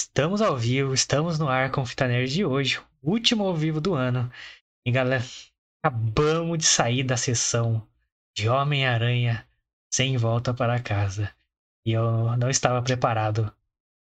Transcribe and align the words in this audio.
Estamos 0.00 0.40
ao 0.40 0.56
vivo, 0.56 0.94
estamos 0.94 1.40
no 1.40 1.48
ar 1.48 1.72
com 1.72 1.82
o 1.82 1.86
Fita 1.86 2.06
Nerd 2.06 2.32
de 2.32 2.44
hoje, 2.44 2.80
último 3.02 3.44
ao 3.44 3.56
vivo 3.56 3.80
do 3.80 3.94
ano. 3.94 4.30
E 4.86 4.92
galera, 4.92 5.24
acabamos 5.82 6.58
de 6.58 6.66
sair 6.66 7.02
da 7.02 7.16
sessão 7.16 7.84
de 8.32 8.48
Homem-Aranha 8.48 9.44
sem 9.92 10.16
volta 10.16 10.54
para 10.54 10.80
casa. 10.80 11.34
E 11.84 11.90
eu 11.90 12.36
não 12.36 12.48
estava 12.48 12.80
preparado 12.80 13.52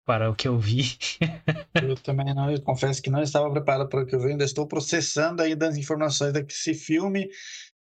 para 0.06 0.30
o 0.30 0.36
que 0.36 0.50
eu 0.50 0.60
vi. 0.60 0.98
eu 1.82 1.96
também 1.96 2.34
não, 2.34 2.52
eu 2.52 2.62
confesso 2.62 3.02
que 3.02 3.10
não 3.10 3.24
estava 3.24 3.50
preparado 3.50 3.88
para 3.88 4.04
o 4.04 4.06
que 4.06 4.14
eu 4.14 4.20
vi, 4.20 4.32
ainda 4.32 4.44
estou 4.44 4.68
processando 4.68 5.42
ainda 5.42 5.70
as 5.70 5.78
informações 5.78 6.34
desse 6.34 6.74
filme. 6.74 7.30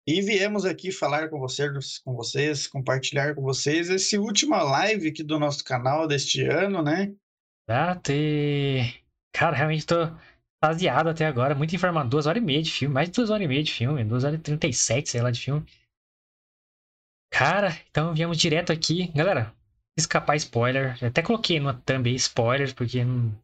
E 0.06 0.22
viemos 0.22 0.66
aqui 0.66 0.92
falar 0.92 1.30
com 1.32 1.40
vocês, 1.40 1.98
com 1.98 2.14
vocês, 2.14 2.68
compartilhar 2.68 3.34
com 3.34 3.42
vocês 3.42 3.90
esse 3.90 4.20
última 4.20 4.62
live 4.62 5.08
aqui 5.08 5.24
do 5.24 5.40
nosso 5.40 5.64
canal 5.64 6.08
deste 6.08 6.44
ano, 6.44 6.84
né? 6.84 7.12
Exato, 7.70 8.12
e... 8.14 8.82
Cara, 9.34 9.56
realmente 9.56 9.86
tô 9.86 9.96
extasiado 10.64 11.10
até 11.10 11.26
agora. 11.26 11.54
Muito 11.54 11.76
informado. 11.76 12.10
Duas 12.10 12.26
horas 12.26 12.42
e 12.42 12.46
meia 12.46 12.62
de 12.62 12.72
filme. 12.72 12.94
Mais 12.94 13.10
de 13.10 13.16
duas 13.16 13.30
horas 13.30 13.44
e 13.44 13.48
meia 13.48 13.64
de 13.64 13.74
filme. 13.74 14.04
Duas 14.04 14.24
horas 14.24 14.40
e 14.40 14.42
trinta 14.42 14.68
e 14.68 14.74
sete, 14.74 15.10
sei 15.10 15.22
lá, 15.22 15.30
de 15.32 15.40
filme. 15.40 15.66
Cara, 17.32 17.78
então 17.90 18.14
viemos 18.14 18.38
direto 18.38 18.72
aqui. 18.72 19.08
Galera, 19.14 19.54
escapar 19.98 20.36
spoiler. 20.38 20.98
Eu 21.02 21.10
até 21.10 21.22
coloquei 21.22 21.60
no 21.60 21.74
thumb 21.74 22.08
spoilers, 22.16 22.74
porque 22.74 23.04
não, 23.04 23.38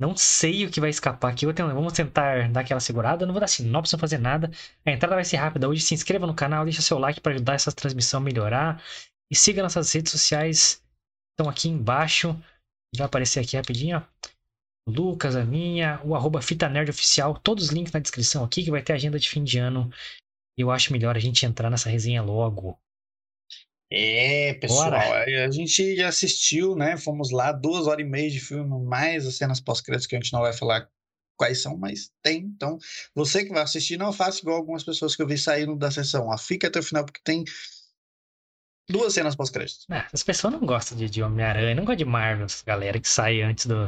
não 0.00 0.16
sei 0.16 0.64
o 0.64 0.70
que 0.70 0.80
vai 0.80 0.90
escapar 0.90 1.32
aqui. 1.32 1.44
Tentar, 1.46 1.74
vamos 1.74 1.92
tentar 1.92 2.48
dar 2.50 2.60
aquela 2.60 2.80
segurada. 2.80 3.24
Eu 3.24 3.26
não 3.26 3.34
vou 3.34 3.40
dar 3.40 3.48
sinopse, 3.48 3.92
não 3.92 4.00
fazer 4.00 4.18
nada. 4.18 4.50
A 4.86 4.90
entrada 4.92 5.16
vai 5.16 5.24
ser 5.24 5.36
rápida 5.36 5.68
hoje. 5.68 5.82
Se 5.82 5.94
inscreva 5.94 6.26
no 6.26 6.34
canal, 6.34 6.64
deixa 6.64 6.80
seu 6.80 6.98
like 6.98 7.20
para 7.20 7.34
ajudar 7.34 7.54
essa 7.54 7.72
transmissão 7.72 8.20
a 8.20 8.24
melhorar. 8.24 8.82
E 9.30 9.34
siga 9.34 9.62
nossas 9.62 9.92
redes 9.92 10.12
sociais. 10.12 10.82
Estão 11.32 11.50
aqui 11.50 11.68
embaixo. 11.68 12.40
Vai 12.96 13.06
aparecer 13.06 13.40
aqui 13.40 13.56
rapidinho, 13.56 13.98
ó. 13.98 14.32
Lucas, 14.86 15.36
a 15.36 15.44
minha, 15.44 16.00
o 16.04 16.14
arroba 16.14 16.42
Fita 16.42 16.68
Nerd 16.68 16.90
Oficial, 16.90 17.38
todos 17.38 17.66
os 17.66 17.70
links 17.70 17.92
na 17.92 18.00
descrição 18.00 18.44
aqui, 18.44 18.64
que 18.64 18.70
vai 18.70 18.82
ter 18.82 18.92
agenda 18.92 19.18
de 19.18 19.28
fim 19.28 19.44
de 19.44 19.58
ano. 19.58 19.90
Eu 20.58 20.70
acho 20.70 20.92
melhor 20.92 21.16
a 21.16 21.20
gente 21.20 21.46
entrar 21.46 21.70
nessa 21.70 21.88
resenha 21.88 22.20
logo. 22.20 22.78
É, 23.90 24.54
pessoal, 24.54 24.90
Bora. 24.90 25.44
a 25.44 25.50
gente 25.50 26.02
assistiu, 26.02 26.74
né? 26.74 26.96
Fomos 26.96 27.30
lá, 27.30 27.52
duas 27.52 27.86
horas 27.86 28.04
e 28.04 28.08
meia 28.08 28.30
de 28.30 28.40
filme, 28.40 28.84
mais 28.84 29.26
as 29.26 29.36
cenas 29.36 29.60
pós-créditos 29.60 30.06
que 30.06 30.16
a 30.16 30.18
gente 30.18 30.32
não 30.32 30.40
vai 30.40 30.52
falar 30.52 30.88
quais 31.36 31.60
são, 31.62 31.76
mas 31.76 32.10
tem. 32.22 32.40
Então, 32.40 32.78
você 33.14 33.44
que 33.44 33.52
vai 33.52 33.62
assistir, 33.62 33.98
não 33.98 34.12
faça 34.12 34.40
igual 34.40 34.56
algumas 34.56 34.82
pessoas 34.82 35.14
que 35.14 35.22
eu 35.22 35.26
vi 35.26 35.36
saindo 35.36 35.76
da 35.76 35.90
sessão. 35.90 36.28
Ó, 36.28 36.38
fica 36.38 36.68
até 36.68 36.80
o 36.80 36.82
final, 36.82 37.04
porque 37.04 37.20
tem 37.22 37.44
Duas 38.88 39.14
cenas 39.14 39.36
pós-créditos. 39.36 39.86
Ah, 39.90 40.08
as 40.12 40.22
pessoas 40.22 40.52
não 40.52 40.60
gostam 40.60 40.96
de, 40.98 41.08
de 41.08 41.22
Homem-Aranha, 41.22 41.74
não 41.74 41.84
gostam 41.84 41.96
de 41.96 42.04
Marvel, 42.04 42.46
galera 42.66 43.00
que 43.00 43.08
sai 43.08 43.40
antes 43.40 43.66
do. 43.66 43.86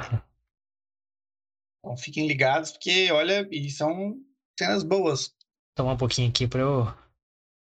Então 1.81 1.97
fiquem 1.97 2.27
ligados, 2.27 2.73
porque, 2.73 3.11
olha, 3.13 3.47
e 3.51 3.69
são 3.71 4.17
cenas 4.59 4.83
boas. 4.83 5.35
Tomar 5.75 5.93
um 5.93 5.99
pouquinho 5.99 6.31
aqui 6.31 6.47
pra 6.47 6.61
eu. 6.61 6.87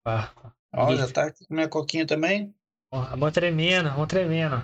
Ah, 0.05 0.33
Ó, 0.75 0.95
já 0.95 1.11
tá 1.11 1.33
com 1.33 1.55
minha 1.55 1.69
coquinha 1.69 2.07
também. 2.07 2.55
a 2.91 3.17
mão 3.17 3.31
tremendo, 3.31 3.89
a 3.89 3.97
mão 3.97 4.07
tremendo. 4.07 4.57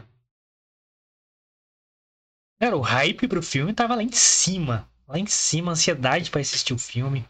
Cara, 2.61 2.77
o 2.77 2.81
hype 2.81 3.29
pro 3.29 3.43
filme 3.43 3.75
tava 3.75 3.95
lá 3.95 4.03
em 4.03 4.13
cima. 4.13 4.91
Lá 5.07 5.19
em 5.19 5.27
cima, 5.27 5.73
ansiedade 5.73 6.31
para 6.31 6.41
assistir 6.41 6.73
o 6.75 6.79
filme. 6.79 7.29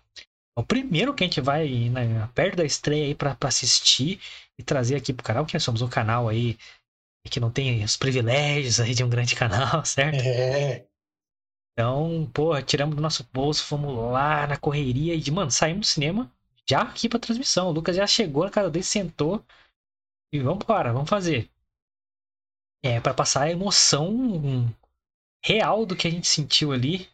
É 0.57 0.61
o 0.61 0.65
primeiro 0.65 1.15
que 1.15 1.23
a 1.23 1.27
gente 1.27 1.41
vai 1.41 1.91
né, 1.91 2.27
perto 2.35 2.57
da 2.57 2.65
estreia 2.65 3.05
aí 3.05 3.15
pra 3.15 3.37
assistir 3.43 4.21
e 4.59 4.62
trazer 4.62 4.97
aqui 4.97 5.12
pro 5.12 5.25
canal, 5.25 5.45
que 5.45 5.55
nós 5.55 5.62
somos 5.62 5.83
um 5.83 5.89
canal 5.89 6.29
aí 6.29 6.57
que 7.31 7.41
não 7.41 7.51
tem 7.51 7.83
os 7.85 7.97
privilégios 7.97 8.81
aí 8.81 8.95
de 8.95 9.05
um 9.05 9.11
grande 9.11 9.34
canal, 9.37 9.84
certo? 9.84 10.23
É. 10.23 10.87
Então, 11.73 12.31
pô, 12.33 12.61
tiramos 12.62 12.97
do 12.97 13.03
nosso 13.03 13.23
bolso, 13.33 13.65
fomos 13.65 13.95
lá 14.11 14.47
na 14.47 14.57
correria 14.57 15.15
e, 15.15 15.31
mano, 15.31 15.51
saímos 15.51 15.89
do 15.89 15.91
cinema 15.91 16.33
já 16.69 16.83
aqui 16.83 17.09
pra 17.09 17.19
transmissão. 17.19 17.69
O 17.69 17.73
Lucas 17.73 17.95
já 17.97 18.06
chegou 18.06 18.44
na 18.44 18.50
casa 18.50 18.71
dele, 18.71 18.84
sentou 18.84 19.44
e 20.33 20.41
vamos 20.41 20.65
embora, 20.65 20.93
vamos 20.93 21.11
fazer. 21.11 21.50
É, 22.83 23.00
para 23.00 23.12
passar 23.12 23.43
a 23.43 23.50
emoção 23.50 24.73
real 25.44 25.84
do 25.84 25.94
que 25.94 26.09
a 26.09 26.11
gente 26.11 26.27
sentiu 26.27 26.73
ali. 26.73 27.09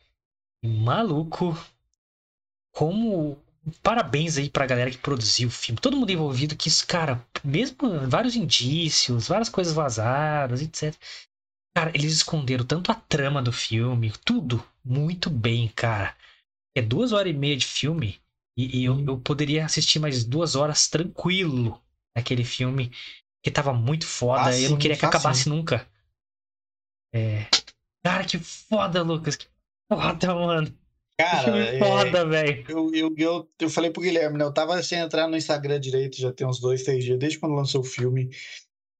Maluco. 0.64 1.54
Como 2.74 3.38
parabéns 3.82 4.36
aí 4.36 4.50
pra 4.50 4.66
galera 4.66 4.90
que 4.90 4.98
produziu 4.98 5.48
o 5.48 5.52
filme. 5.52 5.80
Todo 5.80 5.96
mundo 5.96 6.10
envolvido 6.10 6.56
que 6.56 6.68
isso, 6.68 6.86
cara, 6.86 7.24
mesmo 7.44 7.76
vários 8.08 8.34
indícios, 8.34 9.28
várias 9.28 9.48
coisas 9.48 9.72
vazadas, 9.72 10.62
etc. 10.62 10.94
Cara, 11.76 11.90
eles 11.94 12.12
esconderam 12.12 12.64
tanto 12.64 12.90
a 12.90 12.94
trama 12.94 13.40
do 13.40 13.52
filme, 13.52 14.12
tudo 14.24 14.64
muito 14.84 15.30
bem, 15.30 15.68
cara. 15.68 16.16
É 16.76 16.82
duas 16.82 17.12
horas 17.12 17.32
e 17.32 17.36
meia 17.36 17.56
de 17.56 17.66
filme 17.66 18.20
e, 18.56 18.80
e 18.80 18.84
eu, 18.84 19.04
eu 19.06 19.18
poderia 19.20 19.64
assistir 19.64 19.98
mais 19.98 20.24
duas 20.24 20.56
horas 20.56 20.88
tranquilo 20.88 21.80
naquele 22.16 22.44
filme 22.44 22.90
que 23.42 23.50
tava 23.50 23.72
muito 23.72 24.06
foda. 24.06 24.50
Ah, 24.50 24.58
eu 24.58 24.70
não 24.70 24.78
queria 24.78 24.96
que 24.96 25.04
acabasse 25.04 25.48
nunca. 25.48 25.86
É... 27.14 27.46
Cara, 28.04 28.24
que 28.24 28.38
foda, 28.38 29.02
Lucas. 29.02 29.36
Que 29.36 29.46
foda, 29.88 30.34
mano. 30.34 30.81
Cara, 31.22 31.56
é, 31.62 31.78
foda, 31.78 32.26
velho. 32.26 32.64
Eu, 32.68 32.94
eu, 32.94 33.14
eu, 33.16 33.50
eu 33.60 33.70
falei 33.70 33.90
pro 33.90 34.02
Guilherme, 34.02 34.36
né? 34.36 34.44
Eu 34.44 34.52
tava 34.52 34.82
sem 34.82 34.98
entrar 34.98 35.28
no 35.28 35.36
Instagram 35.36 35.78
direito 35.78 36.20
já 36.20 36.32
tem 36.32 36.46
uns 36.46 36.60
dois, 36.60 36.82
três 36.82 37.04
dias, 37.04 37.18
desde 37.18 37.38
quando 37.38 37.54
lançou 37.54 37.80
o 37.80 37.84
filme. 37.84 38.28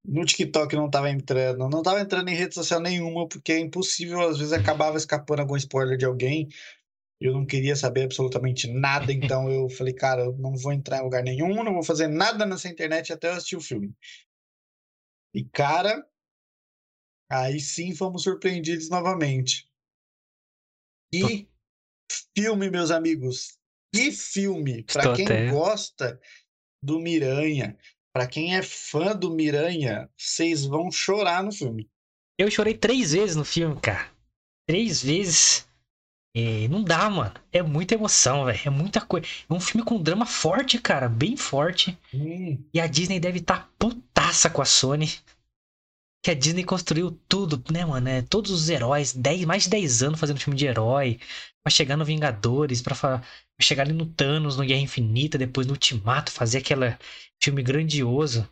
No 0.04 0.24
TikTok 0.24 0.74
não 0.74 0.90
tava 0.90 1.10
entrando, 1.10 1.68
não 1.68 1.82
tava 1.82 2.00
entrando 2.00 2.28
em 2.28 2.34
rede 2.34 2.54
social 2.54 2.80
nenhuma, 2.80 3.28
porque 3.28 3.52
é 3.52 3.58
impossível, 3.58 4.20
às 4.20 4.38
vezes 4.38 4.52
acabava 4.52 4.96
escapando 4.96 5.40
algum 5.40 5.56
spoiler 5.56 5.96
de 5.96 6.04
alguém. 6.04 6.48
Eu 7.20 7.32
não 7.32 7.46
queria 7.46 7.76
saber 7.76 8.04
absolutamente 8.04 8.66
nada, 8.68 9.12
então 9.12 9.50
eu 9.50 9.68
falei, 9.68 9.94
cara, 9.94 10.22
eu 10.22 10.36
não 10.38 10.56
vou 10.56 10.72
entrar 10.72 10.98
em 10.98 11.04
lugar 11.04 11.22
nenhum, 11.22 11.62
não 11.62 11.74
vou 11.74 11.84
fazer 11.84 12.08
nada 12.08 12.46
nessa 12.46 12.68
internet 12.68 13.12
até 13.12 13.28
eu 13.28 13.32
assistir 13.32 13.56
o 13.56 13.60
filme. 13.60 13.92
E, 15.34 15.44
cara, 15.44 16.04
aí 17.30 17.58
sim 17.58 17.94
fomos 17.94 18.24
surpreendidos 18.24 18.90
novamente. 18.90 19.68
E 21.12 21.46
filme, 22.36 22.70
meus 22.70 22.90
amigos. 22.90 23.58
Que 23.94 24.10
filme! 24.10 24.82
Para 24.84 25.14
quem 25.14 25.24
até... 25.24 25.50
gosta 25.50 26.20
do 26.82 26.98
Miranha, 26.98 27.76
para 28.12 28.26
quem 28.26 28.56
é 28.56 28.62
fã 28.62 29.14
do 29.14 29.30
Miranha, 29.30 30.08
vocês 30.16 30.64
vão 30.64 30.90
chorar 30.90 31.42
no 31.42 31.52
filme. 31.52 31.88
Eu 32.38 32.50
chorei 32.50 32.74
três 32.74 33.12
vezes 33.12 33.36
no 33.36 33.44
filme, 33.44 33.78
cara. 33.80 34.10
Três 34.66 35.02
vezes. 35.02 35.66
E 36.34 36.66
não 36.68 36.82
dá, 36.82 37.08
mano. 37.10 37.34
É 37.52 37.62
muita 37.62 37.94
emoção, 37.94 38.46
velho. 38.46 38.60
É 38.64 38.70
muita 38.70 39.00
coisa. 39.00 39.26
É 39.48 39.52
um 39.52 39.60
filme 39.60 39.84
com 39.84 40.02
drama 40.02 40.26
forte, 40.26 40.78
cara. 40.78 41.08
Bem 41.08 41.36
forte. 41.36 41.96
Hum. 42.12 42.58
E 42.72 42.80
a 42.80 42.86
Disney 42.86 43.20
deve 43.20 43.38
estar 43.38 43.60
tá 43.60 43.68
putaça 43.78 44.48
com 44.48 44.62
a 44.62 44.64
Sony 44.64 45.10
que 46.22 46.30
a 46.30 46.34
Disney 46.34 46.64
construiu 46.64 47.10
tudo, 47.28 47.62
né, 47.72 47.84
mano? 47.84 48.08
É, 48.08 48.22
todos 48.22 48.52
os 48.52 48.68
heróis, 48.68 49.12
10, 49.12 49.44
mais 49.44 49.64
de 49.64 49.70
10 49.70 50.02
anos 50.04 50.20
fazendo 50.20 50.38
filme 50.38 50.56
de 50.56 50.66
herói, 50.66 51.18
pra 51.64 51.70
chegar 51.70 51.96
no 51.96 52.04
Vingadores, 52.04 52.80
pra, 52.80 52.94
pra 52.94 53.22
chegar 53.60 53.82
ali 53.82 53.92
no 53.92 54.06
Thanos, 54.06 54.56
no 54.56 54.64
Guerra 54.64 54.80
Infinita, 54.80 55.36
depois 55.36 55.66
no 55.66 55.72
Ultimato, 55.72 56.30
fazer 56.30 56.58
aquele 56.58 56.96
filme 57.42 57.62
grandioso. 57.62 58.48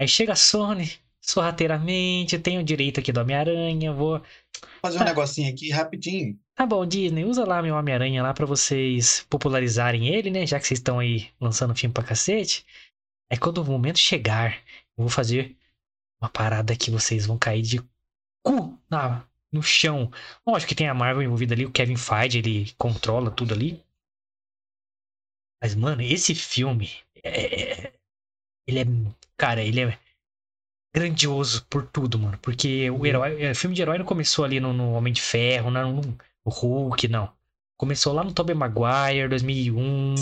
Aí 0.00 0.08
chega 0.08 0.32
a 0.32 0.36
Sony, 0.36 0.90
sorrateiramente, 1.20 2.38
tenho 2.40 2.60
o 2.60 2.64
direito 2.64 2.98
aqui 2.98 3.12
do 3.12 3.20
Homem-Aranha, 3.20 3.92
vou. 3.92 4.20
Fazer 4.80 4.98
um 4.98 5.02
ah, 5.02 5.04
negocinho 5.04 5.48
aqui 5.48 5.70
rapidinho. 5.70 6.36
Tá 6.56 6.66
bom, 6.66 6.84
Disney, 6.84 7.24
usa 7.24 7.46
lá 7.46 7.62
meu 7.62 7.76
Homem-Aranha 7.76 8.20
lá 8.22 8.34
pra 8.34 8.46
vocês 8.46 9.24
popularizarem 9.30 10.08
ele, 10.08 10.28
né? 10.28 10.44
Já 10.44 10.58
que 10.58 10.66
vocês 10.66 10.80
estão 10.80 10.98
aí 10.98 11.28
lançando 11.40 11.74
filme 11.74 11.94
pra 11.94 12.02
cacete. 12.02 12.66
É 13.30 13.36
quando 13.36 13.58
o 13.58 13.64
momento 13.64 13.98
chegar, 13.98 14.56
eu 14.98 15.04
vou 15.04 15.08
fazer 15.08 15.56
uma 16.22 16.30
parada 16.30 16.76
que 16.76 16.90
vocês 16.90 17.26
vão 17.26 17.36
cair 17.36 17.62
de 17.62 17.80
cu 18.44 18.78
na, 18.88 19.26
no 19.50 19.62
chão. 19.62 20.10
Lógico 20.46 20.68
que 20.68 20.74
tem 20.74 20.88
a 20.88 20.94
Marvel 20.94 21.22
envolvida 21.22 21.54
ali, 21.54 21.66
o 21.66 21.72
Kevin 21.72 21.96
Feige, 21.96 22.38
ele 22.38 22.72
controla 22.78 23.30
tudo 23.30 23.52
ali. 23.52 23.82
Mas, 25.60 25.74
mano, 25.74 26.02
esse 26.02 26.34
filme 26.34 26.90
é, 27.22 27.88
é 27.88 27.92
ele 28.66 28.80
é. 28.80 28.84
Cara, 29.36 29.62
ele 29.62 29.80
é 29.80 29.98
grandioso 30.94 31.66
por 31.66 31.86
tudo, 31.86 32.18
mano. 32.18 32.38
Porque 32.40 32.88
o 32.90 32.98
uhum. 32.98 33.06
herói. 33.06 33.50
O 33.50 33.54
filme 33.54 33.74
de 33.74 33.82
herói 33.82 33.98
não 33.98 34.04
começou 34.04 34.44
ali 34.44 34.60
no, 34.60 34.72
no 34.72 34.92
Homem 34.92 35.12
de 35.12 35.20
Ferro, 35.20 35.70
não, 35.70 35.92
no, 35.92 36.02
no 36.02 36.52
Hulk, 36.52 37.08
não. 37.08 37.32
Começou 37.76 38.12
lá 38.12 38.22
no 38.22 38.32
Tobey 38.32 38.54
Maguire, 38.54 39.28
2001. 39.28 40.14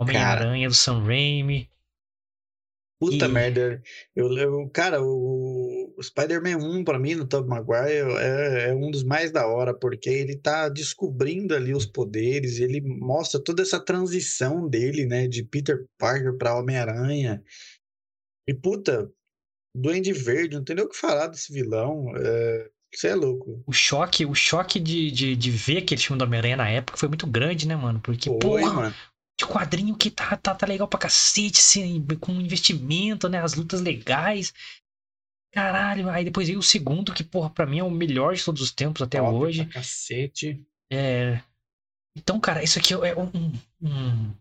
Homem-Aranha 0.00 0.68
do 0.68 0.74
Sam 0.74 1.04
Raimi. 1.04 1.68
Puta 3.00 3.24
e... 3.24 3.28
merda. 3.28 3.82
Eu, 4.14 4.30
eu, 4.36 4.68
cara, 4.68 5.02
o, 5.02 5.94
o 5.96 6.02
Spider-Man 6.02 6.58
1, 6.58 6.84
pra 6.84 6.98
mim, 6.98 7.14
no 7.14 7.26
Tobey 7.26 7.48
Maguire, 7.48 8.12
é, 8.18 8.68
é, 8.68 8.74
um 8.74 8.90
dos 8.90 9.02
mais 9.02 9.30
da 9.30 9.46
hora, 9.46 9.72
porque 9.72 10.10
ele 10.10 10.36
tá 10.36 10.68
descobrindo 10.68 11.54
ali 11.54 11.72
os 11.72 11.86
poderes, 11.86 12.60
ele 12.60 12.82
mostra 12.82 13.42
toda 13.42 13.62
essa 13.62 13.80
transição 13.82 14.68
dele, 14.68 15.06
né, 15.06 15.26
de 15.26 15.42
Peter 15.42 15.86
Parker 15.98 16.36
pra 16.36 16.58
Homem-Aranha. 16.58 17.42
E, 18.46 18.52
puta, 18.52 19.10
Duende 19.74 20.12
Verde, 20.12 20.56
não 20.56 20.64
tem 20.64 20.76
nem 20.76 20.84
o 20.84 20.88
que 20.88 20.96
falar 20.96 21.28
desse 21.28 21.50
vilão. 21.50 22.12
É... 22.16 22.70
Você 22.92 23.06
é 23.06 23.14
louco. 23.14 23.62
O 23.68 23.72
choque, 23.72 24.26
o 24.26 24.34
choque 24.34 24.80
de, 24.80 25.12
de, 25.12 25.36
de 25.36 25.50
ver 25.50 25.78
aquele 25.78 26.00
filme 26.00 26.18
do 26.18 26.24
Homem-Aranha 26.24 26.56
na 26.56 26.68
época 26.68 26.98
foi 26.98 27.08
muito 27.08 27.24
grande, 27.24 27.66
né, 27.66 27.76
mano? 27.76 28.00
Porque, 28.00 28.28
Foi, 28.28 28.38
porra, 28.40 28.72
mano. 28.72 28.94
De 29.40 29.46
quadrinho 29.46 29.96
que 29.96 30.10
tá, 30.10 30.36
tá, 30.36 30.54
tá 30.54 30.66
legal 30.66 30.86
pra 30.86 30.98
cacete, 30.98 31.58
assim, 31.58 32.04
com 32.20 32.32
investimento, 32.32 33.28
né? 33.28 33.42
As 33.42 33.54
lutas 33.54 33.80
legais. 33.80 34.52
Caralho, 35.52 36.08
aí 36.08 36.24
depois 36.24 36.46
veio 36.46 36.60
o 36.60 36.62
segundo, 36.62 37.12
que, 37.12 37.24
porra, 37.24 37.50
pra 37.50 37.66
mim 37.66 37.78
é 37.78 37.84
o 37.84 37.90
melhor 37.90 38.34
de 38.34 38.44
todos 38.44 38.62
os 38.62 38.70
tempos 38.70 39.02
até 39.02 39.18
Top 39.18 39.34
hoje. 39.34 39.64
pra 39.64 39.74
cacete. 39.74 40.62
É. 40.92 41.40
Então, 42.16 42.38
cara, 42.38 42.62
isso 42.62 42.78
aqui 42.78 42.94
é 42.94 43.16
um. 43.18 43.52
um- 43.80 44.34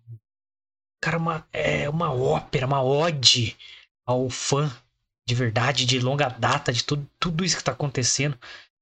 cara, 1.02 1.18
uma, 1.18 1.48
é 1.54 1.90
uma 1.90 2.14
ópera, 2.14 2.68
uma 2.68 2.84
ode 2.84 3.56
ao 4.06 4.30
fã 4.30 4.70
de 5.28 5.36
verdade, 5.36 5.86
de 5.86 6.00
longa 6.00 6.28
data, 6.28 6.74
de 6.74 6.84
tudo, 6.84 7.08
tudo 7.20 7.46
isso 7.46 7.56
que 7.58 7.64
tá 7.64 7.72
acontecendo. 7.72 8.38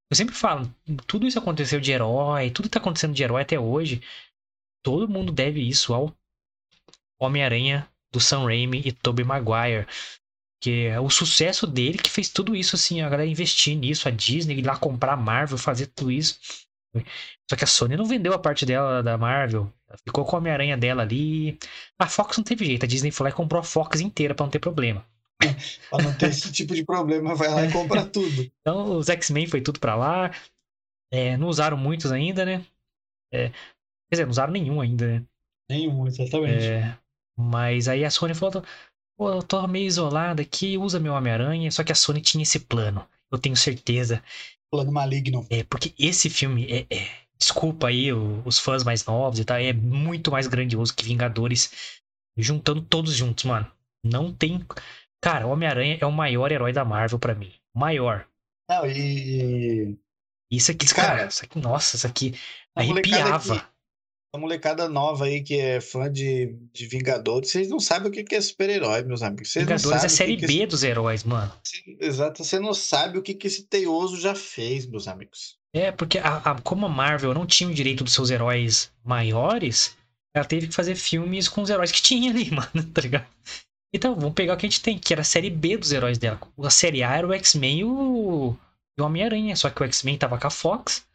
Eu 0.09 0.15
sempre 0.15 0.33
falo, 0.33 0.73
tudo 1.05 1.27
isso 1.27 1.37
aconteceu 1.37 1.81
de 1.81 1.91
herói, 1.91 2.49
tudo 2.49 2.69
tá 2.69 2.79
acontecendo 2.79 3.13
de 3.13 3.21
herói 3.21 3.41
até 3.41 3.59
hoje. 3.59 4.01
Todo 4.83 5.09
mundo 5.09 5.31
deve 5.31 5.61
isso 5.61 5.93
ao 5.93 6.13
Homem-Aranha 7.19 7.87
do 8.11 8.19
Sam 8.19 8.45
Raimi 8.45 8.81
e 8.85 8.91
Tobey 8.91 9.25
Maguire. 9.25 9.87
Que 10.59 10.87
é 10.87 10.99
o 10.99 11.09
sucesso 11.09 11.67
dele 11.67 11.99
que 11.99 12.09
fez 12.09 12.29
tudo 12.29 12.55
isso, 12.55 12.75
assim, 12.75 13.01
a 13.01 13.09
galera 13.09 13.29
investir 13.29 13.77
nisso, 13.77 14.07
a 14.07 14.11
Disney 14.11 14.57
ir 14.57 14.65
lá 14.65 14.75
comprar 14.75 15.13
a 15.13 15.17
Marvel, 15.17 15.57
fazer 15.57 15.87
tudo 15.87 16.11
isso. 16.11 16.39
Só 17.49 17.55
que 17.55 17.63
a 17.63 17.67
Sony 17.67 17.95
não 17.95 18.05
vendeu 18.05 18.33
a 18.33 18.39
parte 18.39 18.65
dela 18.65 19.03
da 19.03 19.17
Marvel. 19.17 19.71
Ficou 20.03 20.25
com 20.25 20.35
o 20.35 20.39
Homem-Aranha 20.39 20.75
dela 20.75 21.03
ali. 21.03 21.57
A 21.99 22.07
Fox 22.07 22.37
não 22.37 22.43
teve 22.43 22.65
jeito. 22.65 22.83
A 22.83 22.87
Disney 22.87 23.11
foi 23.11 23.25
lá 23.25 23.29
e 23.29 23.33
comprou 23.33 23.59
a 23.59 23.63
Fox 23.63 24.01
inteira 24.01 24.33
pra 24.33 24.45
não 24.45 24.51
ter 24.51 24.59
problema. 24.59 25.05
Pra 25.91 26.03
não 26.03 26.17
ter 26.17 26.29
esse 26.29 26.51
tipo 26.51 26.73
de 26.73 26.83
problema, 26.83 27.35
vai 27.35 27.47
lá 27.49 27.63
e 27.63 27.71
compra 27.71 28.03
tudo. 28.03 28.51
Então 28.59 28.97
os 28.97 29.07
X-Men 29.07 29.45
foi 29.45 29.61
tudo 29.61 29.79
pra 29.79 29.95
lá. 29.95 30.31
É, 31.11 31.37
não 31.37 31.47
usaram 31.47 31.77
muitos 31.77 32.11
ainda, 32.11 32.43
né? 32.43 32.65
É, 33.31 33.51
quer 34.09 34.15
dizer, 34.15 34.23
não 34.25 34.31
usaram 34.31 34.53
nenhum 34.53 34.81
ainda, 34.81 35.07
né? 35.07 35.25
Nenhum, 35.69 36.07
exatamente. 36.07 36.65
É, 36.65 36.97
mas 37.37 37.87
aí 37.87 38.05
a 38.05 38.09
Sony 38.09 38.33
falou: 38.33 38.63
pô, 39.17 39.29
eu 39.31 39.43
tô 39.43 39.65
meio 39.67 39.85
isolada 39.85 40.41
aqui, 40.41 40.77
usa 40.77 40.99
meu 40.99 41.13
Homem-Aranha. 41.13 41.69
Só 41.71 41.83
que 41.83 41.91
a 41.91 41.95
Sony 41.95 42.21
tinha 42.21 42.43
esse 42.43 42.59
plano. 42.59 43.07
Eu 43.31 43.37
tenho 43.37 43.55
certeza. 43.55 44.23
Plano 44.71 44.91
maligno. 44.91 45.45
É, 45.49 45.63
porque 45.63 45.93
esse 45.99 46.29
filme 46.29 46.65
é. 46.71 46.85
é- 46.89 47.27
desculpa 47.39 47.87
aí 47.89 48.11
o- 48.11 48.41
os 48.45 48.57
fãs 48.57 48.83
mais 48.83 49.05
novos 49.05 49.39
e 49.39 49.45
tal, 49.45 49.57
é 49.57 49.71
muito 49.71 50.31
mais 50.31 50.47
grandioso 50.47 50.95
que 50.95 51.05
Vingadores. 51.05 51.99
Juntando 52.37 52.81
todos 52.81 53.13
juntos, 53.15 53.43
mano. 53.43 53.69
Não 54.03 54.31
tem. 54.33 54.65
Cara, 55.21 55.45
o 55.47 55.51
Homem-Aranha 55.51 55.97
é 55.99 56.05
o 56.05 56.11
maior 56.11 56.51
herói 56.51 56.71
da 56.71 56.85
Marvel 56.85 57.19
pra 57.19 57.35
mim. 57.35 57.51
Maior. 57.75 58.27
Não, 58.69 58.85
e. 58.85 59.97
Isso 60.51 60.71
aqui, 60.71 60.85
Cara, 60.93 61.07
cara, 61.17 61.27
isso 61.27 61.43
aqui, 61.43 61.59
nossa, 61.59 61.95
isso 61.95 62.07
aqui 62.07 62.33
arrepiava. 62.75 63.55
aqui- 63.55 63.65
A 64.33 64.37
molecada 64.37 64.89
nova 64.89 65.25
aí 65.25 65.41
que 65.41 65.57
é 65.59 65.79
fã 65.79 66.11
de, 66.11 66.53
de 66.73 66.85
Vingadores, 66.85 67.49
vocês 67.49 67.69
não 67.69 67.79
sabem 67.79 68.09
o 68.09 68.11
que 68.11 68.23
que 68.23 68.35
é 68.35 68.41
super-herói, 68.41 69.01
meus 69.03 69.21
amigos. 69.23 69.51
Vocês 69.51 69.65
não 69.65 69.77
Vingadores 69.77 70.03
é 70.03 70.07
o 70.07 70.09
série 70.09 70.35
que 70.35 70.41
que 70.41 70.47
B 70.47 70.53
esse- 70.59 70.65
dos 70.67 70.83
heróis, 70.83 71.23
mano. 71.23 71.51
Exato, 71.99 72.43
você 72.43 72.59
não 72.59 72.73
sabe 72.73 73.17
o 73.17 73.21
que, 73.21 73.33
que 73.33 73.47
esse 73.47 73.63
teioso 73.63 74.19
já 74.19 74.35
fez, 74.35 74.85
meus 74.85 75.07
amigos. 75.07 75.57
É, 75.73 75.91
porque 75.91 76.17
a, 76.19 76.37
a- 76.37 76.61
como 76.61 76.85
a 76.85 76.89
Marvel 76.89 77.33
não 77.33 77.45
tinha 77.45 77.69
o 77.69 77.73
direito 77.73 78.03
dos 78.03 78.13
seus 78.13 78.29
heróis 78.29 78.91
maiores, 79.03 79.95
ela 80.35 80.45
teve 80.45 80.67
que 80.67 80.75
fazer 80.75 80.95
filmes 80.95 81.47
com 81.47 81.61
os 81.61 81.69
heróis 81.69 81.91
que 81.91 82.01
tinha 82.03 82.29
ali, 82.29 82.51
mano, 82.51 82.83
tá 82.93 83.01
ligado? 83.01 83.25
Então, 83.93 84.13
vamos 84.13 84.33
pegar 84.33 84.53
o 84.55 84.57
que 84.57 84.65
a 84.65 84.69
gente 84.69 84.81
tem, 84.81 84.99
que 84.99 85.13
era 85.13 85.21
a 85.21 85.25
série 85.25 85.49
B 85.49 85.77
dos 85.77 85.93
heróis 85.93 86.17
dela. 86.17 86.37
A 86.61 86.69
série 86.69 87.01
A 87.01 87.15
era 87.15 87.25
o 87.25 87.33
X-Men 87.33 87.79
e 87.79 87.83
o, 87.85 88.55
e 88.97 89.01
o 89.01 89.05
Homem-Aranha, 89.05 89.55
só 89.55 89.69
que 89.69 89.81
o 89.81 89.85
X-Men 89.85 90.17
tava 90.17 90.37
com 90.37 90.47
a 90.47 90.51
Fox 90.51 91.06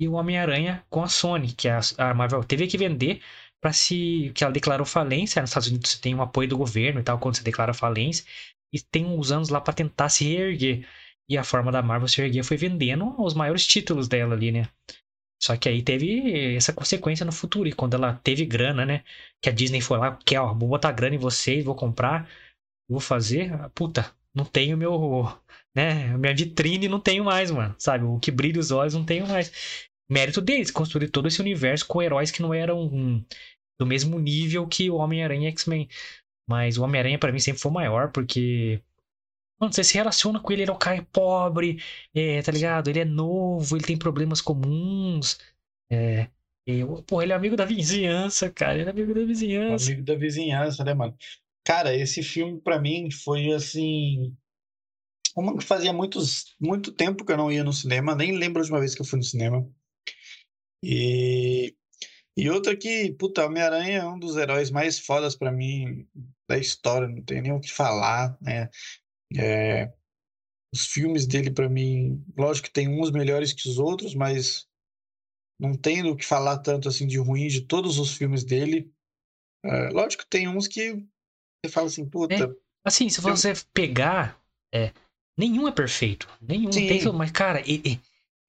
e 0.00 0.08
o 0.08 0.12
Homem-Aranha 0.12 0.84
com 0.90 1.02
a 1.02 1.08
Sony, 1.08 1.52
que 1.52 1.68
a, 1.68 1.80
a 1.98 2.14
Marvel 2.14 2.44
teve 2.44 2.66
que 2.66 2.78
vender 2.78 3.20
para 3.60 3.72
se. 3.72 4.32
que 4.34 4.44
ela 4.44 4.52
declarou 4.52 4.86
falência. 4.86 5.40
Nos 5.40 5.50
Estados 5.50 5.68
Unidos 5.68 5.98
tem 5.98 6.14
um 6.14 6.22
apoio 6.22 6.48
do 6.48 6.58
governo 6.58 7.00
e 7.00 7.02
tal, 7.02 7.18
quando 7.18 7.36
você 7.36 7.42
declara 7.42 7.74
falência, 7.74 8.24
e 8.72 8.80
tem 8.80 9.04
uns 9.06 9.30
anos 9.32 9.48
lá 9.48 9.60
para 9.60 9.74
tentar 9.74 10.08
se 10.08 10.24
reerguer. 10.24 10.86
E 11.28 11.36
a 11.36 11.42
forma 11.44 11.72
da 11.72 11.82
Marvel 11.82 12.08
se 12.08 12.20
erguer 12.20 12.44
foi 12.44 12.56
vendendo 12.56 13.14
os 13.20 13.34
maiores 13.34 13.66
títulos 13.66 14.06
dela 14.08 14.34
ali, 14.34 14.52
né? 14.52 14.68
Só 15.42 15.56
que 15.56 15.68
aí 15.68 15.82
teve 15.82 16.56
essa 16.56 16.72
consequência 16.72 17.26
no 17.26 17.32
futuro. 17.32 17.68
E 17.68 17.72
quando 17.72 17.94
ela 17.94 18.14
teve 18.22 18.44
grana, 18.46 18.86
né? 18.86 19.04
Que 19.42 19.48
a 19.50 19.52
Disney 19.52 19.80
foi 19.80 19.98
lá, 19.98 20.16
quer, 20.24 20.40
ó, 20.40 20.54
vou 20.54 20.68
botar 20.68 20.92
grana 20.92 21.16
em 21.16 21.18
vocês, 21.18 21.64
vou 21.64 21.74
comprar, 21.74 22.28
vou 22.88 23.00
fazer. 23.00 23.50
Puta, 23.74 24.14
não 24.34 24.44
tenho 24.44 24.76
meu. 24.76 25.26
Né? 25.76 26.16
Minha 26.16 26.34
vitrine 26.34 26.88
não 26.88 26.98
tenho 26.98 27.22
mais, 27.22 27.50
mano. 27.50 27.74
Sabe? 27.78 28.04
O 28.04 28.18
que 28.18 28.30
brilha 28.30 28.58
os 28.58 28.70
olhos 28.70 28.94
não 28.94 29.04
tenho 29.04 29.26
mais. 29.28 29.52
Mérito 30.10 30.40
deles, 30.40 30.70
construir 30.70 31.10
todo 31.10 31.28
esse 31.28 31.40
universo 31.40 31.86
com 31.86 32.00
heróis 32.00 32.30
que 32.30 32.40
não 32.40 32.54
eram 32.54 32.86
hum, 32.86 33.22
do 33.78 33.84
mesmo 33.84 34.18
nível 34.18 34.66
que 34.66 34.88
o 34.88 34.96
Homem-Aranha 34.96 35.48
e 35.48 35.52
X-Men. 35.52 35.86
Mas 36.48 36.78
o 36.78 36.84
Homem-Aranha 36.84 37.18
pra 37.18 37.30
mim 37.30 37.38
sempre 37.38 37.60
foi 37.60 37.70
o 37.70 37.74
maior, 37.74 38.10
porque. 38.10 38.80
Mano, 39.60 39.72
você 39.72 39.82
se 39.84 39.94
relaciona 39.94 40.40
com 40.40 40.52
ele, 40.52 40.62
ele 40.62 40.70
é 40.70 40.74
um 40.74 40.78
cara 40.78 41.02
pobre, 41.10 41.82
é, 42.14 42.42
tá 42.42 42.52
ligado? 42.52 42.88
Ele 42.88 43.00
é 43.00 43.04
novo, 43.04 43.76
ele 43.76 43.84
tem 43.84 43.96
problemas 43.96 44.40
comuns. 44.40 45.38
É. 45.90 46.28
Eu, 46.66 47.02
pô, 47.04 47.22
ele 47.22 47.32
é 47.32 47.34
amigo 47.34 47.56
da 47.56 47.64
vizinhança, 47.64 48.50
cara. 48.50 48.78
Ele 48.78 48.88
é 48.88 48.90
amigo 48.90 49.14
da 49.14 49.24
vizinhança. 49.24 49.86
Amigo 49.86 50.02
da 50.02 50.14
vizinhança, 50.14 50.84
né, 50.84 50.94
mano? 50.94 51.16
Cara, 51.64 51.94
esse 51.94 52.22
filme 52.22 52.60
pra 52.60 52.78
mim 52.78 53.10
foi 53.10 53.52
assim. 53.52 54.36
Que 55.58 55.64
fazia 55.64 55.92
muitos, 55.92 56.56
muito 56.58 56.90
tempo 56.90 57.24
que 57.24 57.32
eu 57.32 57.36
não 57.36 57.52
ia 57.52 57.62
no 57.62 57.72
cinema, 57.72 58.14
nem 58.14 58.36
lembro 58.36 58.60
a 58.60 58.62
última 58.62 58.80
vez 58.80 58.94
que 58.94 59.02
eu 59.02 59.06
fui 59.06 59.18
no 59.18 59.24
cinema. 59.24 59.68
E, 60.82 61.74
e 62.36 62.48
outra 62.48 62.76
que, 62.76 63.12
puta, 63.12 63.44
Homem-Aranha 63.44 63.98
é 63.98 64.06
um 64.06 64.18
dos 64.18 64.36
heróis 64.36 64.70
mais 64.70 64.98
fodas 64.98 65.36
pra 65.36 65.52
mim 65.52 66.08
da 66.48 66.56
história, 66.56 67.08
não 67.08 67.22
tem 67.22 67.42
nem 67.42 67.52
o 67.52 67.60
que 67.60 67.70
falar, 67.70 68.38
né? 68.40 68.70
É, 69.36 69.92
os 70.72 70.86
filmes 70.86 71.26
dele 71.26 71.50
pra 71.50 71.68
mim, 71.68 72.24
lógico 72.36 72.68
que 72.68 72.72
tem 72.72 72.88
uns 72.88 73.10
melhores 73.10 73.52
que 73.52 73.68
os 73.68 73.78
outros, 73.78 74.14
mas 74.14 74.66
não 75.60 75.74
tem 75.74 76.02
o 76.04 76.16
que 76.16 76.24
falar 76.24 76.58
tanto 76.58 76.88
assim 76.88 77.06
de 77.06 77.18
ruim 77.18 77.48
de 77.48 77.62
todos 77.62 77.98
os 77.98 78.16
filmes 78.16 78.44
dele. 78.44 78.90
É, 79.64 79.88
lógico 79.90 80.22
que 80.22 80.30
tem 80.30 80.48
uns 80.48 80.66
que 80.66 81.06
você 81.64 81.72
fala 81.72 81.88
assim, 81.88 82.08
puta, 82.08 82.56
Assim, 82.86 83.08
se 83.08 83.20
você 83.20 83.52
pegar. 83.74 84.40
É, 84.72 84.92
nenhum 85.36 85.66
é 85.68 85.72
perfeito. 85.72 86.28
Nenhum 86.40 86.72
Sim. 86.72 86.86
tem. 86.86 87.12
Mas, 87.12 87.30
cara, 87.30 87.60
ele, 87.60 88.00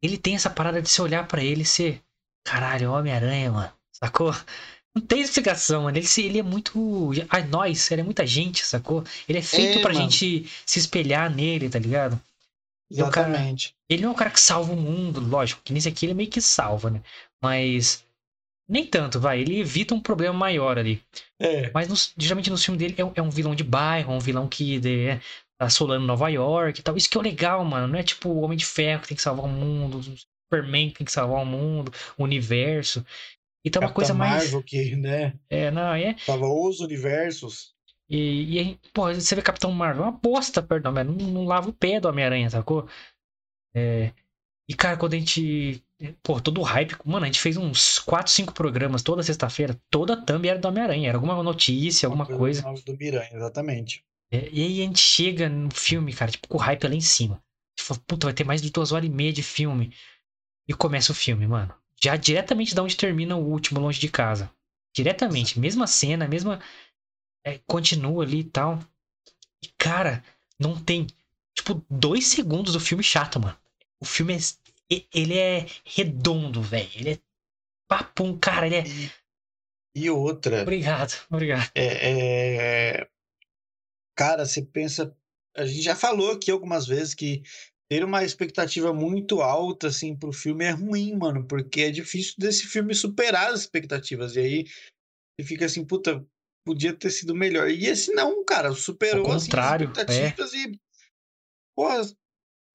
ele 0.01 0.17
tem 0.17 0.35
essa 0.35 0.49
parada 0.49 0.81
de 0.81 0.89
se 0.89 1.01
olhar 1.01 1.27
pra 1.27 1.43
ele 1.43 1.61
e 1.61 1.65
ser. 1.65 2.01
Caralho, 2.45 2.91
Homem-Aranha, 2.93 3.51
mano. 3.51 3.71
Sacou? 3.91 4.33
Não 4.95 5.01
tem 5.01 5.21
explicação, 5.21 5.83
mano. 5.83 5.97
Ele, 5.97 6.07
ele 6.17 6.39
é 6.39 6.43
muito. 6.43 7.11
Ai, 7.29 7.43
nós, 7.47 7.91
ele 7.91 8.01
é 8.01 8.03
muita 8.03 8.25
gente, 8.25 8.65
sacou? 8.65 9.03
Ele 9.27 9.39
é 9.39 9.41
feito 9.41 9.79
É, 9.79 9.81
pra 9.81 9.93
mano. 9.93 10.09
gente 10.09 10.49
se 10.65 10.79
espelhar 10.79 11.29
nele, 11.33 11.69
tá 11.69 11.77
ligado? 11.79 12.19
E 12.89 13.03
o 13.03 13.09
cara- 13.09 13.29
exatamente. 13.29 13.75
Ele 13.89 14.01
não 14.03 14.09
é 14.09 14.11
um 14.13 14.15
cara 14.15 14.29
que 14.31 14.39
salva 14.39 14.71
o 14.71 14.77
mundo, 14.77 15.19
lógico, 15.19 15.61
que 15.63 15.73
nesse 15.73 15.89
aqui 15.89 16.05
ele 16.05 16.13
meio 16.13 16.29
que 16.29 16.41
salva, 16.41 16.89
né? 16.89 17.01
Mas. 17.41 18.03
Nem 18.69 18.85
tanto, 18.85 19.17
vai. 19.19 19.39
Ele 19.39 19.59
evita 19.61 19.93
um 19.93 19.99
problema 19.99 20.33
maior 20.33 20.77
ali. 20.77 21.01
É, 21.39 21.71
Mas 21.73 21.87
nos- 21.87 22.11
geralmente 22.17 22.49
no 22.49 22.57
filme 22.57 22.77
dele 22.77 22.95
é, 22.97 23.05
um- 23.05 23.11
é 23.15 23.21
um 23.21 23.29
vilão 23.29 23.55
de 23.55 23.63
bairro, 23.63 24.11
um 24.13 24.19
vilão 24.19 24.45
que 24.47 24.77
de, 24.79 25.07
é, 25.07 25.21
assolando 25.59 26.05
Nova 26.05 26.29
York 26.29 26.79
e 26.79 26.83
tal. 26.83 26.95
Isso 26.97 27.09
que 27.09 27.17
é 27.17 27.19
o 27.19 27.23
legal, 27.23 27.63
mano. 27.65 27.87
Não 27.87 27.99
é 27.99 28.03
tipo 28.03 28.29
o 28.29 28.41
Homem 28.41 28.57
de 28.57 28.65
Ferro 28.65 29.01
que 29.01 29.09
tem 29.09 29.17
que 29.17 29.23
salvar 29.23 29.45
o 29.45 29.49
mundo, 29.49 29.99
o 29.99 30.03
Superman 30.03 30.89
que 30.89 30.97
tem 30.99 31.05
que 31.05 31.11
salvar 31.11 31.41
o 31.41 31.45
mundo, 31.45 31.91
o 32.17 32.23
universo. 32.23 33.05
Então 33.65 33.81
é 33.81 33.85
uma 33.85 33.93
coisa 33.93 34.13
mais. 34.13 34.43
Marvel 34.43 34.63
que, 34.63 34.95
né, 34.95 35.33
É, 35.49 35.71
não, 35.71 35.93
é. 35.93 36.15
tava 36.25 36.47
os 36.47 36.79
universos. 36.79 37.75
E, 38.09 38.55
e 38.55 38.59
aí, 38.59 38.79
pô, 38.93 39.13
você 39.13 39.35
vê 39.35 39.41
Capitão 39.41 39.71
Marvel, 39.71 40.03
é 40.03 40.07
uma 40.07 40.11
bosta, 40.17 40.63
perdão, 40.63 40.93
mas 40.93 41.05
não, 41.05 41.13
não 41.13 41.43
lava 41.45 41.69
o 41.69 41.73
pé 41.73 41.99
do 41.99 42.07
Homem-Aranha, 42.07 42.49
sacou? 42.49 42.87
É, 43.75 44.13
e, 44.69 44.75
cara, 44.75 44.97
quando 44.97 45.13
a 45.15 45.17
gente. 45.19 45.83
Pô, 46.23 46.39
todo 46.41 46.61
o 46.61 46.63
hype. 46.63 46.95
Mano, 47.05 47.25
a 47.25 47.27
gente 47.27 47.41
fez 47.41 47.57
uns 47.57 47.99
4, 47.99 48.31
5 48.31 48.53
programas 48.53 49.03
toda 49.03 49.23
sexta-feira. 49.23 49.79
Toda 49.89 50.13
a 50.13 50.17
thumb 50.25 50.47
era 50.47 50.59
do 50.59 50.67
Homem-Aranha. 50.67 51.09
Era 51.09 51.17
alguma 51.17 51.41
notícia, 51.43 52.07
alguma 52.07 52.25
Uma 52.25 52.37
coisa. 52.37 52.61
nova 52.63 52.81
do 52.81 52.97
Miranha, 52.97 53.29
exatamente. 53.33 54.05
É, 54.31 54.49
e 54.51 54.61
aí 54.63 54.81
a 54.81 54.85
gente 54.85 54.99
chega 54.99 55.47
no 55.49 55.71
filme, 55.71 56.13
cara, 56.13 56.31
tipo, 56.31 56.47
com 56.47 56.57
o 56.57 56.61
hype 56.61 56.87
lá 56.87 56.95
em 56.95 57.01
cima. 57.01 57.41
Fala, 57.79 57.99
puta, 58.05 58.27
vai 58.27 58.33
ter 58.33 58.43
mais 58.43 58.61
de 58.61 58.69
duas 58.71 58.91
horas 58.91 59.07
e 59.07 59.11
meia 59.11 59.31
de 59.31 59.43
filme. 59.43 59.93
E 60.67 60.73
começa 60.73 61.11
o 61.11 61.15
filme, 61.15 61.47
mano. 61.47 61.73
Já 62.01 62.15
diretamente 62.15 62.75
da 62.75 62.83
onde 62.83 62.97
termina 62.97 63.35
o 63.35 63.45
último, 63.45 63.79
longe 63.79 63.99
de 63.99 64.09
casa. 64.09 64.51
Diretamente, 64.95 65.59
mesma 65.59 65.87
cena, 65.87 66.27
mesma. 66.27 66.61
é, 67.45 67.57
continua 67.59 68.23
ali 68.23 68.39
e 68.39 68.43
tal. 68.43 68.79
E, 69.63 69.67
cara, 69.77 70.23
não 70.59 70.79
tem. 70.81 71.07
Tipo, 71.55 71.83
dois 71.89 72.27
segundos 72.27 72.73
do 72.73 72.79
filme 72.79 73.03
chato, 73.03 73.39
mano. 73.39 73.57
O 73.99 74.05
filme 74.05 74.35
é. 74.35 74.39
Ele 75.13 75.37
é 75.37 75.65
redondo, 75.85 76.61
velho. 76.61 76.89
Ele 76.95 77.11
é 77.11 77.19
papum, 77.87 78.37
cara. 78.37 78.67
Ele 78.67 78.75
é. 78.75 78.83
E, 78.87 79.11
e 79.95 80.09
outra, 80.09 80.61
Obrigado, 80.61 81.13
obrigado. 81.29 81.71
é, 81.75 82.99
é, 83.01 83.09
cara, 84.17 84.45
você 84.45 84.63
pensa. 84.63 85.15
A 85.55 85.65
gente 85.65 85.81
já 85.81 85.95
falou 85.95 86.31
aqui 86.31 86.51
algumas 86.51 86.87
vezes 86.87 87.13
que 87.13 87.43
ter 87.89 88.03
uma 88.03 88.23
expectativa 88.23 88.91
muito 88.91 89.41
alta, 89.41 89.87
assim, 89.87 90.15
pro 90.15 90.33
filme 90.33 90.65
é 90.65 90.71
ruim, 90.71 91.15
mano, 91.15 91.45
porque 91.47 91.81
é 91.81 91.91
difícil 91.91 92.33
desse 92.37 92.67
filme 92.67 92.93
superar 92.93 93.53
as 93.53 93.61
expectativas. 93.61 94.35
E 94.35 94.39
aí 94.39 94.65
você 95.39 95.47
fica 95.47 95.65
assim, 95.65 95.85
puta, 95.85 96.25
podia 96.65 96.93
ter 96.93 97.11
sido 97.11 97.33
melhor. 97.33 97.69
E 97.69 97.85
esse 97.85 98.11
não, 98.11 98.43
cara, 98.43 98.73
superou 98.73 99.27
assim, 99.27 99.35
as 99.35 99.43
contrário, 99.43 99.87
é. 99.87 99.91
expectativas 99.91 100.53
e. 100.53 100.81
Porra, 101.75 102.01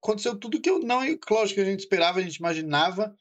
aconteceu 0.02 0.38
tudo 0.38 0.60
que 0.60 0.70
eu 0.70 0.78
não. 0.78 1.04
e 1.04 1.18
Lógico 1.28 1.56
que 1.56 1.60
a 1.60 1.70
gente 1.70 1.80
esperava, 1.80 2.20
a 2.20 2.22
gente 2.22 2.36
imaginava, 2.36 3.14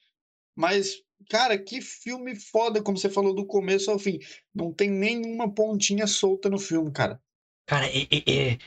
mas. 0.56 1.01
Cara, 1.30 1.56
que 1.56 1.82
filme 1.82 2.36
foda, 2.36 2.82
como 2.82 2.98
você 2.98 3.08
falou 3.08 3.32
do 3.36 3.46
começo 3.46 3.92
ao 3.92 4.00
fim. 4.00 4.18
Não 4.56 4.74
tem 4.74 4.90
nenhuma 4.90 5.54
pontinha 5.54 6.08
solta 6.08 6.50
no 6.50 6.58
filme, 6.58 6.92
cara. 6.92 7.22
Cara, 7.65 7.88
é, 7.88 8.01
é- 8.12 8.51
é- 8.53 8.58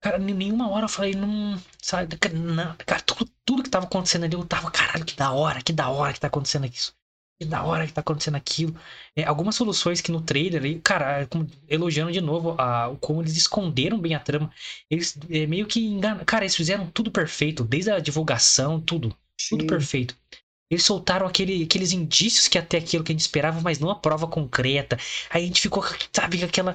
Cara, 0.00 0.18
nenhuma 0.18 0.70
hora 0.70 0.84
eu 0.84 0.88
falei, 0.88 1.14
não. 1.14 1.60
Sabe, 1.82 2.16
não, 2.34 2.76
cara, 2.86 3.00
tudo, 3.02 3.28
tudo 3.44 3.62
que 3.62 3.70
tava 3.70 3.86
acontecendo 3.86 4.24
ali, 4.24 4.34
eu 4.34 4.44
tava, 4.44 4.70
caralho, 4.70 5.04
que 5.04 5.16
da 5.16 5.32
hora, 5.32 5.62
que 5.62 5.72
da 5.72 5.88
hora 5.88 6.12
que 6.12 6.20
tá 6.20 6.26
acontecendo 6.28 6.66
isso. 6.66 6.94
Que 7.40 7.46
da 7.46 7.62
hora 7.64 7.86
que 7.86 7.92
tá 7.92 8.00
acontecendo 8.00 8.36
aquilo. 8.36 8.74
É, 9.14 9.24
algumas 9.24 9.54
soluções 9.56 10.00
que 10.00 10.10
no 10.12 10.20
trailer 10.20 10.62
aí, 10.62 10.80
cara, 10.80 11.28
elogiando 11.68 12.12
de 12.12 12.20
novo 12.20 12.54
a, 12.58 12.96
como 13.00 13.20
eles 13.20 13.36
esconderam 13.36 14.00
bem 14.00 14.14
a 14.14 14.20
trama. 14.20 14.50
Eles 14.90 15.18
é, 15.28 15.46
meio 15.46 15.66
que 15.66 15.80
enganam. 15.80 16.24
Cara, 16.24 16.44
eles 16.44 16.56
fizeram 16.56 16.86
tudo 16.90 17.10
perfeito, 17.10 17.64
desde 17.64 17.90
a 17.90 17.98
divulgação, 17.98 18.80
tudo. 18.80 19.14
Tudo 19.50 19.62
Sim. 19.62 19.66
perfeito. 19.66 20.16
Eles 20.68 20.84
soltaram 20.84 21.26
aquele, 21.26 21.62
aqueles 21.62 21.92
indícios 21.92 22.48
que 22.48 22.58
até 22.58 22.78
aquilo 22.78 23.04
que 23.04 23.12
a 23.12 23.14
gente 23.14 23.20
esperava, 23.20 23.60
mas 23.60 23.78
não 23.78 23.88
a 23.88 23.94
prova 23.94 24.26
concreta. 24.26 24.98
Aí 25.30 25.44
a 25.44 25.46
gente 25.46 25.60
ficou, 25.60 25.84
sabe, 26.12 26.42
aquela. 26.42 26.74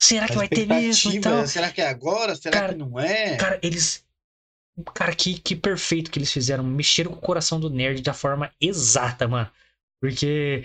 Será 0.00 0.26
que 0.26 0.34
A 0.34 0.36
vai 0.36 0.48
ter 0.48 0.66
mesmo 0.66 1.12
e 1.12 1.20
tal? 1.20 1.46
será 1.46 1.70
que 1.70 1.80
é 1.80 1.88
agora? 1.88 2.36
Será 2.36 2.60
Cara, 2.60 2.72
que 2.72 2.78
não 2.78 2.98
é? 3.00 3.36
Cara, 3.36 3.58
eles. 3.62 4.04
Cara, 4.94 5.14
que, 5.14 5.38
que 5.38 5.56
perfeito 5.56 6.10
que 6.10 6.18
eles 6.18 6.32
fizeram. 6.32 6.62
Mexeram 6.62 7.10
com 7.10 7.18
o 7.18 7.20
coração 7.22 7.58
do 7.58 7.68
nerd 7.68 8.00
da 8.00 8.14
forma 8.14 8.52
exata, 8.60 9.26
mano. 9.26 9.50
Porque, 10.00 10.64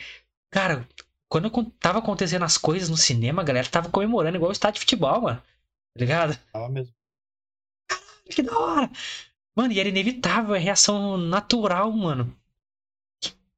cara, 0.52 0.88
quando 1.28 1.50
tava 1.80 2.00
acontecendo 2.00 2.46
as 2.46 2.58
coisas 2.60 2.90
no 2.90 2.98
cinema, 2.98 3.42
a 3.42 3.46
galera 3.46 3.68
tava 3.68 3.90
comemorando 3.90 4.38
igual 4.38 4.50
o 4.50 4.54
estádio 4.54 4.76
de 4.76 4.82
futebol, 4.82 5.22
mano. 5.22 5.40
Tá 5.40 6.00
ligado? 6.00 6.40
Tava 6.54 6.70
mesmo. 6.70 6.94
Que 8.30 8.44
da 8.44 8.58
hora. 8.60 8.92
Mano, 9.56 9.74
e 9.74 9.80
era 9.80 9.90
inevitável, 9.90 10.54
é 10.54 10.60
reação 10.60 11.18
natural, 11.18 11.92
mano. 11.92 12.38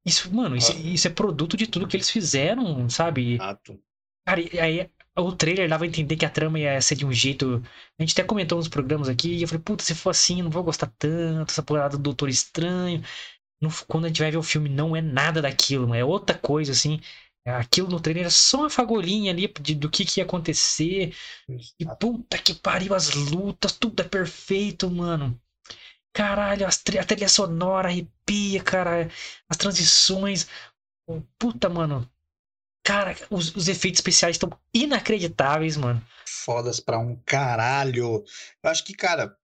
Isso, 0.04 0.34
mano, 0.34 0.56
isso, 0.56 0.72
Ah. 0.72 0.76
isso 0.76 1.06
é 1.06 1.10
produto 1.10 1.56
de 1.56 1.66
tudo 1.66 1.86
que 1.86 1.96
eles 1.96 2.10
fizeram, 2.10 2.88
sabe? 2.88 3.34
Exato. 3.34 3.78
Cara, 4.26 4.40
e 4.40 4.58
aí 4.60 4.90
o 5.16 5.32
trailer 5.32 5.68
dava 5.68 5.84
a 5.84 5.86
entender 5.86 6.16
que 6.16 6.24
a 6.24 6.30
trama 6.30 6.58
ia 6.58 6.80
ser 6.80 6.94
de 6.94 7.04
um 7.04 7.12
jeito. 7.12 7.62
A 7.98 8.02
gente 8.02 8.12
até 8.12 8.24
comentou 8.24 8.56
nos 8.58 8.68
programas 8.68 9.08
aqui, 9.08 9.34
e 9.34 9.42
eu 9.42 9.48
falei, 9.48 9.62
puta, 9.62 9.82
se 9.84 9.94
for 9.94 10.10
assim, 10.10 10.40
não 10.42 10.50
vou 10.50 10.62
gostar 10.62 10.92
tanto, 10.98 11.50
essa 11.50 11.62
porrada 11.62 11.96
do 11.96 12.02
Doutor 12.02 12.28
Estranho. 12.28 13.02
Não- 13.60 13.70
quando 13.88 14.06
a 14.06 14.08
gente 14.08 14.20
vai 14.22 14.30
ver 14.30 14.38
o 14.38 14.42
filme, 14.42 14.68
não 14.68 14.96
é 14.96 15.02
nada 15.02 15.42
daquilo, 15.42 15.84
mano, 15.88 16.00
é 16.00 16.04
outra 16.04 16.36
coisa, 16.38 16.72
assim. 16.72 17.00
Aquilo 17.46 17.88
no 17.88 18.00
trailer 18.00 18.22
era 18.24 18.30
só 18.30 18.60
uma 18.60 18.70
fagulhinha 18.70 19.32
ali 19.32 19.48
de- 19.60 19.74
do 19.74 19.90
que, 19.90 20.04
que 20.04 20.20
ia 20.20 20.24
acontecer. 20.24 21.14
E 21.78 21.86
puta 21.98 22.38
que 22.38 22.54
pariu, 22.54 22.94
as 22.94 23.14
lutas, 23.14 23.72
tudo 23.72 24.00
é 24.00 24.04
perfeito, 24.04 24.90
mano. 24.90 25.40
Caralho, 26.12 26.66
a 26.66 27.04
trilha 27.04 27.28
sonora 27.28 27.88
arrepia, 27.88 28.62
cara. 28.62 29.08
As 29.48 29.56
transições. 29.56 30.46
Puta, 31.38 31.68
mano. 31.68 32.08
Cara, 32.84 33.14
os, 33.30 33.54
os 33.54 33.68
efeitos 33.68 33.98
especiais 33.98 34.36
estão 34.36 34.50
inacreditáveis, 34.74 35.76
mano. 35.76 36.04
Fodas 36.26 36.80
pra 36.80 36.98
um 36.98 37.16
caralho. 37.24 38.24
Eu 38.62 38.70
acho 38.70 38.84
que, 38.84 38.94
cara, 38.94 39.36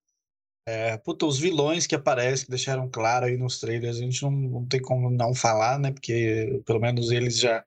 é, 0.66 0.96
puta, 0.98 1.26
os 1.26 1.38
vilões 1.38 1.86
que 1.86 1.94
aparecem, 1.94 2.46
que 2.46 2.50
deixaram 2.50 2.88
claro 2.90 3.26
aí 3.26 3.36
nos 3.36 3.60
trailers, 3.60 3.98
a 3.98 4.00
gente 4.00 4.22
não, 4.22 4.30
não 4.30 4.66
tem 4.66 4.80
como 4.80 5.10
não 5.10 5.34
falar, 5.34 5.78
né? 5.78 5.92
Porque 5.92 6.62
pelo 6.66 6.80
menos 6.80 7.10
eles 7.10 7.38
já 7.38 7.64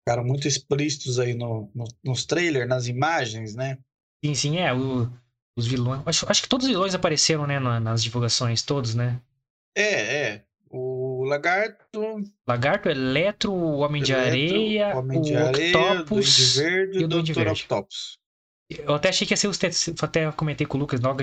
ficaram 0.00 0.24
muito 0.24 0.46
explícitos 0.46 1.18
aí 1.18 1.34
no, 1.34 1.70
no- 1.74 1.88
nos 2.04 2.24
trailers, 2.24 2.68
nas 2.68 2.86
imagens, 2.86 3.54
né? 3.54 3.78
Sim, 4.24 4.34
sim, 4.34 4.58
é. 4.58 4.72
o- 4.72 5.10
os 5.56 5.66
vilões. 5.66 6.02
Acho, 6.06 6.26
acho 6.30 6.42
que 6.42 6.48
todos 6.48 6.66
os 6.66 6.72
vilões 6.72 6.94
apareceram, 6.94 7.46
né? 7.46 7.58
na- 7.58 7.80
nas 7.80 8.02
divulgações, 8.02 8.62
todos, 8.62 8.94
né? 8.94 9.20
É, 9.76 10.16
é. 10.32 10.42
O 10.70 11.24
Lagarto, 11.24 12.22
Lagarto, 12.46 12.88
Eletro, 12.88 13.52
o 13.52 13.78
Homem 13.78 14.02
de 14.02 14.12
Eletro, 14.12 14.30
Areia, 14.30 14.96
Homem 14.96 15.22
de 15.22 15.32
o 15.32 15.46
Areia, 15.46 15.78
Octopus. 16.00 16.56
Verde 16.56 16.98
e 16.98 17.04
o 17.04 17.08
Duende. 17.08 17.32
Verde. 17.32 17.62
Octopus. 17.62 18.18
Eu 18.68 18.94
até 18.94 19.08
achei 19.10 19.24
que 19.26 19.32
ia 19.32 19.36
ser 19.36 19.46
o 19.46 19.54
sexteto. 19.54 20.04
Até 20.04 20.30
comentei 20.32 20.66
com 20.66 20.76
o 20.76 20.80
Lucas 20.80 21.00
logo 21.00 21.22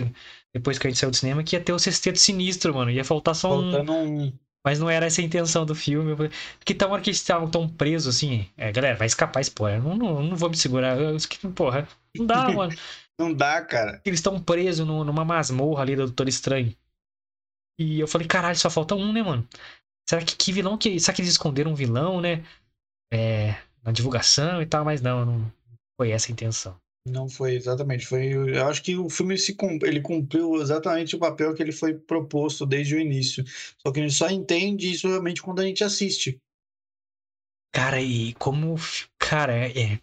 depois 0.53 0.79
que 0.79 0.87
a 0.87 0.89
gente 0.89 0.97
saiu 0.99 1.11
do 1.11 1.17
cinema 1.17 1.43
que 1.43 1.55
ia 1.55 1.61
ter 1.61 1.73
o 1.73 1.77
sexteto 1.79 2.17
sinistro, 2.17 2.73
mano. 2.73 2.89
Ia 2.89 3.03
faltar 3.03 3.35
só 3.35 3.59
um. 3.59 3.71
Faltando 3.71 3.91
um. 3.93 4.33
Mas 4.65 4.79
não 4.79 4.89
era 4.89 5.05
essa 5.07 5.19
a 5.19 5.23
intenção 5.25 5.65
do 5.65 5.75
filme. 5.75 6.15
Porque 6.57 6.73
tá 6.73 6.85
uma 6.85 6.93
hora 6.93 7.01
que 7.03 7.09
eles 7.09 7.19
estavam 7.19 7.49
tão 7.51 7.67
presos 7.67 8.15
assim. 8.15 8.47
É, 8.55 8.71
galera, 8.71 8.95
vai 8.95 9.07
escapar 9.07 9.41
spoiler. 9.41 9.83
Não, 9.83 9.93
não, 9.95 10.23
não 10.23 10.37
vou 10.37 10.49
me 10.49 10.55
segurar. 10.55 10.97
Eu- 10.97 11.17
porra, 11.53 11.85
não 12.15 12.25
dá, 12.25 12.49
mano. 12.51 12.73
Não 13.19 13.33
dá, 13.33 13.61
cara. 13.63 14.01
Eles 14.05 14.19
estão 14.19 14.41
presos 14.41 14.85
no- 14.85 15.03
numa 15.03 15.23
masmorra 15.23 15.81
ali 15.83 15.95
do 15.95 16.05
Doutor 16.05 16.27
Estranho. 16.27 16.75
E 17.79 17.99
eu 17.99 18.07
falei, 18.07 18.27
caralho, 18.27 18.57
só 18.57 18.69
falta 18.69 18.95
um, 18.95 19.11
né, 19.11 19.21
mano? 19.23 19.47
Será 20.07 20.23
que 20.23 20.35
que 20.35 20.51
vilão 20.51 20.77
que. 20.77 20.99
Será 20.99 21.13
que 21.15 21.21
eles 21.21 21.31
esconderam 21.31 21.71
um 21.71 21.75
vilão, 21.75 22.19
né? 22.21 22.43
É, 23.11 23.51
na 23.83 23.91
divulgação 23.91 24.61
e 24.61 24.65
tal, 24.65 24.83
mas 24.83 25.01
não, 25.01 25.25
não 25.25 25.51
foi 25.99 26.11
essa 26.11 26.29
a 26.29 26.33
intenção. 26.33 26.77
Não 27.07 27.27
foi 27.27 27.55
exatamente. 27.55 28.05
Foi, 28.05 28.27
eu 28.33 28.65
acho 28.67 28.81
que 28.81 28.95
o 28.95 29.09
filme 29.09 29.37
se, 29.37 29.55
ele 29.83 30.01
cumpriu 30.01 30.55
exatamente 30.61 31.15
o 31.15 31.19
papel 31.19 31.53
que 31.53 31.61
ele 31.61 31.71
foi 31.71 31.93
proposto 31.93 32.65
desde 32.65 32.95
o 32.95 32.99
início. 32.99 33.43
Só 33.81 33.91
que 33.91 33.99
a 33.99 34.03
gente 34.03 34.15
só 34.15 34.29
entende 34.29 34.91
isso 34.91 35.07
realmente 35.07 35.41
quando 35.41 35.59
a 35.59 35.65
gente 35.65 35.83
assiste. 35.83 36.39
Cara, 37.73 38.01
e 38.01 38.33
como. 38.35 38.75
Cara, 39.19 39.67
é. 39.67 39.99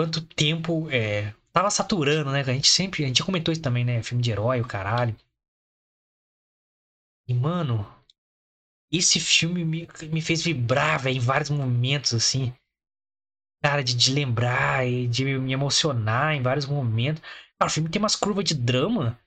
Quanto 0.00 0.22
tempo. 0.22 0.88
É, 0.90 1.34
tava 1.52 1.70
saturando, 1.70 2.30
né? 2.30 2.40
A 2.40 2.44
gente 2.44 2.68
sempre. 2.68 3.04
A 3.04 3.06
gente 3.06 3.18
já 3.18 3.24
comentou 3.24 3.52
isso 3.52 3.60
também, 3.60 3.84
né? 3.84 4.02
Filme 4.02 4.22
de 4.22 4.30
herói, 4.30 4.58
o 4.58 4.66
caralho. 4.66 5.14
E, 7.28 7.34
mano. 7.34 7.86
Esse 8.90 9.20
filme 9.20 9.62
me, 9.62 9.86
me 10.10 10.22
fez 10.22 10.42
vibrar, 10.42 11.02
velho, 11.02 11.18
em 11.18 11.20
vários 11.20 11.50
momentos, 11.50 12.14
assim. 12.14 12.50
Cara, 13.62 13.84
de, 13.84 13.94
de 13.94 14.14
lembrar 14.14 14.88
e 14.88 15.06
de 15.06 15.38
me 15.38 15.52
emocionar 15.52 16.34
em 16.34 16.40
vários 16.40 16.64
momentos. 16.64 17.22
Cara, 17.58 17.70
o 17.70 17.72
filme 17.72 17.90
tem 17.90 18.00
umas 18.00 18.16
curvas 18.16 18.44
de 18.44 18.54
drama. 18.54 19.20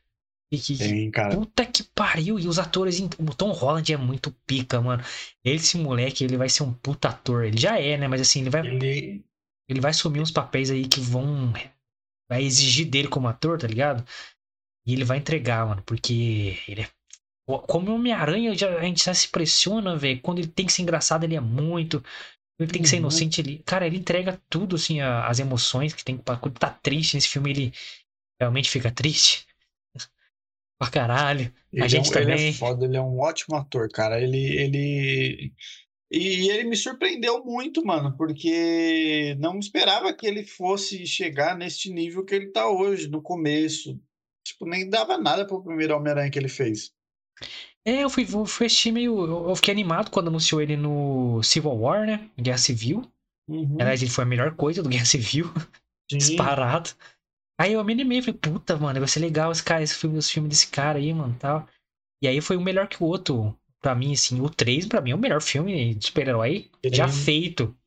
E 0.51 0.57
que, 0.57 1.11
cara. 1.11 1.35
Puta 1.35 1.67
que 1.67 1.83
pariu. 1.83 2.39
E 2.39 2.47
os 2.47 2.57
atores. 2.57 2.99
O 2.99 3.35
Tom 3.35 3.51
Holland 3.51 3.93
é 3.93 3.97
muito 3.97 4.31
pica, 4.47 4.81
mano. 4.81 5.03
Esse 5.45 5.77
moleque, 5.77 6.23
ele 6.23 6.35
vai 6.35 6.49
ser 6.49 6.63
um 6.63 6.73
puta 6.73 7.09
ator. 7.09 7.45
Ele 7.45 7.59
já 7.59 7.79
é, 7.79 7.95
né? 7.95 8.07
Mas 8.07 8.21
assim, 8.21 8.41
ele 8.41 8.49
vai, 8.49 8.65
Ele, 8.65 9.23
ele 9.67 9.81
vai 9.81 9.91
assumir 9.91 10.19
uns 10.21 10.31
papéis 10.31 10.69
aí 10.71 10.87
que 10.87 10.99
vão. 10.99 11.53
Vai 12.29 12.43
exigir 12.43 12.87
dele 12.89 13.07
como 13.07 13.27
ator, 13.27 13.59
tá 13.59 13.67
ligado? 13.67 14.05
E 14.85 14.93
ele 14.93 15.03
vai 15.03 15.17
entregar, 15.17 15.65
mano. 15.67 15.81
Porque 15.83 16.57
ele 16.67 16.81
é. 16.81 16.89
Como 17.67 17.93
Homem-Aranha, 17.93 18.51
a 18.51 18.83
gente 18.85 19.03
já 19.03 19.13
se 19.13 19.27
pressiona, 19.27 19.97
velho. 19.97 20.21
Quando 20.21 20.39
ele 20.39 20.47
tem 20.47 20.65
que 20.65 20.71
ser 20.73 20.81
engraçado, 20.81 21.25
ele 21.25 21.35
é 21.35 21.41
muito. 21.41 22.03
Ele 22.59 22.71
tem 22.71 22.81
que 22.81 22.87
ser 22.87 22.95
Uhum. 22.97 23.01
inocente, 23.01 23.41
ele. 23.41 23.59
Cara, 23.65 23.85
ele 23.85 23.97
entrega 23.97 24.41
tudo, 24.49 24.75
assim, 24.77 25.01
a- 25.01 25.27
as 25.27 25.39
emoções 25.39 25.93
que 25.93 26.03
tem. 26.03 26.17
pra- 26.17 26.37
Quando 26.37 26.57
tá 26.59 26.69
triste 26.69 27.15
nesse 27.15 27.27
filme, 27.27 27.49
ele 27.51 27.73
realmente 28.39 28.69
fica 28.69 28.91
triste. 28.91 29.45
pra 30.79 30.89
caralho. 30.89 31.53
ele, 31.71 31.89
gente 31.89 32.07
é, 32.13 32.19
um- 32.19 32.21
ele 32.21 32.31
também. 32.31 32.49
é 32.49 32.53
foda, 32.53 32.85
ele 32.85 32.97
é 32.97 33.01
um 33.01 33.19
ótimo 33.19 33.55
ator, 33.55 33.89
cara. 33.89 34.21
Ele, 34.21 34.37
ele. 34.37 35.53
E 36.11 36.49
ele 36.49 36.65
me 36.65 36.75
surpreendeu 36.75 37.43
muito, 37.43 37.83
mano, 37.85 38.15
porque 38.15 39.35
não 39.39 39.57
esperava 39.57 40.13
que 40.13 40.27
ele 40.27 40.45
fosse 40.45 41.07
chegar 41.07 41.57
neste 41.57 41.91
nível 41.91 42.23
que 42.23 42.35
ele 42.35 42.51
tá 42.51 42.69
hoje, 42.69 43.07
no 43.09 43.21
começo. 43.21 43.99
Tipo, 44.45 44.65
nem 44.65 44.89
dava 44.89 45.17
nada 45.17 45.45
pro 45.45 45.63
primeiro 45.63 45.95
Homem-Aranha 45.95 46.29
que 46.29 46.37
ele 46.37 46.49
fez. 46.49 46.93
É, 47.85 48.03
eu 48.03 48.09
fui, 48.09 48.23
eu 48.31 48.45
fui 48.45 48.67
assistir 48.67 48.91
meio. 48.91 49.49
Eu 49.49 49.55
fiquei 49.55 49.73
animado 49.73 50.09
quando 50.11 50.27
anunciou 50.27 50.61
ele 50.61 50.77
no 50.77 51.41
Civil 51.43 51.71
War, 51.71 52.05
né? 52.05 52.29
Guerra 52.39 52.57
Civil. 52.57 53.03
Uhum. 53.47 53.77
Aliás, 53.79 54.01
ele 54.01 54.11
foi 54.11 54.23
a 54.23 54.27
melhor 54.27 54.55
coisa 54.55 54.81
do 54.81 54.89
Guerra 54.89 55.05
Civil, 55.05 55.45
Sim. 56.09 56.17
disparado. 56.17 56.91
Aí 57.59 57.73
eu 57.73 57.83
me 57.83 57.93
animei, 57.93 58.21
falei, 58.21 58.39
puta, 58.39 58.77
mano, 58.77 58.99
vai 58.99 59.07
ser 59.07 59.19
legal 59.19 59.51
esse 59.51 59.63
cara, 59.63 59.83
esse 59.83 59.95
filme, 59.95 60.17
esse 60.17 60.31
filme 60.31 60.49
desse 60.49 60.67
cara 60.67 60.97
aí, 60.97 61.13
mano, 61.13 61.35
tal. 61.39 61.67
E 62.21 62.27
aí 62.27 62.39
foi 62.41 62.57
um 62.57 62.63
melhor 62.63 62.87
que 62.87 63.03
o 63.03 63.05
outro. 63.05 63.57
Pra 63.83 63.93
mim, 63.93 64.13
assim, 64.13 64.39
o 64.39 64.49
3, 64.49 64.87
pra 64.87 65.01
mim, 65.01 65.11
é 65.11 65.15
o 65.15 65.19
melhor 65.19 65.41
filme 65.41 65.93
de 65.93 66.05
super-herói 66.05 66.71
já 66.85 67.05
Sim. 67.09 67.23
feito. 67.25 67.77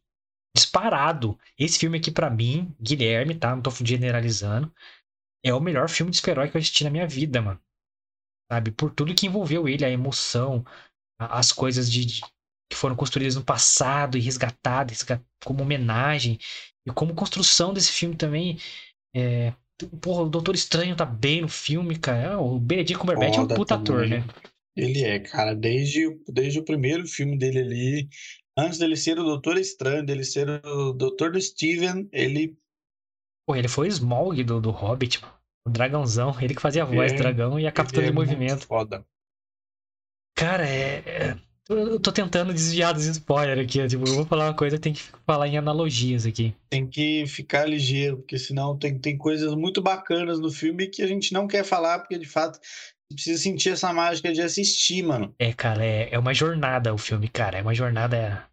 Disparado. 0.55 1.39
Esse 1.59 1.79
filme 1.79 1.97
aqui, 1.97 2.11
pra 2.11 2.29
mim, 2.29 2.71
Guilherme, 2.81 3.35
tá? 3.35 3.55
Não 3.57 3.63
tô 3.63 3.71
generalizando. 3.83 4.71
É 5.43 5.55
o 5.55 5.61
melhor 5.61 5.89
filme 5.89 6.11
de 6.11 6.19
super-herói 6.19 6.51
que 6.51 6.57
eu 6.57 6.61
assisti 6.61 6.85
na 6.85 6.91
minha 6.91 7.09
vida, 7.09 7.41
mano. 7.41 7.59
Sabe? 8.53 8.71
Por 8.73 8.91
tudo 8.91 9.15
que 9.15 9.27
envolveu 9.27 9.67
ele, 9.67 9.87
a 9.87 9.91
emoção, 9.91 10.65
a- 11.19 11.39
as 11.39 11.51
coisas 11.51 11.91
de, 11.91 12.05
de- 12.05 12.21
que 12.71 12.77
foram 12.77 12.95
construídas 12.95 13.35
no 13.35 13.43
passado 13.45 14.19
e 14.19 14.21
resgatadas 14.21 14.99
resga- 15.01 15.25
como 15.45 15.63
homenagem. 15.63 16.39
E 16.87 16.93
como 16.93 17.15
construção 17.15 17.73
desse 17.73 17.91
filme 17.91 18.15
também. 18.17 18.59
é, 19.15 19.55
Porra, 20.01 20.23
o 20.25 20.29
Doutor 20.31 20.55
Estranho 20.55 20.95
tá 20.97 21.05
bem 21.07 21.41
no 21.43 21.49
filme, 21.49 21.99
cara. 21.99 22.39
O 22.41 22.59
Benedict 22.59 22.99
Cumberbatch 22.99 23.37
é 23.37 23.41
um 23.41 23.43
Foda 23.43 23.55
puta 23.55 23.75
ator, 23.75 24.07
né? 24.09 24.25
Ele 24.77 25.03
é, 25.03 25.19
cara, 25.19 25.55
desde, 25.55 26.07
o- 26.07 26.23
desde 26.29 26.59
o 26.59 26.65
primeiro 26.65 27.07
filme 27.07 27.39
dele 27.39 27.61
ali, 27.61 28.09
antes 28.57 28.79
dele 28.79 28.97
ser 28.97 29.19
o 29.19 29.25
Doutor 29.25 29.57
Estranho, 29.59 30.05
dele 30.05 30.23
ser 30.25 30.49
o 30.67 30.93
Doutor 30.93 31.33
do 31.33 31.41
Steven, 31.41 32.09
ele 32.13 32.57
Pô, 33.49 33.55
ele 33.55 33.69
foi 33.69 33.87
o 33.87 33.91
Smaug 33.91 34.43
do, 34.43 34.61
do 34.61 34.71
Hobbit. 34.71 35.21
O 35.67 35.71
dragãozão. 35.71 36.37
Ele 36.41 36.55
que 36.55 36.61
fazia 36.61 36.83
a 36.83 36.87
voz 36.87 37.13
do 37.13 37.17
É, 37.17 37.23
dragão 37.23 37.59
e 37.61 37.67
a 37.67 37.73
captura 37.73 38.03
de 38.03 38.09
é 38.11 38.13
muito 38.13 38.29
movimento. 38.29 38.67
foda. 38.67 39.05
Cara, 40.35 40.69
é. 40.69 40.99
é- 41.07 41.47
Eu 41.69 41.99
tô 41.99 42.13
tentando 42.13 42.53
desviar 42.55 42.95
dos 42.95 43.07
spoilers 43.07 43.59
aqui. 43.59 43.85
Tipo, 43.89 44.07
eu 44.07 44.15
vou 44.15 44.25
falar 44.27 44.47
uma 44.47 44.55
coisa, 44.55 44.79
tem 44.79 44.93
que 44.93 45.03
falar 45.27 45.49
em 45.49 45.59
analogias 45.59 46.25
aqui. 46.25 46.55
Tem 46.71 46.87
que 46.87 47.27
ficar 47.27 47.67
ligeiro, 47.67 48.19
porque 48.19 48.39
senão 48.39 48.79
tem, 48.79 48.97
tem 49.01 49.19
coisas 49.19 49.53
muito 49.57 49.83
bacanas 49.83 50.39
no 50.39 50.49
filme 50.49 50.87
que 50.87 51.03
a 51.03 51.09
gente 51.09 51.33
não 51.33 51.49
quer 51.49 51.65
falar, 51.65 51.99
porque 51.99 52.17
de 52.17 52.27
fato 52.27 52.61
precisa 53.15 53.43
sentir 53.43 53.71
essa 53.71 53.93
mágica 53.93 54.33
de 54.33 54.41
assistir, 54.43 55.03
mano. 55.03 55.35
É, 55.39 55.53
cara, 55.53 55.85
é, 55.85 56.09
é 56.13 56.19
uma 56.19 56.35
jornada 56.35 56.93
o 56.93 56.99
filme, 56.99 57.29
cara. 57.29 57.59
É 57.59 57.63
uma 57.63 57.75
jornada. 57.75 58.45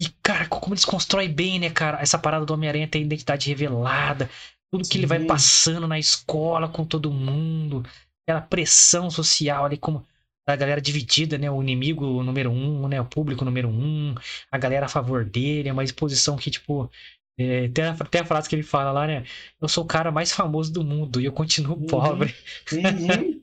E, 0.00 0.08
cara, 0.22 0.46
como 0.46 0.74
eles 0.74 0.84
constroem 0.84 1.32
bem, 1.32 1.58
né, 1.58 1.70
cara? 1.70 2.00
Essa 2.00 2.18
parada 2.18 2.46
do 2.46 2.54
Homem-Aranha 2.54 2.86
ter 2.88 3.00
identidade 3.00 3.48
revelada. 3.48 4.30
Tudo 4.70 4.88
que 4.88 4.98
ele 4.98 5.06
vai 5.06 5.20
Sim. 5.20 5.26
passando 5.26 5.88
na 5.88 5.98
escola 5.98 6.68
com 6.68 6.84
todo 6.84 7.10
mundo. 7.10 7.84
Aquela 8.26 8.40
pressão 8.42 9.10
social 9.10 9.64
ali, 9.64 9.76
como 9.76 10.06
a 10.46 10.54
galera 10.56 10.80
dividida, 10.80 11.36
né? 11.36 11.50
O 11.50 11.62
inimigo 11.62 12.22
número 12.22 12.50
um, 12.50 12.86
né? 12.86 13.00
O 13.00 13.04
público 13.04 13.44
número 13.44 13.68
um. 13.68 14.14
A 14.52 14.58
galera 14.58 14.86
a 14.86 14.88
favor 14.88 15.24
dele. 15.24 15.68
É 15.68 15.72
uma 15.72 15.84
exposição 15.84 16.36
que, 16.36 16.50
tipo. 16.50 16.90
é, 17.38 17.68
tem, 17.68 17.84
a, 17.84 17.94
tem 17.94 18.20
a 18.20 18.24
frase 18.24 18.48
que 18.48 18.54
ele 18.54 18.62
fala 18.62 18.92
lá, 18.92 19.06
né? 19.06 19.24
Eu 19.60 19.68
sou 19.68 19.84
o 19.84 19.86
cara 19.86 20.12
mais 20.12 20.30
famoso 20.32 20.72
do 20.72 20.84
mundo 20.84 21.20
e 21.20 21.24
eu 21.24 21.32
continuo 21.32 21.76
Uhum. 21.76 21.86
pobre. 21.86 22.34
Uhum. 22.72 23.37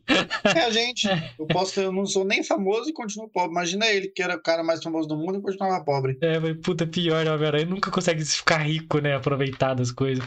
É 0.55 0.59
a 0.65 0.69
gente. 0.69 1.07
Eu 1.37 1.47
posso, 1.47 1.79
eu 1.79 1.91
não 1.91 2.05
sou 2.05 2.23
nem 2.25 2.43
famoso 2.43 2.89
e 2.89 2.93
continuo 2.93 3.29
pobre. 3.29 3.51
Imagina 3.51 3.87
ele, 3.87 4.07
que 4.07 4.21
era 4.21 4.35
o 4.35 4.41
cara 4.41 4.63
mais 4.63 4.81
famoso 4.83 5.07
do 5.07 5.17
mundo 5.17 5.39
e 5.39 5.41
continuava 5.41 5.83
pobre. 5.83 6.17
É, 6.21 6.39
mas 6.39 6.57
puta, 6.61 6.85
pior, 6.85 7.25
né, 7.25 7.31
Homem-Aranha 7.31 7.65
nunca 7.65 7.89
consegue 7.91 8.23
ficar 8.23 8.57
rico, 8.59 8.99
né? 8.99 9.15
Aproveitar 9.15 9.73
das 9.73 9.91
coisas. 9.91 10.23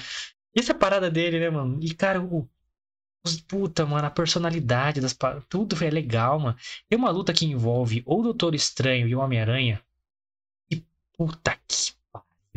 Essa 0.57 0.73
é 0.73 0.75
parada 0.75 1.11
dele, 1.11 1.39
né, 1.39 1.51
mano? 1.51 1.79
E, 1.81 1.95
cara, 1.95 2.21
o. 2.21 2.49
os- 3.25 3.41
Puta, 3.41 3.87
mano, 3.87 4.07
a 4.07 4.11
personalidade 4.11 5.01
das. 5.01 5.17
Tudo 5.49 5.83
é 5.85 5.91
legal, 5.91 6.41
mano. 6.41 6.57
Tem 6.89 6.99
uma 6.99 7.11
luta 7.11 7.33
que 7.33 7.47
envolve 7.47 8.03
o 8.07 8.23
Doutor 8.23 8.55
Estranho 8.55 9.07
e 9.09 9.15
o 9.15 9.21
Homem-Aranha. 9.21 9.81
E 10.71 10.83
puta 11.17 11.57
que 11.67 11.93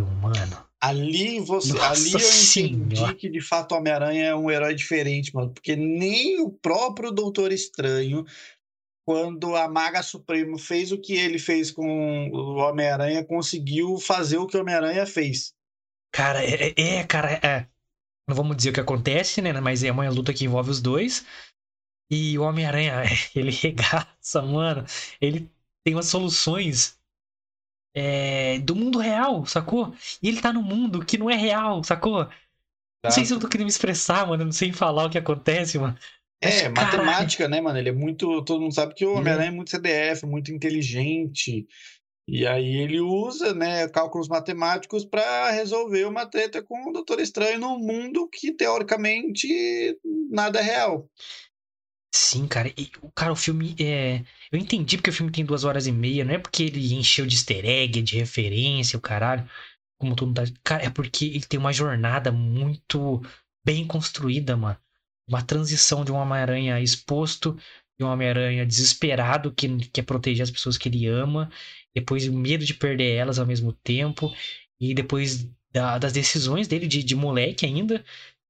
mano. 0.06 0.66
Ali 0.80 1.40
você, 1.40 1.74
Nossa 1.74 1.92
ali 1.92 2.12
eu 2.14 2.20
entendi 2.20 2.96
Senhora. 2.96 3.14
que 3.16 3.30
de 3.30 3.40
fato 3.42 3.74
o 3.74 3.78
Homem-Aranha 3.78 4.26
é 4.26 4.36
um 4.36 4.50
herói 4.50 4.74
diferente, 4.74 5.34
mano, 5.34 5.52
porque 5.54 5.76
nem 5.76 6.42
o 6.42 6.50
próprio 6.50 7.12
Doutor 7.12 7.52
Estranho, 7.52 8.26
quando 9.06 9.56
a 9.56 9.68
Maga 9.68 10.02
Suprema 10.02 10.58
fez 10.58 10.92
o 10.92 10.98
que 11.00 11.14
ele 11.14 11.38
fez 11.38 11.70
com 11.72 12.30
o 12.32 12.56
Homem-Aranha, 12.56 13.24
conseguiu 13.24 14.00
fazer 14.00 14.38
o 14.38 14.48
que 14.48 14.58
o 14.58 14.62
Homem-Aranha 14.62 15.06
fez. 15.06 15.54
Cara, 16.12 16.44
é, 16.44 16.74
é- 16.76 16.96
é, 16.98 17.04
cara, 17.04 17.34
é. 17.44 17.68
Não 18.28 18.36
vamos 18.36 18.56
dizer 18.58 18.70
o 18.70 18.74
que 18.74 18.80
acontece, 18.80 19.42
né? 19.42 19.54
Mas 19.60 19.84
é 19.84 19.92
uma 19.92 20.08
luta 20.10 20.34
que 20.34 20.46
envolve 20.46 20.70
os 20.72 20.82
dois. 20.82 21.26
E 22.10 22.38
o 22.38 22.44
Homem-Aranha, 22.44 23.04
ele 23.36 23.52
regaça, 23.52 24.42
mano. 24.42 24.84
Ele 25.20 25.50
tem 25.84 25.96
umas 25.96 26.08
soluções 26.08 27.00
é, 27.94 28.60
do 28.60 28.76
mundo 28.76 29.00
real, 29.00 29.46
sacou? 29.46 29.94
E 30.22 30.28
ele 30.28 30.42
tá 30.42 30.52
no 30.54 30.62
mundo 30.62 31.06
que 31.06 31.18
não 31.18 31.30
é 31.30 31.36
real, 31.36 31.84
sacou? 31.84 32.28
Não 33.04 33.12
sei 33.12 33.26
se 33.26 33.34
eu 33.34 33.40
tô 33.40 33.48
querendo 33.48 33.66
me 33.66 33.72
expressar, 33.72 34.28
mano. 34.28 34.46
Não 34.46 34.52
sei 34.52 34.72
falar 34.72 35.06
o 35.06 35.10
que 35.10 35.18
acontece, 35.18 35.78
mano. 35.80 35.98
É, 36.40 36.70
Mas, 36.70 36.86
matemática, 36.86 37.48
né, 37.48 37.62
mano? 37.62 37.78
Ele 37.78 37.90
é 37.90 37.94
muito. 37.94 38.44
Todo 38.44 38.62
mundo 38.62 38.74
sabe 38.74 38.94
que 38.94 39.06
o 39.06 39.16
é- 39.16 39.18
Homem-Aranha 39.20 39.50
é 39.50 39.52
muito 39.52 39.72
CDF, 39.72 40.26
muito 40.26 40.52
inteligente. 40.52 41.68
E 42.28 42.48
aí 42.48 42.78
ele 42.78 43.00
usa, 43.02 43.54
né, 43.54 43.88
cálculos 43.90 44.28
matemáticos 44.28 45.04
para 45.04 45.52
resolver 45.52 46.06
uma 46.06 46.26
treta 46.26 46.64
com 46.64 46.90
o 46.90 46.94
Doutor 46.94 47.20
Estranho 47.20 47.60
num 47.60 47.80
mundo 47.80 48.28
que, 48.30 48.54
teoricamente, 48.54 49.48
nada 50.30 50.60
é 50.60 50.64
real. 50.64 51.10
Sim, 52.14 52.48
cara. 52.48 52.70
E, 52.78 52.88
cara, 53.16 53.32
o 53.32 53.36
filme 53.36 53.76
é. 53.80 54.24
Eu 54.52 54.60
entendi 54.60 54.98
porque 54.98 55.10
o 55.10 55.14
filme 55.14 55.32
tem 55.32 55.46
duas 55.46 55.64
horas 55.64 55.88
e 55.88 55.92
meia. 55.92 56.26
Não 56.26 56.34
é 56.34 56.38
porque 56.38 56.64
ele 56.64 56.94
encheu 56.94 57.26
de 57.26 57.36
easter 57.36 57.66
egg, 57.66 58.02
de 58.02 58.18
referência, 58.18 58.98
o 58.98 59.02
caralho. 59.02 59.48
Como 59.98 60.16
todo 60.16 60.28
mundo 60.28 60.38
tá. 60.38 60.60
Cara, 60.64 60.84
é 60.86 60.90
porque 60.90 61.26
ele 61.26 61.42
tem 61.46 61.60
uma 61.60 61.72
jornada 61.74 62.32
muito 62.32 63.22
bem 63.66 63.88
construída, 63.88 64.58
mano. 64.58 64.78
Uma 65.28 65.42
transição 65.44 66.04
de 66.04 66.12
um 66.12 66.16
Homem-Aranha 66.16 66.82
exposto, 66.82 67.58
de 67.98 68.06
um 68.06 68.10
Homem-Aranha 68.10 68.66
desesperado, 68.66 69.54
que 69.54 69.68
quer 69.90 70.04
proteger 70.04 70.44
as 70.44 70.52
pessoas 70.52 70.78
que 70.78 70.90
ele 70.90 71.08
ama. 71.08 71.50
Depois 71.96 72.28
o 72.28 72.34
medo 72.34 72.66
de 72.66 72.74
perder 72.74 73.16
elas 73.16 73.40
ao 73.40 73.46
mesmo 73.46 73.72
tempo. 73.74 74.34
E 74.80 74.94
depois 74.94 75.48
da- 75.72 75.98
das 75.98 76.12
decisões 76.14 76.68
dele 76.68 76.88
de, 76.88 77.04
de 77.04 77.16
moleque 77.16 77.66
ainda 77.66 78.04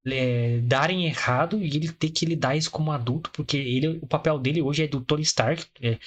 é, 0.08 0.60
darem 0.62 1.06
errado 1.06 1.62
e 1.62 1.76
ele 1.76 1.92
ter 1.92 2.10
que 2.10 2.26
lidar 2.26 2.56
isso 2.56 2.72
como 2.72 2.92
adulto, 2.92 3.30
porque 3.32 3.58
ele, 3.58 4.00
o 4.02 4.08
papel 4.08 4.40
dele 4.40 4.62
hoje 4.62 4.84
é 4.84 4.88
do 4.88 5.02
Tony 5.02 5.22
Stark. 5.22 5.66
É, 5.82 6.00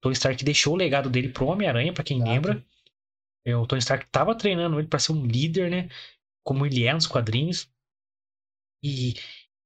Tony 0.00 0.14
Stark 0.14 0.44
deixou 0.44 0.74
o 0.74 0.76
legado 0.76 1.08
dele 1.08 1.28
pro 1.28 1.46
Homem-Aranha, 1.46 1.92
pra 1.92 2.04
quem 2.04 2.22
lembra. 2.22 2.64
É, 3.44 3.56
o 3.56 3.66
Tony 3.66 3.80
Stark 3.80 4.06
tava 4.10 4.34
treinando 4.34 4.78
ele 4.78 4.88
pra 4.88 4.98
ser 4.98 5.12
um 5.12 5.24
líder, 5.24 5.70
né? 5.70 5.88
Como 6.44 6.66
ele 6.66 6.84
é 6.84 6.92
nos 6.92 7.06
quadrinhos. 7.06 7.68
E 8.82 9.14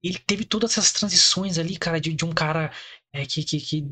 ele 0.02 0.18
teve 0.18 0.44
todas 0.44 0.72
essas 0.72 0.92
transições 0.92 1.58
ali, 1.58 1.76
cara, 1.78 2.00
de, 2.00 2.12
de 2.12 2.24
um 2.24 2.32
cara 2.32 2.72
é, 3.12 3.24
que, 3.26 3.42
que, 3.44 3.60
que 3.60 3.84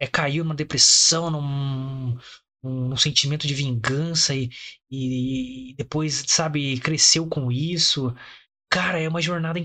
é, 0.00 0.06
caiu 0.06 0.44
numa 0.44 0.54
depressão, 0.54 1.30
num, 1.30 2.18
num 2.62 2.96
sentimento 2.96 3.46
de 3.46 3.54
vingança 3.54 4.34
e, 4.34 4.50
e 4.90 5.74
depois, 5.76 6.24
sabe, 6.26 6.78
cresceu 6.80 7.26
com 7.28 7.50
isso. 7.50 8.14
Cara, 8.76 9.00
é 9.00 9.08
uma 9.08 9.22
jornada 9.22 9.58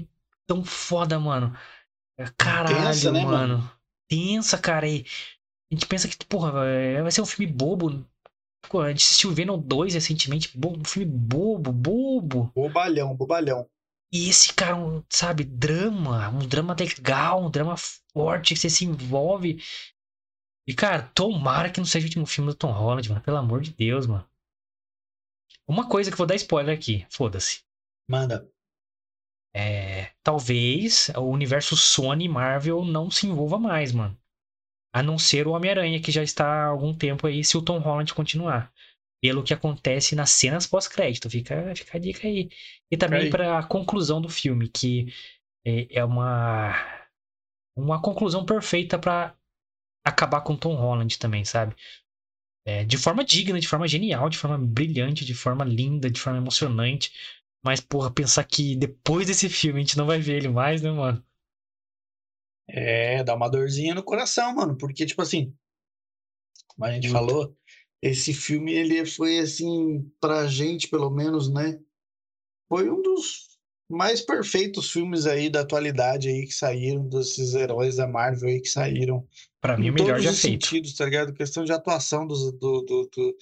tão 0.47 0.63
foda, 0.63 1.19
mano. 1.19 1.53
É, 2.17 2.25
Caralho, 2.37 2.87
Tensa, 2.87 3.11
né, 3.11 3.25
mano. 3.25 3.57
mano? 3.57 3.71
Tensa, 4.07 4.57
cara. 4.57 4.87
E 4.87 5.05
a 5.69 5.75
gente 5.75 5.85
pensa 5.85 6.07
que, 6.07 6.25
porra, 6.25 6.53
vai 7.03 7.11
ser 7.11 7.21
um 7.21 7.25
filme 7.25 7.51
bobo. 7.51 8.07
Pô, 8.69 8.79
a 8.79 8.89
gente 8.89 9.03
assistiu 9.03 9.33
Venom 9.33 9.59
2 9.59 9.95
recentemente. 9.95 10.57
Um 10.57 10.85
filme 10.85 11.11
bobo, 11.11 11.73
bobo. 11.73 12.53
Bobalhão, 12.55 13.13
bobalhão. 13.13 13.69
E 14.13 14.29
esse 14.29 14.53
cara, 14.53 14.77
um, 14.77 15.03
sabe, 15.09 15.43
drama. 15.43 16.29
Um 16.29 16.47
drama 16.47 16.73
legal, 16.79 17.43
um 17.43 17.51
drama 17.51 17.75
forte 18.13 18.53
que 18.53 18.59
você 18.61 18.69
se 18.69 18.85
envolve. 18.85 19.61
E, 20.65 20.73
cara, 20.73 21.11
tomara 21.13 21.69
que 21.69 21.81
não 21.81 21.85
seja 21.85 22.05
o 22.05 22.07
último 22.07 22.25
filme 22.25 22.51
do 22.51 22.55
Tom 22.55 22.71
Holland, 22.71 23.09
mano. 23.09 23.21
Pelo 23.21 23.37
amor 23.37 23.59
de 23.59 23.73
Deus, 23.73 24.07
mano. 24.07 24.25
Uma 25.67 25.89
coisa 25.89 26.09
que 26.09 26.13
eu 26.13 26.17
vou 26.17 26.27
dar 26.27 26.35
spoiler 26.35 26.73
aqui. 26.73 27.05
Foda-se. 27.09 27.61
Manda. 28.07 28.49
É, 29.53 30.11
talvez 30.23 31.09
o 31.15 31.23
universo 31.23 31.75
Sony 31.75 32.27
Marvel 32.27 32.85
não 32.85 33.11
se 33.11 33.27
envolva 33.27 33.59
mais, 33.59 33.91
mano. 33.91 34.17
A 34.93 35.01
não 35.01 35.17
ser 35.17 35.47
o 35.47 35.51
Homem-Aranha, 35.51 36.01
que 36.01 36.11
já 36.11 36.23
está 36.23 36.45
há 36.45 36.65
algum 36.67 36.93
tempo 36.93 37.27
aí, 37.27 37.43
se 37.43 37.57
o 37.57 37.61
Tom 37.61 37.79
Holland 37.79 38.13
continuar. 38.13 38.71
Pelo 39.21 39.43
que 39.43 39.53
acontece 39.53 40.15
nas 40.15 40.31
cenas 40.31 40.65
pós-crédito. 40.65 41.29
Fica, 41.29 41.75
fica 41.75 41.97
a 41.97 42.01
dica 42.01 42.27
aí. 42.27 42.49
E 42.89 42.97
também 42.97 43.29
para 43.29 43.59
a 43.59 43.63
conclusão 43.63 44.21
do 44.21 44.29
filme, 44.29 44.67
que 44.67 45.13
é, 45.65 45.99
é 45.99 46.03
uma, 46.03 46.73
uma 47.75 48.01
conclusão 48.01 48.45
perfeita 48.45 48.97
para 48.97 49.35
acabar 50.03 50.41
com 50.41 50.53
o 50.53 50.57
Tom 50.57 50.75
Holland 50.75 51.17
também, 51.19 51.45
sabe? 51.45 51.75
É, 52.65 52.83
de 52.83 52.97
forma 52.97 53.23
digna, 53.23 53.59
de 53.59 53.67
forma 53.67 53.87
genial, 53.87 54.29
de 54.29 54.37
forma 54.37 54.57
brilhante, 54.57 55.25
de 55.25 55.33
forma 55.33 55.63
linda, 55.63 56.09
de 56.09 56.19
forma 56.19 56.39
emocionante. 56.39 57.11
Mas, 57.63 57.79
porra, 57.79 58.11
pensar 58.11 58.43
que 58.43 58.75
depois 58.75 59.27
desse 59.27 59.47
filme 59.49 59.79
a 59.79 59.83
gente 59.83 59.97
não 59.97 60.05
vai 60.07 60.19
ver 60.19 60.37
ele 60.37 60.49
mais, 60.49 60.81
né, 60.81 60.91
mano? 60.91 61.23
É, 62.67 63.23
dá 63.23 63.35
uma 63.35 63.49
dorzinha 63.49 63.93
no 63.93 64.03
coração, 64.03 64.55
mano, 64.55 64.77
porque, 64.77 65.05
tipo 65.05 65.21
assim, 65.21 65.53
como 66.67 66.85
a 66.85 66.91
gente 66.91 67.09
falou, 67.09 67.55
esse 68.01 68.33
filme, 68.33 68.73
ele 68.73 69.05
foi, 69.05 69.39
assim, 69.39 70.09
pra 70.19 70.47
gente, 70.47 70.87
pelo 70.87 71.09
menos, 71.09 71.51
né, 71.51 71.79
foi 72.69 72.89
um 72.89 73.01
dos 73.01 73.51
mais 73.89 74.21
perfeitos 74.21 74.89
filmes 74.89 75.25
aí 75.25 75.49
da 75.49 75.61
atualidade 75.61 76.29
aí 76.29 76.45
que 76.45 76.53
saíram, 76.53 77.09
desses 77.09 77.53
heróis 77.53 77.97
da 77.97 78.07
Marvel 78.07 78.47
aí 78.47 78.61
que 78.61 78.69
saíram. 78.69 79.27
Pra 79.59 79.77
mim, 79.77 79.89
o 79.89 79.93
melhor 79.93 80.19
já 80.19 80.31
feito. 80.31 80.65
sentidos, 80.65 80.93
tá 80.95 81.03
ligado? 81.03 81.33
Questão 81.33 81.65
de 81.65 81.73
atuação 81.73 82.25
dos, 82.25 82.53
do, 82.53 82.81
do- 82.81 83.09
do- 83.13 83.37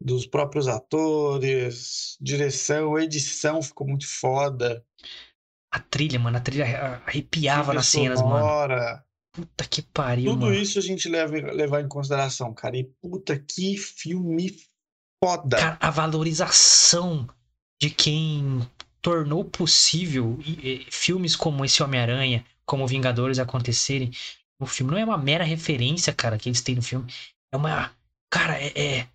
dos 0.00 0.26
próprios 0.26 0.68
atores, 0.68 2.16
direção, 2.20 2.98
edição 2.98 3.62
ficou 3.62 3.86
muito 3.86 4.06
foda. 4.06 4.84
A 5.72 5.78
trilha, 5.78 6.18
mano, 6.18 6.36
a 6.36 6.40
trilha 6.40 7.02
arrepiava 7.06 7.74
nas 7.74 7.86
cenas, 7.86 8.22
mano. 8.22 8.38
sonora. 8.38 9.04
Puta 9.32 9.64
que 9.64 9.82
pariu, 9.82 10.32
Tudo 10.32 10.46
mano. 10.46 10.54
isso 10.54 10.78
a 10.78 10.82
gente 10.82 11.08
leva 11.08 11.36
levar 11.52 11.82
em 11.82 11.88
consideração, 11.88 12.52
cara. 12.54 12.76
E 12.76 12.84
puta 13.00 13.38
que 13.38 13.76
filme 13.76 14.56
foda. 15.22 15.56
Cara, 15.58 15.78
a 15.80 15.90
valorização 15.90 17.28
de 17.80 17.90
quem 17.90 18.66
tornou 19.02 19.44
possível 19.44 20.38
filmes 20.90 21.36
como 21.36 21.64
esse 21.64 21.82
Homem-Aranha, 21.82 22.44
como 22.64 22.86
Vingadores 22.86 23.38
acontecerem 23.38 24.10
no 24.60 24.66
filme. 24.66 24.92
Não 24.92 24.98
é 24.98 25.04
uma 25.04 25.18
mera 25.18 25.44
referência, 25.44 26.12
cara, 26.12 26.38
que 26.38 26.48
eles 26.48 26.60
têm 26.62 26.74
no 26.74 26.82
filme. 26.82 27.12
É 27.52 27.56
uma. 27.56 27.92
Cara, 28.30 28.60
é. 28.60 28.72
É, 28.74 29.08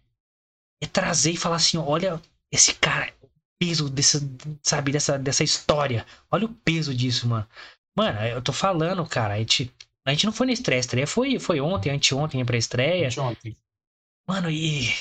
é 0.83 0.87
trazer 0.87 1.31
e 1.31 1.37
falar 1.37 1.55
assim: 1.55 1.77
olha, 1.77 2.21
esse 2.51 2.73
cara, 2.75 3.13
o 3.21 3.29
peso 3.57 3.89
dessa, 3.89 4.19
sabe, 4.61 4.91
dessa, 4.91 5.17
dessa 5.17 5.43
história. 5.43 6.05
Olha 6.29 6.45
o 6.45 6.53
peso 6.53 6.93
disso, 6.93 7.27
mano. 7.27 7.47
Mano, 7.95 8.19
eu 8.21 8.41
tô 8.41 8.51
falando, 8.51 9.05
cara. 9.05 9.35
A 9.35 9.37
gente, 9.37 9.73
a 10.05 10.11
gente 10.11 10.25
não 10.25 10.33
foi 10.33 10.47
na 10.47 10.53
estreia. 10.53 10.79
A 10.79 10.81
estreia 10.81 11.07
foi, 11.07 11.39
foi 11.39 11.61
ontem, 11.61 11.89
anteontem 11.89 12.43
pra 12.43 12.57
estreia. 12.57 13.07
Anteontem. 13.07 13.55
Mano, 14.27 14.49
e. 14.49 14.93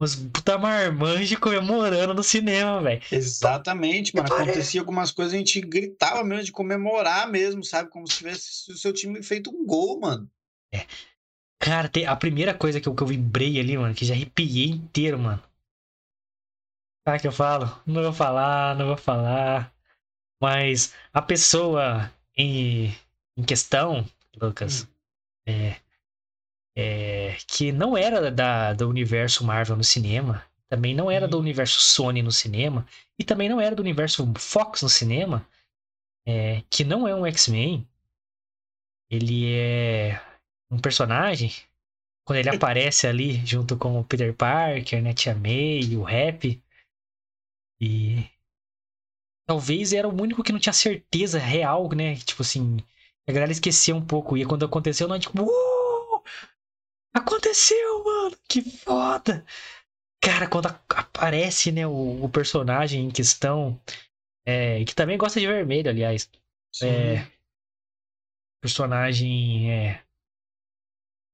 Os 0.00 0.16
puta 0.16 0.58
marmanjos 0.58 1.38
comemorando 1.38 2.12
no 2.12 2.24
cinema, 2.24 2.82
velho. 2.82 3.00
Exatamente, 3.12 4.16
mano. 4.16 4.34
Acontecia 4.34 4.80
algumas 4.80 5.12
coisas, 5.12 5.32
a 5.32 5.36
gente 5.36 5.60
gritava 5.60 6.24
mesmo 6.24 6.42
de 6.42 6.50
comemorar 6.50 7.30
mesmo, 7.30 7.62
sabe? 7.62 7.88
Como 7.88 8.10
se 8.10 8.18
tivesse 8.18 8.72
o 8.72 8.76
seu 8.76 8.92
time 8.92 9.22
feito 9.22 9.48
um 9.54 9.64
gol, 9.64 10.00
mano. 10.00 10.28
É. 10.74 10.86
Cara, 11.62 11.88
a 12.08 12.16
primeira 12.16 12.52
coisa 12.52 12.80
que 12.80 12.88
eu, 12.88 12.94
que 12.94 13.04
eu 13.04 13.06
vibrei 13.06 13.60
ali, 13.60 13.78
mano, 13.78 13.94
que 13.94 14.04
já 14.04 14.14
arrepiei 14.14 14.66
inteiro, 14.66 15.16
mano. 15.16 15.40
Sabe 17.06 17.20
que 17.20 17.28
eu 17.28 17.32
falo? 17.32 17.80
Não 17.86 18.02
vou 18.02 18.12
falar, 18.12 18.74
não 18.74 18.86
vou 18.86 18.96
falar. 18.96 19.72
Mas 20.40 20.92
a 21.12 21.22
pessoa 21.22 22.12
em, 22.36 22.92
em 23.36 23.44
questão, 23.44 24.04
Lucas, 24.40 24.82
hum. 24.82 24.88
é, 25.46 25.76
é, 26.76 27.36
que 27.46 27.70
não 27.70 27.96
era 27.96 28.28
da, 28.28 28.72
do 28.72 28.88
universo 28.88 29.44
Marvel 29.44 29.76
no 29.76 29.84
cinema, 29.84 30.44
também 30.68 30.96
não 30.96 31.08
era 31.08 31.28
do 31.28 31.36
uhum. 31.36 31.42
universo 31.42 31.80
Sony 31.80 32.22
no 32.22 32.32
cinema, 32.32 32.84
e 33.16 33.22
também 33.22 33.48
não 33.48 33.60
era 33.60 33.76
do 33.76 33.82
universo 33.82 34.32
Fox 34.36 34.82
no 34.82 34.88
cinema, 34.88 35.46
é, 36.26 36.64
que 36.68 36.82
não 36.82 37.06
é 37.06 37.14
um 37.14 37.24
X-Men. 37.24 37.86
Ele 39.08 39.54
é 39.54 40.20
um 40.72 40.78
personagem. 40.78 41.52
Quando 42.24 42.38
ele 42.38 42.48
aparece 42.48 43.06
ali 43.06 43.44
junto 43.44 43.76
com 43.76 44.00
o 44.00 44.04
Peter 44.04 44.34
Parker, 44.34 45.02
né, 45.02 45.12
Tia 45.12 45.34
May, 45.34 45.96
o 45.96 46.02
Rap. 46.02 46.60
E 47.80 48.24
talvez 49.46 49.92
era 49.92 50.08
o 50.08 50.22
único 50.22 50.42
que 50.42 50.52
não 50.52 50.58
tinha 50.58 50.72
certeza 50.72 51.38
real, 51.38 51.88
né? 51.94 52.16
Tipo 52.16 52.42
assim, 52.42 52.78
a 53.28 53.32
galera 53.32 53.52
esquecia 53.52 53.94
um 53.94 54.04
pouco. 54.04 54.36
E 54.36 54.46
quando 54.46 54.64
aconteceu, 54.64 55.06
nós 55.06 55.20
tipo, 55.20 55.42
Uou! 55.42 56.24
Aconteceu, 57.12 58.04
mano! 58.04 58.36
Que 58.48 58.62
foda! 58.62 59.44
Cara, 60.22 60.48
quando 60.48 60.68
aparece, 60.88 61.72
né, 61.72 61.86
o, 61.86 62.24
o 62.24 62.28
personagem 62.28 63.04
em 63.06 63.10
questão, 63.10 63.78
é, 64.46 64.84
que 64.84 64.94
também 64.94 65.18
gosta 65.18 65.40
de 65.40 65.46
vermelho, 65.46 65.90
aliás. 65.90 66.30
Sim. 66.72 66.86
É, 66.86 67.26
personagem, 68.62 69.70
é, 69.70 70.02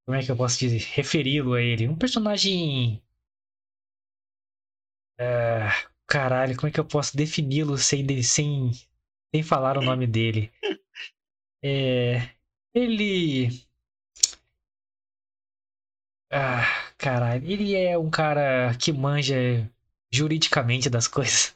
como 0.08 0.16
é 0.16 0.22
que 0.24 0.30
eu 0.30 0.36
posso 0.38 0.58
dizer, 0.58 0.78
referi-lo 0.94 1.52
a 1.52 1.60
ele? 1.60 1.86
Um 1.86 1.94
personagem, 1.94 3.02
é, 5.20 5.68
caralho, 6.06 6.56
como 6.56 6.68
é 6.68 6.70
que 6.70 6.80
eu 6.80 6.84
posso 6.86 7.14
defini-lo 7.14 7.76
sem, 7.76 8.22
sem, 8.22 8.70
sem 9.34 9.42
falar 9.42 9.76
o 9.76 9.82
nome 9.82 10.06
dele? 10.06 10.50
É, 11.62 12.30
ele 12.72 13.50
ah, 16.32 16.64
caralho. 16.96 17.44
Ele 17.50 17.74
é 17.74 17.98
um 17.98 18.08
cara 18.08 18.74
que 18.76 18.92
manja 18.92 19.70
juridicamente 20.10 20.88
das 20.88 21.06
coisas. 21.06 21.52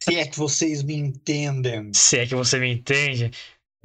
Se 0.00 0.14
é 0.16 0.26
que 0.26 0.38
vocês 0.38 0.82
me 0.82 0.94
entendem. 0.94 1.92
Se 1.92 2.18
é 2.18 2.26
que 2.26 2.34
você 2.34 2.58
me 2.58 2.72
entende. 2.72 3.30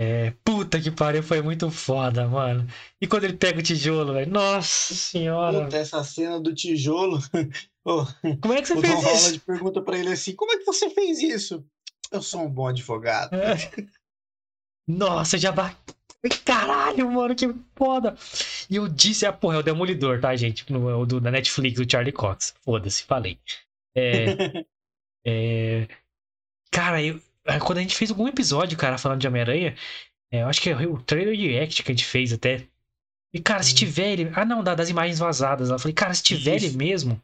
É, 0.01 0.31
puta 0.45 0.79
que 0.79 0.89
pariu, 0.89 1.21
foi 1.21 1.41
muito 1.41 1.69
foda, 1.69 2.25
mano. 2.25 2.65
E 3.01 3.05
quando 3.05 3.25
ele 3.25 3.35
pega 3.35 3.59
o 3.59 3.61
tijolo, 3.61 4.13
velho? 4.13 4.31
Nossa 4.31 4.93
senhora. 4.93 5.65
Puta, 5.65 5.75
essa 5.75 6.01
cena 6.05 6.39
do 6.39 6.55
tijolo. 6.55 7.19
oh, 7.83 8.05
como 8.39 8.53
é 8.53 8.61
que 8.61 8.69
você 8.69 8.77
o 8.77 8.81
fez 8.81 8.93
Tom 8.93 8.99
isso? 8.99 9.07
Holland 9.07 9.39
pergunta 9.41 9.81
pra 9.81 9.97
ele 9.97 10.13
assim: 10.13 10.33
como 10.35 10.53
é 10.53 10.57
que 10.57 10.63
você 10.63 10.89
fez 10.89 11.19
isso? 11.19 11.65
Eu 12.13 12.21
sou 12.21 12.45
um 12.45 12.49
bom 12.49 12.67
advogado. 12.67 13.33
É. 13.33 13.57
Nossa, 14.87 15.37
já 15.37 15.51
Caralho, 16.45 17.11
mano, 17.11 17.35
que 17.35 17.53
foda. 17.75 18.15
E 18.69 18.77
eu 18.77 18.87
disse, 18.87 19.25
ah, 19.25 19.33
porra, 19.33 19.57
é 19.57 19.59
o 19.59 19.63
Demolidor, 19.63 20.21
tá, 20.21 20.33
gente? 20.35 20.71
No, 20.71 21.01
o 21.01 21.05
do, 21.05 21.19
da 21.19 21.29
Netflix, 21.29 21.77
do 21.77 21.89
Charlie 21.89 22.13
Cox. 22.13 22.55
Foda-se, 22.61 23.03
falei. 23.03 23.37
É, 23.95 24.25
é, 25.25 25.87
cara, 26.71 27.03
eu, 27.03 27.21
quando 27.57 27.77
a 27.79 27.81
gente 27.81 27.95
fez 27.95 28.11
algum 28.11 28.27
episódio, 28.27 28.77
cara, 28.77 28.97
falando 28.97 29.21
de 29.21 29.27
Homem-Aranha, 29.27 29.75
é, 30.31 30.43
eu 30.43 30.47
acho 30.47 30.61
que 30.61 30.69
é 30.69 30.75
o 30.75 31.01
trailer 31.01 31.35
de 31.35 31.57
Act 31.57 31.83
que 31.83 31.91
a 31.91 31.95
gente 31.95 32.05
fez 32.05 32.31
até. 32.31 32.67
E, 33.33 33.39
cara, 33.39 33.63
se 33.63 33.71
hum. 33.71 33.75
tiver 33.75 34.11
ele. 34.11 34.31
Ah, 34.35 34.45
não, 34.45 34.63
das 34.63 34.89
imagens 34.89 35.19
vazadas. 35.19 35.69
Eu 35.69 35.79
falei, 35.79 35.93
cara, 35.93 36.13
se 36.13 36.23
tiver 36.23 36.57
Isso. 36.57 36.65
ele 36.65 36.77
mesmo, 36.77 37.21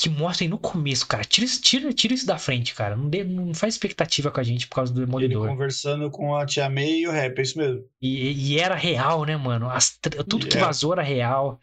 que 0.00 0.08
mostrem 0.08 0.48
no 0.48 0.58
começo, 0.58 1.06
cara. 1.06 1.22
Tira, 1.22 1.46
tira, 1.46 1.92
tira 1.92 2.14
isso 2.14 2.26
da 2.26 2.38
frente, 2.38 2.74
cara. 2.74 2.96
Não, 2.96 3.08
dê, 3.08 3.22
não 3.22 3.52
faz 3.52 3.74
expectativa 3.74 4.30
com 4.30 4.40
a 4.40 4.42
gente 4.42 4.66
por 4.66 4.76
causa 4.76 4.92
do 4.92 5.04
Demolidor. 5.04 5.44
Ele 5.44 5.52
conversando 5.52 6.10
com 6.10 6.34
a 6.34 6.46
Tia 6.46 6.70
May 6.70 7.00
e 7.00 7.06
o 7.06 7.10
Rap, 7.10 7.38
é 7.38 7.42
isso 7.42 7.58
mesmo. 7.58 7.84
E, 8.00 8.52
e 8.52 8.58
era 8.58 8.74
real, 8.74 9.26
né, 9.26 9.36
mano? 9.36 9.68
As, 9.68 9.98
tudo 10.26 10.48
que 10.48 10.56
vazou 10.56 10.94
era 10.94 11.02
real. 11.02 11.60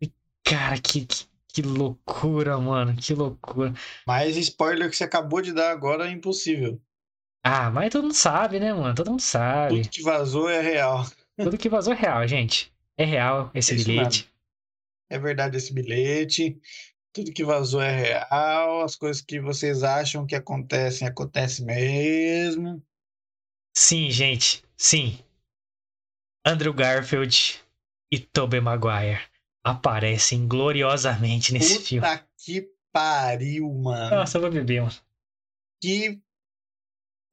E, 0.00 0.12
cara, 0.44 0.78
que, 0.78 1.06
que, 1.06 1.26
que, 1.52 1.62
loucura, 1.62 2.56
mano. 2.56 2.94
Que 2.94 3.14
loucura. 3.14 3.74
Mas 4.06 4.36
spoiler 4.36 4.88
que 4.88 4.96
você 4.96 5.02
acabou 5.02 5.42
de 5.42 5.52
dar 5.52 5.72
agora 5.72 6.08
é 6.08 6.12
impossível. 6.12 6.80
Ah, 7.46 7.70
mas 7.70 7.92
todo 7.92 8.02
mundo 8.02 8.14
sabe, 8.14 8.58
né, 8.58 8.72
mano? 8.72 8.94
Todo 8.94 9.10
mundo 9.10 9.22
sabe. 9.22 9.82
Tudo 9.82 9.88
que 9.90 10.02
vazou 10.02 10.48
é 10.48 10.60
real. 10.60 11.06
Tudo 11.36 11.58
que 11.58 11.68
vazou 11.68 11.92
é 11.92 11.96
real, 11.96 12.26
gente. 12.26 12.72
É 12.96 13.04
real 13.04 13.50
esse 13.54 13.72
é 13.72 13.76
bilhete. 13.76 14.30
É 15.08 15.18
verdade 15.18 15.56
esse 15.56 15.72
bilhete 15.72 16.60
tudo 17.16 17.32
que 17.32 17.44
vazou 17.44 17.80
é 17.80 17.90
real, 17.90 18.82
as 18.82 18.94
coisas 18.94 19.22
que 19.22 19.40
vocês 19.40 19.82
acham 19.82 20.26
que 20.26 20.34
acontecem, 20.34 21.08
acontecem 21.08 21.64
mesmo. 21.64 22.82
Sim, 23.74 24.10
gente, 24.10 24.62
sim. 24.76 25.18
Andrew 26.44 26.74
Garfield 26.74 27.58
e 28.12 28.18
Tobey 28.18 28.60
Maguire 28.60 29.22
aparecem 29.64 30.46
gloriosamente 30.46 31.54
nesse 31.54 31.76
Puta 31.76 31.86
filme. 31.86 32.06
Puta 32.06 32.28
que 32.36 32.70
pariu, 32.92 33.72
mano. 33.72 34.16
Nossa, 34.16 34.36
eu 34.36 34.42
vou 34.42 34.50
beber, 34.50 34.82
mano. 34.82 34.94
Que 35.80 36.20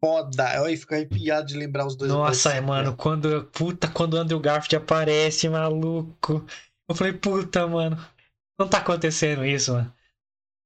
foda. 0.04 0.56
Eu 0.56 0.78
fico 0.78 0.94
arrepiado 0.94 1.48
de 1.48 1.56
lembrar 1.56 1.88
os 1.88 1.96
dois. 1.96 2.12
Nossa, 2.12 2.54
é, 2.54 2.60
mano, 2.60 2.96
quando. 2.98 3.46
Puta, 3.46 3.88
quando 3.88 4.16
o 4.16 4.18
Andrew 4.18 4.40
Garfield 4.40 4.76
aparece, 4.76 5.48
maluco. 5.48 6.46
Eu 6.90 6.96
falei, 6.96 7.14
puta, 7.14 7.66
mano. 7.66 7.98
Não 8.60 8.68
tá 8.68 8.80
acontecendo 8.80 9.46
isso, 9.46 9.72
mano. 9.72 9.94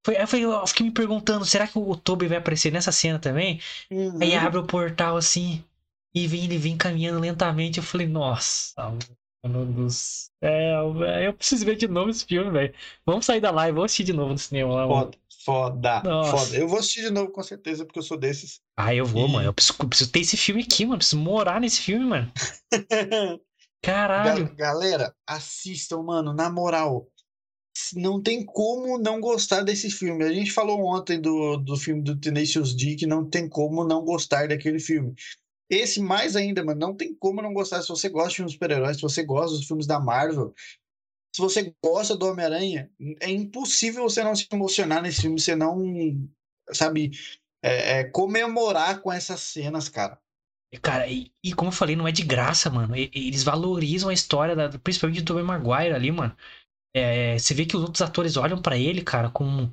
Foi, 0.04 0.26
foi, 0.26 0.40
eu 0.40 0.66
fiquei 0.66 0.86
me 0.86 0.92
perguntando, 0.92 1.44
será 1.44 1.66
que 1.66 1.78
o 1.78 1.96
Toby 1.96 2.26
vai 2.26 2.38
aparecer 2.38 2.72
nessa 2.72 2.90
cena 2.90 3.18
também? 3.18 3.60
Uhum. 3.90 4.18
Aí 4.20 4.34
abre 4.34 4.58
o 4.58 4.66
portal 4.66 5.16
assim 5.16 5.62
e 6.14 6.26
vem, 6.26 6.44
ele 6.44 6.58
vem 6.58 6.76
caminhando 6.76 7.20
lentamente. 7.20 7.78
Eu 7.78 7.84
falei, 7.84 8.06
nossa, 8.06 8.72
mano 9.44 9.66
do 9.66 9.88
céu, 9.90 10.94
velho. 10.94 11.24
Eu 11.26 11.34
preciso 11.34 11.64
ver 11.64 11.76
de 11.76 11.86
novo 11.86 12.10
esse 12.10 12.24
filme, 12.24 12.50
velho. 12.50 12.74
Vamos 13.04 13.26
sair 13.26 13.40
da 13.40 13.50
live, 13.50 13.74
vamos 13.74 13.92
assistir 13.92 14.04
de 14.04 14.12
novo 14.12 14.32
no 14.32 14.38
cinema 14.38 14.74
lá, 14.74 14.86
mano. 14.86 15.10
Foda, 15.48 16.02
foda, 16.02 16.30
foda. 16.30 16.56
Eu 16.58 16.68
vou 16.68 16.78
assistir 16.78 17.00
de 17.00 17.10
novo 17.10 17.32
com 17.32 17.42
certeza, 17.42 17.82
porque 17.82 17.98
eu 17.98 18.02
sou 18.02 18.18
desses. 18.18 18.60
Ah, 18.76 18.94
eu 18.94 19.06
vou, 19.06 19.26
e... 19.26 19.32
mano. 19.32 19.46
Eu 19.46 19.54
preciso, 19.54 19.78
preciso, 19.88 20.12
ter 20.12 20.20
esse 20.20 20.36
filme 20.36 20.62
aqui, 20.62 20.84
mano. 20.84 20.96
Eu 20.96 20.98
preciso 20.98 21.22
morar 21.22 21.58
nesse 21.58 21.80
filme, 21.80 22.04
mano. 22.04 22.30
Caralho. 23.82 24.54
Galera, 24.54 25.14
assistam, 25.26 26.02
mano, 26.02 26.34
na 26.34 26.50
moral 26.50 27.08
não 27.94 28.20
tem 28.20 28.44
como 28.44 28.98
não 28.98 29.20
gostar 29.20 29.62
desse 29.62 29.90
filme. 29.90 30.22
A 30.22 30.32
gente 30.32 30.52
falou 30.52 30.84
ontem 30.84 31.18
do, 31.18 31.56
do 31.56 31.76
filme 31.76 32.02
do 32.02 32.18
Tenacious 32.18 32.74
D 32.74 32.96
que 32.96 33.06
não 33.06 33.24
tem 33.24 33.48
como 33.48 33.84
não 33.84 34.04
gostar 34.04 34.48
daquele 34.48 34.78
filme. 34.78 35.14
Esse 35.70 35.98
mais 35.98 36.36
ainda, 36.36 36.62
mano, 36.62 36.78
não 36.80 36.94
tem 36.94 37.14
como 37.14 37.40
não 37.40 37.54
gostar. 37.54 37.80
Se 37.80 37.88
você 37.88 38.10
gosta 38.10 38.30
de 38.30 38.36
filmes 38.36 38.52
super-heróis, 38.52 38.96
se 38.96 39.02
você 39.02 39.22
gosta 39.22 39.56
dos 39.56 39.66
filmes 39.66 39.86
da 39.86 39.98
Marvel, 39.98 40.52
se 41.38 41.42
você 41.42 41.72
gosta 41.84 42.16
do 42.16 42.26
Homem-Aranha, 42.26 42.90
é 43.20 43.30
impossível 43.30 44.02
você 44.02 44.24
não 44.24 44.34
se 44.34 44.46
emocionar 44.52 45.00
nesse 45.00 45.22
filme, 45.22 45.40
você 45.40 45.54
não, 45.54 45.80
sabe, 46.72 47.12
é, 47.62 48.00
é, 48.00 48.04
comemorar 48.04 49.00
com 49.00 49.12
essas 49.12 49.40
cenas, 49.40 49.88
cara. 49.88 50.18
Cara, 50.82 51.06
e, 51.06 51.30
e, 51.42 51.52
como 51.52 51.68
eu 51.68 51.74
falei, 51.74 51.94
não 51.94 52.08
é 52.08 52.12
de 52.12 52.24
graça, 52.24 52.68
mano. 52.68 52.94
Eles 52.96 53.44
valorizam 53.44 54.10
a 54.10 54.12
história, 54.12 54.56
da, 54.56 54.68
principalmente 54.80 55.22
do 55.22 55.26
Tobey 55.26 55.44
Maguire 55.44 55.94
ali, 55.94 56.10
mano. 56.10 56.36
É, 56.94 57.38
você 57.38 57.54
vê 57.54 57.64
que 57.64 57.76
os 57.76 57.82
outros 57.82 58.02
atores 58.02 58.36
olham 58.36 58.60
para 58.60 58.76
ele, 58.76 59.00
cara, 59.02 59.30
com. 59.30 59.70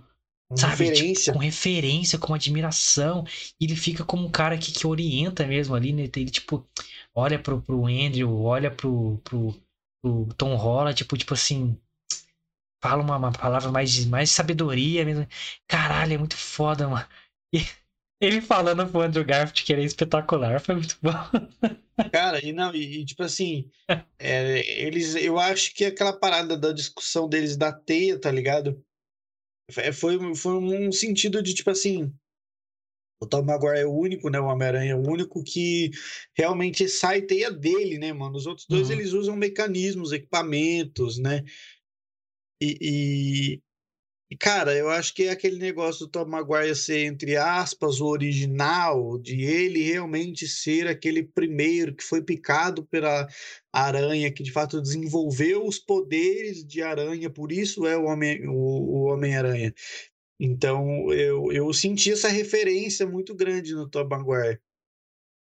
Com 0.48 0.58
sabe, 0.58 0.74
tipo, 0.74 0.90
referência. 0.90 1.24
Tipo, 1.24 1.34
com 1.34 1.44
referência, 1.44 2.20
com 2.20 2.34
admiração. 2.36 3.26
E 3.60 3.66
ele 3.66 3.76
fica 3.76 4.06
como 4.06 4.26
um 4.26 4.32
cara 4.32 4.56
que, 4.58 4.72
que 4.72 4.86
orienta 4.86 5.46
mesmo 5.48 5.74
ali, 5.74 5.92
né? 5.92 6.04
Ele, 6.16 6.30
tipo, 6.30 6.66
olha 7.14 7.40
pro, 7.40 7.60
pro 7.60 7.88
Andrew, 7.88 8.44
olha 8.44 8.70
pro, 8.70 9.20
pro, 9.24 9.56
pro 10.06 10.28
Tom 10.38 10.56
Holland, 10.56 10.96
tipo, 10.96 11.18
tipo 11.18 11.34
assim. 11.34 11.76
fala 12.84 13.02
uma, 13.02 13.18
uma 13.18 13.32
palavra 13.32 13.72
mais 13.72 14.06
mais 14.06 14.30
sabedoria 14.30 15.04
mesmo. 15.04 15.28
Caralho, 15.68 16.14
é 16.14 16.18
muito 16.18 16.38
foda, 16.38 16.88
mano. 16.88 17.08
E 17.54 17.60
ele 18.22 18.42
falando 18.42 18.88
pro 18.90 19.02
Andrew 19.02 19.26
Garfield 19.26 19.64
que 19.64 19.74
ele 19.74 19.82
é 19.82 19.86
espetacular, 19.86 20.62
foi 20.62 20.76
muito 20.76 20.98
bom. 21.02 21.12
Cara, 22.12 22.44
e 22.46 22.52
não, 22.52 22.76
e, 22.76 23.02
e 23.02 23.06
tipo 23.06 23.24
assim, 23.24 23.70
é, 24.20 24.60
eles, 24.82 25.16
eu 25.16 25.40
acho 25.40 25.74
que 25.74 25.86
aquela 25.86 26.14
parada 26.14 26.58
da 26.58 26.72
discussão 26.72 27.28
deles 27.28 27.58
da 27.58 27.72
teia, 27.72 28.20
tá 28.20 28.30
ligado? 28.30 28.84
É, 29.78 29.92
foi, 29.92 30.36
foi 30.36 30.54
um 30.54 30.92
sentido 30.92 31.42
de 31.42 31.54
tipo 31.54 31.72
assim, 31.72 32.14
o 33.20 33.26
Tom 33.28 33.44
Maguire 33.44 33.80
é 33.80 33.86
o 33.86 33.92
único, 33.94 34.30
né? 34.30 34.40
O 34.40 34.46
Homem-Aranha 34.46 34.92
é 34.92 34.96
o 34.96 35.08
único 35.10 35.44
que 35.44 35.92
realmente 36.38 36.88
sai 36.90 37.22
teia 37.22 37.50
dele, 37.52 37.98
né, 37.98 38.12
mano? 38.14 38.36
Os 38.36 38.46
outros 38.46 38.68
dois, 38.68 38.90
Uhum. 38.90 38.96
eles 38.96 39.14
usam 39.14 39.36
mecanismos, 39.36 40.12
equipamentos, 40.12 41.18
né? 41.18 41.44
E, 42.62 43.60
e- 44.32 44.38
cara, 44.38 44.76
eu 44.76 44.90
acho 44.90 45.14
que 45.14 45.24
é 45.24 45.30
aquele 45.32 45.58
negócio 45.58 46.06
do 46.06 46.12
Tom 46.12 46.26
Maguire 46.26 46.76
ser, 46.76 47.06
entre 47.06 47.38
aspas, 47.38 48.02
o 48.02 48.08
original, 48.08 49.18
de 49.20 49.44
ele 49.44 49.82
realmente 49.84 50.48
ser 50.48 50.88
aquele 50.88 51.24
primeiro 51.24 51.96
que 51.96 52.04
foi 52.04 52.22
picado 52.22 52.86
pela 52.86 53.28
aranha, 53.72 54.32
que 54.32 54.44
de 54.44 54.52
fato 54.52 54.82
desenvolveu 54.82 55.66
os 55.66 55.80
poderes 55.80 56.66
de 56.66 56.82
aranha, 56.82 57.30
por 57.30 57.52
isso 57.52 57.86
é 57.86 57.96
o 57.98 58.06
Homem- 58.06 58.48
o- 58.48 58.54
o 58.54 59.04
Homem-Aranha. 59.14 59.74
Então, 60.40 61.12
eu, 61.14 61.52
eu 61.52 61.74
senti 61.74 62.12
essa 62.12 62.28
referência 62.28 63.08
muito 63.08 63.34
grande 63.36 63.74
no 63.74 63.90
Tom 63.90 64.08
Maguire. 64.08 64.60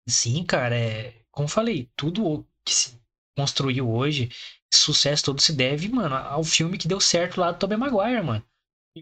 Sim, 0.10 0.44
cara, 0.46 0.76
é. 0.78 1.22
Como 1.32 1.46
eu 1.46 1.50
falei, 1.52 1.90
tudo 1.96 2.26
o 2.26 2.44
que 2.66 2.74
se 2.74 3.00
construiu 3.38 3.90
hoje, 3.90 4.30
esse 4.72 4.82
sucesso 4.82 5.24
todo 5.24 5.42
se 5.42 5.54
deve, 5.54 5.88
mano, 5.90 6.16
ao 6.16 6.44
filme 6.44 6.78
que 6.78 6.88
deu 6.88 7.00
certo 7.00 7.40
lá 7.40 7.52
do 7.52 7.60
Tobey 7.60 7.78
Maguire, 7.78 8.22
mano. 8.22 8.44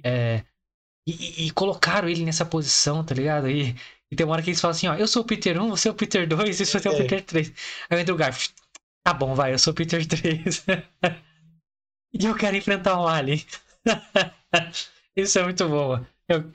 É. 0.03 0.43
E, 1.07 1.45
e- 1.45 1.47
e 1.47 1.51
colocaram 1.51 2.09
ele 2.09 2.25
nessa 2.25 2.45
posição, 2.45 3.03
tá 3.05 3.15
ligado? 3.15 3.49
E, 3.49 3.75
e 4.11 4.15
tem 4.15 4.25
uma 4.25 4.33
hora 4.33 4.43
que 4.43 4.49
eles 4.51 4.61
falam 4.61 4.75
assim, 4.75 4.87
ó, 4.87 4.95
eu 4.95 5.07
sou 5.07 5.23
o 5.23 5.25
Peter 5.25 5.61
1, 5.61 5.69
você 5.69 5.89
é 5.89 5.91
o 5.91 5.95
Peter 5.95 6.27
2, 6.27 6.57
você 6.59 6.77
é 6.87 6.91
o. 6.91 6.97
Peter 6.97 7.23
3. 7.25 7.53
Aí 7.89 7.97
o 7.99 8.01
Andrew 8.01 8.17
Garfield, 8.17 8.53
tá 9.03 9.13
bom, 9.13 9.35
vai, 9.35 9.53
eu 9.53 9.59
sou 9.59 9.73
o 9.73 9.75
Peter 9.75 10.05
3. 10.07 10.65
e 12.13 12.25
eu 12.25 12.35
quero 12.35 12.55
enfrentar 12.57 12.99
um 12.99 13.07
alien. 13.07 13.43
Isso 15.21 15.39
é 15.39 15.43
muito 15.43 15.67
bom, 15.67 15.89
mano. 15.89 16.07
Eu, 16.27 16.51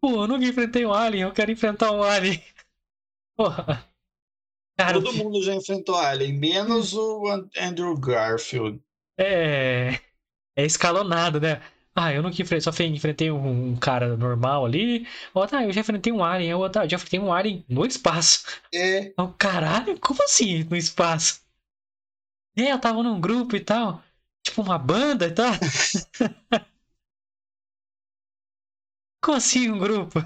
pô, 0.00 0.22
eu 0.24 0.28
nunca 0.28 0.46
enfrentei 0.46 0.86
um 0.86 0.92
alien, 0.94 1.24
eu 1.24 1.32
quero 1.34 1.52
enfrentar 1.52 1.92
um 1.92 2.02
alien. 2.02 2.42
Porra. 3.36 3.88
Cara, 4.78 4.98
Todo 4.98 5.14
mundo 5.14 5.42
já 5.42 5.54
enfrentou 5.54 5.96
Alien, 5.96 6.34
menos 6.38 6.92
o 6.92 7.26
An- 7.28 7.48
Andrew 7.56 7.96
Garfield. 7.98 8.78
é, 9.18 10.00
é 10.56 10.64
escalonado, 10.66 11.40
né? 11.40 11.62
Ah, 11.94 12.12
eu 12.14 12.22
nunca 12.22 12.42
enfrentei, 12.42 12.60
só 12.62 12.72
enfrentei 12.84 13.30
um, 13.30 13.76
cara 13.76 14.16
normal 14.16 14.66
ali. 14.66 15.06
Tá, 15.50 15.64
eu 15.64 15.72
já 15.72 15.80
enfrentei 15.82 16.12
um 16.12 16.24
alien. 16.24 16.52
Tá, 16.72 16.84
eu 16.84 16.90
já 16.90 16.96
enfrentei 16.96 17.20
um 17.20 17.32
alien 17.32 17.64
no 17.68 17.86
espaço. 17.86 18.44
É, 18.72 19.14
Oh, 19.18 19.28
caralho, 19.34 19.98
como 20.00 20.22
assim 20.24 20.64
no 20.64 20.76
espaço? 20.76 21.42
É, 22.56 22.72
eu 22.72 22.80
tava 22.80 23.02
num 23.02 23.20
grupo 23.20 23.56
e 23.56 23.60
tal. 23.60 24.02
Tipo 24.42 24.62
uma 24.62 24.78
banda 24.78 25.26
e 25.26 25.32
tal. 25.34 25.52
Como 29.22 29.36
assim 29.36 29.70
um 29.70 29.78
grupo? 29.78 30.20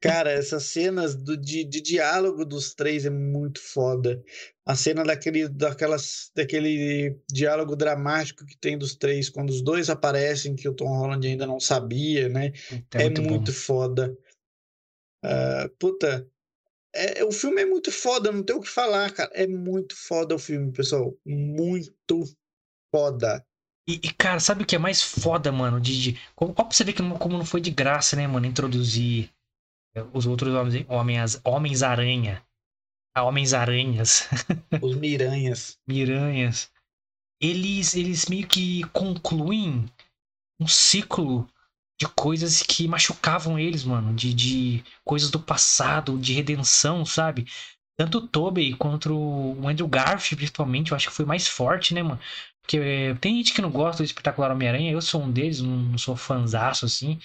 cara, 0.00 0.30
essas 0.30 0.64
cenas 0.64 1.16
do, 1.16 1.36
de, 1.36 1.64
de 1.64 1.80
diálogo 1.80 2.44
dos 2.44 2.74
três 2.74 3.04
é 3.04 3.10
muito 3.10 3.60
foda. 3.60 4.22
A 4.64 4.76
cena 4.76 5.02
daquele, 5.02 5.48
daquelas, 5.48 6.30
daquele 6.34 7.18
diálogo 7.30 7.74
dramático 7.74 8.46
que 8.46 8.56
tem 8.56 8.78
dos 8.78 8.94
três, 8.94 9.28
quando 9.28 9.50
os 9.50 9.62
dois 9.62 9.90
aparecem, 9.90 10.54
que 10.54 10.68
o 10.68 10.74
Tom 10.74 10.88
Holland 10.88 11.26
ainda 11.26 11.46
não 11.46 11.58
sabia, 11.58 12.28
né? 12.28 12.52
É, 12.94 13.10
bom. 13.10 13.22
muito 13.22 13.52
foda. 13.52 14.16
Ah, 15.22 15.68
puta, 15.78 16.28
é, 16.94 17.24
o 17.24 17.32
filme 17.32 17.62
é 17.62 17.66
muito 17.66 17.90
foda, 17.90 18.30
não 18.30 18.42
tem 18.42 18.54
o 18.54 18.60
que 18.60 18.68
falar, 18.68 19.12
cara. 19.12 19.30
É 19.34 19.46
muito 19.46 19.96
foda 19.96 20.34
o 20.34 20.38
filme, 20.38 20.72
pessoal. 20.72 21.16
Muito 21.24 22.22
foda. 22.94 23.44
E, 23.88 23.94
e, 24.02 24.10
cara, 24.12 24.40
sabe 24.40 24.62
o 24.64 24.66
que 24.66 24.74
é 24.74 24.78
mais 24.78 25.02
foda, 25.02 25.52
mano? 25.52 25.80
De, 25.80 26.00
de, 26.12 26.20
como, 26.34 26.52
ó, 26.52 26.64
pra 26.64 26.72
você 26.72 26.84
ver 26.84 26.92
que 26.92 27.02
não- 27.02 27.16
como 27.18 27.38
não 27.38 27.44
foi 27.44 27.60
de 27.60 27.70
graça, 27.70 28.16
né, 28.16 28.26
mano? 28.26 28.46
Introduzir 28.46 29.30
é, 29.96 30.02
os 30.14 30.26
outros 30.26 30.54
homens, 30.54 30.86
homens, 30.88 31.40
homens 31.44 31.82
aranha. 31.84 32.42
Ah, 33.14 33.24
homens 33.24 33.54
aranhas. 33.54 34.28
Os 34.82 34.96
Miranhas. 34.96 35.78
Miranhas. 35.88 36.70
Eles, 37.40 37.94
eles 37.96 38.26
meio 38.26 38.46
que 38.46 38.84
concluem 38.92 39.86
um 40.60 40.66
ciclo 40.66 41.48
de 42.00 42.06
coisas 42.08 42.62
que 42.62 42.86
machucavam 42.86 43.58
eles, 43.58 43.84
mano. 43.84 44.14
De, 44.14 44.34
de 44.34 44.84
coisas 45.04 45.30
do 45.30 45.40
passado, 45.40 46.18
de 46.18 46.32
redenção, 46.32 47.04
sabe? 47.04 47.46
Tanto 47.96 48.18
o 48.18 48.28
Tobey 48.28 48.74
quanto 48.76 49.14
o 49.14 49.66
Andrew 49.68 49.88
Garfield, 49.88 50.36
principalmente, 50.36 50.90
eu 50.92 50.96
acho 50.96 51.08
que 51.08 51.14
foi 51.14 51.24
mais 51.24 51.46
forte, 51.48 51.94
né, 51.94 52.02
mano? 52.02 52.20
Porque 52.66 52.78
é, 52.78 53.14
tem 53.14 53.36
gente 53.36 53.54
que 53.54 53.62
não 53.62 53.70
gosta 53.70 54.02
do 54.02 54.06
espetacular 54.06 54.50
Homem-Aranha, 54.50 54.90
eu 54.92 55.00
sou 55.00 55.22
um 55.22 55.30
deles, 55.30 55.60
não, 55.62 55.96
sou 55.96 56.16
fãzaço, 56.16 56.84
assim. 56.84 57.18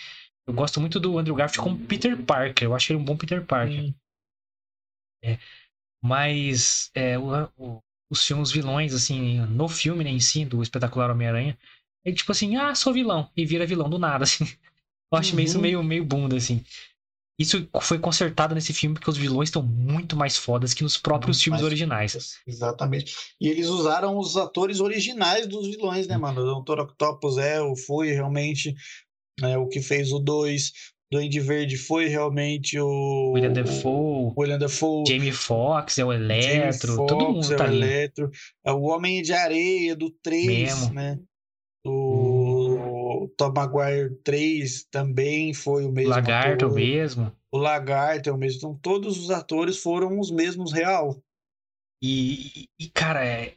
Eu 0.47 0.53
gosto 0.53 0.79
muito 0.79 0.99
do 0.99 1.17
Andrew 1.17 1.35
Garfield 1.35 1.63
como 1.69 1.87
Peter 1.87 2.17
Parker, 2.23 2.67
eu 2.67 2.75
acho 2.75 2.91
ele 2.93 2.99
um 2.99 3.05
bom 3.05 3.17
Peter 3.17 3.43
Parker. 3.45 3.85
Hum, 3.85 3.93
Mas 6.03 6.89
é, 6.93 7.17
o- 7.17 7.49
o- 7.57 7.83
os 8.09 8.25
filmes, 8.25 8.49
os 8.49 8.53
vilões, 8.53 8.93
assim, 8.93 9.39
no 9.47 9.67
filme 9.69 10.03
né, 10.03 10.09
em 10.09 10.19
si, 10.19 10.43
do 10.45 10.61
espetacular 10.61 11.09
Homem-Aranha, 11.11 11.57
é 12.03 12.11
tipo 12.11 12.31
assim, 12.31 12.55
ah, 12.57 12.73
sou 12.75 12.93
vilão, 12.93 13.29
e 13.37 13.45
vira 13.45 13.65
vilão 13.65 13.89
do 13.89 13.99
nada, 13.99 14.23
assim. 14.23 14.43
Eu 15.11 15.17
acho 15.19 15.35
meio 15.35 15.45
isso 15.45 15.57
Uhum. 15.57 15.61
meio, 15.63 15.83
meio 15.83 16.05
bunda, 16.05 16.37
assim. 16.37 16.63
Isso 17.41 17.67
foi 17.81 17.97
consertado 17.97 18.53
nesse 18.53 18.73
filme 18.73 18.93
porque 18.95 19.09
os 19.09 19.17
vilões 19.17 19.49
estão 19.49 19.63
muito 19.63 20.15
mais 20.15 20.37
fodas 20.37 20.73
que 20.73 20.83
nos 20.83 20.97
próprios 20.97 21.37
Muito 21.37 21.43
filmes 21.43 21.61
originais. 21.63 22.37
Exatamente. 22.47 23.13
E 23.39 23.47
eles 23.47 23.67
usaram 23.67 24.17
os 24.17 24.37
atores 24.37 24.79
originais 24.79 25.47
dos 25.47 25.67
vilões, 25.67 26.07
né, 26.07 26.17
mano? 26.17 26.41
O 26.41 26.61
Dr. 26.61 26.79
Octopus 26.81 27.37
é, 27.37 27.61
o 27.61 27.75
foi 27.75 28.11
realmente 28.11 28.75
né, 29.39 29.57
o 29.57 29.67
que 29.67 29.81
fez 29.81 30.11
o 30.11 30.19
2. 30.19 30.71
Duende 31.11 31.41
Verde 31.41 31.77
foi 31.77 32.07
realmente 32.07 32.79
o. 32.79 33.33
William 33.33 33.51
Defoe, 33.51 34.31
o 34.31 34.33
William 34.37 34.57
Defoe. 34.57 35.03
Jamie 35.05 35.33
Foxx 35.33 35.97
é 35.97 36.05
o 36.05 36.13
Jamie 36.13 36.25
Eletro, 36.25 36.95
todo 36.95 37.19
Foxx 37.19 37.33
mundo 37.33 37.53
é 37.53 37.57
tá 37.57 37.63
o 37.65 37.67
ali. 37.67 37.77
Eletro. 37.77 38.31
É 38.65 38.71
o 38.71 38.81
Homem 38.83 39.21
de 39.21 39.33
Areia 39.33 39.93
do 39.93 40.09
3, 40.23 40.47
Mesmo. 40.47 40.93
né? 40.93 41.19
O 41.85 42.20
Tom 43.29 43.53
Maguire 43.53 44.15
3 44.23 44.85
também 44.85 45.53
foi 45.53 45.85
o 45.85 45.91
mesmo 45.91 46.11
Lagarto 46.11 46.65
ator. 46.65 46.75
mesmo. 46.75 47.35
O 47.51 47.57
Lagarto 47.57 48.29
é 48.29 48.33
o 48.33 48.37
mesmo. 48.37 48.57
Então, 48.57 48.79
todos 48.81 49.17
os 49.17 49.29
atores 49.29 49.77
foram 49.77 50.19
os 50.19 50.31
mesmos 50.31 50.71
real. 50.71 51.21
E, 52.01 52.69
e, 52.79 52.89
cara, 52.89 53.23
é, 53.23 53.55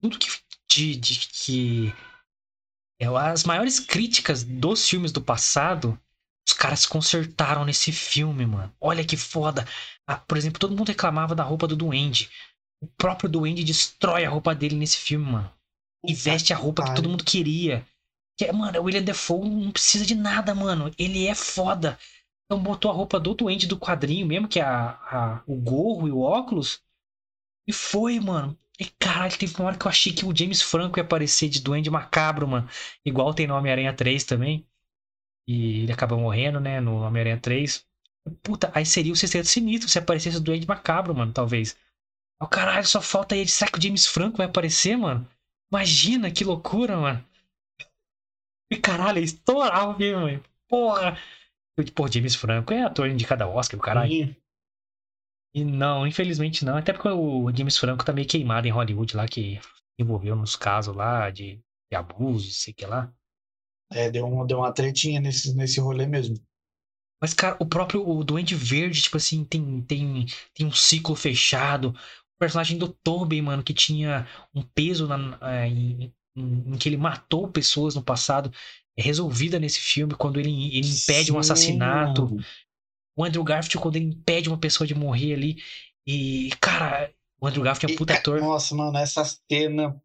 tudo 0.00 0.18
que, 0.18 0.28
de, 0.70 0.96
de 0.96 1.28
que. 1.28 1.94
É, 3.00 3.06
as 3.06 3.44
maiores 3.44 3.78
críticas 3.78 4.42
dos 4.42 4.88
filmes 4.88 5.12
do 5.12 5.20
passado, 5.20 6.00
os 6.48 6.54
caras 6.54 6.86
consertaram 6.86 7.64
nesse 7.64 7.92
filme, 7.92 8.46
mano. 8.46 8.72
Olha 8.80 9.04
que 9.04 9.16
foda. 9.16 9.66
Ah, 10.06 10.16
por 10.16 10.38
exemplo, 10.38 10.58
todo 10.58 10.76
mundo 10.76 10.88
reclamava 10.88 11.34
da 11.34 11.42
roupa 11.42 11.66
do 11.66 11.76
Duende. 11.76 12.30
O 12.80 12.86
próprio 12.86 13.28
Duende 13.28 13.64
destrói 13.64 14.24
a 14.24 14.30
roupa 14.30 14.54
dele 14.54 14.76
nesse 14.76 14.98
filme, 14.98 15.30
mano. 15.30 15.52
E 16.06 16.14
veste 16.14 16.52
a 16.52 16.56
roupa 16.56 16.84
que 16.84 16.94
todo 16.94 17.08
mundo 17.08 17.24
queria. 17.24 17.84
Que, 18.36 18.50
mano, 18.52 18.80
o 18.80 18.84
William 18.84 19.02
Defoe 19.02 19.48
não 19.48 19.70
precisa 19.72 20.04
de 20.04 20.14
nada, 20.14 20.54
mano. 20.54 20.90
Ele 20.98 21.26
é 21.26 21.34
foda. 21.34 21.98
Então 22.46 22.62
botou 22.62 22.90
a 22.90 22.94
roupa 22.94 23.18
do 23.18 23.34
Duende 23.34 23.66
do 23.66 23.78
quadrinho 23.78 24.26
mesmo, 24.26 24.48
que 24.48 24.60
é 24.60 24.62
a, 24.64 24.90
a- 24.90 25.42
o 25.46 25.56
gorro 25.56 26.08
e 26.08 26.12
o 26.12 26.20
óculos. 26.20 26.80
E 27.66 27.72
foi, 27.72 28.20
mano. 28.20 28.58
E 28.78 28.86
caralho, 28.86 29.36
teve 29.38 29.54
uma 29.56 29.66
hora 29.68 29.78
que 29.78 29.86
eu 29.86 29.90
achei 29.90 30.12
que 30.12 30.26
o 30.26 30.36
James 30.36 30.62
Franco 30.62 30.98
ia 30.98 31.04
aparecer 31.04 31.48
de 31.48 31.60
Duende 31.60 31.90
Macabro, 31.90 32.46
mano. 32.48 32.68
Igual 33.04 33.34
tem 33.34 33.46
no 33.46 33.54
Homem-Aranha 33.56 33.92
3 33.94 34.24
também. 34.24 34.66
E 35.48 35.82
ele 35.82 35.92
acaba 35.92 36.16
morrendo, 36.16 36.60
né, 36.60 36.80
no 36.80 36.96
Homem-Aranha 37.02 37.38
3. 37.40 37.84
Puta, 38.42 38.70
aí 38.74 38.84
seria 38.84 39.12
o 39.12 39.16
Sexteto 39.16 39.46
Sinistro 39.48 39.88
se 39.88 39.98
aparecesse 39.98 40.36
o 40.36 40.40
Duende 40.40 40.66
Macabro, 40.66 41.14
mano, 41.14 41.32
talvez. 41.32 41.76
Oh, 42.40 42.46
caralho, 42.48 42.86
só 42.86 43.00
falta 43.02 43.36
ele. 43.36 43.48
Será 43.50 43.70
que 43.70 43.78
o 43.78 43.82
James 43.82 44.06
Franco 44.06 44.38
vai 44.38 44.46
aparecer, 44.46 44.96
mano? 44.96 45.28
Imagina 45.72 46.30
que 46.30 46.44
loucura, 46.44 46.96
mano. 46.98 47.24
E 48.70 48.76
caralho, 48.76 49.18
ia 49.18 49.24
estourar 49.24 49.88
o 49.90 49.96
filme, 49.96 50.24
mano. 50.24 50.42
Porra. 50.68 51.16
Pô, 51.94 52.08
James 52.08 52.34
Franco 52.34 52.72
é 52.72 52.82
ator 52.82 53.08
indicado 53.08 53.44
a 53.44 53.48
Oscar, 53.48 53.78
caralho. 53.80 54.10
Sim. 54.10 54.36
E 55.54 55.64
não, 55.64 56.06
infelizmente 56.06 56.64
não. 56.64 56.76
Até 56.76 56.92
porque 56.92 57.08
o 57.08 57.50
James 57.54 57.78
Franco 57.78 58.04
tá 58.04 58.12
meio 58.12 58.28
queimado 58.28 58.66
em 58.66 58.70
Hollywood 58.70 59.16
lá, 59.16 59.26
que 59.26 59.58
envolveu 59.98 60.36
nos 60.36 60.56
casos 60.56 60.94
lá 60.94 61.30
de, 61.30 61.56
de 61.90 61.96
abuso, 61.96 62.50
sei 62.50 62.74
que 62.74 62.84
lá. 62.86 63.12
É, 63.90 64.10
deu, 64.10 64.26
um, 64.26 64.46
deu 64.46 64.58
uma 64.58 64.72
tretinha 64.72 65.20
nesse, 65.20 65.54
nesse 65.54 65.80
rolê 65.80 66.06
mesmo. 66.06 66.36
Mas, 67.20 67.32
cara, 67.32 67.56
o 67.60 67.66
próprio 67.66 68.06
o 68.06 68.22
Duende 68.22 68.54
Verde, 68.54 69.00
tipo 69.00 69.16
assim, 69.16 69.44
tem, 69.44 69.80
tem, 69.82 70.26
tem 70.54 70.66
um 70.66 70.72
ciclo 70.72 71.14
fechado. 71.16 71.90
O 71.90 72.38
personagem 72.38 72.76
do 72.76 72.88
Tobey, 72.88 73.40
mano, 73.40 73.62
que 73.62 73.72
tinha 73.72 74.26
um 74.54 74.62
peso 74.62 75.06
na, 75.06 75.38
é, 75.40 75.66
em- 75.66 76.12
em, 76.36 76.76
que 76.78 76.88
ele 76.88 76.96
matou 76.96 77.48
pessoas 77.48 77.94
no 77.94 78.02
passado 78.02 78.52
é 78.96 79.02
resolvida 79.02 79.58
nesse 79.58 79.78
filme 79.80 80.14
quando 80.14 80.38
ele, 80.40 80.50
ele 80.76 80.88
impede 80.88 81.32
um 81.32 81.38
assassinato. 81.38 82.28
Sim. 82.28 82.38
O 83.16 83.24
Andrew 83.24 83.42
Garfield, 83.44 83.78
quando 83.78 83.96
ele 83.96 84.06
impede 84.06 84.48
uma 84.48 84.58
pessoa 84.58 84.86
de 84.86 84.94
morrer 84.94 85.32
ali. 85.34 85.56
E, 86.06 86.50
cara, 86.60 87.10
o 87.40 87.46
Andrew 87.46 87.62
Garfield 87.62 87.92
é 87.92 87.94
um 87.94 87.96
E, 87.96 87.98
puta 87.98 88.12
ca- 88.14 88.20
ator. 88.20 88.40
Nossa, 88.40 88.74
mano, 88.74 88.96
essa 88.98 89.24
cena. 89.50 90.00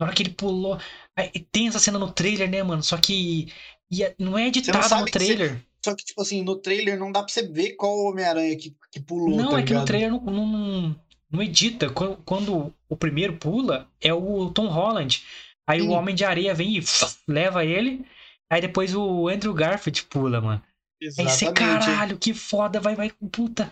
Na 0.00 0.06
hora 0.06 0.14
que 0.14 0.22
ele 0.22 0.30
pulou. 0.30 0.78
aí 1.16 1.28
Tem 1.52 1.68
essa 1.68 1.78
cena 1.78 1.98
no 1.98 2.10
trailer, 2.10 2.48
né, 2.50 2.62
mano? 2.62 2.82
Só 2.82 2.96
que. 2.96 3.52
e 3.90 4.02
é- 4.02 4.14
não 4.18 4.36
é 4.38 4.46
editado 4.48 4.78
não 4.90 5.00
no 5.00 5.04
que 5.06 5.12
você- 5.12 5.18
trailer. 5.26 5.64
Só 5.84 5.94
que, 5.94 6.04
tipo 6.04 6.20
assim, 6.20 6.42
no 6.42 6.56
trailer 6.56 6.98
não 6.98 7.12
dá 7.12 7.22
pra 7.22 7.32
você 7.32 7.46
ver 7.46 7.74
qual 7.76 7.96
Homem-Aranha 8.06 8.56
que, 8.56 8.74
que 8.92 9.00
pulou, 9.00 9.36
Não, 9.36 9.50
tá 9.50 9.60
é 9.60 9.62
que 9.62 9.72
no 9.72 9.84
trailer 9.84 10.10
não, 10.10 10.20
não, 10.20 10.96
não 11.30 11.42
edita. 11.42 11.88
Quando, 11.88 12.16
quando 12.24 12.74
o 12.88 12.96
primeiro 12.96 13.36
pula, 13.38 13.88
é 14.00 14.12
o 14.12 14.50
Tom 14.50 14.66
Holland. 14.66 15.22
Aí 15.68 15.80
o 15.82 15.84
Sim. 15.84 15.90
Homem 15.90 16.14
de 16.14 16.24
Areia 16.24 16.54
vem 16.54 16.78
e 16.78 16.84
leva 17.28 17.64
ele. 17.64 18.04
Aí 18.50 18.60
depois 18.60 18.94
o 18.94 19.28
Andrew 19.28 19.52
Garfield 19.52 20.02
pula, 20.04 20.40
mano. 20.40 20.62
Aí 21.02 21.10
você, 21.10 21.22
Exatamente. 21.44 21.84
caralho, 21.86 22.18
que 22.18 22.32
foda, 22.32 22.80
vai, 22.80 22.94
vai, 22.96 23.12
puta. 23.30 23.70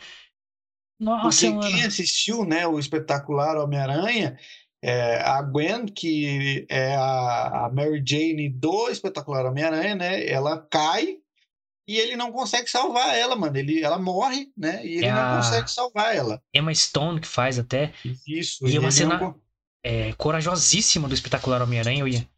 Nossa, 1.00 1.22
Porque 1.46 1.50
mano. 1.50 1.68
quem 1.70 1.84
assistiu, 1.84 2.44
né, 2.44 2.66
o 2.66 2.78
espetacular 2.78 3.56
Homem-Aranha, 3.58 4.38
é, 4.82 5.20
a 5.20 5.42
Gwen, 5.42 5.86
que 5.86 6.66
é 6.70 6.94
a, 6.96 7.70
Mary 7.72 8.02
Jane 8.06 8.48
do 8.48 8.88
espetacular 8.90 9.44
Homem-Aranha, 9.46 9.94
né, 9.94 10.26
ela 10.26 10.58
cai 10.70 11.16
e 11.88 11.96
ele 11.98 12.16
não 12.16 12.32
consegue 12.32 12.68
salvar 12.70 13.14
ela, 13.16 13.36
mano. 13.36 13.56
Ele, 13.56 13.82
ela 13.82 13.98
morre, 13.98 14.50
né, 14.56 14.84
e 14.84 14.96
ele 14.96 15.06
É 15.06 15.12
não 15.12 15.36
consegue 15.36 15.70
salvar 15.70 16.14
ela. 16.16 16.42
Emma 16.54 16.74
Stone 16.74 17.20
que 17.20 17.28
faz 17.28 17.58
até. 17.58 17.92
Isso. 18.26 18.66
E 18.66 18.76
é 18.76 18.78
uma 18.78 18.88
ele 18.88 18.92
cena- 18.92 19.18
não 19.18 19.40
É, 19.88 20.12
corajosíssima 20.14 21.06
do 21.06 21.14
espetacular 21.14 21.62
Homem-Aranha, 21.62 22.00
eu 22.00 22.08
ia. 22.08 22.28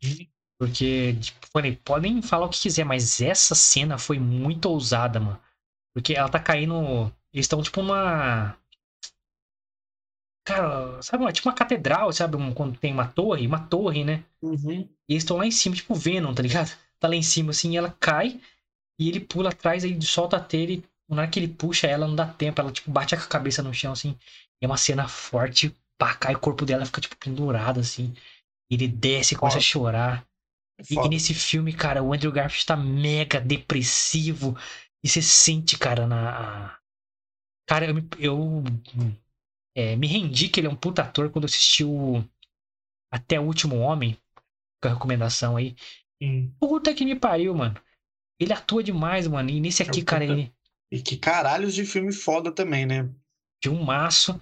Porque, 0.60 1.14
tipo, 1.14 1.38
podem 1.84 2.20
falar 2.20 2.46
o 2.46 2.50
que 2.50 2.60
quiser, 2.60 2.84
mas 2.84 3.22
essa 3.22 3.54
cena 3.54 3.96
foi 3.98 4.18
muito 4.18 4.66
ousada, 4.66 5.18
mano. 5.18 5.40
Porque 5.94 6.14
ela 6.14 6.28
tá 6.28 6.40
caindo. 6.40 7.12
Eles 7.32 7.44
estão 7.46 7.62
tipo 7.62 7.80
uma. 7.80 8.56
Cara, 10.44 11.00
sabe, 11.02 11.22
uma- 11.24 11.32
tipo 11.32 11.48
uma 11.48 11.54
catedral, 11.54 12.12
sabe? 12.12 12.36
Um- 12.36 12.54
quando 12.54 12.78
tem 12.78 12.92
uma 12.92 13.06
torre, 13.06 13.46
uma 13.46 13.60
torre, 13.60 14.04
né? 14.04 14.24
Uhum. 14.42 14.80
E 15.08 15.12
eles 15.12 15.22
estão 15.22 15.36
lá 15.36 15.46
em 15.46 15.50
cima, 15.50 15.76
tipo 15.76 15.94
Venom, 15.94 16.32
tá 16.34 16.42
ligado? 16.42 16.70
Tá 16.98 17.06
lá 17.08 17.14
em 17.14 17.22
cima, 17.22 17.50
assim, 17.50 17.72
e 17.72 17.76
ela 17.76 17.94
cai 18.00 18.40
e 18.98 19.08
ele 19.08 19.20
pula 19.20 19.50
atrás, 19.50 19.84
aí 19.84 20.00
solta 20.02 20.36
a 20.38 20.40
telha 20.40 20.74
e 20.74 20.84
na 21.08 21.22
hora 21.22 21.30
que 21.30 21.38
ele 21.40 21.48
puxa 21.48 21.86
ela, 21.86 22.06
não 22.08 22.16
dá 22.16 22.26
tempo, 22.26 22.60
ela, 22.60 22.72
tipo, 22.72 22.90
bate 22.90 23.14
a 23.14 23.18
cabeça 23.18 23.62
no 23.62 23.74
chão, 23.74 23.92
assim. 23.92 24.16
E 24.60 24.64
é 24.64 24.68
uma 24.68 24.76
cena 24.78 25.08
forte, 25.08 25.74
pá, 25.98 26.14
cai 26.14 26.34
o 26.34 26.38
corpo 26.38 26.64
dela 26.64 26.86
fica, 26.86 27.00
tipo, 27.00 27.16
pendurado, 27.16 27.80
assim. 27.80 28.14
Ele 28.70 28.88
desce 28.88 29.34
e 29.34 29.36
começa 29.36 29.58
a 29.58 29.60
chorar. 29.62 30.26
É 30.78 30.82
E, 30.90 30.94
e 30.94 31.08
nesse 31.08 31.34
filme, 31.34 31.72
cara, 31.72 32.02
o 32.02 32.12
Andrew 32.12 32.32
Garfield 32.32 32.66
tá 32.66 32.76
mega 32.76 33.40
depressivo. 33.40 34.56
E 35.02 35.08
você 35.08 35.22
sente, 35.22 35.78
cara, 35.78 36.06
na. 36.06 36.78
Cara, 37.68 37.86
eu, 37.86 37.94
me- 37.94 38.08
eu 38.18 38.62
é, 39.74 39.96
me 39.96 40.06
rendi 40.06 40.48
que 40.48 40.60
ele 40.60 40.66
é 40.66 40.70
um 40.70 40.76
puta 40.76 41.02
ator 41.02 41.30
quando 41.30 41.44
assisti 41.44 41.84
o 41.84 42.24
Até 43.12 43.38
o 43.38 43.44
Último 43.44 43.76
Homem. 43.78 44.16
Com 44.82 44.88
a 44.88 44.92
recomendação 44.94 45.56
aí. 45.56 45.74
Sim. 46.22 46.52
Puta 46.60 46.94
que 46.94 47.04
me 47.04 47.16
pariu, 47.18 47.54
mano. 47.54 47.74
Ele 48.40 48.52
atua 48.52 48.82
demais, 48.82 49.26
mano. 49.26 49.50
E 49.50 49.60
nesse 49.60 49.82
É 49.82 49.86
aqui, 49.86 50.02
um 50.02 50.04
cara, 50.04 50.24
puta- 50.24 50.34
ele 50.34 50.52
E 50.90 51.02
que 51.02 51.16
caralhos 51.16 51.74
de 51.74 51.84
filme 51.84 52.12
foda 52.12 52.52
também, 52.52 52.86
né? 52.86 53.08
de 53.62 53.68
um 53.68 53.82
maço. 53.82 54.38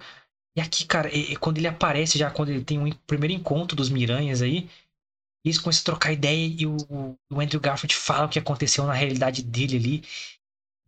E 0.57 0.61
aqui, 0.61 0.85
cara, 0.85 1.13
e- 1.15 1.33
e 1.33 1.35
quando 1.35 1.57
ele 1.59 1.67
aparece 1.67 2.17
já, 2.17 2.31
quando 2.31 2.49
ele 2.49 2.63
tem 2.63 2.79
um 2.79 2.89
primeiro 3.05 3.33
encontro 3.33 3.75
dos 3.75 3.89
Miranhas 3.89 4.41
aí, 4.41 4.67
eles 5.45 5.59
começam 5.59 5.81
a 5.81 5.85
trocar 5.85 6.11
ideia 6.11 6.47
e 6.59 6.65
o, 6.65 6.75
o 7.31 7.39
Andrew 7.39 7.61
Garfield 7.61 7.95
fala 7.95 8.25
o 8.25 8.29
que 8.29 8.39
aconteceu 8.39 8.85
na 8.85 8.93
realidade 8.93 9.43
dele 9.43 9.77
ali. 9.77 10.03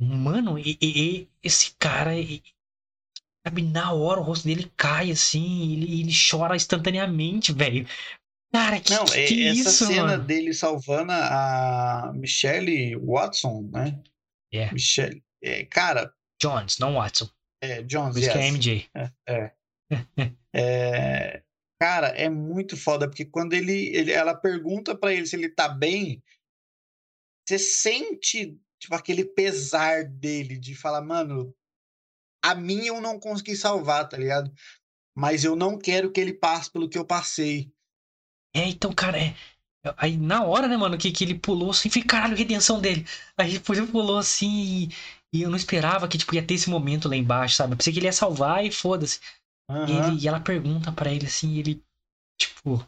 Mano, 0.01 0.57
e, 0.57 0.77
e- 0.81 1.27
esse 1.43 1.75
cara, 1.77 2.17
e- 2.19 2.41
sabe, 3.45 3.61
na 3.61 3.91
hora 3.93 4.19
o 4.19 4.23
rosto 4.23 4.45
dele 4.47 4.71
cai 4.75 5.11
assim, 5.11 5.73
ele, 5.73 6.01
ele 6.01 6.11
chora 6.13 6.55
instantaneamente, 6.55 7.53
velho. 7.53 7.87
Cara, 8.51 8.79
que, 8.79 8.91
Não, 8.91 9.05
que, 9.05 9.13
é- 9.19 9.49
essa 9.49 9.69
isso, 9.69 9.85
cena 9.85 10.03
mano? 10.03 10.23
dele 10.25 10.51
salvando 10.53 11.11
a 11.11 12.11
Michelle 12.15 12.95
Watson, 12.95 13.69
né? 13.71 14.01
É. 14.51 14.71
Michelle. 14.73 15.23
É, 15.43 15.63
cara, 15.65 16.11
Jones, 16.41 16.79
não 16.79 16.95
Watson. 16.95 17.29
é, 17.61 17.83
Jones, 17.83 18.13
Por 18.13 18.19
isso 18.21 18.31
que 18.31 18.37
é 18.37 18.41
yes. 18.41 18.53
MJ. 18.55 18.89
É. 18.95 19.11
É, 19.27 19.53
cara, 21.81 22.09
é 22.09 22.29
muito 22.29 22.75
foda, 22.75 23.07
porque 23.07 23.25
quando 23.25 23.53
ele, 23.53 23.95
ele 23.95 24.11
ela 24.11 24.35
pergunta 24.35 24.95
pra 24.95 25.13
ele 25.13 25.25
se 25.25 25.35
ele 25.35 25.49
tá 25.49 25.67
bem, 25.67 26.21
você 27.47 27.57
sente 27.57 28.57
tipo 28.79 28.95
aquele 28.95 29.25
pesar 29.25 30.05
dele 30.05 30.57
de 30.57 30.75
falar, 30.75 31.01
mano, 31.01 31.53
a 32.43 32.55
minha 32.55 32.87
eu 32.87 33.01
não 33.01 33.19
consegui 33.19 33.55
salvar, 33.55 34.07
tá 34.07 34.17
ligado? 34.17 34.51
Mas 35.15 35.43
eu 35.43 35.55
não 35.55 35.77
quero 35.77 36.11
que 36.11 36.19
ele 36.21 36.33
passe 36.33 36.71
pelo 36.71 36.89
que 36.89 36.97
eu 36.97 37.05
passei. 37.05 37.71
É, 38.55 38.65
então, 38.65 38.93
cara, 38.93 39.19
é. 39.21 39.35
Aí 39.97 40.17
na 40.17 40.43
hora, 40.43 40.67
né, 40.67 40.75
mano, 40.75 40.97
que, 40.97 41.11
que 41.11 41.23
ele 41.23 41.35
pulou 41.35 41.71
assim, 41.71 41.89
falei, 41.89 42.07
caralho, 42.07 42.35
redenção 42.35 42.79
dele. 42.79 43.05
Aí 43.37 43.53
depois 43.53 43.79
ele 43.79 43.87
pulou 43.87 44.17
assim 44.17 44.49
e, 44.49 44.89
e 45.33 45.41
eu 45.41 45.49
não 45.49 45.57
esperava 45.57 46.07
que, 46.07 46.17
tipo, 46.17 46.35
ia 46.35 46.45
ter 46.45 46.53
esse 46.53 46.69
momento 46.69 47.07
lá 47.07 47.15
embaixo, 47.15 47.55
sabe? 47.55 47.73
Eu 47.73 47.77
pensei 47.77 47.93
que 47.93 47.99
ele 47.99 48.07
ia 48.07 48.13
salvar 48.13 48.65
e 48.65 48.71
foda-se. 48.71 49.19
E, 49.69 49.73
Aham. 49.73 50.07
ele- 50.13 50.23
e 50.23 50.27
ela 50.27 50.39
pergunta 50.39 50.91
pra 50.91 51.11
ele 51.11 51.25
assim, 51.27 51.51
e 51.53 51.59
ele, 51.59 51.83
tipo. 52.39 52.85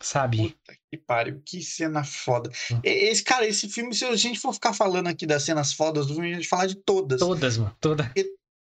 Sabe? 0.00 0.50
Puta 0.50 0.76
que 0.90 0.96
pariu, 0.98 1.40
que 1.44 1.62
cena 1.62 2.02
foda. 2.02 2.50
Hum. 2.72 2.80
E- 2.84 2.88
Esse, 3.10 3.22
cara, 3.22 3.46
esse 3.46 3.68
filme, 3.68 3.94
se 3.94 4.04
a 4.04 4.16
gente 4.16 4.40
for 4.40 4.52
ficar 4.52 4.72
falando 4.72 5.06
aqui 5.06 5.26
das 5.26 5.44
cenas 5.44 5.72
fodas 5.72 6.06
do 6.06 6.14
filme, 6.14 6.32
a 6.32 6.34
gente 6.36 6.48
falar 6.48 6.66
de 6.66 6.74
todas. 6.76 7.20
Todas, 7.20 7.56
mano, 7.58 7.76
toda. 7.80 8.12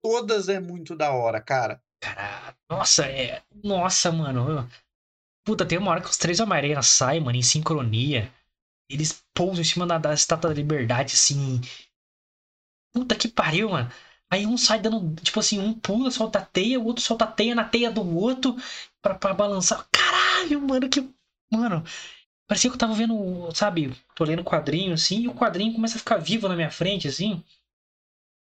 Todas 0.02 0.48
é 0.48 0.58
muito 0.58 0.96
da 0.96 1.12
hora, 1.12 1.40
cara. 1.40 1.80
Cara, 2.02 2.56
nossa, 2.70 3.06
é. 3.06 3.42
Nossa, 3.62 4.10
mano. 4.10 4.68
Puta, 5.44 5.66
tem 5.66 5.78
uma 5.78 5.90
hora 5.90 6.00
que 6.00 6.08
os 6.08 6.16
três 6.16 6.40
Homem-Aranha 6.40 6.82
saem, 6.82 7.20
mano, 7.20 7.36
em 7.36 7.42
sincronia. 7.42 8.32
Eles 8.90 9.22
pousam 9.34 9.60
em 9.60 9.64
cima 9.64 9.86
da, 9.86 9.98
da 9.98 10.14
estátua 10.14 10.50
da 10.50 10.56
liberdade, 10.56 11.14
assim. 11.14 11.60
Puta 12.92 13.14
que 13.14 13.28
pariu, 13.28 13.70
mano. 13.70 13.90
Aí 14.30 14.46
um 14.46 14.56
sai 14.56 14.80
dando, 14.80 15.14
tipo 15.22 15.40
assim, 15.40 15.58
um 15.58 15.72
pula, 15.74 16.10
solta 16.10 16.38
a 16.38 16.44
teia, 16.44 16.78
o 16.78 16.84
outro 16.86 17.02
solta 17.02 17.24
a 17.24 17.32
teia 17.32 17.54
na 17.54 17.64
teia 17.64 17.90
do 17.90 18.02
outro 18.16 18.56
pra, 19.02 19.14
pra 19.14 19.34
balançar. 19.34 19.86
Caralho, 19.92 20.60
mano, 20.62 20.88
que. 20.88 21.08
Mano, 21.52 21.82
parecia 22.48 22.70
que 22.70 22.74
eu 22.76 22.78
tava 22.78 22.94
vendo, 22.94 23.50
sabe, 23.54 23.92
tô 24.14 24.24
lendo 24.24 24.44
quadrinho 24.44 24.94
assim, 24.94 25.22
e 25.22 25.28
o 25.28 25.34
quadrinho 25.34 25.74
começa 25.74 25.96
a 25.96 25.98
ficar 25.98 26.18
vivo 26.18 26.48
na 26.48 26.56
minha 26.56 26.70
frente, 26.70 27.08
assim. 27.08 27.42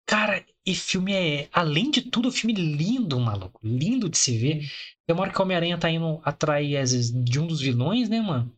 Cara, 0.05 0.43
e 0.65 0.73
filme 0.75 1.13
é. 1.13 1.49
Além 1.53 1.91
de 1.91 2.01
tudo, 2.01 2.31
filme 2.31 2.53
lindo, 2.53 3.19
maluco. 3.19 3.59
Lindo 3.63 4.09
de 4.09 4.17
se 4.17 4.37
ver. 4.37 4.67
Tem 5.05 5.15
uma 5.15 5.21
hora 5.21 5.31
que 5.31 5.39
o 5.39 5.43
Homem-Aranha 5.43 5.77
tá 5.77 5.89
indo 5.89 6.19
atrás 6.23 7.11
de 7.13 7.39
um 7.39 7.47
dos 7.47 7.61
vilões, 7.61 8.09
né, 8.09 8.19
mano? 8.19 8.51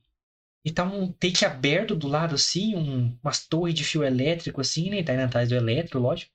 E 0.65 0.71
tá 0.71 0.83
um 0.83 1.11
take 1.11 1.45
aberto 1.45 1.95
do 1.95 2.07
lado, 2.07 2.35
assim, 2.35 2.75
um, 2.75 3.17
umas 3.23 3.45
torres 3.47 3.75
de 3.75 3.83
fio 3.83 4.03
elétrico, 4.03 4.61
assim, 4.61 4.89
né? 4.89 5.03
Tá 5.03 5.13
indo 5.13 5.23
atrás 5.23 5.49
do 5.49 5.55
elétrico, 5.55 5.99
lógico. 5.99 6.31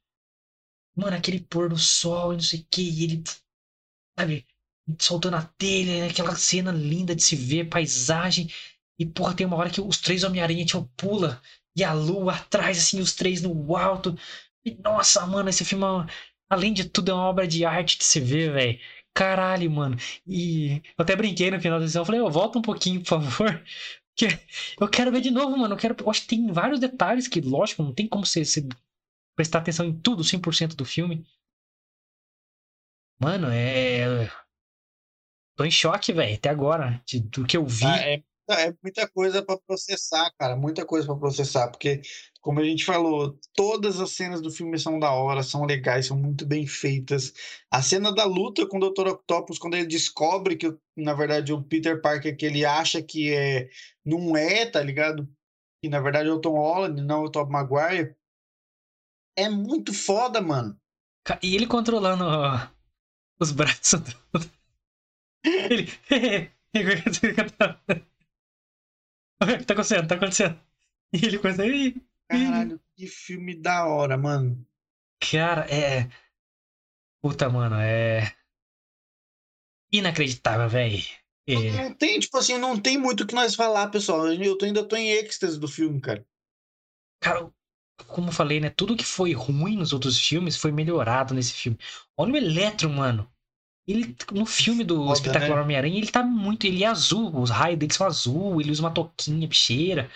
Mano, 0.96 1.16
aquele 1.16 1.40
pôr 1.40 1.68
do 1.68 1.78
sol 1.78 2.32
e 2.32 2.36
não 2.36 2.42
sei 2.42 2.60
o 2.60 2.66
que, 2.70 2.82
e 2.82 3.04
ele, 3.04 3.24
sabe, 4.18 4.46
soltando 4.98 5.36
a 5.36 5.42
telha, 5.42 6.00
né? 6.00 6.08
aquela 6.08 6.34
cena 6.36 6.72
linda 6.72 7.14
de 7.14 7.22
se 7.22 7.36
ver, 7.36 7.68
paisagem. 7.68 8.48
E, 8.98 9.04
porra, 9.04 9.34
tem 9.34 9.46
uma 9.46 9.56
hora 9.56 9.70
que 9.70 9.80
os 9.80 9.98
três 9.98 10.24
Homem-Aranha, 10.24 10.64
tipo, 10.64 10.90
pula, 10.96 11.40
e 11.76 11.84
a 11.84 11.92
lua 11.92 12.34
atrás, 12.34 12.78
assim, 12.78 13.00
os 13.00 13.14
três 13.14 13.42
no 13.42 13.76
alto. 13.76 14.16
E, 14.64 14.74
nossa, 14.82 15.26
mano, 15.26 15.48
esse 15.50 15.64
filme, 15.64 15.84
é 15.84 16.12
além 16.48 16.72
de 16.72 16.84
tudo, 16.88 17.10
é 17.10 17.14
uma 17.14 17.24
obra 17.24 17.46
de 17.46 17.64
arte 17.64 17.98
de 17.98 18.04
se 18.04 18.20
ver, 18.20 18.52
velho. 18.52 18.78
Caralho, 19.14 19.70
mano. 19.70 19.96
E 20.26 20.82
eu 20.98 21.02
até 21.02 21.16
brinquei 21.16 21.50
no 21.50 21.60
final 21.60 21.80
da 21.80 21.86
sessão. 21.86 22.02
Eu 22.02 22.06
falei, 22.06 22.20
ô, 22.20 22.30
volta 22.30 22.58
um 22.58 22.62
pouquinho, 22.62 23.00
por 23.02 23.08
favor. 23.08 23.62
Que 24.18 24.28
eu 24.80 24.88
quero 24.88 25.12
ver 25.12 25.20
de 25.20 25.30
novo, 25.30 25.54
mano. 25.58 25.74
Eu, 25.74 25.78
quero... 25.78 25.94
eu 26.00 26.10
acho 26.10 26.22
que 26.22 26.28
tem 26.28 26.50
vários 26.50 26.80
detalhes 26.80 27.28
que, 27.28 27.38
lógico, 27.38 27.82
não 27.82 27.92
tem 27.92 28.08
como 28.08 28.24
você, 28.24 28.46
você 28.46 28.66
prestar 29.36 29.58
atenção 29.58 29.86
em 29.86 29.92
tudo, 30.00 30.24
100% 30.24 30.74
do 30.74 30.84
filme. 30.84 31.24
Mano, 33.20 33.48
é. 33.50 34.30
Tô 35.54 35.64
em 35.64 35.70
choque, 35.70 36.12
velho, 36.12 36.34
até 36.34 36.48
agora, 36.48 37.02
de, 37.06 37.20
do 37.20 37.46
que 37.46 37.56
eu 37.56 37.64
vi. 37.64 37.86
Ah, 37.86 37.98
é, 37.98 38.22
é 38.50 38.74
muita 38.82 39.08
coisa 39.08 39.42
pra 39.42 39.58
processar, 39.58 40.30
cara. 40.38 40.54
Muita 40.54 40.84
coisa 40.84 41.06
pra 41.06 41.16
processar. 41.16 41.68
Porque, 41.68 42.02
como 42.40 42.60
a 42.60 42.64
gente 42.64 42.84
falou, 42.84 43.38
todas 43.54 43.98
as 43.98 44.12
cenas 44.12 44.42
do 44.42 44.50
filme 44.50 44.78
são 44.78 44.98
da 44.98 45.10
hora, 45.12 45.42
são 45.42 45.64
legais, 45.64 46.06
são 46.06 46.16
muito 46.16 46.44
bem 46.46 46.66
feitas. 46.66 47.32
A 47.70 47.80
cena 47.80 48.14
da 48.14 48.24
luta 48.24 48.66
com 48.66 48.76
o 48.78 48.90
Dr. 48.90 49.08
Octopus, 49.08 49.58
quando 49.58 49.74
ele 49.74 49.86
descobre 49.86 50.56
que, 50.56 50.76
na 50.94 51.14
verdade, 51.14 51.52
o 51.52 51.62
Peter 51.62 52.00
Parker 52.02 52.36
que 52.36 52.46
ele 52.46 52.64
acha 52.64 53.02
que 53.02 53.32
é. 53.34 53.68
Não 54.04 54.36
é, 54.36 54.66
tá 54.66 54.82
ligado? 54.82 55.28
Que 55.82 55.88
na 55.88 56.00
verdade 56.00 56.28
é 56.28 56.32
o 56.32 56.40
Tom 56.40 56.54
Holland, 56.54 57.02
não 57.02 57.24
o 57.24 57.30
Tom 57.30 57.46
Maguire. 57.46 58.14
É 59.36 59.48
muito 59.48 59.92
foda, 59.92 60.40
mano. 60.40 60.78
E 61.42 61.54
ele 61.54 61.66
controlando 61.66 62.24
ó, 62.24 62.68
os 63.38 63.52
braços 63.52 64.00
do. 64.00 64.12
Ele. 65.46 65.86
tá 69.64 69.72
acontecendo, 69.72 70.08
tá 70.08 70.14
acontecendo. 70.16 70.60
E 71.12 71.24
ele 71.24 71.38
começa. 71.38 71.62
Caralho, 72.28 72.80
que 72.96 73.06
filme 73.06 73.54
da 73.54 73.86
hora, 73.86 74.16
mano. 74.16 74.66
Cara, 75.20 75.66
é. 75.72 76.08
Puta, 77.22 77.48
mano, 77.48 77.76
é. 77.76 78.34
Inacreditável, 79.92 80.68
velho. 80.68 81.02
É. 81.46 81.54
Não 81.54 81.94
tem, 81.94 82.18
tipo 82.18 82.36
assim, 82.36 82.58
não 82.58 82.78
tem 82.80 82.98
muito 82.98 83.22
o 83.22 83.26
que 83.26 83.34
nós 83.34 83.54
falar, 83.54 83.88
pessoal. 83.88 84.26
Eu 84.32 84.58
tô, 84.58 84.64
ainda 84.64 84.86
tô 84.86 84.96
em 84.96 85.10
êxtase 85.10 85.60
do 85.60 85.68
filme, 85.68 86.00
cara. 86.00 86.26
Cara, 87.20 87.50
como 88.04 88.28
eu 88.28 88.32
falei, 88.32 88.60
né? 88.60 88.70
Tudo 88.70 88.96
que 88.96 89.04
foi 89.04 89.32
ruim 89.32 89.76
nos 89.76 89.92
outros 89.92 90.18
filmes 90.18 90.56
foi 90.56 90.70
melhorado 90.70 91.34
nesse 91.34 91.52
filme. 91.52 91.78
Olha 92.16 92.32
o 92.32 92.36
Eletro, 92.36 92.90
mano. 92.90 93.30
Ele, 93.86 94.16
no 94.32 94.44
filme 94.44 94.82
do 94.82 94.96
Foda, 94.96 95.12
Espetacular 95.12 95.56
né? 95.56 95.62
Homem-Aranha, 95.62 95.96
ele 95.96 96.10
tá 96.10 96.22
muito. 96.22 96.66
Ele 96.66 96.82
é 96.82 96.86
azul, 96.86 97.40
os 97.40 97.50
raios 97.50 97.78
dele 97.78 97.94
são 97.94 98.06
azul, 98.06 98.60
ele 98.60 98.70
usa 98.70 98.82
uma 98.82 98.90
toquinha, 98.90 99.46
bicheira. 99.46 100.10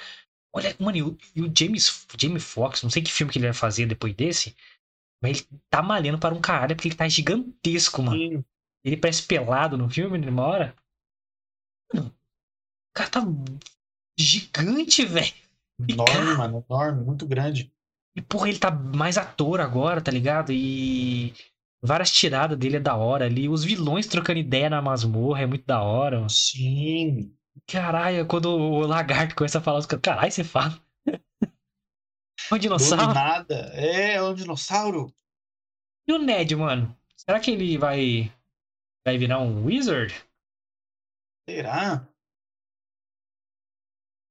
Olha, 0.52 0.74
mano, 0.80 0.96
e 0.96 1.02
o, 1.02 1.18
e 1.36 1.42
o 1.42 1.52
James, 1.56 2.06
Jamie 2.20 2.40
Foxx, 2.40 2.82
não 2.82 2.90
sei 2.90 3.02
que 3.02 3.12
filme 3.12 3.32
que 3.32 3.38
ele 3.38 3.46
vai 3.46 3.54
fazer 3.54 3.86
depois 3.86 4.12
desse, 4.14 4.56
mas 5.22 5.38
ele 5.38 5.60
tá 5.70 5.80
malhando 5.80 6.18
para 6.18 6.34
um 6.34 6.40
caralho 6.40 6.74
porque 6.74 6.88
ele 6.88 6.96
tá 6.96 7.08
gigantesco, 7.08 8.02
mano. 8.02 8.18
Sim. 8.18 8.44
Ele 8.84 8.96
parece 8.96 9.22
pelado 9.22 9.78
no 9.78 9.88
filme, 9.88 10.18
numa 10.18 10.42
hora. 10.42 10.74
Mano, 11.94 12.08
o 12.08 12.92
cara 12.92 13.10
tá 13.10 13.20
gigante, 14.18 15.04
velho. 15.04 15.32
Enorme, 15.88 16.36
mano, 16.36 16.64
enorme, 16.68 17.04
muito 17.04 17.26
grande. 17.26 17.72
E, 18.16 18.20
porra, 18.22 18.48
ele 18.48 18.58
tá 18.58 18.70
mais 18.70 19.16
ator 19.16 19.60
agora, 19.60 20.00
tá 20.00 20.10
ligado? 20.10 20.52
E 20.52 21.32
várias 21.82 22.10
tiradas 22.10 22.58
dele 22.58 22.76
é 22.76 22.80
da 22.80 22.96
hora 22.96 23.24
ali. 23.26 23.48
Os 23.48 23.64
vilões 23.64 24.06
trocando 24.06 24.38
ideia 24.38 24.68
na 24.70 24.82
masmorra 24.82 25.42
é 25.42 25.46
muito 25.46 25.64
da 25.66 25.80
hora. 25.82 26.16
Mano. 26.18 26.30
Sim. 26.30 27.34
Caralho, 27.66 28.26
quando 28.26 28.46
o 28.50 28.80
lagarto 28.86 29.34
começa 29.34 29.58
a 29.58 29.60
falar, 29.60 29.78
os 29.78 29.86
caras, 29.86 30.02
caralho, 30.02 30.32
você 30.32 30.44
fala. 30.44 30.80
o 32.50 32.58
Do 32.58 32.58
dinossauro. 32.58 33.14
nada. 33.14 33.70
É, 33.74 34.14
é 34.14 34.22
um 34.22 34.34
dinossauro. 34.34 35.14
E 36.06 36.12
o 36.12 36.18
Ned, 36.18 36.54
mano? 36.56 36.96
Será 37.16 37.40
que 37.40 37.50
ele 37.52 37.78
vai. 37.78 38.32
Vai 39.04 39.18
virar 39.18 39.38
um 39.40 39.64
Wizard? 39.64 40.14
Será? 41.48 42.09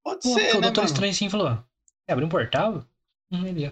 Pode 0.10 0.24
Pô, 0.24 0.34
ser, 0.34 0.42
porque 0.42 0.58
o 0.58 0.62
né, 0.62 0.62
Doutor 0.62 0.82
mano? 0.82 0.92
Estranho 0.92 1.12
assim 1.12 1.30
falou: 1.30 1.64
"Quer 2.08 2.14
abrir 2.14 2.26
um 2.26 2.30
portal? 2.30 2.84
Hum, 3.32 3.46
ele 3.46 3.68
ó. 3.68 3.72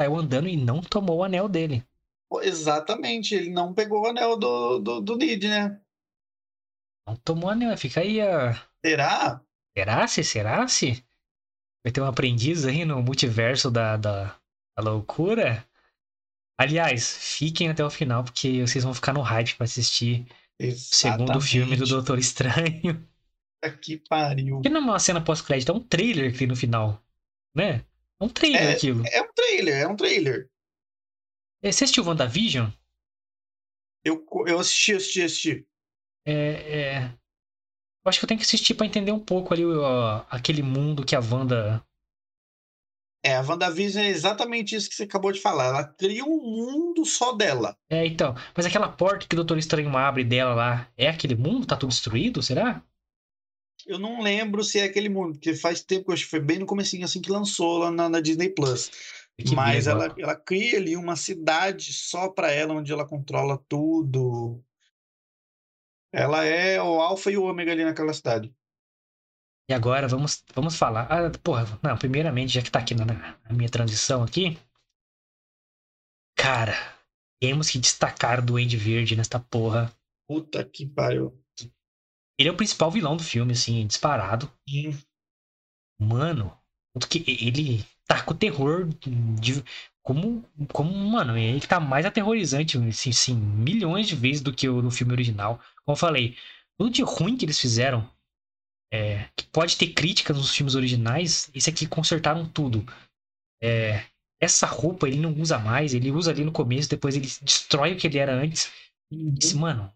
Saiu 0.00 0.16
andando 0.16 0.48
e 0.48 0.56
não 0.56 0.80
tomou 0.80 1.18
o 1.18 1.24
anel 1.24 1.46
dele. 1.46 1.86
Pô, 2.28 2.40
Exatamente, 2.40 3.34
ele 3.34 3.50
não 3.50 3.74
pegou 3.74 4.02
o 4.02 4.06
anel 4.06 4.36
do, 4.36 4.78
do, 4.78 5.00
do 5.02 5.16
Nid, 5.16 5.46
né? 5.46 5.78
Não 7.06 7.16
tomou 7.16 7.50
o 7.50 7.52
anel. 7.52 7.76
Fica 7.76 8.00
aí 8.00 8.18
a. 8.18 8.54
Será? 8.84 9.42
Será 9.76 10.08
se? 10.08 10.24
Será 10.24 10.66
se? 10.66 11.04
Vai 11.84 11.92
ter 11.92 12.00
um 12.00 12.06
aprendiz 12.06 12.64
aí 12.64 12.86
no 12.86 13.02
multiverso 13.02 13.70
da, 13.70 13.98
da, 13.98 14.34
da 14.74 14.82
loucura? 14.82 15.68
Aliás, 16.58 17.18
fiquem 17.18 17.68
até 17.68 17.84
o 17.84 17.90
final, 17.90 18.24
porque 18.24 18.62
vocês 18.62 18.82
vão 18.82 18.94
ficar 18.94 19.12
no 19.12 19.20
hype 19.20 19.54
pra 19.56 19.64
assistir 19.64 20.26
o 20.58 20.70
segundo 20.70 21.40
filme 21.42 21.76
do 21.76 21.86
Doutor 21.86 22.18
Estranho. 22.18 23.06
Que 23.70 23.96
pariu. 23.96 24.60
Que 24.60 24.68
não 24.68 24.80
é 24.80 24.84
uma 24.84 24.98
cena 24.98 25.22
pós-crédito, 25.22 25.72
é 25.72 25.74
um 25.74 25.80
trailer 25.80 26.32
que 26.32 26.38
tem 26.38 26.46
no 26.46 26.56
final. 26.56 27.02
Né? 27.54 27.84
É 28.20 28.24
um 28.24 28.28
trailer 28.28 28.74
aquilo. 28.74 29.02
É 29.06 29.22
um 29.22 29.32
trailer, 29.32 29.74
é 29.74 29.88
um 29.88 29.96
trailer. 29.96 30.50
É, 31.62 31.72
Você 31.72 31.84
assistiu 31.84 32.04
WandaVision? 32.04 32.70
Eu, 34.04 34.24
eu 34.46 34.58
assisti, 34.58 34.92
assisti, 34.92 35.22
assisti. 35.22 35.66
É, 36.26 36.34
é... 36.34 37.04
Eu 38.04 38.08
acho 38.08 38.18
que 38.18 38.24
eu 38.24 38.28
tenho 38.28 38.38
que 38.38 38.44
assistir 38.44 38.74
pra 38.74 38.86
entender 38.86 39.12
um 39.12 39.18
pouco 39.18 39.54
ali 39.54 39.64
ó, 39.64 40.24
aquele 40.28 40.62
mundo 40.62 41.06
que 41.06 41.16
a 41.16 41.20
Wanda. 41.20 41.82
É, 43.24 43.36
a 43.36 43.40
WandaVision 43.40 44.04
é 44.04 44.08
exatamente 44.08 44.76
isso 44.76 44.90
que 44.90 44.94
você 44.94 45.04
acabou 45.04 45.32
de 45.32 45.40
falar. 45.40 45.68
Ela 45.68 45.84
cria 45.84 46.22
um 46.22 46.36
mundo 46.36 47.06
só 47.06 47.32
dela. 47.32 47.74
É, 47.88 48.04
então. 48.04 48.34
Mas 48.54 48.66
aquela 48.66 48.90
porta 48.90 49.26
que 49.26 49.34
o 49.34 49.36
Doutor 49.36 49.56
Estranho 49.56 49.96
abre 49.96 50.22
dela 50.22 50.54
lá, 50.54 50.92
é 50.98 51.08
aquele 51.08 51.34
mundo? 51.34 51.66
Tá 51.66 51.78
tudo 51.78 51.90
destruído? 51.90 52.42
Será? 52.42 52.82
Eu 53.86 53.98
não 53.98 54.22
lembro 54.22 54.64
se 54.64 54.78
é 54.78 54.84
aquele 54.84 55.08
mundo, 55.08 55.32
porque 55.32 55.54
faz 55.54 55.82
tempo 55.82 56.06
que 56.06 56.10
eu 56.10 56.14
acho 56.14 56.24
que 56.24 56.30
foi 56.30 56.40
bem 56.40 56.58
no 56.58 56.66
comecinho 56.66 57.04
assim 57.04 57.20
que 57.20 57.30
lançou 57.30 57.78
lá 57.78 57.90
na, 57.90 58.08
na 58.08 58.20
Disney 58.20 58.48
Plus. 58.48 58.90
Que 59.36 59.54
Mas 59.54 59.86
ela, 59.86 60.14
ela 60.16 60.36
cria 60.36 60.78
ali 60.78 60.96
uma 60.96 61.16
cidade 61.16 61.92
só 61.92 62.28
pra 62.28 62.52
ela, 62.52 62.74
onde 62.74 62.92
ela 62.92 63.06
controla 63.06 63.58
tudo. 63.68 64.62
Ela 66.12 66.44
é 66.44 66.80
o 66.80 67.00
alfa 67.00 67.30
e 67.32 67.36
o 67.36 67.42
ômega 67.42 67.72
ali 67.72 67.84
naquela 67.84 68.12
cidade. 68.12 68.54
E 69.68 69.74
agora 69.74 70.06
vamos, 70.06 70.44
vamos 70.54 70.76
falar. 70.76 71.08
Ah, 71.10 71.30
porra, 71.42 71.78
não, 71.82 71.96
primeiramente, 71.98 72.52
já 72.52 72.62
que 72.62 72.70
tá 72.70 72.78
aqui 72.78 72.94
na, 72.94 73.04
na 73.04 73.52
minha 73.52 73.68
transição 73.68 74.22
aqui. 74.22 74.56
Cara, 76.36 76.74
temos 77.40 77.70
que 77.70 77.78
destacar 77.78 78.38
o 78.38 78.42
Duende 78.42 78.76
Verde 78.76 79.16
nesta 79.16 79.40
porra. 79.40 79.92
Puta 80.28 80.64
que 80.64 80.86
pariu. 80.86 81.43
Ele 82.38 82.48
é 82.48 82.52
o 82.52 82.56
principal 82.56 82.90
vilão 82.90 83.16
do 83.16 83.22
filme, 83.22 83.52
assim, 83.52 83.86
disparado. 83.86 84.50
Sim. 84.68 84.98
Mano, 86.00 86.56
que 87.08 87.24
ele 87.26 87.84
tá 88.06 88.22
com 88.22 88.34
terror 88.34 88.88
de. 89.40 89.62
Como, 90.02 90.44
como, 90.70 90.92
mano, 90.92 91.36
ele 91.38 91.66
tá 91.66 91.80
mais 91.80 92.04
aterrorizante, 92.04 92.76
assim, 92.76 93.10
assim, 93.10 93.34
milhões 93.34 94.06
de 94.06 94.14
vezes 94.14 94.42
do 94.42 94.52
que 94.52 94.68
o 94.68 94.82
no 94.82 94.90
filme 94.90 95.12
original. 95.14 95.58
Como 95.84 95.94
eu 95.94 95.96
falei, 95.96 96.36
tudo 96.76 96.90
de 96.90 97.02
ruim 97.02 97.36
que 97.36 97.46
eles 97.46 97.58
fizeram, 97.58 98.06
é, 98.92 99.28
que 99.34 99.46
pode 99.46 99.76
ter 99.78 99.94
críticas 99.94 100.36
nos 100.36 100.54
filmes 100.54 100.74
originais, 100.74 101.50
esse 101.54 101.70
aqui 101.70 101.86
consertaram 101.86 102.46
tudo. 102.46 102.84
É, 103.62 104.04
essa 104.38 104.66
roupa 104.66 105.08
ele 105.08 105.18
não 105.18 105.32
usa 105.40 105.58
mais, 105.58 105.94
ele 105.94 106.10
usa 106.10 106.30
ali 106.30 106.44
no 106.44 106.52
começo, 106.52 106.88
depois 106.88 107.16
ele 107.16 107.26
destrói 107.40 107.94
o 107.94 107.96
que 107.96 108.06
ele 108.06 108.18
era 108.18 108.34
antes. 108.34 108.70
E 109.10 109.30
disse, 109.30 109.56
mano. 109.56 109.90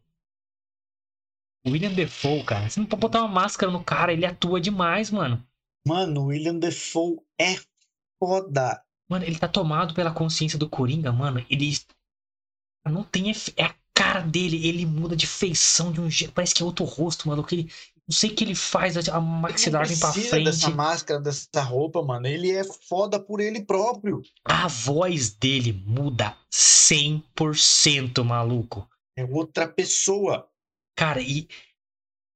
William 1.71 1.93
Defoe, 1.93 2.43
cara, 2.45 2.69
você 2.69 2.81
não 2.81 2.87
pode 2.87 3.01
botar 3.01 3.21
uma 3.21 3.29
máscara 3.29 3.71
no 3.71 3.83
cara, 3.83 4.13
ele 4.13 4.27
atua 4.27 4.61
demais, 4.61 5.11
mano. 5.11 5.43
Mano, 5.87 6.23
o 6.23 6.27
William 6.27 6.59
Defoe 6.59 7.19
é 7.41 7.57
foda. 8.19 8.83
Mano, 9.09 9.25
ele 9.25 9.39
tá 9.39 9.49
tomado 9.49 9.95
pela 9.95 10.11
consciência 10.11 10.59
do 10.59 10.69
Coringa, 10.69 11.11
mano. 11.13 11.45
Ele 11.49 11.73
não 12.87 13.03
tem 13.03 13.31
efe- 13.31 13.55
é 13.57 13.65
a 13.65 13.75
cara 13.95 14.21
dele, 14.21 14.67
ele 14.67 14.85
muda 14.87 15.17
de 15.17 15.27
feição 15.27 15.91
de 15.93 16.01
um 16.01 16.11
jeito, 16.11 16.33
parece 16.33 16.55
que 16.55 16.63
é 16.63 16.67
outro 16.67 16.85
rosto, 16.85 17.27
maluco. 17.29 17.53
Ele 17.55 17.71
não 18.07 18.15
sei 18.15 18.31
o 18.31 18.35
que 18.35 18.45
ele 18.45 18.55
faz, 18.55 18.97
a 19.09 19.21
maxilar 19.21 19.87
vem 19.87 19.99
pra 19.99 20.13
frente. 20.13 20.45
dessa 20.45 20.71
máscara, 20.71 21.21
dessa 21.21 21.63
roupa, 21.63 22.03
mano. 22.03 22.27
Ele 22.27 22.51
é 22.51 22.65
foda 22.65 23.19
por 23.21 23.41
ele 23.41 23.63
próprio. 23.65 24.23
A 24.45 24.67
voz 24.67 25.31
dele 25.31 25.73
muda 25.87 26.37
100%, 26.51 28.25
maluco. 28.25 28.89
É 29.17 29.25
outra 29.25 29.67
pessoa. 29.67 30.49
Cara, 30.99 31.21
e 31.23 31.47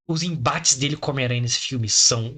os 0.07 0.23
embates 0.23 0.77
dele 0.77 0.95
com 0.95 1.11
o 1.11 1.13
Homem-Aranha 1.13 1.41
nesse 1.41 1.59
filme 1.59 1.89
são 1.89 2.33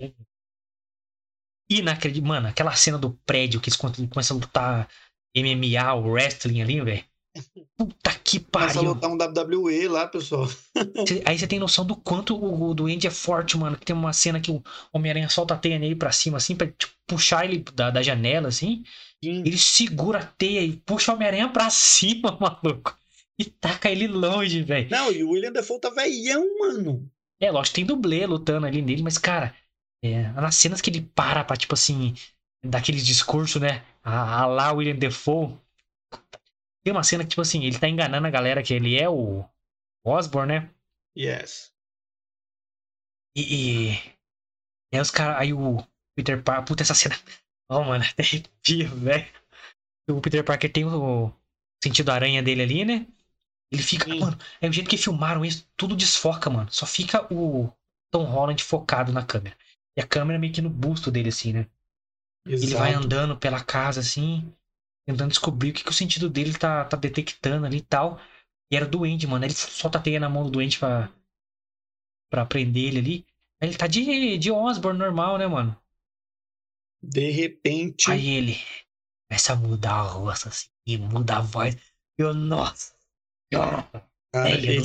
inacreditáveis. 1.69 2.27
Mano, 2.27 2.47
aquela 2.47 2.75
cena 2.75 2.97
do 2.97 3.13
prédio 3.25 3.61
que 3.61 3.69
eles 3.69 3.77
começam 3.77 4.37
a 4.37 4.39
lutar 4.39 4.89
MMA, 5.37 5.93
o 5.93 6.09
wrestling 6.09 6.63
ali, 6.63 6.81
velho. 6.81 7.05
Puta 7.77 8.11
que 8.23 8.39
Começa 8.51 8.79
a 8.79 8.83
pariu. 8.83 8.93
lutar 8.93 9.11
um 9.11 9.17
WWE 9.17 9.87
lá, 9.87 10.07
pessoal. 10.07 10.47
Aí 11.25 11.37
você 11.37 11.45
tem 11.45 11.59
noção 11.59 11.85
do 11.85 11.95
quanto 11.95 12.35
o, 12.35 12.69
o 12.69 12.73
Duende 12.73 13.05
é 13.05 13.11
forte, 13.11 13.55
mano. 13.55 13.77
Que 13.77 13.85
tem 13.85 13.95
uma 13.95 14.13
cena 14.13 14.39
que 14.39 14.49
o 14.49 14.63
Homem-Aranha 14.91 15.29
solta 15.29 15.53
a 15.53 15.57
teia 15.57 15.77
nele 15.77 15.95
pra 15.95 16.11
cima, 16.11 16.37
assim, 16.37 16.55
pra 16.55 16.65
tipo, 16.67 16.93
puxar 17.05 17.45
ele 17.45 17.63
da, 17.73 17.91
da 17.91 18.01
janela, 18.01 18.47
assim. 18.47 18.83
Sim. 19.23 19.43
Ele 19.45 19.57
segura 19.57 20.19
a 20.19 20.25
teia 20.25 20.61
e 20.61 20.77
puxa 20.77 21.11
o 21.11 21.15
Homem-Aranha 21.15 21.49
pra 21.51 21.69
cima, 21.69 22.35
maluco. 22.41 22.97
E 23.37 23.45
taca 23.45 23.89
ele 23.89 24.07
longe, 24.07 24.63
velho. 24.63 24.89
Não, 24.89 25.11
e 25.11 25.23
o 25.23 25.31
William 25.31 25.51
Defoe 25.51 25.79
tá 25.79 25.89
velhão, 25.89 26.57
mano. 26.59 27.11
É, 27.39 27.51
lógico, 27.51 27.75
tem 27.75 27.85
dublê 27.85 28.25
lutando 28.25 28.65
ali 28.65 28.81
nele, 28.81 29.03
mas, 29.03 29.17
cara, 29.17 29.53
é, 30.03 30.29
nas 30.31 30.55
cenas 30.55 30.81
que 30.81 30.89
ele 30.89 31.01
para 31.01 31.43
pra, 31.43 31.57
tipo 31.57 31.73
assim, 31.73 32.13
daquele 32.63 32.99
discurso, 32.99 33.59
né? 33.59 33.83
A, 34.03 34.41
a 34.41 34.45
lá 34.45 34.71
William 34.71 34.95
Defoe. 34.95 35.57
Tem 36.83 36.93
uma 36.93 37.03
cena 37.03 37.23
que, 37.23 37.31
tipo 37.31 37.41
assim, 37.41 37.63
ele 37.65 37.79
tá 37.79 37.89
enganando 37.89 38.27
a 38.27 38.31
galera 38.31 38.63
que 38.63 38.73
ele 38.73 38.97
é 38.97 39.09
o 39.09 39.43
Osborn, 40.05 40.53
né? 40.53 40.69
Yes. 41.17 41.73
E, 43.35 43.91
e, 43.91 44.01
aí 44.93 45.01
os 45.01 45.11
caras. 45.11 45.41
Aí 45.41 45.53
o 45.53 45.77
Peter 46.15 46.41
Parker. 46.41 46.65
Puta, 46.65 46.83
essa 46.83 46.93
cena. 46.93 47.15
Oh, 47.69 47.83
mano, 47.83 48.03
até 48.09 48.23
arrepia, 48.23 48.87
velho. 48.87 49.27
O 50.09 50.21
Peter 50.21 50.43
Parker 50.43 50.71
tem 50.71 50.85
o 50.85 51.33
sentido 51.83 52.11
aranha 52.11 52.43
dele 52.43 52.61
ali, 52.61 52.85
né? 52.85 53.07
Ele 53.71 53.81
fica. 53.81 54.05
Sim. 54.05 54.19
Mano, 54.19 54.37
é 54.61 54.69
o 54.69 54.73
jeito 54.73 54.89
que 54.89 54.97
filmaram 54.97 55.43
isso, 55.43 55.67
tudo 55.75 55.95
desfoca, 55.95 56.49
mano. 56.49 56.71
Só 56.71 56.85
fica 56.85 57.27
o 57.33 57.71
Tom 58.11 58.23
Holland 58.23 58.63
focado 58.63 59.11
na 59.11 59.25
câmera. 59.25 59.55
E 59.97 60.01
a 60.01 60.07
câmera 60.07 60.39
meio 60.39 60.53
que 60.53 60.61
no 60.61 60.69
busto 60.69 61.11
dele, 61.11 61.29
assim, 61.29 61.53
né? 61.53 61.67
Exato. 62.45 62.65
Ele 62.65 62.75
vai 62.75 62.93
andando 62.93 63.37
pela 63.37 63.63
casa, 63.63 63.99
assim, 63.99 64.53
tentando 65.07 65.29
descobrir 65.29 65.71
o 65.71 65.73
que, 65.73 65.83
que 65.83 65.89
o 65.89 65.93
sentido 65.93 66.29
dele 66.29 66.57
tá, 66.57 66.85
tá 66.85 66.97
detectando 66.97 67.65
ali 67.65 67.77
e 67.77 67.81
tal. 67.81 68.19
E 68.71 68.75
era 68.75 68.85
o 68.85 68.89
doente, 68.89 69.27
mano. 69.27 69.45
Ele 69.45 69.53
solta 69.53 69.97
a 69.97 70.01
teia 70.01 70.19
na 70.19 70.29
mão 70.29 70.43
do 70.43 70.51
doente 70.51 70.79
pra. 70.79 71.11
pra 72.29 72.45
prender 72.45 72.85
ele 72.85 72.99
ali. 72.99 73.25
Aí 73.61 73.69
ele 73.69 73.77
tá 73.77 73.87
de, 73.87 74.37
de 74.37 74.51
Osborne 74.51 74.99
normal, 74.99 75.37
né, 75.37 75.47
mano? 75.47 75.79
De 77.01 77.31
repente. 77.31 78.11
Aí 78.11 78.29
ele 78.29 78.57
começa 79.27 79.53
a 79.53 79.55
mudar 79.55 79.95
a 79.95 80.01
rosto 80.01 80.49
assim, 80.49 80.69
e 80.85 80.97
muda 80.97 81.37
a 81.37 81.41
voz. 81.41 81.75
Eu, 82.17 82.33
nossa. 82.33 82.94
Cara, 83.51 83.87
do 84.49 84.49
ele 84.49 84.77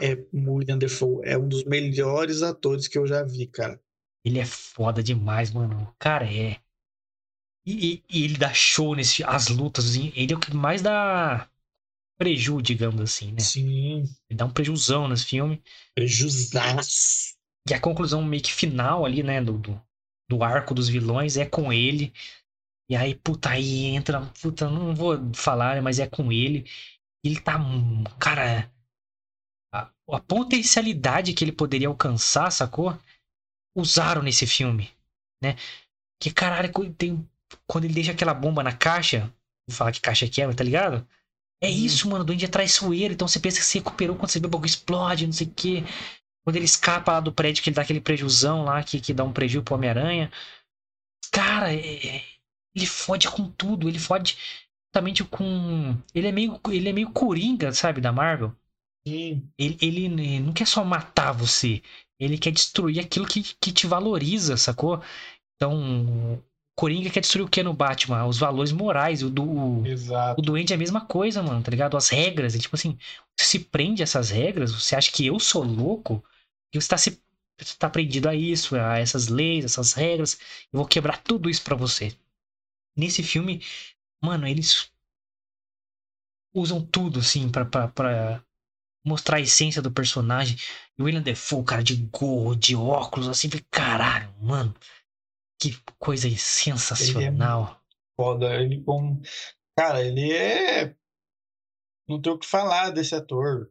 é 0.00 0.26
William 0.32 0.78
Defoe. 0.78 1.22
É 1.24 1.38
um 1.38 1.48
dos 1.48 1.64
melhores 1.64 2.42
atores 2.42 2.88
que 2.88 2.98
eu 2.98 3.06
já 3.06 3.22
vi, 3.22 3.46
cara. 3.46 3.80
Ele 4.24 4.38
é 4.38 4.44
foda 4.44 5.02
demais, 5.02 5.50
mano. 5.52 5.82
O 5.84 5.94
cara 5.98 6.26
é. 6.30 6.60
E, 7.64 8.02
e- 8.08 8.24
ele 8.24 8.38
dá 8.38 8.52
show 8.52 8.94
nesse. 8.94 9.22
As 9.24 9.48
lutas. 9.48 9.96
Ele 9.96 10.32
é 10.32 10.36
o 10.36 10.40
que 10.40 10.54
mais 10.54 10.82
dá 10.82 11.48
preju, 12.18 12.62
digamos 12.62 13.00
assim, 13.00 13.32
né? 13.32 13.40
Sim. 13.40 14.04
Ele 14.30 14.38
dá 14.38 14.46
um 14.46 14.50
prejuzão 14.52 15.08
nesse 15.08 15.26
filme. 15.26 15.62
Prejuzaço. 15.94 17.36
E 17.68 17.74
a 17.74 17.80
conclusão 17.80 18.24
meio 18.24 18.42
que 18.42 18.52
final 18.52 19.04
ali, 19.06 19.22
né? 19.22 19.42
Do, 19.42 19.58
do, 19.58 19.82
do 20.28 20.44
arco 20.44 20.74
dos 20.74 20.88
vilões 20.88 21.36
é 21.36 21.46
com 21.46 21.72
ele. 21.72 22.12
E 22.88 22.96
aí, 22.96 23.14
puta, 23.14 23.50
aí 23.50 23.86
entra. 23.86 24.26
Puta, 24.42 24.68
não 24.70 24.94
vou 24.94 25.18
falar, 25.34 25.76
né, 25.76 25.80
mas 25.80 25.98
é 25.98 26.06
com 26.08 26.32
ele. 26.32 26.64
Ele 27.26 27.40
tá. 27.40 27.58
Cara. 28.18 28.70
A, 29.74 29.90
a 30.12 30.20
potencialidade 30.20 31.32
que 31.34 31.44
ele 31.44 31.52
poderia 31.52 31.88
alcançar, 31.88 32.50
sacou? 32.50 32.96
Usaram 33.76 34.22
nesse 34.22 34.46
filme, 34.46 34.90
né? 35.42 35.56
Que 36.20 36.30
caralho, 36.30 36.72
quando 36.72 36.94
tem. 36.94 37.28
Quando 37.66 37.84
ele 37.84 37.94
deixa 37.94 38.12
aquela 38.12 38.34
bomba 38.34 38.62
na 38.62 38.72
caixa. 38.72 39.32
Vou 39.68 39.76
falar 39.76 39.92
que 39.92 40.00
caixa 40.00 40.28
que 40.28 40.40
é, 40.40 40.52
tá 40.54 40.64
ligado? 40.64 41.06
É 41.62 41.68
Hum. 41.68 41.70
isso, 41.70 42.08
mano. 42.08 42.22
O 42.22 42.24
Duende 42.26 42.44
é 42.44 42.48
traiçoeiro. 42.48 43.14
Então 43.14 43.26
você 43.26 43.40
pensa 43.40 43.58
que 43.58 43.64
se 43.66 43.78
recuperou 43.78 44.16
quando 44.16 44.30
você 44.30 44.38
vê 44.40 44.46
o 44.46 44.50
bagulho 44.50 44.68
explode, 44.68 45.26
não 45.26 45.32
sei 45.32 45.46
o 45.46 45.50
quê. 45.54 45.82
Quando 46.44 46.56
ele 46.56 46.64
escapa 46.64 47.12
lá 47.12 47.20
do 47.20 47.32
prédio, 47.32 47.62
que 47.62 47.70
ele 47.70 47.74
dá 47.74 47.82
aquele 47.82 48.00
prejuzão 48.00 48.62
lá, 48.64 48.82
que, 48.82 49.00
que 49.00 49.12
dá 49.12 49.24
um 49.24 49.32
prejuízo 49.32 49.64
pro 49.64 49.74
Homem-Aranha. 49.74 50.30
Cara, 51.32 51.72
é- 51.74 52.06
é- 52.18 52.24
ele 52.74 52.86
fode 52.86 53.28
com 53.30 53.50
tudo. 53.50 53.88
Ele 53.88 53.98
fode 53.98 54.38
com. 55.30 55.96
Ele 56.14 56.28
é 56.28 56.32
meio, 56.32 56.60
ele 56.68 56.88
é 56.88 56.92
meio 56.92 57.10
coringa, 57.10 57.72
sabe, 57.72 58.00
da 58.00 58.12
Marvel. 58.12 58.54
Sim. 59.06 59.48
Ele, 59.58 59.78
ele 59.80 60.40
não 60.40 60.52
quer 60.52 60.66
só 60.66 60.84
matar 60.84 61.32
você. 61.32 61.82
Ele 62.18 62.38
quer 62.38 62.50
destruir 62.50 63.00
aquilo 63.00 63.26
que, 63.26 63.42
que 63.42 63.72
te 63.72 63.86
valoriza, 63.86 64.56
sacou? 64.56 65.02
Então, 65.54 66.42
Coringa 66.76 67.08
quer 67.08 67.20
destruir 67.20 67.44
o 67.44 67.48
que 67.48 67.62
no 67.62 67.72
Batman? 67.72 68.26
Os 68.26 68.38
valores 68.38 68.70
morais. 68.70 69.22
O, 69.22 69.30
do, 69.30 69.84
Exato. 69.86 70.38
o 70.38 70.44
Duende 70.44 70.74
é 70.74 70.76
a 70.76 70.78
mesma 70.78 71.00
coisa, 71.00 71.42
mano, 71.42 71.62
tá 71.62 71.70
ligado? 71.70 71.96
As 71.96 72.10
regras. 72.10 72.54
É 72.54 72.58
tipo 72.58 72.76
assim, 72.76 72.98
você 73.34 73.46
se 73.46 73.58
prende 73.60 74.02
a 74.02 74.04
essas 74.04 74.28
regras, 74.28 74.72
você 74.72 74.94
acha 74.94 75.10
que 75.10 75.26
eu 75.26 75.40
sou 75.40 75.64
louco, 75.64 76.22
que 76.70 76.78
você 76.78 76.88
tá, 76.88 76.98
se, 76.98 77.18
você 77.58 77.76
tá 77.78 77.88
prendido 77.88 78.28
a 78.28 78.34
isso, 78.34 78.76
a 78.76 78.98
essas 78.98 79.28
leis, 79.28 79.64
essas 79.64 79.94
regras. 79.94 80.38
Eu 80.70 80.78
vou 80.78 80.86
quebrar 80.86 81.22
tudo 81.22 81.48
isso 81.48 81.62
pra 81.62 81.74
você. 81.74 82.14
Nesse 82.94 83.22
filme, 83.22 83.62
mano, 84.26 84.46
eles 84.46 84.90
usam 86.54 86.84
tudo, 86.84 87.20
assim, 87.20 87.48
pra, 87.48 87.64
pra, 87.64 87.88
pra 87.88 88.44
mostrar 89.04 89.36
a 89.36 89.40
essência 89.40 89.80
do 89.80 89.90
personagem. 89.90 90.56
E 90.98 91.02
o 91.02 91.04
William 91.04 91.22
Defoe, 91.22 91.64
cara, 91.64 91.82
de 91.82 91.96
gorro, 91.96 92.56
de 92.56 92.74
óculos, 92.74 93.28
assim, 93.28 93.48
caralho, 93.70 94.34
mano. 94.40 94.74
Que 95.60 95.78
coisa 95.98 96.28
sensacional. 96.36 97.80
Foda. 98.18 98.54
Ele 98.54 98.82
com. 98.82 99.20
Cara, 99.78 100.02
ele 100.02 100.32
é. 100.32 100.94
Não 102.08 102.20
tem 102.20 102.32
o 102.32 102.38
que 102.38 102.46
falar 102.46 102.90
desse 102.90 103.14
ator. 103.14 103.70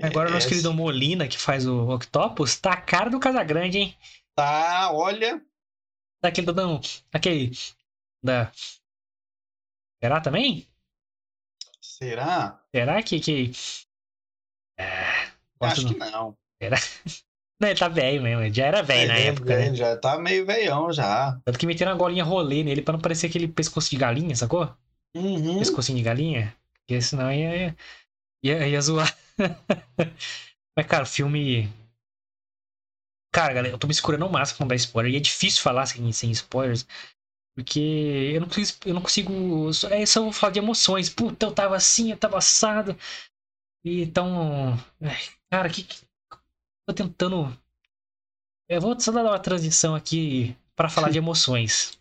Agora 0.00 0.28
o 0.28 0.32
nosso 0.32 0.46
É, 0.46 0.50
querido 0.50 0.72
Molina, 0.72 1.26
que 1.26 1.38
faz 1.38 1.66
o 1.66 1.88
Octopus, 1.88 2.58
tá 2.60 2.72
a 2.72 2.80
cara 2.80 3.10
do 3.10 3.18
Casagrande, 3.18 3.78
hein? 3.78 3.98
Tá, 4.34 4.92
olha. 4.92 5.44
Daquele 6.22 6.46
dodão. 6.46 6.80
Aquele. 7.12 7.50
Da. 8.22 8.52
Será 10.02 10.20
também? 10.20 10.66
Será? 11.80 12.60
Será 12.74 13.02
que. 13.02 13.20
que... 13.20 13.52
É, 14.78 15.30
Acho 15.60 15.82
do- 15.82 15.92
que 15.94 15.98
não. 15.98 16.36
Não, 17.60 17.68
ele 17.68 17.78
tá 17.78 17.88
velho 17.88 18.22
mesmo. 18.22 18.42
Ele 18.44 18.54
já 18.54 18.66
era 18.66 18.82
velho 18.84 19.08
na 19.08 19.18
Ele- 19.18 19.28
época, 19.30 19.52
ele 19.52 19.70
né? 19.70 19.74
Já 19.76 19.96
tá 19.96 20.16
meio 20.16 20.46
veião 20.46 20.92
já. 20.92 21.40
Tanto 21.44 21.58
que 21.58 21.66
meteram 21.66 21.90
uma 21.90 21.98
golinha 21.98 22.22
rolê 22.22 22.62
nele 22.62 22.82
pra 22.82 22.92
não 22.92 23.00
parecer 23.00 23.26
aquele 23.26 23.48
pescoço 23.48 23.90
de 23.90 23.96
galinha, 23.96 24.36
sacou? 24.36 24.72
Uhum. 25.16 25.58
Pescocinho 25.58 25.98
de 25.98 26.04
galinha. 26.04 26.56
Porque 26.86 27.02
senão 27.02 27.32
ia, 27.32 27.56
ia, 27.56 27.76
ia, 28.44 28.68
ia 28.68 28.80
zoar. 28.80 29.12
Mas, 30.78 30.86
cara, 30.86 31.02
o 31.02 31.06
filme. 31.06 31.68
Cara, 33.34 33.52
galera, 33.52 33.74
eu 33.74 33.78
tô 33.78 33.88
me 33.88 33.94
segurando 33.94 34.24
ao 34.24 34.30
máximo 34.30 34.58
pra 34.58 34.64
não 34.64 34.68
dar 34.68 34.74
spoiler. 34.76 35.12
E 35.12 35.16
é 35.16 35.20
difícil 35.20 35.60
falar 35.60 35.84
sem, 35.86 36.12
sem 36.12 36.30
spoilers. 36.30 36.86
Porque 37.58 37.80
eu 38.34 38.40
não 38.40 38.48
consigo. 38.48 38.78
Eu 38.86 38.94
não 38.94 39.02
consigo. 39.02 39.70
É 39.90 40.06
só 40.06 40.24
eu 40.24 40.32
falar 40.32 40.52
de 40.52 40.60
emoções. 40.60 41.10
Puta, 41.10 41.44
eu 41.46 41.52
tava 41.52 41.74
assim, 41.76 42.12
eu 42.12 42.16
tava 42.16 42.38
assado. 42.38 42.96
E 43.84 44.02
então. 44.02 44.74
ai, 45.02 45.18
Cara, 45.50 45.70
que. 45.70 45.82
que- 45.84 46.06
Tô 46.86 46.94
tentando. 46.94 47.56
Eu 48.68 48.80
vou 48.80 48.98
só 49.00 49.10
dar 49.12 49.24
uma 49.24 49.38
transição 49.38 49.94
aqui 49.94 50.56
pra 50.76 50.88
falar 50.88 51.10
de 51.10 51.18
emoções. 51.18 51.96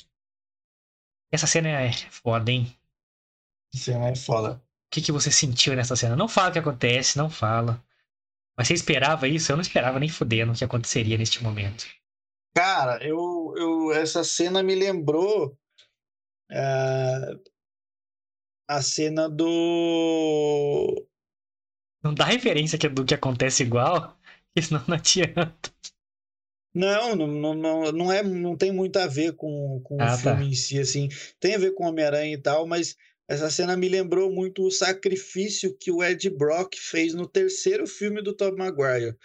Essa 1.32 1.48
cena 1.48 1.70
é 1.70 1.92
foda, 1.94 2.52
hein? 2.52 2.76
Cena 3.74 4.10
é 4.10 4.16
foda. 4.16 4.56
O 4.56 4.90
que, 4.92 5.02
que 5.02 5.12
você 5.12 5.32
sentiu 5.32 5.76
nessa 5.76 5.96
cena? 5.96 6.16
Não 6.16 6.28
fala 6.28 6.50
o 6.50 6.54
que 6.54 6.60
acontece, 6.60 7.18
não 7.18 7.30
fala. 7.30 7.84
Mas 8.58 8.68
você 8.68 8.74
esperava 8.76 9.28
isso? 9.28 9.52
Eu 9.52 9.58
não 9.58 9.62
esperava 9.62 10.00
nem 10.00 10.10
fudendo 10.10 10.52
o 10.54 10.56
que 10.56 10.64
aconteceria 10.66 11.18
neste 11.18 11.44
momento. 11.44 11.86
Cara, 12.58 12.98
eu, 13.06 13.54
eu, 13.56 13.92
essa 13.94 14.24
cena 14.24 14.64
me 14.64 14.74
lembrou 14.74 15.56
ah, 16.50 17.38
a 18.68 18.82
cena 18.82 19.30
do. 19.30 21.06
Não 22.04 22.16
dá 22.16 22.26
referência 22.26 22.80
que- 22.80 22.90
do 22.90 23.06
que 23.06 23.14
acontece 23.14 23.62
igual, 23.62 24.18
senão 24.60 24.84
não 24.88 24.96
adianta. 24.96 25.72
Não, 26.74 27.16
não, 27.16 27.54
não, 27.54 27.92
não, 27.92 28.12
é, 28.12 28.24
não 28.24 28.58
tem 28.58 28.72
muito 28.72 28.98
a 28.98 29.06
ver 29.06 29.34
com, 29.36 29.80
com 29.84 30.02
Ah, 30.02 30.06
o 30.06 30.10
tá. 30.10 30.18
filme 30.18 30.48
em 30.48 30.54
si, 30.56 30.80
assim. 30.80 31.10
Tem 31.40 31.54
a 31.54 31.60
ver 31.60 31.76
com 31.76 31.86
Homem-Aranha 31.86 32.34
e 32.34 32.42
tal, 32.42 32.66
mas 32.66 32.96
essa 33.28 33.52
cena 33.52 33.78
me 33.78 33.88
lembrou 33.88 34.32
muito 34.32 34.64
o 34.64 34.72
sacrifício 34.72 35.78
que 35.78 35.92
o 35.92 36.04
Ed 36.04 36.28
Brock 36.32 36.76
fez 36.76 37.14
no 37.14 37.28
terceiro 37.28 37.86
filme 37.86 38.22
do 38.22 38.34
Tom 38.34 38.56
Maguire. 38.56 39.16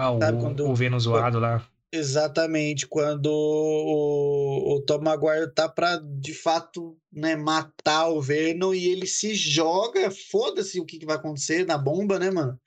Ah, 0.00 0.12
o, 0.12 0.18
Sabe 0.18 0.40
quando- 0.40 0.66
o 0.66 0.74
Vênus 0.74 1.02
zoado 1.02 1.38
lá. 1.38 1.68
Exatamente, 1.92 2.86
quando 2.86 3.26
o, 3.26 4.76
o 4.76 4.80
Tom 4.82 5.00
Maguire 5.00 5.52
tá 5.52 5.68
pra, 5.68 5.96
de 5.96 6.32
fato, 6.32 6.96
né, 7.12 7.34
matar 7.34 8.08
o 8.08 8.22
Venom 8.22 8.72
e 8.72 8.86
ele 8.88 9.06
se 9.08 9.34
joga, 9.34 10.08
foda-se 10.10 10.80
o 10.80 10.84
que, 10.86 10.98
que 11.00 11.04
vai 11.06 11.16
acontecer 11.16 11.66
na 11.66 11.76
bomba, 11.76 12.16
né, 12.18 12.30
mano? 12.30 12.58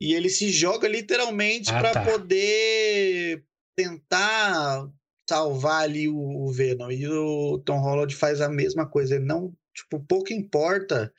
E 0.00 0.12
ele 0.12 0.28
se 0.28 0.50
joga 0.50 0.86
literalmente 0.86 1.70
Ah, 1.72 1.80
pra 1.80 1.92
tá. 1.92 2.04
poder 2.04 3.42
tentar 3.74 4.88
salvar 5.28 5.82
ali 5.84 6.06
o, 6.08 6.18
o 6.18 6.52
Venom. 6.52 6.90
E 6.90 7.08
o 7.08 7.58
Tom 7.64 7.78
Holland 7.78 8.14
faz 8.14 8.40
a 8.42 8.48
mesma 8.48 8.86
coisa, 8.86 9.16
ele 9.16 9.24
não, 9.24 9.54
tipo, 9.74 9.98
pouco 10.00 10.32
importa 10.34 11.10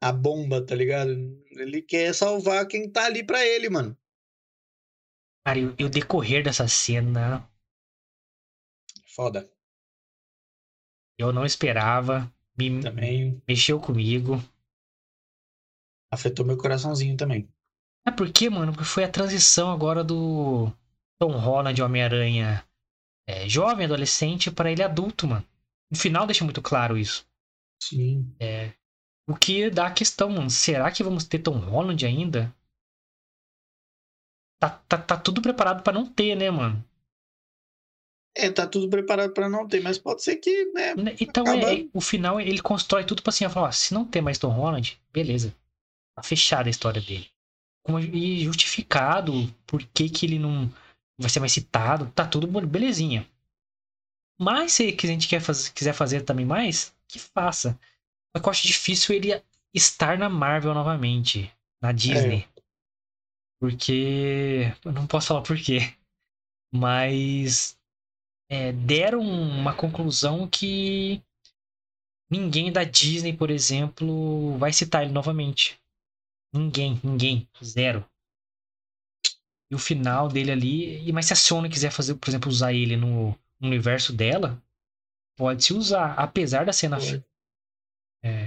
a 0.00 0.12
bomba, 0.12 0.64
tá 0.64 0.74
ligado? 0.76 1.10
Ele 1.50 1.82
quer 1.82 2.14
salvar 2.14 2.66
quem 2.68 2.88
tá 2.88 3.04
ali 3.06 3.24
pra 3.24 3.44
ele, 3.44 3.68
mano. 3.68 3.96
Cara, 5.44 5.58
e 5.58 5.66
o- 5.66 5.74
e 5.78 5.84
o 5.84 5.88
decorrer 5.90 6.42
dessa 6.44 6.66
cena, 6.68 7.48
Foda. 9.14 9.48
eu 11.18 11.32
não 11.32 11.44
esperava. 11.44 12.32
Me 12.56 12.80
Também 12.82 13.42
mexeu 13.48 13.80
comigo. 13.80 14.36
afetou 16.10 16.44
meu 16.44 16.56
coraçãozinho 16.56 17.16
também. 17.16 17.48
É 18.06 18.10
porque, 18.10 18.50
mano, 18.50 18.72
porque 18.72 18.84
foi 18.84 19.04
a 19.04 19.10
transição 19.10 19.70
agora 19.70 20.04
do 20.04 20.70
Tom 21.18 21.32
Holland 21.38 21.80
Homem-Aranha 21.82 22.64
é, 23.26 23.48
jovem, 23.48 23.86
adolescente, 23.86 24.50
pra 24.50 24.70
ele 24.70 24.82
adulto, 24.82 25.26
mano. 25.26 25.46
No 25.90 25.96
final 25.96 26.26
deixa 26.26 26.44
muito 26.44 26.60
claro 26.62 26.98
isso. 26.98 27.26
Sim. 27.82 28.34
O 29.28 29.34
que 29.36 29.70
dá 29.70 29.86
a 29.86 29.92
questão, 29.92 30.30
mano. 30.30 30.50
Será 30.50 30.90
que 30.90 31.02
vamos 31.04 31.24
ter 31.24 31.38
Tom 31.38 31.58
Holland 31.58 32.04
ainda? 32.04 32.54
Tá, 34.62 34.70
tá, 34.86 34.96
tá 34.96 35.16
tudo 35.16 35.42
preparado 35.42 35.82
pra 35.82 35.92
não 35.92 36.06
ter, 36.06 36.36
né, 36.36 36.48
mano? 36.48 36.84
É, 38.36 38.48
tá 38.48 38.64
tudo 38.64 38.88
preparado 38.88 39.32
pra 39.34 39.48
não 39.48 39.66
ter, 39.66 39.82
mas 39.82 39.98
pode 39.98 40.22
ser 40.22 40.36
que, 40.36 40.66
né? 40.66 40.94
Né, 40.94 41.16
Então, 41.20 41.42
Acaba- 41.42 41.72
é, 41.72 41.80
é- 41.80 41.88
o 41.92 42.00
final 42.00 42.40
ele 42.40 42.62
constrói 42.62 43.04
tudo 43.04 43.24
pra 43.24 43.30
assim, 43.30 43.48
falar, 43.48 43.66
ó, 43.66 43.72
se 43.72 43.92
não 43.92 44.04
tem 44.04 44.22
mais 44.22 44.38
Tom 44.38 44.50
Holland, 44.50 45.00
beleza. 45.12 45.52
Tá 46.14 46.22
fechada 46.22 46.68
a 46.68 46.70
história 46.70 47.02
dele. 47.02 47.28
E 48.12 48.44
justificado 48.44 49.52
por 49.66 49.82
que, 49.86 50.08
que 50.08 50.26
ele 50.26 50.38
não 50.38 50.70
vai 51.18 51.28
ser 51.28 51.40
mais 51.40 51.50
citado, 51.50 52.08
tá 52.14 52.24
tudo 52.24 52.46
belezinha. 52.64 53.28
Mas 54.40 54.74
se 54.74 54.96
a 54.96 55.06
gente 55.06 55.26
quer 55.26 55.40
faz- 55.40 55.68
quiser 55.70 55.92
fazer 55.92 56.20
também 56.20 56.46
mais, 56.46 56.94
que 57.08 57.18
faça. 57.18 57.76
Só 58.36 58.40
que 58.40 58.48
eu 58.48 58.50
acho 58.50 58.64
difícil 58.66 59.12
ele 59.16 59.42
estar 59.74 60.16
na 60.16 60.28
Marvel 60.28 60.72
novamente, 60.72 61.52
na 61.82 61.90
Disney. 61.90 62.46
Porque. 63.62 64.74
Eu 64.84 64.90
não 64.90 65.06
posso 65.06 65.28
falar 65.28 65.42
por 65.42 65.56
quê. 65.56 65.94
Mas. 66.74 67.78
é, 68.50 68.72
deram 68.72 69.20
uma 69.20 69.72
conclusão 69.72 70.48
que. 70.48 71.22
Ninguém 72.28 72.72
da 72.72 72.82
Disney, 72.82 73.32
por 73.36 73.50
exemplo, 73.52 74.58
vai 74.58 74.72
citar 74.72 75.04
ele 75.04 75.12
novamente. 75.12 75.80
Ninguém, 76.52 77.00
ninguém. 77.04 77.48
Zero. 77.62 78.04
E 79.70 79.76
o 79.76 79.78
final 79.78 80.28
dele 80.28 80.50
ali. 80.50 81.08
e- 81.08 81.12
Mas 81.12 81.26
se 81.26 81.32
a 81.32 81.36
Sony 81.36 81.68
quiser 81.68 81.92
fazer, 81.92 82.16
por 82.16 82.28
exemplo, 82.30 82.50
usar 82.50 82.72
ele 82.72 82.96
no, 82.96 83.38
universo 83.60 84.12
dela, 84.12 84.60
pode 85.36 85.62
se 85.62 85.72
usar. 85.72 86.18
Apesar 86.18 86.66
da 86.66 86.72
cena. 86.72 86.98
É, 88.24 88.46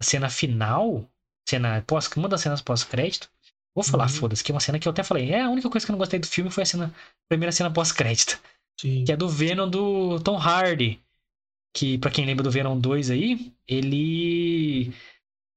a 0.00 0.02
cena 0.02 0.28
final. 0.28 1.08
Cena 1.48 1.80
pós, 1.82 2.08
uma 2.16 2.28
das 2.28 2.40
cenas 2.40 2.60
pós-crédito. 2.60 3.30
Vou 3.74 3.82
falar, 3.84 4.04
Uhum. 4.04 4.08
foda-se, 4.10 4.44
que 4.44 4.52
é 4.52 4.54
uma 4.54 4.60
cena 4.60 4.78
que 4.78 4.86
eu 4.86 4.92
até 4.92 5.02
falei. 5.02 5.30
É 5.32 5.42
a 5.42 5.50
única 5.50 5.68
coisa 5.68 5.84
que 5.84 5.90
eu 5.90 5.94
não 5.94 5.98
gostei 5.98 6.20
do 6.20 6.26
filme 6.26 6.50
foi 6.50 6.62
a 6.62 6.66
cena, 6.66 6.86
a 6.86 7.28
primeira 7.28 7.52
cena 7.52 7.70
pós-crédito. 7.72 8.38
Que 8.76 9.12
é 9.12 9.16
do 9.16 9.28
Venom 9.28 9.68
do 9.70 10.18
Tom 10.20 10.36
Hardy. 10.36 11.00
Que, 11.76 11.96
pra 11.96 12.10
quem 12.10 12.26
lembra 12.26 12.42
do 12.42 12.50
Venom 12.50 12.78
2 12.78 13.08
aí, 13.10 13.52
ele 13.68 14.92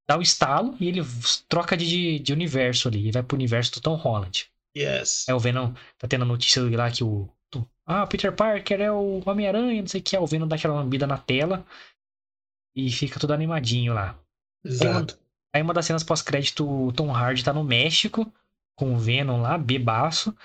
dá 0.08 0.18
o 0.18 0.22
estalo 0.22 0.76
e 0.80 0.88
ele 0.88 1.02
troca 1.50 1.76
de, 1.76 2.20
de 2.20 2.32
universo 2.34 2.88
ali. 2.88 3.08
E 3.08 3.12
vai 3.12 3.24
pro 3.24 3.36
universo 3.36 3.74
do 3.74 3.82
Tom 3.82 3.96
Holland. 3.96 4.48
Yes. 4.78 5.28
É 5.28 5.34
o 5.34 5.40
Venom, 5.40 5.74
tá 5.98 6.08
tendo 6.08 6.22
a 6.24 6.26
notícia 6.28 6.62
lá 6.78 6.92
que 6.92 7.04
o. 7.04 7.28
do- 7.52 7.68
ah, 7.88 8.06
Peter 8.06 8.32
Parker 8.32 8.80
é 8.82 8.92
o 8.92 9.22
Homem-Aranha, 9.26 9.82
não 9.82 9.88
sei 9.90 10.00
o 10.00 10.04
que. 10.04 10.16
É 10.16 10.20
o 10.20 10.28
Venom 10.28 10.48
dá 10.48 10.56
aquela 10.56 10.76
lambida 10.76 11.08
na 11.08 11.18
tela. 11.18 11.66
E 12.76 12.92
fica 12.92 13.20
tudo 13.20 13.34
animadinho 13.34 13.94
lá. 13.94 14.16
Exato. 14.64 15.18
Aí 15.54 15.62
uma 15.62 15.74
das 15.74 15.86
cenas 15.86 16.04
pós-crédito, 16.04 16.68
o 16.68 16.92
Tom 16.92 17.12
Hardy 17.12 17.44
tá 17.44 17.54
no 17.54 17.64
México, 17.64 18.32
com 18.76 18.94
o 18.94 18.98
Venom 18.98 19.42
lá, 19.42 19.58
bebaço. 19.58 20.36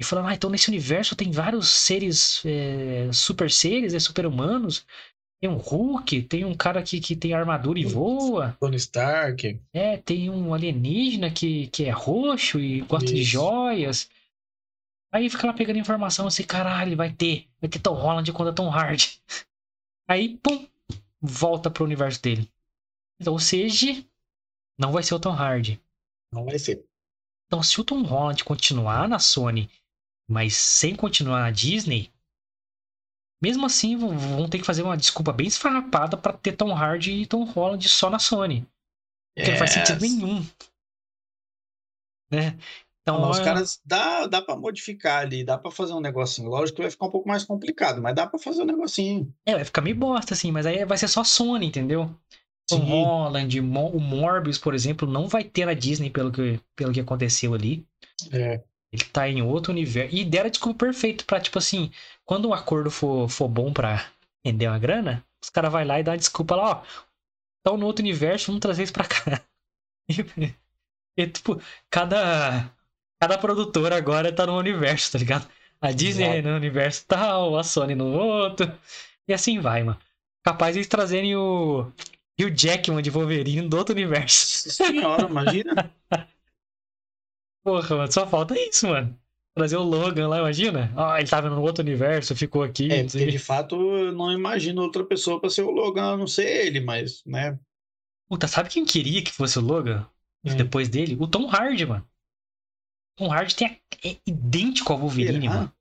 E 0.00 0.04
falando, 0.04 0.28
ah, 0.28 0.34
então 0.34 0.50
nesse 0.50 0.68
universo 0.68 1.14
tem 1.14 1.30
vários 1.30 1.68
seres, 1.68 2.42
é, 2.44 3.10
super 3.12 3.50
seres, 3.50 3.94
é, 3.94 4.00
super 4.00 4.26
humanos. 4.26 4.86
Tem 5.40 5.50
um 5.50 5.56
Hulk, 5.56 6.22
tem 6.22 6.44
um 6.44 6.54
cara 6.54 6.82
que, 6.82 7.00
que 7.00 7.16
tem 7.16 7.34
armadura 7.34 7.78
e 7.78 7.84
voa. 7.84 8.56
Tony 8.60 8.76
Stark. 8.76 9.60
É, 9.72 9.96
tem 9.96 10.30
um 10.30 10.54
alienígena 10.54 11.30
que, 11.30 11.66
que 11.68 11.84
é 11.84 11.90
roxo 11.90 12.60
e 12.60 12.80
gosta 12.82 13.12
de 13.12 13.20
Isso. 13.20 13.32
joias. 13.32 14.08
Aí 15.12 15.28
fica 15.28 15.46
lá 15.46 15.52
pegando 15.52 15.78
informação 15.78 16.26
assim, 16.26 16.44
caralho, 16.44 16.96
vai 16.96 17.12
ter, 17.12 17.46
vai 17.60 17.68
ter 17.68 17.80
Tom 17.80 17.94
Holland 17.94 18.32
contra 18.32 18.52
Tom 18.52 18.70
Hardy. 18.70 19.20
Aí, 20.08 20.38
pum, 20.38 20.66
volta 21.20 21.70
pro 21.70 21.84
universo 21.84 22.22
dele. 22.22 22.48
Então, 23.20 23.34
ou 23.34 23.38
seja, 23.38 24.04
não 24.78 24.92
vai 24.92 25.02
ser 25.02 25.14
o 25.14 25.20
Tom 25.20 25.32
Hardy. 25.32 25.80
Não 26.32 26.44
vai 26.44 26.58
ser. 26.58 26.84
Então, 27.46 27.62
se 27.62 27.80
o 27.80 27.84
Tom 27.84 28.02
Holland 28.02 28.42
continuar 28.44 29.08
na 29.08 29.18
Sony, 29.18 29.70
mas 30.28 30.56
sem 30.56 30.94
continuar 30.96 31.40
na 31.42 31.50
Disney, 31.50 32.10
mesmo 33.42 33.66
assim 33.66 33.96
vão- 33.96 34.48
ter 34.48 34.58
que 34.58 34.64
fazer 34.64 34.82
uma 34.82 34.96
desculpa 34.96 35.32
bem 35.32 35.46
esfarrapada 35.48 36.16
pra 36.16 36.32
ter 36.32 36.56
Tom 36.56 36.72
Hardy 36.74 37.12
e 37.12 37.26
Tom 37.26 37.44
Holland 37.44 37.86
só 37.88 38.08
na 38.08 38.18
Sony. 38.18 38.66
Porque 39.36 39.50
não 39.50 39.58
faz 39.58 39.72
sentido 39.72 40.02
Yes. 40.02 40.14
nenhum. 40.14 40.46
Né? 42.30 42.58
Então, 43.02 43.20
Não, 43.20 43.30
os 43.30 43.40
é- 43.40 43.44
caras 43.44 43.80
dá, 43.84 44.26
dá 44.26 44.40
para 44.40 44.56
modificar 44.56 45.22
ali, 45.22 45.44
dá 45.44 45.58
para 45.58 45.70
fazer 45.70 45.92
um 45.92 46.00
negocinho. 46.00 46.48
Lógico 46.48 46.76
que 46.76 46.82
vai 46.82 46.90
ficar 46.90 47.06
um 47.06 47.10
pouco 47.10 47.28
mais 47.28 47.44
complicado, 47.44 48.00
mas 48.00 48.14
dá 48.14 48.26
para 48.26 48.38
fazer 48.38 48.62
um 48.62 48.66
negocinho. 48.66 49.34
é, 49.44 49.54
vai 49.56 49.64
ficar 49.64 49.82
meio 49.82 49.96
bosta, 49.96 50.34
assim, 50.34 50.52
mas 50.52 50.64
aí 50.64 50.84
vai 50.84 50.96
ser 50.96 51.08
só 51.08 51.24
Sony, 51.24 51.66
entendeu? 51.66 52.14
Tom. 52.78 52.84
Holland, 52.84 53.60
o 53.60 54.00
Morbius, 54.00 54.58
por 54.58 54.74
exemplo, 54.74 55.08
não 55.08 55.28
vai 55.28 55.44
ter 55.44 55.66
na 55.66 55.74
Disney 55.74 56.10
pelo 56.10 56.30
que, 56.30 56.60
pelo 56.76 56.92
que 56.92 57.00
aconteceu 57.00 57.54
ali. 57.54 57.86
É. 58.32 58.62
Ele 58.92 59.04
tá 59.04 59.28
em 59.28 59.42
outro 59.42 59.72
universo. 59.72 60.14
E 60.14 60.24
deram 60.24 60.50
desculpa 60.50 60.86
perfeito 60.86 61.24
pra, 61.24 61.40
tipo 61.40 61.58
assim, 61.58 61.90
quando 62.24 62.46
o 62.46 62.54
acordo 62.54 62.90
for, 62.90 63.28
for 63.28 63.48
bom 63.48 63.72
pra 63.72 64.06
render 64.44 64.68
uma 64.68 64.78
grana, 64.78 65.24
os 65.42 65.48
caras 65.48 65.72
vai 65.72 65.84
lá 65.84 65.98
e 65.98 66.02
dá 66.02 66.12
uma 66.12 66.18
desculpa 66.18 66.56
lá, 66.56 66.70
ó. 66.70 66.82
Tá 67.64 67.76
no 67.76 67.86
outro 67.86 68.02
universo, 68.02 68.48
vamos 68.48 68.60
trazer 68.60 68.82
isso 68.82 68.92
pra 68.92 69.04
cá. 69.04 69.42
E, 70.08 70.52
e, 71.16 71.26
tipo, 71.28 71.62
cada, 71.88 72.68
cada 73.20 73.38
produtora 73.38 73.96
agora 73.96 74.32
tá 74.32 74.44
no 74.44 74.58
universo, 74.58 75.12
tá 75.12 75.18
ligado? 75.18 75.48
A 75.80 75.92
Disney 75.92 76.38
Exato. 76.38 76.48
no 76.48 76.56
universo 76.56 77.06
tal, 77.06 77.56
a 77.56 77.62
Sony 77.62 77.94
no 77.94 78.06
outro. 78.12 78.70
E 79.26 79.32
assim 79.32 79.60
vai, 79.60 79.84
mano. 79.84 79.98
Capaz 80.44 80.76
eles 80.76 80.88
trazerem 80.88 81.36
o. 81.36 81.90
E 82.38 82.44
o 82.44 82.50
Jackman 82.50 83.02
de 83.02 83.10
Wolverine 83.10 83.68
do 83.68 83.76
outro 83.76 83.94
universo. 83.94 84.70
Senhora, 84.70 85.28
imagina. 85.28 85.92
Porra, 87.62 87.96
mano, 87.96 88.12
só 88.12 88.26
falta 88.26 88.58
isso, 88.58 88.88
mano. 88.88 89.16
Trazer 89.54 89.76
o 89.76 89.82
Logan 89.82 90.28
lá, 90.28 90.38
imagina? 90.38 90.92
Ah, 90.96 91.20
ele 91.20 91.28
tava 91.28 91.50
no 91.50 91.60
outro 91.60 91.82
universo, 91.82 92.34
ficou 92.34 92.62
aqui. 92.62 92.90
É, 92.90 93.04
porque 93.04 93.26
de 93.26 93.38
fato 93.38 93.76
eu 93.76 94.12
não 94.12 94.32
imagino 94.32 94.82
outra 94.82 95.04
pessoa 95.04 95.38
para 95.38 95.50
ser 95.50 95.62
o 95.62 95.70
Logan, 95.70 96.14
a 96.14 96.16
não 96.16 96.26
ser 96.26 96.66
ele, 96.66 96.80
mas, 96.80 97.22
né? 97.26 97.58
Puta, 98.28 98.48
sabe 98.48 98.70
quem 98.70 98.84
queria 98.84 99.22
que 99.22 99.30
fosse 99.30 99.58
o 99.58 99.62
Logan? 99.62 100.06
Hum. 100.44 100.56
Depois 100.56 100.88
dele? 100.88 101.16
O 101.20 101.26
Tom 101.28 101.48
Hardy, 101.50 101.84
mano. 101.84 102.08
O 103.14 103.24
Tom 103.24 103.32
Hardy 103.32 103.54
tem 103.54 103.68
a- 103.68 104.08
é 104.08 104.16
idêntico 104.26 104.90
ao 104.92 104.98
Wolverine, 104.98 105.42
Será? 105.42 105.54
mano. 105.54 105.72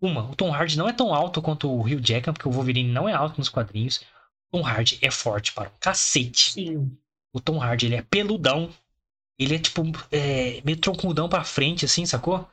Uma, 0.00 0.30
o 0.30 0.34
Tom 0.34 0.50
Hardy 0.52 0.78
não 0.78 0.88
é 0.88 0.94
tão 0.94 1.14
alto 1.14 1.42
quanto 1.42 1.70
o 1.70 1.82
Hugh 1.82 2.00
Jackman, 2.02 2.32
porque 2.32 2.48
o 2.48 2.52
Wolverine 2.52 2.90
não 2.90 3.06
é 3.06 3.12
alto 3.12 3.36
nos 3.36 3.50
quadrinhos. 3.50 4.00
Tom 4.50 4.62
Hardy 4.62 4.98
é 5.00 5.10
forte 5.10 5.52
para 5.52 5.68
um 5.68 5.72
cacete. 5.78 6.52
Sim. 6.52 6.98
O 7.32 7.40
Tom 7.40 7.62
Hardy, 7.62 7.86
ele 7.86 7.96
é 7.96 8.02
peludão. 8.02 8.72
Ele 9.38 9.54
é 9.54 9.58
tipo, 9.58 9.82
é, 10.10 10.60
meio 10.62 10.78
troncudão 10.78 11.28
pra 11.28 11.44
frente, 11.44 11.84
assim, 11.84 12.04
sacou? 12.04 12.46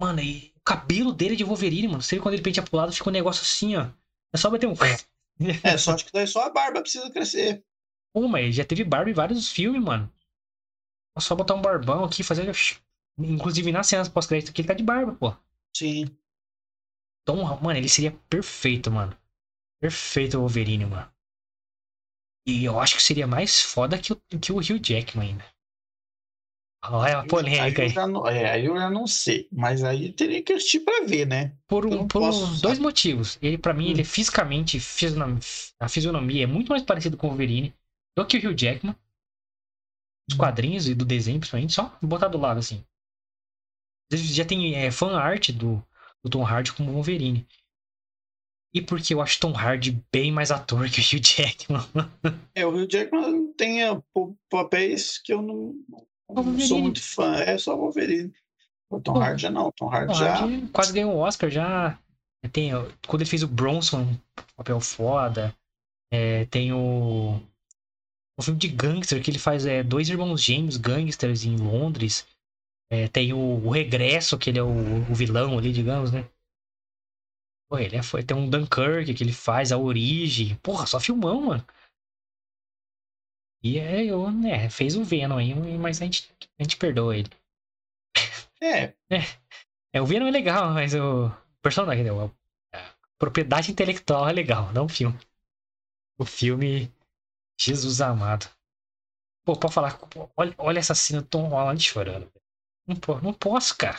Mano, 0.00 0.20
e 0.20 0.52
o 0.56 0.60
cabelo 0.60 1.12
dele 1.12 1.34
é 1.34 1.36
de 1.36 1.44
Wolverine, 1.44 1.88
mano. 1.88 2.02
Você 2.02 2.16
vê 2.16 2.22
quando 2.22 2.34
ele 2.34 2.42
penteia 2.42 2.64
pro 2.64 2.76
lado, 2.76 2.92
fica 2.92 3.08
um 3.08 3.12
negócio 3.12 3.42
assim, 3.42 3.76
ó. 3.76 3.88
É 4.32 4.36
só 4.36 4.50
bater 4.50 4.66
um. 4.66 4.74
É, 5.62 5.78
só 5.78 5.94
acho 5.94 6.06
que 6.06 6.12
daí 6.12 6.26
só 6.26 6.46
a 6.46 6.50
barba 6.50 6.80
precisa 6.80 7.10
crescer. 7.10 7.64
Pô, 8.12 8.26
mas 8.26 8.54
já 8.54 8.64
teve 8.64 8.82
barba 8.82 9.10
em 9.10 9.14
vários 9.14 9.50
filmes, 9.50 9.82
mano. 9.82 10.12
É 11.16 11.20
só 11.20 11.34
botar 11.34 11.54
um 11.54 11.62
barbão 11.62 12.04
aqui, 12.04 12.22
fazer. 12.22 12.50
Inclusive 13.18 13.72
nas 13.72 13.86
cenas 13.86 14.08
pós-crédito 14.08 14.50
aqui, 14.50 14.60
ele 14.62 14.68
tá 14.68 14.74
de 14.74 14.82
barba, 14.82 15.14
pô. 15.14 15.34
Sim. 15.74 16.06
Tom, 17.24 17.44
mano, 17.60 17.78
ele 17.78 17.88
seria 17.88 18.12
perfeito, 18.28 18.90
mano. 18.90 19.16
Perfeito 19.80 20.36
o 20.36 20.40
Wolverine, 20.40 20.86
mano. 20.86 21.10
E 22.46 22.64
eu 22.64 22.78
acho 22.78 22.96
que 22.96 23.02
seria 23.02 23.26
mais 23.26 23.60
foda 23.60 23.98
que 23.98 24.12
o, 24.12 24.16
que 24.40 24.52
o 24.52 24.58
Hugh 24.58 24.80
Jackman 24.82 25.30
ainda. 25.30 25.44
Olha 26.88 27.18
a 27.18 27.24
polêmica 27.26 27.82
aí. 27.82 27.92
Eu 27.96 28.06
não, 28.06 28.26
é, 28.28 28.60
eu 28.64 28.76
já 28.76 28.88
não 28.88 29.06
sei. 29.06 29.48
Mas 29.50 29.82
aí 29.82 30.12
teria 30.12 30.42
que 30.42 30.52
assistir 30.52 30.80
pra 30.80 31.04
ver, 31.04 31.26
né? 31.26 31.56
Por, 31.66 31.84
um, 31.84 32.06
por 32.06 32.20
posso 32.20 32.60
dois 32.62 32.78
motivos. 32.78 33.38
Ele, 33.42 33.58
pra 33.58 33.74
mim, 33.74 33.86
Hum. 33.88 33.90
ele 33.90 34.02
é 34.02 34.04
fisicamente, 34.04 34.78
fisionom- 34.78 35.38
a 35.80 35.88
fisionomia 35.88 36.44
é 36.44 36.46
muito 36.46 36.68
mais 36.68 36.82
parecido 36.82 37.16
com 37.16 37.26
o 37.26 37.30
Wolverine 37.30 37.74
do 38.16 38.24
que 38.24 38.36
o 38.36 38.50
Hugh 38.50 38.56
Jackman. 38.56 38.94
Os 40.28 40.34
Hum. 40.34 40.38
quadrinhos 40.38 40.88
e 40.88 40.94
do 40.94 41.04
desenho, 41.04 41.40
principalmente, 41.40 41.72
só 41.72 41.98
botar 42.00 42.28
do 42.28 42.38
lado, 42.38 42.58
assim. 42.60 42.84
Já 44.12 44.44
tem 44.44 44.74
é, 44.76 44.90
fan 44.92 45.16
art 45.18 45.50
do, 45.50 45.82
do 46.22 46.30
Tom 46.30 46.44
Hardy 46.44 46.72
como 46.72 46.92
Wolverine. 46.92 47.46
E 48.76 48.82
porque 48.82 49.14
eu 49.14 49.22
acho 49.22 49.40
Tom 49.40 49.54
Hardy 49.56 50.04
bem 50.12 50.30
mais 50.30 50.50
ator 50.50 50.90
que 50.90 51.00
o 51.00 51.02
Hugh 51.02 51.22
Jackman. 51.24 51.80
É, 52.54 52.66
o 52.66 52.68
Hugh 52.68 52.86
Jackman 52.86 53.50
tem 53.54 53.82
é, 53.82 54.02
papéis 54.50 55.16
que 55.16 55.32
eu 55.32 55.40
não, 55.40 55.74
não 56.28 56.60
sou 56.60 56.78
muito 56.78 57.02
fã. 57.02 57.36
É 57.36 57.56
só 57.56 57.74
Wolverine. 57.74 58.34
O 58.90 59.00
Tom 59.00 59.14
Pô. 59.14 59.20
Hardy 59.20 59.40
já 59.40 59.50
não. 59.50 59.68
O 59.68 59.72
Tom 59.72 59.88
Hardy 59.88 60.12
Tom 60.12 60.18
já. 60.18 60.34
Hardy 60.34 60.66
quase 60.68 60.92
ganhou 60.92 61.14
o 61.14 61.18
Oscar 61.20 61.48
já. 61.48 61.98
Tem, 62.52 62.70
quando 63.06 63.22
ele 63.22 63.30
fez 63.30 63.42
o 63.42 63.48
Bronson, 63.48 64.14
papel 64.54 64.78
foda. 64.78 65.56
É, 66.12 66.44
tem 66.44 66.70
o. 66.70 67.40
O 68.38 68.42
filme 68.42 68.60
de 68.60 68.68
gangster 68.68 69.22
que 69.22 69.30
ele 69.30 69.38
faz 69.38 69.64
é, 69.64 69.82
dois 69.82 70.10
irmãos 70.10 70.42
gêmeos 70.42 70.76
gangsters 70.76 71.46
em 71.46 71.56
Londres. 71.56 72.26
É, 72.90 73.08
tem 73.08 73.32
o, 73.32 73.38
o 73.38 73.70
Regresso, 73.70 74.36
que 74.36 74.50
ele 74.50 74.58
é 74.58 74.62
o, 74.62 74.68
o 75.10 75.14
vilão 75.14 75.56
ali, 75.56 75.72
digamos, 75.72 76.12
né? 76.12 76.26
Pô, 77.68 77.78
ele 77.78 77.96
é, 77.96 78.02
foi, 78.02 78.22
tem 78.22 78.36
um 78.36 78.48
Dunkirk 78.48 79.12
que 79.14 79.22
ele 79.24 79.32
faz, 79.32 79.72
a 79.72 79.78
origem. 79.78 80.56
Porra, 80.56 80.86
só 80.86 80.98
filmão, 81.00 81.40
mano. 81.42 81.64
E 83.62 83.78
é, 83.78 84.02
eu, 84.04 84.30
né, 84.30 84.70
fez 84.70 84.96
o 84.96 85.04
Venom 85.04 85.36
aí, 85.36 85.54
mas 85.78 86.00
a 86.00 86.04
gente, 86.06 86.32
a 86.58 86.62
gente 86.62 86.78
perdoa 86.78 87.16
ele. 87.16 87.28
É, 88.60 88.94
É, 89.94 90.00
o 90.02 90.06
Venom 90.06 90.26
é 90.26 90.30
legal, 90.30 90.72
mas 90.74 90.94
o 90.94 91.30
personagem, 91.62 92.04
né, 92.04 92.12
o- 92.12 92.30
a 92.74 92.94
propriedade 93.18 93.70
intelectual 93.72 94.28
é 94.28 94.32
legal, 94.32 94.72
não 94.72 94.86
o 94.86 94.88
filme. 94.88 95.18
O 96.18 96.24
filme, 96.24 96.92
Jesus 97.60 98.00
amado. 98.00 98.48
Pô, 99.44 99.56
pode 99.58 99.74
falar, 99.74 99.98
pô, 99.98 100.30
olha, 100.36 100.54
olha 100.58 100.78
essa 100.78 100.94
cena 100.94 101.22
do 101.22 101.28
Tom 101.28 101.48
Holland 101.48 101.82
chorando. 101.82 102.30
Não, 102.86 102.96
não 103.22 103.32
posso, 103.34 103.76
cara. 103.76 103.98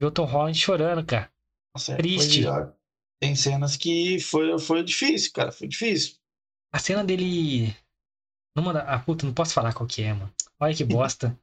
Ver 0.00 0.06
o 0.06 0.10
Tom 0.12 0.24
Holland 0.24 0.58
chorando, 0.58 1.04
cara. 1.04 1.32
nossa, 1.74 1.94
é, 1.94 1.96
Triste. 1.96 2.46
ó, 2.46 2.72
tem 3.20 3.34
cenas 3.34 3.76
que 3.76 4.18
foi, 4.20 4.58
foi 4.58 4.82
difícil, 4.82 5.32
cara. 5.32 5.52
Foi 5.52 5.66
difícil. 5.68 6.16
A 6.72 6.78
cena 6.78 7.04
dele. 7.04 7.74
Numa 8.56 8.72
da. 8.72 8.80
Ah, 8.82 8.98
puta, 8.98 9.26
não 9.26 9.32
posso 9.32 9.54
falar 9.54 9.72
qual 9.72 9.86
que 9.86 10.02
é, 10.02 10.12
mano. 10.12 10.32
Olha 10.60 10.74
que 10.74 10.84
bosta. 10.84 11.38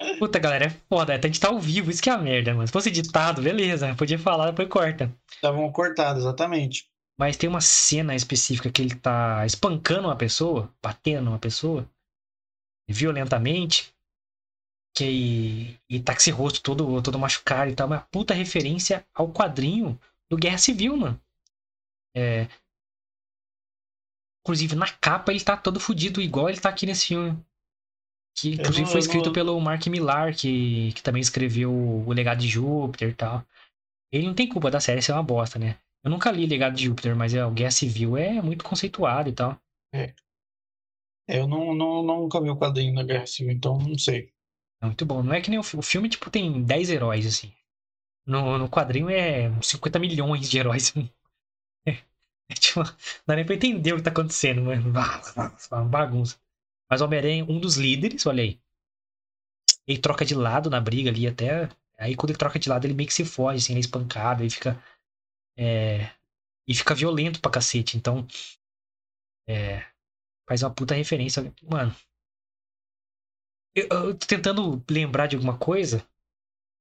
Puta, 0.18 0.38
galera, 0.38 0.66
é 0.66 0.70
foda. 0.70 1.14
A 1.14 1.20
gente 1.20 1.38
tá 1.40 1.48
ao 1.48 1.60
vivo, 1.60 1.90
isso 1.90 2.02
que 2.02 2.10
é 2.10 2.12
a 2.12 2.18
merda, 2.18 2.52
mano. 2.52 2.66
Se 2.66 2.72
fosse 2.72 2.88
editado, 2.88 3.40
beleza. 3.40 3.94
Podia 3.94 4.18
falar, 4.18 4.50
depois 4.50 4.68
corta. 4.68 5.12
Estavam 5.30 5.70
cortados, 5.70 6.24
exatamente. 6.24 6.88
Mas 7.18 7.36
tem 7.36 7.48
uma 7.48 7.60
cena 7.60 8.14
específica 8.14 8.70
que 8.70 8.82
ele 8.82 8.94
tá 8.96 9.46
espancando 9.46 10.08
uma 10.08 10.16
pessoa, 10.16 10.72
batendo 10.82 11.30
uma 11.30 11.38
pessoa, 11.38 11.88
violentamente, 12.88 13.94
que 14.96 15.78
e 15.88 16.00
tá 16.00 16.12
com 16.12 16.18
esse 16.18 16.30
rosto 16.30 16.60
todo, 16.60 17.00
todo 17.00 17.18
machucado 17.18 17.70
e 17.70 17.74
tal. 17.74 17.86
Uma 17.86 18.00
puta 18.00 18.34
referência 18.34 19.06
ao 19.14 19.32
quadrinho 19.32 19.98
do 20.34 20.40
Guerra 20.40 20.58
Civil, 20.58 20.96
mano. 20.96 21.20
É... 22.16 22.48
Inclusive, 24.42 24.74
na 24.74 24.90
capa 24.90 25.32
ele 25.32 25.42
tá 25.42 25.56
todo 25.56 25.80
fudido, 25.80 26.20
igual 26.20 26.48
ele 26.48 26.60
tá 26.60 26.68
aqui 26.68 26.84
nesse 26.86 27.06
filme. 27.06 27.38
Que 28.36 28.50
inclusive 28.54 28.82
não- 28.82 28.90
foi 28.90 29.00
escrito 29.00 29.26
não- 29.26 29.32
pelo 29.32 29.60
Mark 29.60 29.86
Millar, 29.86 30.34
que, 30.36 30.92
que 30.92 31.02
também 31.02 31.20
escreveu 31.20 31.72
O 31.72 32.12
Legado 32.12 32.40
de 32.40 32.48
Júpiter 32.48 33.10
e 33.10 33.14
tal. 33.14 33.44
Ele 34.12 34.26
não 34.26 34.34
tem 34.34 34.48
culpa 34.48 34.70
da 34.70 34.80
série 34.80 35.00
ser 35.00 35.12
uma 35.12 35.22
bosta, 35.22 35.58
né? 35.58 35.78
Eu 36.04 36.10
nunca 36.10 36.30
li 36.30 36.46
Legado 36.46 36.74
de 36.76 36.84
Júpiter, 36.84 37.16
mas 37.16 37.32
é, 37.32 37.44
o 37.44 37.50
Guerra 37.50 37.70
Civil 37.70 38.16
é 38.16 38.42
muito 38.42 38.64
conceituado 38.64 39.28
e 39.28 39.32
tal. 39.32 39.58
É, 39.94 40.12
eu 41.26 41.46
não, 41.48 41.74
não, 41.74 42.02
nunca 42.02 42.40
vi 42.40 42.50
o 42.50 42.56
quadrinho 42.58 42.94
da 42.94 43.02
Guerra 43.02 43.26
Civil, 43.26 43.52
então 43.52 43.78
não 43.78 43.96
sei. 43.98 44.30
É 44.82 44.86
muito 44.86 45.06
bom. 45.06 45.22
Não 45.22 45.32
é 45.32 45.40
que 45.40 45.48
nem 45.48 45.58
o, 45.58 45.62
o 45.62 45.82
filme, 45.82 46.08
tipo, 46.08 46.28
tem 46.30 46.62
10 46.62 46.90
heróis, 46.90 47.26
assim. 47.26 47.52
No, 48.26 48.58
no 48.58 48.68
quadrinho 48.68 49.10
é 49.10 49.48
uns 49.50 49.68
50 49.68 49.98
milhões 49.98 50.48
de 50.48 50.58
heróis. 50.58 50.92
É, 52.46 52.54
tipo, 52.54 52.80
não 52.80 52.92
dá 53.26 53.36
nem 53.36 53.46
pra 53.46 53.54
entender 53.54 53.94
o 53.94 53.96
que 53.96 54.02
tá 54.02 54.10
acontecendo, 54.10 54.62
mano. 54.62 54.90
Uma 54.90 55.84
bagunça. 55.84 56.36
Mas 56.90 57.00
o 57.00 57.06
Homem-Aranha 57.06 57.42
é 57.42 57.44
um 57.44 57.58
dos 57.58 57.76
líderes, 57.76 58.26
olha 58.26 58.42
aí. 58.42 58.60
Ele 59.86 59.98
troca 59.98 60.24
de 60.24 60.34
lado 60.34 60.68
na 60.68 60.80
briga 60.80 61.10
ali 61.10 61.26
até. 61.26 61.68
Aí 61.98 62.14
quando 62.14 62.30
ele 62.30 62.38
troca 62.38 62.58
de 62.58 62.68
lado, 62.68 62.86
ele 62.86 62.94
meio 62.94 63.06
que 63.06 63.14
se 63.14 63.24
foge, 63.24 63.58
assim, 63.58 63.72
ele 63.72 63.80
é 63.80 63.80
espancado, 63.80 64.42
aí 64.42 64.50
fica. 64.50 64.82
É, 65.56 66.10
e 66.68 66.74
fica 66.74 66.94
violento 66.94 67.40
pra 67.40 67.50
cacete. 67.50 67.96
Então. 67.96 68.26
É, 69.48 69.84
faz 70.48 70.62
uma 70.62 70.74
puta 70.74 70.94
referência. 70.94 71.54
Mano. 71.62 71.94
Eu, 73.74 73.86
eu 73.90 74.18
tô 74.18 74.26
tentando 74.26 74.84
lembrar 74.90 75.26
de 75.26 75.36
alguma 75.36 75.56
coisa. 75.58 76.06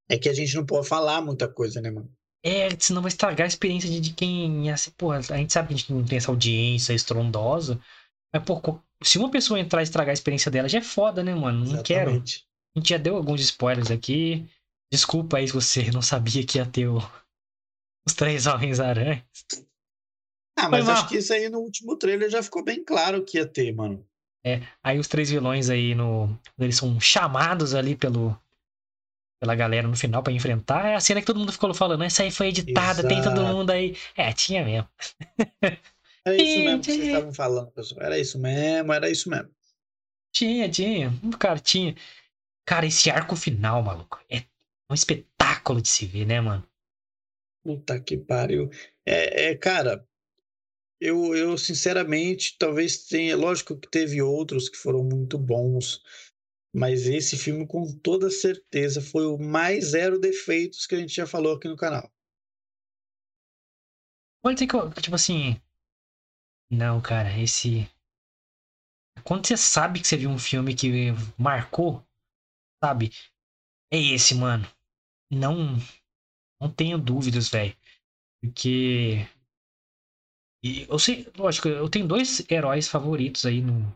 É 0.09 0.17
que 0.17 0.29
a 0.29 0.33
gente 0.33 0.55
não 0.55 0.65
pode 0.65 0.87
falar 0.87 1.21
muita 1.21 1.47
coisa, 1.47 1.81
né, 1.81 1.89
mano? 1.89 2.11
É, 2.45 2.69
senão 2.77 3.01
vai 3.01 3.09
estragar 3.09 3.45
a 3.45 3.47
experiência 3.47 3.89
de, 3.89 3.99
de 3.99 4.13
quem. 4.13 4.69
Assim, 4.71 4.91
porra, 4.91 5.17
a 5.17 5.37
gente 5.37 5.53
sabe 5.53 5.69
que 5.69 5.73
a 5.73 5.77
gente 5.77 5.93
não 5.93 6.03
tem 6.05 6.17
essa 6.17 6.29
audiência 6.31 6.93
estrondosa. 6.93 7.79
Mas, 8.33 8.43
pô, 8.43 8.59
se 9.01 9.17
uma 9.17 9.31
pessoa 9.31 9.59
entrar 9.59 9.81
e 9.81 9.83
estragar 9.83 10.11
a 10.11 10.13
experiência 10.13 10.51
dela, 10.51 10.67
já 10.67 10.79
é 10.79 10.81
foda, 10.81 11.23
né, 11.23 11.33
mano? 11.33 11.65
Não 11.65 11.81
quero. 11.83 12.09
Exatamente. 12.11 12.45
A 12.75 12.79
gente 12.79 12.89
já 12.89 12.97
deu 12.97 13.15
alguns 13.15 13.41
spoilers 13.41 13.91
aqui. 13.91 14.45
Desculpa 14.91 15.37
aí 15.37 15.47
se 15.47 15.53
você 15.53 15.89
não 15.91 16.01
sabia 16.01 16.45
que 16.45 16.57
ia 16.57 16.65
ter 16.65 16.87
o- 16.87 16.97
os 18.05 18.13
três 18.13 18.45
Homens-Aranha. 18.45 19.25
Ah, 20.57 20.69
mas 20.69 20.85
Foi 20.85 20.93
acho 20.93 21.09
que 21.09 21.17
isso 21.17 21.33
aí 21.33 21.49
no 21.49 21.59
último 21.59 21.97
trailer 21.97 22.29
já 22.29 22.43
ficou 22.43 22.63
bem 22.63 22.83
claro 22.83 23.23
que 23.23 23.37
ia 23.37 23.45
ter, 23.45 23.73
mano. 23.73 24.05
Aí 24.83 24.99
os 24.99 25.07
três 25.07 25.29
vilões 25.29 25.69
aí 25.69 25.95
no. 25.95 26.37
Eles 26.59 26.75
são 26.75 26.99
chamados 26.99 27.73
ali 27.73 27.95
pelo. 27.95 28.37
Pela 29.43 29.55
galera 29.55 29.85
no 29.85 29.97
final 29.97 30.23
pra 30.23 30.31
enfrentar. 30.31 30.85
É 30.85 30.95
a 30.95 31.01
cena 31.01 31.19
que 31.19 31.27
todo 31.27 31.37
mundo 31.37 31.51
ficou 31.51 31.73
falando. 31.73 32.01
Essa 32.01 32.23
aí 32.23 32.31
foi 32.31 32.47
editada, 32.47 33.05
tem 33.05 33.21
todo 33.21 33.41
Exato. 33.41 33.53
mundo 33.53 33.71
aí. 33.71 33.93
É, 34.15 34.31
tinha 34.31 34.63
mesmo. 34.63 34.87
Era 36.25 36.35
isso 36.37 36.59
mesmo 36.59 36.79
que 36.79 36.85
vocês 36.85 37.07
estavam 37.07 37.33
falando, 37.33 37.71
pessoal. 37.71 38.05
Era 38.05 38.17
isso 38.17 38.39
mesmo, 38.39 38.93
era 38.93 39.09
isso 39.09 39.29
mesmo. 39.29 39.49
Tinha, 40.33 40.69
tinha. 40.69 41.11
Cara, 41.37 41.59
tinha. 41.59 41.93
Cara, 42.65 42.85
esse 42.85 43.11
arco 43.11 43.35
final, 43.35 43.83
maluco, 43.83 44.17
é 44.29 44.43
um 44.89 44.93
espetáculo 44.93 45.81
de 45.81 45.89
se 45.89 46.05
ver, 46.05 46.25
né, 46.25 46.39
mano? 46.39 46.65
Puta 47.65 47.99
que 47.99 48.15
pariu. 48.15 48.69
É, 49.05 49.49
é, 49.49 49.55
cara, 49.57 50.07
eu, 51.01 51.35
eu 51.35 51.57
sinceramente, 51.57 52.55
talvez 52.57 53.07
tenha. 53.07 53.35
Lógico 53.35 53.77
que 53.77 53.89
teve 53.89 54.21
outros 54.21 54.69
que 54.69 54.77
foram 54.77 55.03
muito 55.03 55.37
bons, 55.37 56.01
mas 56.73 57.05
esse 57.05 57.37
filme, 57.37 57.67
com 57.67 57.85
toda 57.99 58.29
certeza, 58.31 58.99
foi 58.99 59.27
o 59.27 59.37
mais 59.37 59.91
zero 59.91 60.19
defeitos 60.19 60.87
que 60.87 60.95
a 60.95 60.97
gente 60.97 61.13
já 61.13 61.27
falou 61.27 61.55
aqui 61.55 61.67
no 61.67 61.77
canal. 61.77 62.11
Pode 64.43 64.59
ser 64.59 64.67
que 64.67 64.75
eu, 64.75 64.91
tipo 64.93 65.15
assim. 65.15 65.61
Não, 66.69 66.99
cara, 66.99 67.37
esse. 67.39 67.87
Quando 69.23 69.47
você 69.47 69.55
sabe 69.55 70.01
que 70.01 70.07
você 70.07 70.17
viu 70.17 70.29
um 70.29 70.39
filme 70.39 70.75
que 70.75 70.89
marcou, 71.37 72.03
sabe? 72.83 73.11
É 73.91 73.97
esse, 73.97 74.33
mano. 74.33 74.65
Não. 75.31 75.77
Não 76.59 76.71
tenho 76.73 76.97
dúvidas, 76.97 77.49
velho. 77.49 77.75
Porque. 78.41 79.27
E 80.63 80.87
eu 80.89 80.97
sei, 80.97 81.31
lógico, 81.37 81.67
eu 81.67 81.89
tenho 81.89 82.07
dois 82.07 82.43
heróis 82.49 82.87
favoritos 82.87 83.45
aí 83.45 83.61
no. 83.61 83.93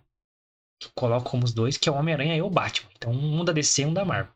Coloco 0.96 1.30
como 1.30 1.44
os 1.44 1.54
dois, 1.54 1.78
que 1.78 1.90
é 1.90 1.92
o 1.92 1.96
Homem-Aranha 1.96 2.36
e 2.36 2.42
o 2.42 2.50
Batman. 2.50 2.90
Então, 2.96 3.12
um 3.12 3.44
da 3.44 3.52
DC 3.52 3.82
e 3.82 3.86
um 3.86 3.94
da 3.94 4.06
Marvel. 4.06 4.34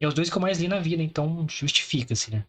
E 0.00 0.04
é 0.04 0.08
os 0.08 0.14
dois 0.14 0.30
que 0.30 0.36
eu 0.36 0.42
mais 0.42 0.58
li 0.58 0.68
na 0.68 0.78
vida, 0.80 1.02
então 1.02 1.46
justifica-se, 1.48 2.30
né? 2.30 2.46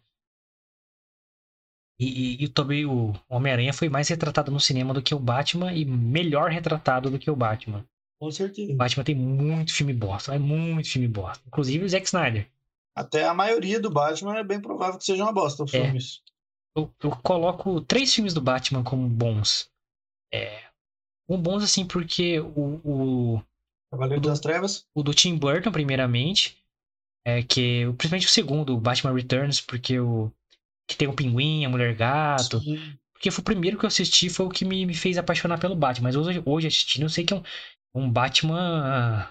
E, 2.00 2.06
e, 2.06 2.44
e 2.44 2.48
também 2.48 2.86
o 2.86 3.12
Homem-Aranha 3.28 3.74
foi 3.74 3.90
mais 3.90 4.08
retratado 4.08 4.50
no 4.50 4.58
cinema 4.58 4.94
do 4.94 5.02
que 5.02 5.14
o 5.14 5.18
Batman 5.18 5.72
e 5.72 5.84
melhor 5.84 6.50
retratado 6.50 7.10
do 7.10 7.18
que 7.18 7.30
o 7.30 7.36
Batman. 7.36 7.86
Com 8.18 8.30
certeza. 8.30 8.72
O 8.72 8.76
Batman 8.76 9.04
tem 9.04 9.14
muito 9.14 9.74
filme 9.74 9.92
bosta, 9.92 10.34
é 10.34 10.38
muito 10.38 10.88
filme 10.88 11.08
bosta. 11.08 11.42
Inclusive 11.46 11.84
o 11.84 11.88
Zack 11.88 12.06
Snyder. 12.06 12.50
Até 12.96 13.24
a 13.24 13.34
maioria 13.34 13.78
do 13.78 13.90
Batman 13.90 14.38
é 14.38 14.44
bem 14.44 14.60
provável 14.60 14.98
que 14.98 15.04
seja 15.04 15.22
uma 15.22 15.32
bosta 15.32 15.64
os 15.64 15.74
É. 15.74 15.82
filmes. 15.82 16.22
Eu, 16.76 16.90
eu 17.02 17.10
coloco 17.22 17.80
três 17.82 18.14
filmes 18.14 18.32
do 18.32 18.40
Batman 18.40 18.82
como 18.82 19.08
bons. 19.08 19.70
É, 20.32 20.69
um 21.30 21.40
bons 21.40 21.62
assim 21.62 21.86
porque 21.86 22.40
o, 22.40 22.80
o, 23.36 23.42
Cavaleiro 23.90 24.20
O 24.20 24.22
do- 24.22 24.28
das 24.28 24.40
Trevas. 24.40 24.86
o 24.94 25.02
do 25.02 25.14
Tim 25.14 25.36
Burton, 25.36 25.72
primeiramente, 25.72 26.56
é 27.24 27.42
que 27.42 27.86
principalmente 27.98 28.26
o 28.26 28.30
segundo, 28.30 28.74
o 28.74 28.80
Batman 28.80 29.14
Returns, 29.14 29.60
porque 29.60 29.98
o 30.00 30.30
que 30.88 30.96
tem 30.96 31.08
o 31.08 31.14
Pinguim, 31.14 31.64
a 31.64 31.68
Mulher 31.68 31.94
Gato, 31.94 32.60
Sim. 32.60 32.98
Porque 33.14 33.30
foi 33.30 33.42
o 33.42 33.44
primeiro 33.44 33.78
que 33.78 33.84
eu 33.84 33.88
assisti, 33.88 34.30
foi 34.30 34.46
o 34.46 34.50
que 34.50 34.64
me, 34.64 34.86
me 34.86 34.94
fez 34.94 35.18
apaixonar 35.18 35.58
pelo 35.60 35.76
Batman. 35.76 36.04
Mas 36.08 36.16
hoje, 36.16 36.42
hoje 36.46 36.68
assistindo, 36.68 37.02
eu 37.04 37.08
sei 37.10 37.24
que 37.24 37.34
é 37.34 37.36
um, 37.36 37.42
um 37.94 38.10
Batman. 38.10 39.28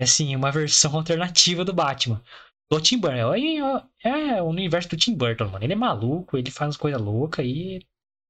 Assim, 0.00 0.34
uma 0.36 0.50
versão 0.50 0.94
alternativa 0.96 1.64
do 1.64 1.72
Batman. 1.72 2.22
Do 2.70 2.80
Tim 2.80 2.98
Burton. 2.98 3.32
Aí, 3.32 3.60
ó, 3.62 3.82
É 4.04 4.42
o 4.42 4.46
universo 4.46 4.88
do 4.90 4.96
Tim 4.96 5.14
Burton, 5.16 5.48
mano. 5.48 5.64
Ele 5.64 5.72
é 5.72 5.76
maluco, 5.76 6.36
ele 6.38 6.50
faz 6.50 6.76
coisas 6.76 7.00
loucas 7.00 7.44
e. 7.46 7.80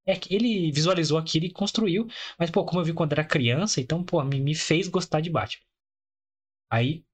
É 0.07 0.15
que 0.17 0.35
ele 0.35 0.71
visualizou 0.73 1.17
aquilo 1.19 1.47
e 1.47 1.51
construiu. 1.53 2.07
Mas, 2.39 2.51
pô, 2.51 2.65
como 2.65 2.81
eu 2.81 2.85
vi 2.85 2.93
quando 2.93 3.13
era 3.13 3.25
criança, 3.25 3.81
então, 3.81 4.03
pô, 4.05 4.23
me, 4.25 4.41
me 4.41 4.55
fez 4.55 4.89
gostar 4.89 5.21
de 5.21 5.31
Batman. 5.31 5.63
Aí, 6.71 7.05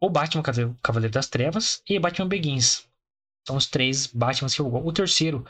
o 0.00 0.10
Batman 0.10 0.42
Cavaleiro, 0.42 1.12
das 1.12 1.28
Trevas 1.28 1.82
e 1.88 1.98
Batman 1.98 2.28
Begins. 2.28 2.86
São 3.46 3.56
os 3.56 3.66
três 3.66 4.06
Batmans 4.08 4.54
que 4.54 4.60
eu 4.60 4.70
gosto. 4.70 4.88
O 4.88 4.92
terceiro 4.92 5.46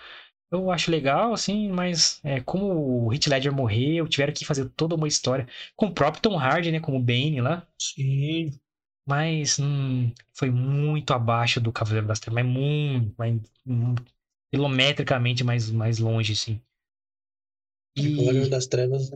eu 0.51 0.71
acho 0.71 0.91
legal, 0.91 1.35
assim, 1.35 1.69
mas 1.71 2.21
é, 2.25 2.41
como 2.41 3.07
o 3.07 3.13
Heath 3.13 3.27
Ledger 3.29 3.53
morreu, 3.55 4.09
tiveram 4.09 4.33
que 4.35 4.45
fazer 4.45 4.69
toda 4.71 4.95
uma 4.97 5.09
história 5.09 5.49
com 5.77 5.87
o 5.87 5.95
próprio 5.95 6.23
Tom 6.23 6.39
Hardy, 6.39 6.73
né, 6.73 6.81
como 6.81 7.01
Bane 7.03 7.41
lá, 7.41 7.67
Sim. 7.81 8.53
mas 9.07 9.59
hum, 9.61 10.13
foi 10.35 10.51
muito 10.51 11.13
abaixo 11.15 11.61
do 11.61 11.73
Cavaleiro 11.73 12.07
das 12.09 12.21
Trevas, 12.21 12.45
mas 12.45 12.53
muito, 12.53 13.15
mas, 13.19 13.41
hum, 13.67 13.95
quilometricamente 14.53 15.45
mais, 15.45 15.71
mais 15.71 15.99
longe, 15.99 16.33
assim. 16.35 16.61
O 17.99 18.17
Cavaleiro 18.17 18.47
E, 18.47 18.51
das 18.51 18.67
Trevas 18.67 19.11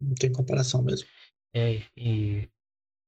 não 0.00 0.14
tem 0.14 0.32
comparação 0.32 0.82
mesmo. 0.82 1.08
é, 1.54 1.82
e- 1.96 2.48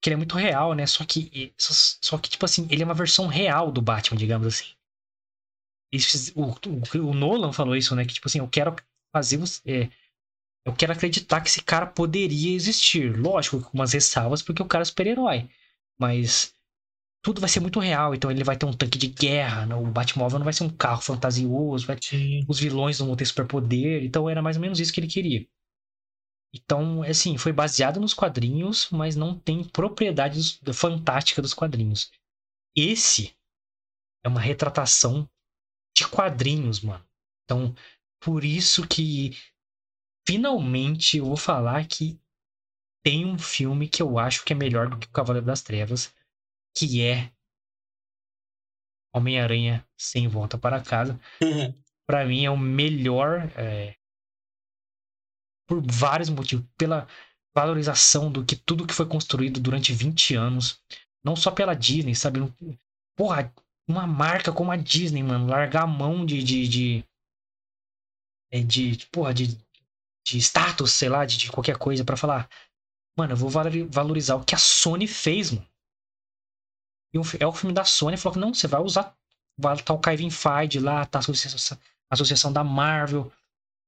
que 0.03 0.09
ele 0.11 0.15
é 0.15 0.17
muito 0.19 0.37
real, 0.37 0.75
né, 0.75 0.87
só 0.87 1.05
que, 1.05 1.31
e- 1.35 1.55
só, 1.59 1.73
só 2.03 2.19
que, 2.19 2.31
tipo 2.31 2.45
assim, 2.45 2.67
ele 2.71 2.83
é 2.83 2.87
uma 2.87 2.95
versão 2.95 3.27
real 3.27 3.73
do 3.73 3.83
Batman, 3.83 4.19
digamos 4.19 4.47
assim. 4.47 4.67
Fiz- 5.93 6.33
o, 6.37 6.43
o, 6.45 7.09
o 7.11 7.15
Nolan 7.15 7.53
falou 7.53 7.77
isso, 7.77 7.95
né? 7.95 8.05
Que 8.05 8.15
tipo 8.15 8.29
assim, 8.29 8.39
eu 8.39 8.49
quero 8.49 8.75
fazer 9.13 9.37
você. 9.39 9.61
é, 9.67 9.91
eu 10.67 10.75
quero 10.75 10.93
acreditar 10.93 11.41
que 11.41 11.49
esse 11.49 11.63
cara 11.63 11.87
poderia 11.87 12.55
existir. 12.55 13.17
Lógico, 13.19 13.61
com 13.63 13.79
umas 13.79 13.93
ressalvas, 13.95 14.43
porque 14.43 14.63
o 14.63 14.67
cara 14.67 14.83
é 14.83 14.87
super-herói. 14.87 15.49
Mas 15.99 16.55
tudo 17.29 17.43
vai 17.43 17.51
ser 17.51 17.61
muito 17.61 17.79
real. 17.79 18.15
Então 18.15 18.31
ele 18.31 18.43
vai 18.43 18.57
ter 18.57 18.65
um 18.65 18.73
tanque 18.73 18.97
de 18.97 19.09
guerra. 19.09 19.67
né, 19.67 19.75
O 19.75 19.85
Batmóvel 19.85 20.39
não 20.39 20.45
vai 20.45 20.53
ser 20.55 20.65
um 20.65 20.71
carro 20.71 21.03
fantasioso. 21.03 21.87
Vai 21.87 21.99
Sim. 22.03 22.43
os 22.49 22.59
vilões 22.59 22.99
não 22.99 23.09
vão 23.09 23.17
ter 23.17 23.27
superpoder. 23.27 24.03
Então 24.03 24.31
era 24.31 24.41
mais 24.41 24.57
ou 24.57 24.63
menos 24.63 24.81
isso 24.81 24.91
que 24.91 24.99
ele 24.99 25.09
queria. 25.09 25.47
Então, 26.55 27.03
assim, 27.03 27.37
foi 27.37 27.53
baseado 27.53 28.01
nos 28.01 28.15
quadrinhos, 28.15 28.89
mas 28.91 29.15
não 29.15 29.39
tem 29.39 29.63
propriedades 29.63 30.59
fantásticas 30.73 31.43
dos 31.43 31.53
quadrinhos. 31.53 32.11
Esse 32.75 33.37
é 34.25 34.29
uma 34.29 34.41
retratação 34.41 35.29
de 35.95 36.09
quadrinhos, 36.09 36.81
mano. 36.81 37.05
Então, 37.45 37.75
por 38.23 38.43
isso 38.43 38.89
que 38.89 39.37
finalmente 40.27 41.19
eu 41.19 41.27
vou 41.27 41.37
falar 41.37 41.87
que 41.87 42.19
tem 43.05 43.27
um 43.27 43.39
filme 43.39 43.87
que 43.87 44.01
eu 44.01 44.19
acho 44.19 44.43
que 44.47 44.55
é 44.55 44.57
melhor 44.57 44.89
do 44.89 44.97
que 44.97 45.07
o 45.07 45.11
Cavaleiro 45.11 45.47
das 45.47 45.61
Trevas, 45.61 46.17
que 46.79 47.03
é 47.03 47.33
Homem-Aranha 49.13 49.85
Sem 49.99 50.29
Volta 50.29 50.57
para 50.57 50.81
Casa. 50.81 51.19
Pra 52.07 52.25
mim 52.25 52.45
é 52.45 52.51
o 52.51 52.57
melhor 52.57 53.51
é, 53.57 53.95
por 55.67 55.83
vários 55.85 56.31
motivos. 56.31 56.65
Pela 56.79 57.07
valorização 57.55 58.31
do 58.31 58.45
que 58.45 58.57
tudo 58.57 58.87
que 58.87 58.95
foi 58.95 59.07
construído 59.07 59.61
durante 59.61 59.93
20 59.93 60.35
anos. 60.37 60.81
Não 61.23 61.37
só 61.37 61.51
pela 61.51 61.75
Disney, 61.75 62.15
sabe? 62.15 62.41
Porra, 63.17 63.53
uma 63.87 64.07
marca 64.07 64.53
como 64.53 64.71
a 64.71 64.77
Disney, 64.77 65.23
mano, 65.23 65.47
largar 65.47 65.83
a 65.83 65.87
mão 65.87 66.25
de. 66.25 66.43
de, 66.43 66.69
de, 66.69 67.05
é, 68.51 68.63
de, 68.63 68.97
de 68.97 69.07
porra, 69.09 69.35
de, 69.35 69.59
de 70.27 70.39
status, 70.39 70.93
sei 70.93 71.11
lá, 71.11 71.27
de, 71.27 71.37
de 71.37 71.51
qualquer 71.51 71.77
coisa 71.77 72.05
para 72.05 72.17
falar. 72.17 72.49
Mano, 73.19 73.33
eu 73.33 73.37
vou 73.37 73.51
valorizar 73.51 74.37
o 74.37 74.45
que 74.45 74.55
a 74.55 74.59
Sony 74.59 75.07
fez, 75.07 75.51
mano. 75.51 75.68
E 77.13 77.19
é 77.41 77.47
o 77.47 77.53
filme 77.53 77.75
da 77.75 77.85
Sony 77.85 78.17
falou 78.17 78.35
que 78.35 78.41
não, 78.41 78.55
você 78.55 78.67
vai 78.67 78.81
usar. 78.81 79.15
Vai 79.59 79.77
tá 79.79 79.93
o 79.93 79.99
Kevin 79.99 80.31
Feige 80.31 80.79
lá, 80.79 81.05
tá 81.05 81.19
a 81.19 81.21
associação, 81.21 81.79
a 82.11 82.15
associação 82.15 82.53
da 82.53 82.63
Marvel. 82.63 83.33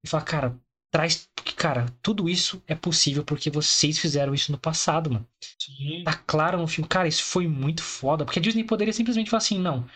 E 0.04 0.08
fala, 0.08 0.24
cara, 0.24 0.56
traz. 0.90 1.28
Porque, 1.34 1.52
cara, 1.52 1.86
tudo 2.02 2.28
isso 2.28 2.62
é 2.66 2.74
possível 2.74 3.24
porque 3.24 3.50
vocês 3.50 3.98
fizeram 3.98 4.34
isso 4.34 4.50
no 4.50 4.58
passado, 4.58 5.10
mano. 5.10 5.26
Sim. 5.58 6.02
Tá 6.04 6.14
claro 6.14 6.58
no 6.58 6.66
filme. 6.66 6.88
Cara, 6.88 7.08
isso 7.08 7.22
foi 7.22 7.46
muito 7.46 7.82
foda. 7.82 8.24
Porque 8.24 8.38
a 8.38 8.42
Disney 8.42 8.64
poderia 8.64 8.92
simplesmente 8.92 9.30
falar 9.30 9.38
assim, 9.38 9.58
não. 9.58 9.86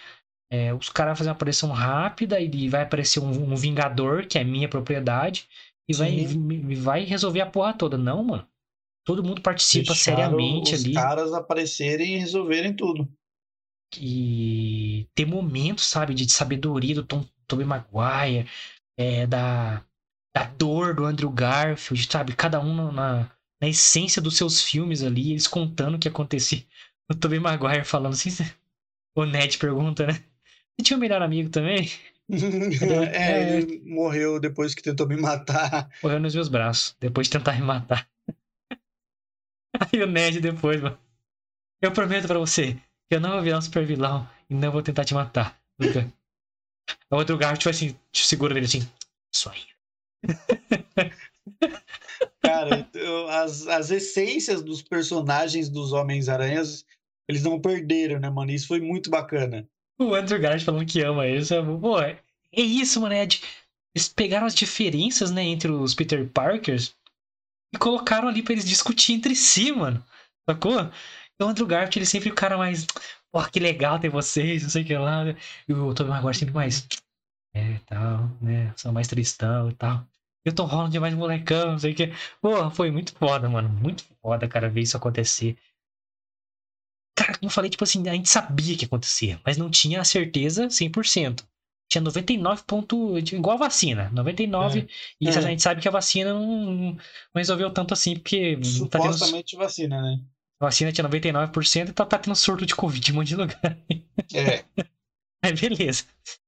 É, 0.51 0.73
os 0.73 0.89
caras 0.89 1.11
vão 1.11 1.17
fazer 1.17 1.31
uma 1.31 1.35
aparição 1.35 1.73
rápida 1.73 2.39
e 2.41 2.69
vai 2.69 2.83
aparecer 2.83 3.21
um, 3.21 3.53
um 3.53 3.57
Vingador, 3.57 4.27
que 4.27 4.39
é 4.39 4.45
minha 4.45 4.69
propriedade, 4.69 5.49
e 5.89 5.95
vai, 5.95 6.27
vai 6.77 7.05
resolver 7.05 7.41
a 7.41 7.47
porra 7.47 7.73
toda. 7.73 7.99
Não, 7.99 8.23
mano. 8.23 8.47
Todo 9.05 9.23
mundo 9.23 9.43
participa 9.43 9.93
Deixaram 9.93 10.19
seriamente 10.19 10.75
os 10.75 10.81
ali. 10.81 10.91
Os 10.91 10.97
caras 10.97 11.33
aparecerem 11.33 12.15
e 12.15 12.19
resolverem 12.19 12.75
tudo. 12.75 13.07
E 13.97 15.07
ter 15.15 15.27
momentos, 15.27 15.87
sabe, 15.87 16.15
de 16.15 16.31
sabedoria 16.33 16.95
do 16.95 17.05
Tom, 17.05 17.25
Tobey 17.47 17.67
Maguire, 17.67 18.49
é, 18.97 19.27
da, 19.27 19.85
da 20.35 20.45
dor 20.45 20.95
do 20.95 21.05
Andrew 21.05 21.31
Garfield, 21.31 22.11
sabe? 22.11 22.35
Cada 22.35 22.61
um 22.61 22.91
na, 22.91 23.31
na 23.61 23.69
essência 23.69 24.23
dos 24.23 24.37
seus 24.37 24.63
filmes 24.63 25.03
ali, 25.03 25.33
eles 25.33 25.47
contando 25.47 25.97
o 25.97 25.99
que 25.99 26.09
acontecia. 26.09 26.65
O 27.07 27.15
Tobey 27.15 27.39
Maguire 27.39 27.85
falando 27.85 28.15
assim. 28.15 28.31
O 29.15 29.27
Ned 29.27 29.59
pergunta, 29.59 30.07
né? 30.07 30.15
Você 30.15 30.85
tinha 30.85 30.97
um 30.97 31.01
melhor 31.01 31.21
amigo 31.21 31.51
também? 31.51 31.91
é, 33.13 33.59
ele 33.59 33.83
morreu 33.85 34.41
depois 34.41 34.75
que 34.75 34.83
tentou 34.83 35.07
me 35.07 35.15
matar. 35.15 35.91
Morreu 36.03 36.19
nos 36.19 36.35
meus 36.35 36.49
braços, 36.49 36.97
depois 36.99 37.27
de 37.27 37.33
tentar 37.33 37.53
me 37.53 37.61
matar. 37.61 38.09
Aí 39.93 40.03
o 40.03 40.07
Ned 40.07 40.41
depois, 40.41 40.81
mano. 40.81 40.99
Eu 41.83 41.93
prometo 41.93 42.27
pra 42.27 42.39
você 42.39 42.75
que 43.09 43.17
eu 43.17 43.21
não 43.21 43.33
vou 43.33 43.43
virar 43.43 43.59
um 43.59 43.63
super 43.63 43.85
vilão 43.85 44.29
e 44.49 44.55
não 44.55 44.73
vou 44.73 44.83
tentar 44.83 45.05
te 45.05 45.15
matar. 45.15 45.59
Nunca. 45.79 46.11
O 47.11 47.17
outro 47.17 47.39
gato, 47.39 47.57
tipo 47.57 47.71
assim, 47.71 47.97
te 48.13 48.27
segura 48.27 48.55
ele 48.55 48.67
assim. 48.67 48.87
Sonho. 49.35 49.65
Cara, 52.43 52.87
as, 53.31 53.67
as 53.67 53.91
essências 53.91 54.61
dos 54.61 54.83
personagens 54.83 55.71
dos 55.71 55.93
Homens-Aranhas, 55.93 56.85
eles 57.27 57.43
não 57.43 57.59
perderam, 57.59 58.21
né, 58.21 58.29
mano? 58.29 58.51
Isso 58.51 58.69
foi 58.69 58.81
muito 58.81 59.09
bacana. 59.09 59.67
O 59.99 60.15
Andrew 60.15 60.39
Garfield 60.39 60.65
falando 60.67 60.87
que 60.87 61.01
ama 61.01 61.27
eles. 61.27 61.49
Pô, 61.81 61.99
é 61.99 62.21
isso, 62.53 63.01
mano. 63.01 63.15
É 63.15 63.25
de... 63.25 63.41
Eles 63.95 64.09
pegaram 64.09 64.47
as 64.47 64.55
diferenças, 64.55 65.31
né, 65.31 65.43
entre 65.43 65.71
os 65.71 65.95
Peter 65.95 66.29
Parkers 66.29 66.95
e 67.75 67.79
colocaram 67.79 68.29
ali 68.29 68.43
pra 68.43 68.53
eles 68.53 68.65
discutir 68.65 69.13
entre 69.13 69.35
si, 69.35 69.73
mano. 69.73 70.05
Sacou? 70.49 70.91
O 71.41 71.45
Andrew 71.45 71.67
Garfield, 71.67 71.99
ele 71.99 72.07
sempre 72.07 72.31
o 72.31 72.35
cara 72.35 72.57
mais. 72.57 72.87
Pô, 73.33 73.43
que 73.51 73.59
legal 73.59 73.99
ter 73.99 74.09
vocês, 74.09 74.63
não 74.63 74.71
sei 74.71 74.83
o 74.83 74.87
que 74.87 74.97
lá. 74.97 75.25
E 75.69 75.73
o 75.73 75.93
Tobey 75.93 76.13
Maguire 76.13 76.37
sempre 76.37 76.55
mais. 76.55 76.87
É, 77.53 77.79
tal, 77.87 78.31
né? 78.41 78.73
São 78.77 78.93
mais 78.93 79.09
tristão 79.09 79.69
e 79.71 79.75
tal. 79.75 80.07
E 80.47 80.51
o 80.51 80.55
Tom 80.55 80.67
Holland 80.67 80.97
é 80.97 81.11
molecão, 81.11 81.73
não 81.73 81.79
sei 81.79 81.93
o 81.93 81.95
que. 81.95 82.13
Pô, 82.41 82.71
foi 82.71 82.91
muito 82.91 83.15
foda, 83.17 83.49
mano. 83.49 83.69
Muito 83.69 84.05
foda, 84.23 84.47
cara, 84.47 84.69
ver 84.69 84.83
isso 84.83 84.97
acontecer. 84.97 85.57
Cara, 87.17 87.35
como 87.35 87.47
eu 87.47 87.51
falei, 87.51 87.71
tipo 87.71 87.85
assim, 87.85 88.09
a 88.09 88.13
gente 88.13 88.29
sabia 88.29 88.77
que 88.77 88.83
ia 88.85 88.87
acontecer, 88.87 89.41
mas 89.45 89.57
não 89.57 89.71
tinha 89.71 90.01
a 90.01 90.05
certeza 90.05 90.69
100% 90.69 91.45
tinha 91.89 92.03
99 92.03 92.63
ponto, 92.67 93.19
igual 93.19 93.57
a 93.57 93.61
vacina, 93.61 94.11
99, 94.13 94.81
é. 94.81 94.87
e 95.21 95.29
é. 95.29 95.31
a 95.31 95.41
gente 95.41 95.63
sabe 95.63 95.81
que 95.81 95.89
a 95.89 95.93
vacina 95.93 96.33
não, 96.33 96.57
não 96.57 96.99
resolveu 97.37 97.71
tanto 97.71 97.95
assim, 97.95 98.15
porque... 98.15 98.59
Supostamente 98.63 99.57
tá 99.57 99.59
tendo, 99.59 99.59
vacina, 99.59 100.03
né? 100.03 100.21
A 100.61 100.67
vacina 100.67 100.93
tinha 100.93 101.09
99% 101.09 101.89
e 101.89 101.93
tá, 101.93 102.05
tá 102.05 102.19
tendo 102.19 102.35
surto 102.35 102.67
de 102.67 102.75
Covid 102.75 103.09
em 103.09 103.13
um 103.13 103.17
monte 103.17 103.29
de 103.29 103.37
lugar. 103.37 103.79
É. 104.35 104.65
Aí 105.45 105.53
beleza. 105.53 106.05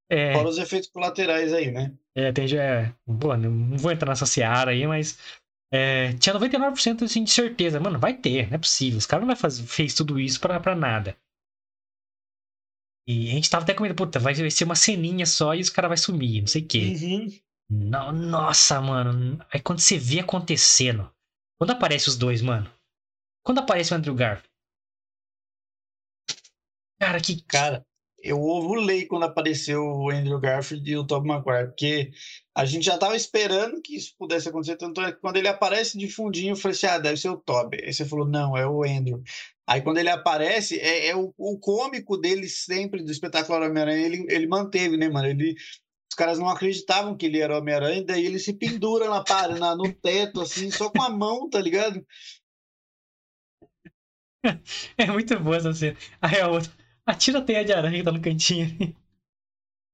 É, 0.09 0.33
Fora 0.33 0.49
os 0.49 0.57
efeitos 0.57 0.89
colaterais 0.89 1.53
aí, 1.53 1.69
né? 1.69 1.91
É, 2.15 2.31
tem 2.31 2.47
já... 2.47 2.63
É, 2.63 2.93
Pô, 3.19 3.35
não 3.37 3.77
vou 3.77 3.91
entrar 3.91 4.09
nessa 4.09 4.25
seara 4.25 4.71
aí, 4.71 4.87
mas... 4.87 5.19
É, 5.71 6.13
tinha 6.13 6.33
99% 6.33 7.03
assim, 7.03 7.23
de 7.23 7.29
certeza. 7.29 7.79
Mano, 7.79 7.99
vai 7.99 8.13
ter, 8.13 8.47
não 8.47 8.55
é 8.55 8.57
possível. 8.57 8.97
Os 8.97 9.05
caras 9.05 9.21
não 9.21 9.27
vai 9.27 9.35
fazer, 9.35 9.63
fez 9.63 9.93
tudo 9.93 10.19
isso 10.19 10.39
pra, 10.39 10.59
pra 10.59 10.75
nada. 10.75 11.15
E 13.07 13.29
a 13.29 13.33
gente 13.33 13.49
tava 13.49 13.63
até 13.63 13.73
com 13.73 13.83
medo, 13.83 13.95
puta, 13.95 14.19
vai 14.19 14.35
ser 14.35 14.65
uma 14.65 14.75
ceninha 14.75 15.25
só 15.25 15.55
e 15.55 15.61
os 15.61 15.69
caras 15.69 15.89
vai 15.89 15.97
sumir, 15.97 16.41
não 16.41 16.47
sei 16.47 16.61
o 16.61 16.67
quê. 16.67 16.93
Uhum. 16.93 17.39
Não, 17.69 18.11
nossa, 18.11 18.81
mano. 18.81 19.39
Aí 19.51 19.61
quando 19.61 19.79
você 19.79 19.97
vê 19.97 20.19
acontecendo. 20.19 21.09
Quando 21.57 21.71
aparece 21.71 22.09
os 22.09 22.17
dois, 22.17 22.41
mano. 22.41 22.69
Quando 23.43 23.59
aparece 23.59 23.93
o 23.93 23.95
Andrew 23.95 24.13
Garfield. 24.13 24.49
Cara, 26.99 27.21
que. 27.21 27.41
Cara, 27.43 27.85
eu 28.27 28.41
ovulei 28.41 29.05
quando 29.05 29.23
apareceu 29.23 29.81
o 29.83 30.09
Andrew 30.09 30.39
Garfield 30.39 30.89
e 30.89 30.97
o 30.97 31.05
Tobey 31.05 31.29
Maguire, 31.29 31.67
porque 31.67 32.11
a 32.53 32.65
gente 32.65 32.85
já 32.85 32.97
tava 32.97 33.15
esperando 33.15 33.81
que 33.81 33.95
isso 33.95 34.13
pudesse 34.17 34.49
acontecer, 34.49 34.75
tanto 34.75 35.01
é 35.01 35.11
que 35.11 35.19
quando 35.19 35.37
ele 35.37 35.47
aparece 35.47 35.97
de 35.97 36.09
fundinho, 36.09 36.51
eu 36.51 36.55
falei 36.55 36.75
assim, 36.75 36.87
ah, 36.87 36.97
deve 36.97 37.17
ser 37.17 37.29
o 37.29 37.37
Tobey. 37.37 37.81
Aí 37.85 37.93
você 37.93 38.05
falou, 38.05 38.27
não, 38.27 38.57
é 38.57 38.67
o 38.67 38.83
Andrew. 38.83 39.23
Aí 39.65 39.81
quando 39.81 39.97
ele 39.97 40.09
aparece, 40.09 40.79
é, 40.79 41.07
é 41.07 41.15
o, 41.15 41.33
o, 41.37 41.57
cômico 41.57 42.17
dele 42.17 42.49
sempre, 42.49 43.03
do 43.03 43.11
espetáculo 43.11 43.65
Homem-Aranha, 43.65 44.05
ele, 44.05 44.25
ele 44.29 44.47
manteve, 44.47 44.97
né, 44.97 45.09
mano? 45.09 45.27
Ele, 45.27 45.55
os 46.11 46.15
caras 46.15 46.39
não 46.39 46.49
acreditavam 46.49 47.15
que 47.15 47.25
ele 47.25 47.39
era 47.39 47.57
Homem-Aranha, 47.57 48.03
daí 48.03 48.25
ele 48.25 48.39
se 48.39 48.53
pendura 48.53 49.09
na, 49.09 49.23
na, 49.59 49.75
no 49.75 49.93
teto, 49.93 50.41
assim, 50.41 50.69
só 50.71 50.89
com 50.89 51.01
a 51.01 51.09
mão, 51.09 51.49
tá 51.49 51.61
ligado? 51.61 52.05
É 54.97 55.07
muito 55.07 55.37
boa 55.39 55.57
essa 55.57 55.73
cena. 55.73 55.97
Aí 56.21 56.39
a 56.39 56.47
outra, 56.47 56.71
atira 57.07 57.39
a 57.39 57.41
teia 57.41 57.63
de 57.63 57.73
aranha 57.73 57.97
que 57.97 58.03
tá 58.03 58.11
no 58.11 58.21
cantinho. 58.21 58.95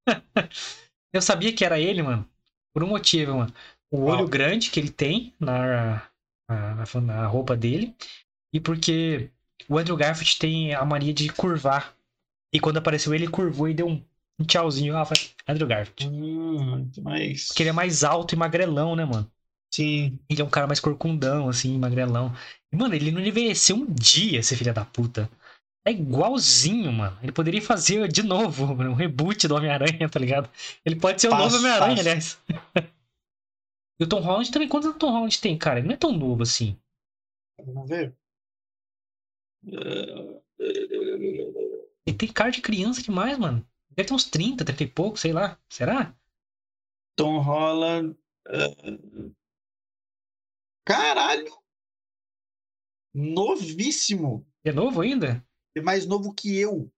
Eu 1.14 1.22
sabia 1.22 1.54
que 1.54 1.64
era 1.64 1.80
ele, 1.80 2.02
mano, 2.02 2.28
por 2.74 2.84
um 2.84 2.88
motivo, 2.88 3.38
mano. 3.38 3.54
O 3.92 4.06
olho 4.06 4.26
oh. 4.26 4.28
grande 4.28 4.72
que 4.72 4.80
ele 4.80 4.90
tem 4.90 5.32
na, 5.40 6.10
na, 6.50 7.02
na 7.02 7.28
roupa 7.28 7.56
dele 7.56 7.96
e 8.52 8.60
porque 8.60 9.30
o 9.70 9.78
Andrew 9.78 9.96
Garfield 9.96 10.40
tem 10.40 10.74
a 10.74 10.84
mania 10.84 11.14
de 11.14 11.30
curvar. 11.30 11.96
E 12.52 12.60
quando 12.60 12.78
apareceu 12.78 13.14
ele, 13.14 13.28
curvou 13.28 13.70
e 13.70 13.74
deu 13.74 13.88
um, 13.88 14.04
um 14.40 14.44
tchauzinho. 14.44 14.98
Ah, 14.98 15.08
Andrew 15.48 15.68
Garfield. 15.68 16.08
Hum, 16.08 16.90
mas... 17.02 17.48
Porque 17.48 17.62
ele 17.62 17.70
é 17.70 17.74
mais 17.74 18.04
alto 18.04 18.34
e 18.34 18.38
magrelão, 18.38 18.96
né, 18.96 19.06
mano? 19.06 19.32
Sim. 19.72 20.20
Ele 20.30 20.42
é 20.42 20.46
um 20.46 20.50
cara 20.50 20.68
mais 20.68 20.80
corcundão, 20.80 21.50
assim, 21.50 21.78
magrelão. 21.78 22.34
E, 22.72 22.76
mano, 22.76 22.94
ele 22.94 23.12
não 23.12 23.22
envelheceu 23.22 23.76
um 23.76 23.86
dia, 23.86 24.40
esse 24.40 24.56
filho 24.56 24.74
da 24.74 24.86
puta. 24.86 25.30
É 25.86 25.92
igualzinho, 25.92 26.92
mano. 26.94 27.18
Ele 27.22 27.32
poderia 27.32 27.62
fazer 27.62 28.08
de 28.08 28.24
novo 28.24 28.64
um 28.74 28.94
reboot 28.94 29.48
do 29.48 29.56
Homem-Aranha, 29.56 30.10
tá 30.10 30.20
ligado? 30.20 30.50
Ele 30.86 30.96
pode 30.96 31.22
ser 31.22 31.28
o 31.28 31.36
novo 31.36 31.58
Homem-Aranha, 31.58 32.00
aliás. 32.00 32.42
e 34.00 34.04
o 34.04 34.08
Tom 34.08 34.22
Holland 34.22 34.52
também. 34.52 34.70
Quantos 34.70 34.96
Tom 34.98 35.12
Holland 35.12 35.42
tem, 35.42 35.58
cara? 35.58 35.80
Ele 35.80 35.88
não 35.88 35.96
é 35.96 35.98
tão 35.98 36.14
novo 36.14 36.44
assim. 36.44 36.78
Vamos 37.60 37.88
ver. 37.88 38.16
Ele 42.06 42.18
tem 42.18 42.32
cara 42.32 42.52
de 42.52 42.62
criança 42.62 43.02
demais, 43.02 43.38
mano. 43.38 43.66
Deve 43.90 44.08
ter 44.08 44.14
uns 44.14 44.26
30, 44.26 44.66
30 44.66 44.84
e 44.84 44.88
pouco, 44.88 45.18
sei 45.18 45.34
lá. 45.34 45.60
Será? 45.70 46.16
Tom 47.16 47.40
Holland. 47.40 48.18
Uh... 48.48 49.34
Caralho! 50.86 51.52
Novíssimo! 53.14 54.46
É 54.66 54.72
novo 54.72 55.02
ainda? 55.02 55.46
É 55.76 55.82
mais 55.82 56.06
novo 56.06 56.34
que 56.34 56.58
eu. 56.58 56.92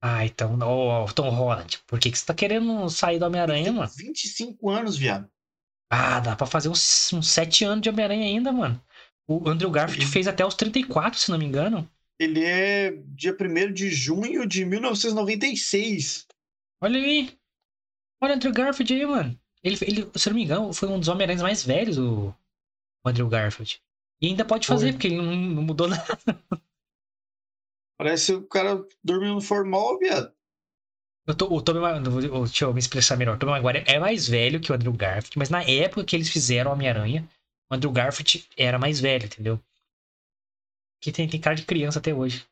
Ah, 0.00 0.26
então, 0.26 0.58
oh, 0.60 1.12
Tom 1.12 1.30
Holland, 1.30 1.78
por 1.86 1.98
que, 1.98 2.10
que 2.10 2.18
você 2.18 2.26
tá 2.26 2.34
querendo 2.34 2.88
sair 2.88 3.18
do 3.18 3.26
Homem-Aranha, 3.26 3.72
mano? 3.72 3.88
25 3.88 4.68
anos, 4.68 4.96
viado. 4.96 5.30
Ah, 5.88 6.18
dá 6.20 6.34
pra 6.34 6.46
fazer 6.46 6.68
uns, 6.68 7.12
uns 7.12 7.28
7 7.28 7.64
anos 7.64 7.82
de 7.82 7.88
Homem-Aranha 7.88 8.26
ainda, 8.26 8.50
mano. 8.50 8.82
O 9.28 9.48
Andrew 9.48 9.70
Garfield 9.70 10.06
fez 10.06 10.26
até 10.26 10.44
os 10.44 10.54
34, 10.54 11.20
se 11.20 11.30
não 11.30 11.38
me 11.38 11.44
engano. 11.44 11.88
Ele 12.18 12.44
é 12.44 12.90
dia 13.08 13.36
1 13.38 13.72
de 13.72 13.90
junho 13.90 14.46
de 14.46 14.64
1996. 14.64 16.26
Olha 16.80 16.98
aí. 16.98 17.38
Olha 18.20 18.32
o 18.32 18.36
Andrew 18.36 18.52
Garfield 18.52 18.92
aí, 18.92 19.06
mano. 19.06 19.40
Ele, 19.62 19.78
ele, 19.82 20.10
se 20.16 20.28
não 20.28 20.36
me 20.36 20.42
engano, 20.42 20.72
foi 20.72 20.88
um 20.88 20.98
dos 20.98 21.08
Homem-Aranhas 21.08 21.42
mais 21.42 21.64
velhos, 21.64 21.98
o, 21.98 22.34
Andrew 23.04 23.28
Garfield. 23.28 23.80
E 24.20 24.28
ainda 24.28 24.44
pode 24.44 24.66
fazer, 24.66 24.86
foi. 24.86 24.92
porque 24.92 25.06
ele 25.08 25.16
não, 25.16 25.24
não, 25.24 25.62
mudou 25.62 25.86
nada. 25.88 26.18
Parece 28.02 28.34
o 28.34 28.44
cara 28.48 28.84
dormindo 29.04 29.34
no 29.34 29.40
formal, 29.40 29.96
viado. 29.96 30.34
Eu 31.24 31.36
tô, 31.36 31.46
o 31.46 31.62
Tobey 31.62 31.80
Maguire, 31.80 32.28
deixa 32.28 32.64
eu 32.64 32.74
me 32.74 32.80
expressar 32.80 33.16
melhor. 33.16 33.36
O 33.36 33.38
Tobey 33.38 33.54
Maguire 33.54 33.84
é 33.86 33.96
mais 33.96 34.26
velho 34.26 34.60
que 34.60 34.72
o 34.72 34.74
Andrew 34.74 34.92
Garfield, 34.92 35.38
mas 35.38 35.48
na 35.48 35.62
época 35.62 36.04
que 36.04 36.16
eles 36.16 36.28
fizeram 36.28 36.72
Homem-Aranha, 36.72 37.28
o 37.70 37.74
Andrew 37.76 37.92
Garfield 37.92 38.44
era 38.56 38.76
mais 38.76 38.98
velho, 38.98 39.26
entendeu? 39.26 39.60
Que 41.00 41.12
tem, 41.12 41.28
tem 41.28 41.40
cara 41.40 41.54
de 41.54 41.64
criança 41.64 42.00
até 42.00 42.12
hoje. 42.12 42.44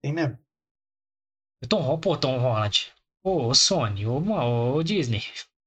Tem 0.00 0.10
mesmo. 0.10 0.38
O 1.62 1.66
Tom, 1.66 1.98
pô, 1.98 2.16
Tom 2.16 2.38
Holland. 2.38 2.90
Ô, 3.22 3.54
Sony, 3.54 4.06
ô, 4.06 4.22
ô 4.74 4.82
Disney. 4.82 5.22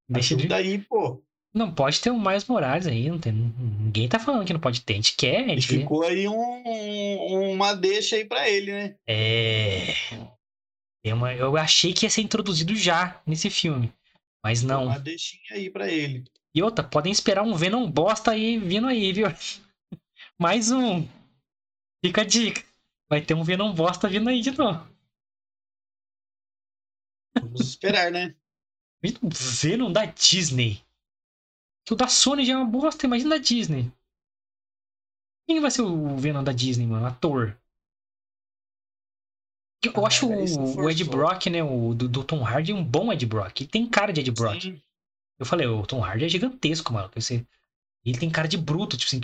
Deixa 0.10 0.36
de... 0.36 0.48
daí, 0.48 0.80
pô. 0.80 1.24
Não 1.54 1.74
pode 1.74 2.00
ter 2.02 2.12
o 2.12 2.20
Miles 2.20 2.46
Morales 2.46 2.86
aí, 2.86 3.10
não 3.10 3.20
tem, 3.20 3.34
ninguém 3.34 4.08
tá 4.08 4.20
falando 4.20 4.46
que 4.46 4.54
não 4.54 4.60
pode 4.60 4.82
ter, 4.82 4.94
a 4.94 4.96
gente 4.98 5.16
quer. 5.16 5.46
A 5.46 5.48
gente 5.48 5.68
ficou 5.68 6.04
aí 6.04 6.28
um, 6.28 7.52
uma 7.52 7.74
deixa 7.74 8.16
aí 8.16 8.26
pra 8.26 8.50
ele, 8.50 8.72
né? 8.72 8.96
É. 9.08 9.88
Uma, 11.06 11.34
eu 11.34 11.56
achei 11.56 11.94
que 11.94 12.06
ia 12.06 12.10
ser 12.10 12.22
introduzido 12.22 12.76
já 12.76 13.22
nesse 13.26 13.50
filme, 13.50 13.92
mas 14.44 14.62
não. 14.62 14.86
Uma 14.86 15.00
deixinha 15.00 15.42
aí 15.52 15.70
pra 15.70 15.90
ele. 15.90 16.26
E 16.54 16.62
outra, 16.62 16.84
podem 16.84 17.12
esperar 17.12 17.44
um 17.44 17.56
Venom 17.56 17.90
bosta 17.90 18.32
aí 18.32 18.58
vindo 18.58 18.88
aí, 18.88 19.14
viu? 19.14 19.28
Mais 20.40 20.72
um. 20.72 21.08
Fica 22.04 22.22
a 22.22 22.26
dica. 22.26 22.64
Vai 23.10 23.22
ter 23.22 23.34
um 23.34 23.44
Venom 23.44 23.74
bosta 23.74 24.08
vindo 24.08 24.30
aí 24.30 24.42
de 24.42 24.52
novo. 24.52 24.88
Vamos 27.40 27.62
esperar, 27.62 28.12
né? 28.12 28.36
Venom 29.62 29.92
da 29.92 30.06
Disney. 30.06 30.82
Que 31.88 31.94
o 31.94 31.96
da 31.96 32.10
Sony 32.10 32.46
já 32.46 32.52
é 32.52 32.58
uma 32.58 32.66
bosta, 32.66 33.06
imagina 33.06 33.30
da 33.30 33.38
Disney. 33.38 33.90
Quem 35.48 35.62
vai 35.62 35.72
ser 35.72 35.84
o 35.84 36.18
Venom 36.18 36.44
da 36.44 36.52
Disney, 36.52 36.86
mano? 36.86 37.06
Ator. 37.06 37.58
Eu 39.82 39.94
ah, 40.04 40.08
acho 40.08 40.28
o, 40.28 40.84
o, 40.84 40.90
Ed 40.90 41.02
Brock, 41.06 41.46
né? 41.46 41.64
O 41.64 41.94
do, 41.94 42.10
do, 42.10 42.26
Tom 42.26 42.44
Hardy 42.44 42.74
um 42.74 42.84
bom 42.84 43.14
Ed 43.14 43.26
Brock. 43.26 43.62
Ele 43.62 43.70
tem 43.70 43.90
cara 43.90 44.12
de 44.12 44.20
Ed 44.20 44.32
Brock. 44.32 44.62
Sim. 44.62 44.82
Eu 45.40 45.46
falei, 45.46 45.66
o 45.66 45.86
Tom 45.86 46.04
Hardy 46.04 46.26
é 46.26 46.30
gigantesco, 46.30 46.92
mano. 46.92 47.10
Você, 47.16 47.48
ele 48.04 48.20
tem 48.20 48.30
cara 48.30 48.50
de 48.50 48.58
bruto, 48.58 48.98
tipo 48.98 49.08
assim. 49.08 49.22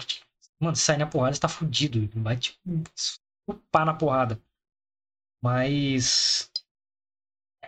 Mano, 0.58 0.78
se 0.78 0.84
sair 0.84 0.98
na 0.98 1.06
porrada, 1.08 1.34
você 1.34 1.42
tá 1.42 1.50
fudido. 1.50 2.10
Vai 2.16 2.38
te 2.38 2.58
pá 3.72 3.84
na 3.84 3.94
porrada. 3.94 4.42
Mas. 5.44 6.50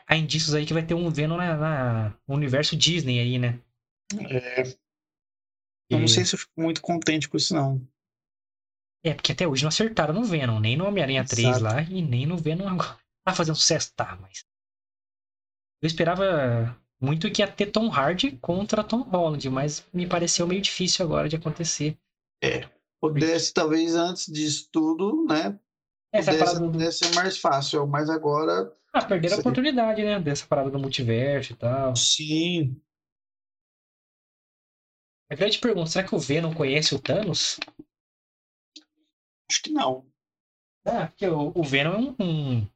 Há 0.08 0.16
indícios 0.16 0.56
aí 0.56 0.66
que 0.66 0.74
vai 0.74 0.86
ter 0.86 0.94
um 0.94 1.10
Venom 1.10 1.36
na, 1.36 1.58
na 1.58 2.10
no 2.26 2.36
universo 2.36 2.78
Disney 2.78 3.20
aí, 3.20 3.38
né? 3.38 3.60
É. 4.30 4.85
Eu 5.90 6.00
não 6.00 6.08
sei 6.08 6.26
se 6.26 6.36
eu 6.36 6.40
fico 6.40 6.54
muito 6.58 6.82
contente 6.82 7.30
com 7.30 7.38
isso, 7.38 7.54
não. 7.54 7.86
É, 9.04 9.14
porque 9.14 9.32
até 9.32 9.48
hoje 9.48 9.64
não 9.64 9.70
acertaram 9.70 10.14
no 10.14 10.24
Venom, 10.24 10.60
nem 10.60 10.76
no 10.76 10.86
Homem-Aranha 10.86 11.24
3 11.24 11.60
lá 11.60 11.82
e 11.84 12.02
nem 12.02 12.26
no 12.26 12.38
Venom 12.38 12.68
agora. 12.68 12.98
Tá 13.28 13.34
fazendo 13.34 13.56
sucesso, 13.56 13.92
tá, 13.96 14.16
mas. 14.22 14.46
Eu 15.82 15.88
esperava 15.88 16.80
muito 17.02 17.32
que 17.32 17.42
ia 17.42 17.48
ter 17.48 17.72
Tom 17.72 17.90
Hardy 17.92 18.38
contra 18.38 18.84
Tom 18.84 19.02
Holland, 19.02 19.50
mas 19.50 19.84
me 19.92 20.06
pareceu 20.06 20.46
meio 20.46 20.62
difícil 20.62 21.04
agora 21.04 21.28
de 21.28 21.36
acontecer. 21.36 21.98
É. 22.44 22.70
Pudesse, 23.02 23.52
talvez 23.52 23.96
antes 23.96 24.32
disso 24.32 24.70
tudo, 24.72 25.26
né? 25.28 25.60
Essa 26.14 26.32
pudesse, 26.32 26.54
parada 26.54 26.72
pudesse 26.72 26.98
ser 27.00 27.16
mais 27.16 27.38
fácil, 27.38 27.88
mas 27.88 28.12
agora. 28.12 28.72
Ah, 28.94 29.04
perderam 29.04 29.38
a 29.38 29.40
oportunidade, 29.40 30.04
né? 30.04 30.20
Dessa 30.20 30.46
parada 30.46 30.70
do 30.70 30.78
multiverso 30.78 31.54
e 31.54 31.56
tal. 31.56 31.96
Sim. 31.96 32.80
A 35.30 35.36
grande 35.36 35.60
pergunta, 35.60 35.90
será 35.90 36.08
que 36.08 36.14
o 36.14 36.20
Venom 36.20 36.54
conhece 36.54 36.94
o 36.94 37.00
Thanos? 37.00 37.60
Acho 39.50 39.64
que 39.64 39.72
não. 39.72 40.06
Ah, 40.86 41.08
porque 41.08 41.28
o, 41.28 41.52
o 41.56 41.64
Venom 41.64 41.94
é 41.94 41.98
um, 41.98 42.16
um, 42.20 42.68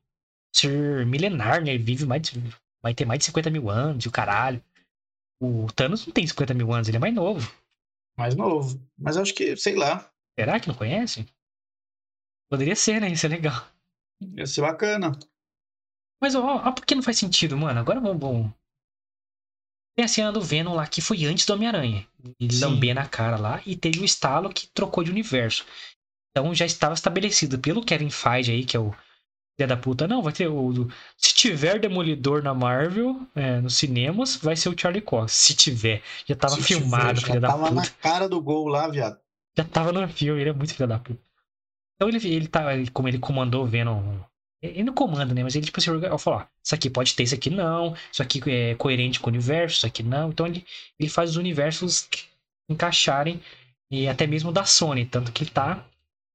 ser 0.53 1.05
milenar, 1.05 1.63
né? 1.63 1.73
Ele 1.73 1.83
vive 1.83 2.05
mais 2.05 2.23
de, 2.23 2.39
vai 2.81 2.93
ter 2.93 3.05
mais 3.05 3.19
de 3.19 3.25
50 3.25 3.49
mil 3.51 3.69
anos 3.69 4.03
e 4.03 4.07
o 4.07 4.11
caralho. 4.11 4.63
O 5.39 5.67
Thanos 5.73 6.05
não 6.05 6.13
tem 6.13 6.25
50 6.25 6.53
mil 6.53 6.73
anos, 6.73 6.87
ele 6.87 6.97
é 6.97 6.99
mais 6.99 7.13
novo. 7.13 7.51
Mais 8.17 8.35
novo. 8.35 8.81
Mas 8.97 9.15
acho 9.15 9.33
que, 9.33 9.55
sei 9.55 9.75
lá. 9.75 10.11
Será 10.37 10.59
que 10.59 10.67
não 10.67 10.75
conhece? 10.75 11.25
Poderia 12.49 12.75
ser, 12.75 12.99
né? 12.99 13.09
Isso 13.11 13.27
é 13.27 13.29
legal. 13.29 13.67
Ia 14.21 14.47
ser 14.47 14.61
bacana. 14.61 15.17
Mas, 16.19 16.35
ó, 16.35 16.43
ó, 16.43 16.71
por 16.71 16.85
que 16.85 16.95
não 16.95 17.03
faz 17.03 17.17
sentido, 17.17 17.55
mano? 17.55 17.79
Agora 17.79 18.01
vamos, 18.01 18.19
vamos 18.19 18.53
tem 19.99 20.05
a 20.05 20.07
cena 20.07 20.31
do 20.31 20.39
Venom 20.39 20.75
lá 20.75 20.87
que 20.87 21.01
foi 21.01 21.25
antes 21.25 21.45
do 21.45 21.53
Homem-Aranha. 21.53 22.07
Ele 22.39 22.57
lamber 22.57 22.95
na 22.95 23.05
cara 23.05 23.35
lá 23.35 23.61
e 23.65 23.75
teve 23.75 23.99
o 23.99 24.05
estalo 24.05 24.49
que 24.49 24.65
trocou 24.67 25.03
de 25.03 25.11
universo. 25.11 25.65
Então 26.31 26.55
já 26.55 26.65
estava 26.65 26.93
estabelecido 26.93 27.59
pelo 27.59 27.83
Kevin 27.83 28.09
Feige 28.09 28.53
aí, 28.53 28.63
que 28.63 28.77
é 28.77 28.79
o 28.79 28.95
filho 29.57 29.67
da 29.67 29.75
puta. 29.75 30.07
Não, 30.07 30.21
vai 30.21 30.31
ter 30.31 30.47
o. 30.47 30.87
Se 31.17 31.35
tiver 31.35 31.79
Demolidor 31.79 32.41
na 32.41 32.53
Marvel, 32.53 33.27
é, 33.35 33.59
nos 33.59 33.75
cinemas, 33.75 34.37
vai 34.37 34.55
ser 34.55 34.69
o 34.69 34.79
Charlie 34.79 35.01
Cox. 35.01 35.33
Se 35.33 35.53
tiver. 35.53 36.01
Já 36.25 36.33
estava 36.33 36.55
filmado, 36.55 37.19
filho 37.19 37.41
da 37.41 37.51
puta. 37.51 37.63
tava 37.65 37.75
na 37.75 37.85
cara 37.85 38.29
do 38.29 38.41
gol 38.41 38.69
lá, 38.69 38.87
viado. 38.87 39.19
Já 39.57 39.65
tava 39.65 39.91
no 39.91 40.07
filme, 40.07 40.39
ele 40.39 40.51
é 40.51 40.53
muito 40.53 40.73
filho 40.73 40.87
da 40.87 40.97
puta. 40.97 41.19
Então 41.95 42.07
ele, 42.07 42.25
ele 42.25 42.47
tá. 42.47 42.63
Como 42.93 43.09
ele 43.09 43.19
comandou 43.19 43.65
o 43.65 43.67
Venom 43.67 44.17
ele 44.61 44.83
não 44.83 44.93
comanda, 44.93 45.33
né? 45.33 45.43
Mas 45.43 45.55
ele, 45.55 45.65
tipo 45.65 45.79
assim, 45.79 45.91
fala, 46.17 46.41
ó, 46.41 46.45
isso 46.63 46.75
aqui 46.75 46.89
pode 46.89 47.15
ter, 47.15 47.23
isso 47.23 47.35
aqui 47.35 47.49
não, 47.49 47.95
isso 48.11 48.21
aqui 48.21 48.41
é 48.47 48.75
coerente 48.75 49.19
com 49.19 49.29
o 49.29 49.33
universo, 49.33 49.77
isso 49.77 49.87
aqui 49.87 50.03
não. 50.03 50.29
Então 50.29 50.45
ele, 50.45 50.65
ele 50.99 51.09
faz 51.09 51.31
os 51.31 51.37
universos 51.37 52.07
encaixarem, 52.69 53.41
e 53.91 54.07
até 54.07 54.27
mesmo 54.27 54.51
da 54.51 54.65
Sony, 54.65 55.05
tanto 55.05 55.31
que 55.31 55.43
ele 55.43 55.51
tá 55.51 55.83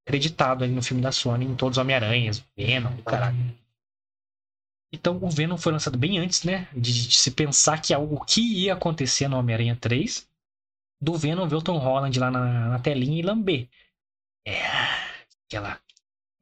acreditado 0.07 0.65
ali 0.65 0.73
no 0.73 0.83
filme 0.83 1.03
da 1.03 1.13
Sony, 1.13 1.45
em 1.45 1.55
todos 1.55 1.79
os 1.79 1.83
Homem-Aranhas, 1.83 2.45
Venom, 2.57 2.97
caralho. 3.03 3.37
Então 4.93 5.19
o 5.21 5.31
Venom 5.31 5.57
foi 5.57 5.73
lançado 5.73 5.99
bem 5.99 6.19
antes, 6.19 6.45
né? 6.45 6.69
De, 6.73 7.09
de 7.09 7.15
se 7.17 7.31
pensar 7.31 7.81
que 7.81 7.93
algo 7.93 8.25
que 8.25 8.41
ia 8.41 8.75
acontecer 8.75 9.29
no 9.29 9.39
Homem-Aranha 9.39 9.77
3, 9.81 10.29
do 11.01 11.15
Venom 11.15 11.49
ver 11.49 11.57
o 11.57 11.63
Tom 11.63 11.79
Holland 11.79 12.19
lá 12.19 12.31
na, 12.31 12.69
na 12.69 12.79
telinha 12.79 13.19
e 13.19 13.23
lamber. 13.23 13.69
É. 14.47 14.61
Aquela 15.47 15.81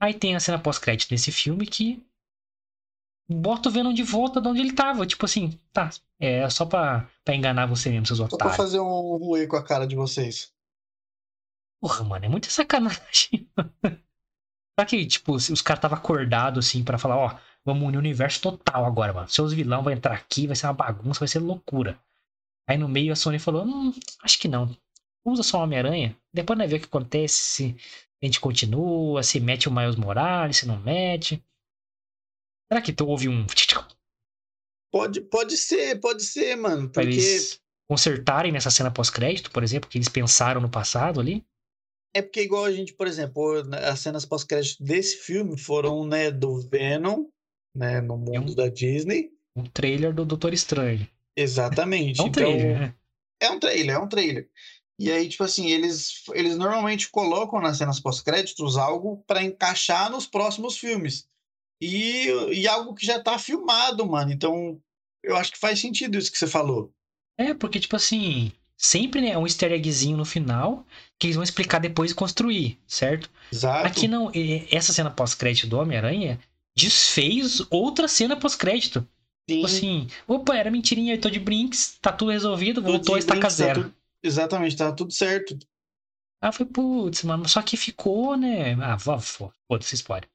Aí 0.03 0.13
tem 0.13 0.35
a 0.35 0.41
cena 0.41 0.59
pós-crédito 0.59 1.13
nesse 1.13 1.31
filme 1.31 1.65
que 1.65 2.05
bota 3.29 3.69
o 3.69 3.73
Venom 3.73 3.93
de 3.93 4.03
volta 4.03 4.41
de 4.41 4.49
onde 4.49 4.61
ele 4.61 4.73
tava. 4.73 5.07
Tipo 5.07 5.27
assim, 5.27 5.61
tá, 5.73 5.91
é 6.19 6.51
só 6.51 6.67
pra, 6.67 7.09
pra 7.25 7.37
enganar 7.37 7.67
você 7.67 7.89
mesmo, 7.89 8.07
seus 8.07 8.19
otários. 8.19 8.41
Só 8.41 8.49
pra 8.49 8.65
fazer 8.65 8.81
um 8.81 9.17
ruê 9.17 9.47
com 9.47 9.55
a 9.55 9.63
cara 9.63 9.87
de 9.87 9.95
vocês. 9.95 10.53
Porra, 11.81 12.03
mano, 12.03 12.25
é 12.25 12.29
muita 12.29 12.51
sacanagem. 12.51 13.49
Só 14.77 14.85
que, 14.85 15.07
tipo, 15.07 15.35
os 15.35 15.63
caras 15.63 15.79
estavam 15.79 15.99
acordados, 15.99 16.67
assim, 16.67 16.83
para 16.83 16.99
falar, 16.99 17.17
ó, 17.17 17.39
vamos 17.65 17.87
unir 17.87 17.97
o 17.97 18.01
universo 18.01 18.41
total 18.41 18.85
agora, 18.85 19.13
mano. 19.13 19.29
Seus 19.29 19.53
vilão 19.53 19.85
vão 19.85 19.93
entrar 19.93 20.15
aqui, 20.15 20.49
vai 20.49 20.57
ser 20.57 20.67
uma 20.67 20.73
bagunça, 20.73 21.21
vai 21.21 21.29
ser 21.29 21.39
loucura. 21.39 21.97
Aí 22.69 22.77
no 22.77 22.89
meio 22.89 23.13
a 23.13 23.17
Sony 23.17 23.39
falou, 23.39 23.65
hum, 23.65 23.93
acho 24.23 24.41
que 24.41 24.49
não. 24.49 24.77
Usa 25.25 25.45
só 25.45 25.61
o 25.61 25.63
Homem-Aranha. 25.63 26.17
Depois 26.35 26.59
nós 26.59 26.69
ver 26.69 26.79
o 26.79 26.81
que 26.81 26.87
acontece, 26.87 27.35
se 27.35 27.77
a 28.23 28.27
gente 28.27 28.41
continua, 28.41 29.23
se 29.23 29.41
mete 29.41 29.69
o 29.69 29.73
Miles 29.73 29.97
Morales, 29.97 30.59
se 30.59 30.67
não 30.67 30.79
mete. 30.81 31.43
Será 32.71 32.81
que 32.81 32.93
tu 32.93 33.07
ouve 33.07 33.29
um. 33.29 33.45
Pode, 34.93 35.23
pode 35.23 35.57
ser, 35.57 35.99
pode 36.01 36.23
ser, 36.23 36.55
mano. 36.55 36.83
Porque. 36.83 36.93
Pra 36.93 37.03
eles 37.03 37.59
consertarem 37.89 38.53
nessa 38.53 38.71
cena 38.71 38.91
pós-crédito, 38.91 39.51
por 39.51 39.63
exemplo, 39.63 39.89
que 39.89 39.97
eles 39.97 40.09
pensaram 40.09 40.61
no 40.61 40.71
passado 40.71 41.19
ali. 41.19 41.43
É 42.15 42.21
porque, 42.21 42.43
igual 42.43 42.67
a 42.67 42.73
gente, 42.73 42.93
por 42.93 43.07
exemplo, 43.07 43.63
as 43.73 44.01
cenas 44.01 44.27
pós-crédito 44.27 44.83
desse 44.83 45.17
filme 45.17 45.59
foram, 45.59 46.07
né, 46.07 46.31
do 46.31 46.61
Venom, 46.69 47.27
né, 47.75 48.03
no 48.03 48.19
mundo 48.19 48.53
um, 48.53 48.55
da 48.55 48.69
Disney. 48.69 49.31
Um 49.57 49.65
trailer 49.65 50.15
do 50.15 50.27
Doutor 50.27 50.53
Estranho. 50.53 51.09
Exatamente. 51.35 52.21
É 52.21 52.23
um 52.23 52.27
então, 52.27 52.43
trailer, 52.45 52.79
né? 52.79 52.95
É 53.41 53.51
um 53.51 53.59
trailer, 53.59 53.97
é 53.97 53.99
um 53.99 54.09
trailer. 54.09 54.51
E 55.03 55.11
aí, 55.11 55.29
tipo 55.29 55.43
assim, 55.43 55.67
eles, 55.67 56.23
eles 56.33 56.57
normalmente 56.57 57.11
colocam 57.11 57.61
nas 57.61 57.79
cenas 57.79 57.99
pós-créditos 57.99 58.77
algo 58.77 59.25
para 59.27 59.43
encaixar 59.43 60.09
nos 60.09 60.29
próximos 60.29 60.79
filmes. 60.79 61.27
E, 61.81 62.27
e 62.53 62.69
algo 62.69 62.95
que 62.95 63.05
já 63.05 63.21
tá 63.21 63.37
filmado, 63.37 64.07
mano. 64.07 64.33
Então, 64.33 64.81
eu 65.21 65.37
acho 65.37 65.51
que 65.51 65.59
faz 65.59 65.81
sentido 65.81 66.17
isso 66.17 66.31
que 66.31 66.39
você 66.39 66.47
falou. 66.47 66.93
É, 67.37 67.53
porque, 67.53 67.81
tipo 67.81 67.97
assim, 67.97 68.53
sempre 68.77 69.21
né, 69.21 69.31
é 69.31 69.39
um 69.39 69.45
easter 69.45 69.73
eggzinho 69.73 70.17
no 70.17 70.25
final 70.25 70.87
que 71.19 71.27
eles 71.27 71.35
vão 71.35 71.43
explicar 71.43 71.81
depois 71.81 72.13
e 72.13 72.15
construir, 72.15 72.79
certo? 72.87 73.29
Exato. 73.53 73.85
Aqui 73.85 74.07
não, 74.07 74.31
essa 74.71 74.93
cena 74.93 75.11
pós-crédito 75.11 75.67
do 75.67 75.81
Homem-Aranha 75.81 76.39
desfez 76.77 77.61
outra 77.71 78.07
cena 78.07 78.37
pós-crédito. 78.37 79.05
Tipo 79.49 79.67
assim, 79.67 80.07
opa, 80.29 80.57
era 80.57 80.71
mentirinha, 80.71 81.15
eu 81.15 81.21
tô 81.21 81.29
de 81.29 81.41
brinks, 81.41 81.99
tá 82.01 82.13
tudo 82.13 82.31
resolvido, 82.31 82.81
voltou 82.81 83.17
a 83.17 83.19
estaca 83.19 83.41
tá 83.41 83.49
zero. 83.49 83.85
Tá 83.85 84.02
Exatamente, 84.23 84.77
tava 84.77 84.95
tudo 84.95 85.13
certo. 85.13 85.59
Ah, 86.41 86.53
foi 86.53 86.67
putz, 86.67 87.23
mano. 87.23 87.49
Só 87.49 87.63
que 87.63 87.77
ficou, 87.77 88.37
né? 88.37 88.75
Ah, 88.83 88.97
foda-se, 88.99 89.95
spoiler. 89.95 90.29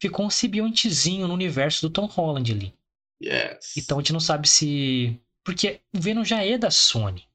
Ficou 0.00 0.26
um 0.26 0.30
simbiontezinho 0.30 1.28
no 1.28 1.34
universo 1.34 1.82
do 1.86 1.92
Tom 1.92 2.06
Holland 2.06 2.52
ali. 2.52 2.74
Yes. 3.22 3.76
Então 3.76 3.98
a 3.98 4.00
gente 4.00 4.12
não 4.12 4.20
sabe 4.20 4.48
se. 4.48 5.20
Porque 5.44 5.80
o 5.94 6.00
Venom 6.00 6.24
já 6.24 6.42
é 6.44 6.56
da 6.56 6.70
Sony. 6.70 7.26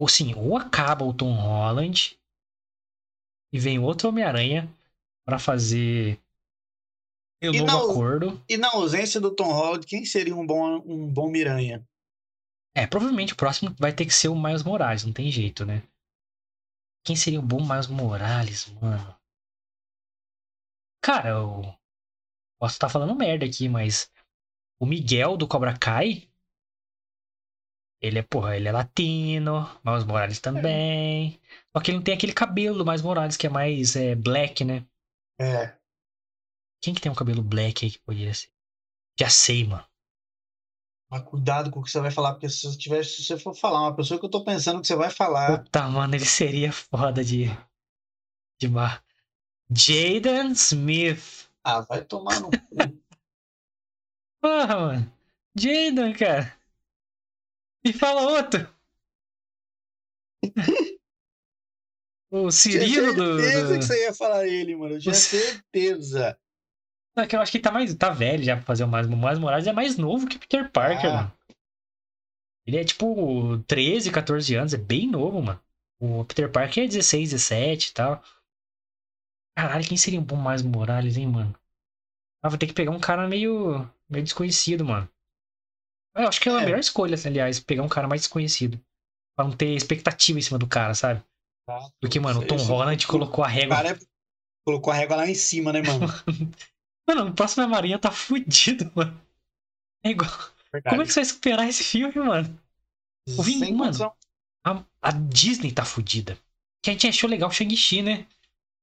Ou 0.00 0.08
sim, 0.08 0.34
ou 0.34 0.56
acaba 0.56 1.04
o 1.04 1.14
Tom 1.14 1.32
Holland 1.34 2.18
e 3.52 3.58
vem 3.58 3.78
outro 3.78 4.08
Homem-Aranha 4.08 4.68
para 5.24 5.38
fazer 5.38 6.18
Eu 7.40 7.54
E 7.54 7.58
novo 7.60 7.70
não- 7.70 7.90
acordo. 7.90 8.42
E 8.48 8.56
na 8.56 8.70
ausência 8.72 9.20
do 9.20 9.32
Tom 9.34 9.52
Holland, 9.52 9.86
quem 9.86 10.04
seria 10.04 10.34
um 10.34 10.44
bom, 10.44 10.82
um 10.84 11.06
bom 11.12 11.30
Miranha? 11.30 11.86
É, 12.76 12.86
provavelmente 12.86 13.32
o 13.32 13.36
próximo 13.36 13.74
vai 13.78 13.92
ter 13.92 14.04
que 14.04 14.12
ser 14.12 14.28
o 14.28 14.40
Miles 14.40 14.64
Morales, 14.64 15.04
não 15.04 15.12
tem 15.12 15.30
jeito, 15.30 15.64
né? 15.64 15.82
Quem 17.04 17.14
seria 17.14 17.38
o 17.38 17.46
bom 17.46 17.60
Miles 17.60 17.86
Morales, 17.86 18.68
mano? 18.80 19.16
Cara, 21.02 21.28
eu 21.28 21.62
posso 22.58 22.74
estar 22.74 22.88
falando 22.88 23.14
merda 23.14 23.44
aqui, 23.44 23.68
mas 23.68 24.10
o 24.80 24.86
Miguel 24.86 25.36
do 25.36 25.46
Cobra 25.46 25.78
Kai, 25.78 26.28
ele 28.00 28.18
é, 28.18 28.22
porra, 28.22 28.56
ele 28.56 28.68
é 28.68 28.72
latino, 28.72 29.68
Miles 29.84 30.04
Morales 30.04 30.40
também. 30.40 31.40
Só 31.72 31.82
que 31.82 31.90
ele 31.90 31.98
não 31.98 32.04
tem 32.04 32.14
aquele 32.14 32.32
cabelo 32.32 32.78
do 32.78 32.84
Miles 32.84 33.02
Morales 33.02 33.36
que 33.36 33.46
é 33.46 33.50
mais 33.50 33.94
é, 33.96 34.14
black, 34.14 34.64
né? 34.64 34.86
É. 35.38 35.76
Quem 36.82 36.92
que 36.94 37.00
tem 37.00 37.10
um 37.10 37.14
cabelo 37.14 37.42
black 37.42 37.84
aí 37.84 37.90
que 37.90 37.98
poderia 38.00 38.34
ser? 38.34 38.48
Já 39.18 39.30
sei, 39.30 39.64
mano. 39.64 39.86
Mas 41.14 41.22
cuidado 41.22 41.70
com 41.70 41.78
o 41.78 41.82
que 41.84 41.92
você 41.92 42.00
vai 42.00 42.10
falar, 42.10 42.32
porque 42.32 42.48
se 42.48 42.66
você, 42.66 42.76
tiver, 42.76 43.04
se 43.04 43.22
você 43.22 43.38
for 43.38 43.54
falar 43.54 43.82
uma 43.82 43.94
pessoa 43.94 44.18
que 44.18 44.26
eu 44.26 44.30
tô 44.30 44.42
pensando 44.42 44.80
que 44.80 44.86
você 44.88 44.96
vai 44.96 45.10
falar. 45.10 45.62
Puta, 45.62 45.88
mano, 45.88 46.12
ele 46.12 46.24
seria 46.24 46.72
foda 46.72 47.22
de. 47.22 47.44
De 48.60 48.68
mar. 48.68 49.00
Jaden 49.70 50.50
Smith. 50.54 51.48
Ah, 51.62 51.82
vai 51.82 52.04
tomar 52.04 52.40
no 52.40 52.50
cu. 52.50 52.58
Porra, 54.42 54.80
mano. 54.80 55.12
Jaden, 55.56 56.14
cara. 56.14 56.52
Me 57.84 57.92
fala 57.92 58.22
outro. 58.22 58.68
o 62.28 62.48
Tinha 62.48 62.50
Cirilo 62.50 63.14
do. 63.14 63.40
certeza 63.40 63.72
do... 63.72 63.78
que 63.78 63.84
você 63.84 64.02
ia 64.02 64.12
falar 64.12 64.48
ele, 64.48 64.74
mano. 64.74 64.96
Eu 64.96 65.00
tinha 65.00 65.14
certeza. 65.14 66.36
É 67.16 67.26
que 67.26 67.36
eu 67.36 67.40
acho 67.40 67.52
que 67.52 67.58
ele 67.58 67.64
tá 67.64 67.70
mais. 67.70 67.94
Tá 67.94 68.10
velho 68.10 68.42
já 68.42 68.56
pra 68.56 68.64
fazer 68.64 68.84
o 68.84 68.88
Miles. 68.88 69.06
O 69.06 69.16
Miles 69.16 69.38
Morales 69.38 69.66
é 69.66 69.72
mais 69.72 69.96
novo 69.96 70.26
que 70.26 70.36
o 70.36 70.40
Peter 70.40 70.70
Parker, 70.70 71.10
Ah. 71.10 71.16
mano. 71.16 71.32
Ele 72.66 72.78
é 72.78 72.84
tipo 72.84 73.58
13, 73.66 74.10
14 74.10 74.54
anos, 74.54 74.72
é 74.74 74.78
bem 74.78 75.06
novo, 75.08 75.40
mano. 75.42 75.60
O 76.00 76.24
Peter 76.24 76.50
Parker 76.50 76.84
é 76.84 76.86
16, 76.88 77.30
17 77.30 77.90
e 77.90 77.94
tal. 77.94 78.22
Caralho, 79.56 79.86
quem 79.86 79.96
seria 79.96 80.18
um 80.18 80.24
bom 80.24 80.36
Miles 80.42 80.62
Morales, 80.62 81.16
hein, 81.16 81.28
mano? 81.28 81.54
Ah, 82.42 82.48
vou 82.48 82.58
ter 82.58 82.66
que 82.66 82.72
pegar 82.72 82.90
um 82.90 82.98
cara 83.00 83.28
meio, 83.28 83.88
meio 84.08 84.24
desconhecido, 84.24 84.84
mano. 84.84 85.08
Eu 86.16 86.26
acho 86.28 86.40
que 86.40 86.48
é 86.48 86.52
a 86.52 86.60
É. 86.60 86.64
melhor 86.64 86.78
escolha, 86.80 87.16
aliás, 87.26 87.60
pegar 87.60 87.82
um 87.82 87.88
cara 87.88 88.08
mais 88.08 88.22
desconhecido. 88.22 88.80
Pra 89.36 89.46
não 89.46 89.56
ter 89.56 89.74
expectativa 89.74 90.38
em 90.38 90.42
cima 90.42 90.58
do 90.58 90.66
cara, 90.66 90.94
sabe? 90.94 91.22
Porque, 92.00 92.18
mano, 92.20 92.40
o 92.40 92.46
Tom 92.46 92.56
Holland 92.56 93.06
colocou 93.06 93.44
a 93.44 93.48
O 93.48 93.50
régua. 93.50 93.76
cara 93.76 93.90
é- 93.90 93.98
colocou 94.66 94.92
a 94.92 94.96
régua 94.96 95.16
lá 95.16 95.26
em 95.28 95.34
cima, 95.34 95.72
né, 95.72 95.82
mano? 95.82 96.06
Mano, 97.06 97.30
o 97.30 97.34
próximo 97.34 97.68
Marinha 97.68 97.98
tá 97.98 98.10
fudido, 98.12 98.90
mano. 98.94 99.20
É 100.02 100.10
igual. 100.10 100.30
Como 100.88 101.02
é 101.02 101.04
que 101.06 101.12
você 101.12 101.20
vai 101.20 101.24
superar 101.24 101.68
esse 101.68 101.84
filme, 101.84 102.14
mano? 102.16 102.58
o 103.38 103.42
Vin- 103.42 103.58
Sem 103.58 103.72
mano, 103.72 103.84
condição. 103.84 104.12
A, 104.64 104.84
a 105.02 105.10
Disney 105.12 105.72
tá 105.72 105.84
fudida. 105.84 106.38
Que 106.82 106.90
a 106.90 106.92
gente 106.92 107.06
achou 107.06 107.30
legal 107.30 107.48
o 107.48 107.52
Shang-Chi, 107.52 108.02
né? 108.02 108.26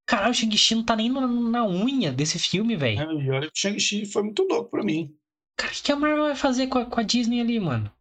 Caralho, 0.07 0.31
o 0.31 0.33
Shang-Chi 0.33 0.75
não 0.75 0.83
tá 0.85 0.95
nem 0.95 1.09
na, 1.09 1.27
na 1.27 1.65
unha 1.65 2.11
desse 2.11 2.39
filme, 2.39 2.75
velho. 2.75 3.01
É, 3.01 3.31
olha 3.31 3.51
que 3.51 3.57
o 3.57 3.59
Shang-Chi 3.59 4.05
foi 4.05 4.23
muito 4.23 4.43
louco 4.43 4.69
pra 4.71 4.83
mim. 4.83 5.15
Cara, 5.57 5.71
o 5.73 5.75
que 5.75 5.91
a 5.91 5.95
Marvel 5.95 6.23
vai 6.25 6.35
fazer 6.35 6.67
com 6.67 6.79
a, 6.79 6.85
com 6.85 6.99
a 6.99 7.03
Disney 7.03 7.41
ali, 7.41 7.59
mano? 7.59 7.91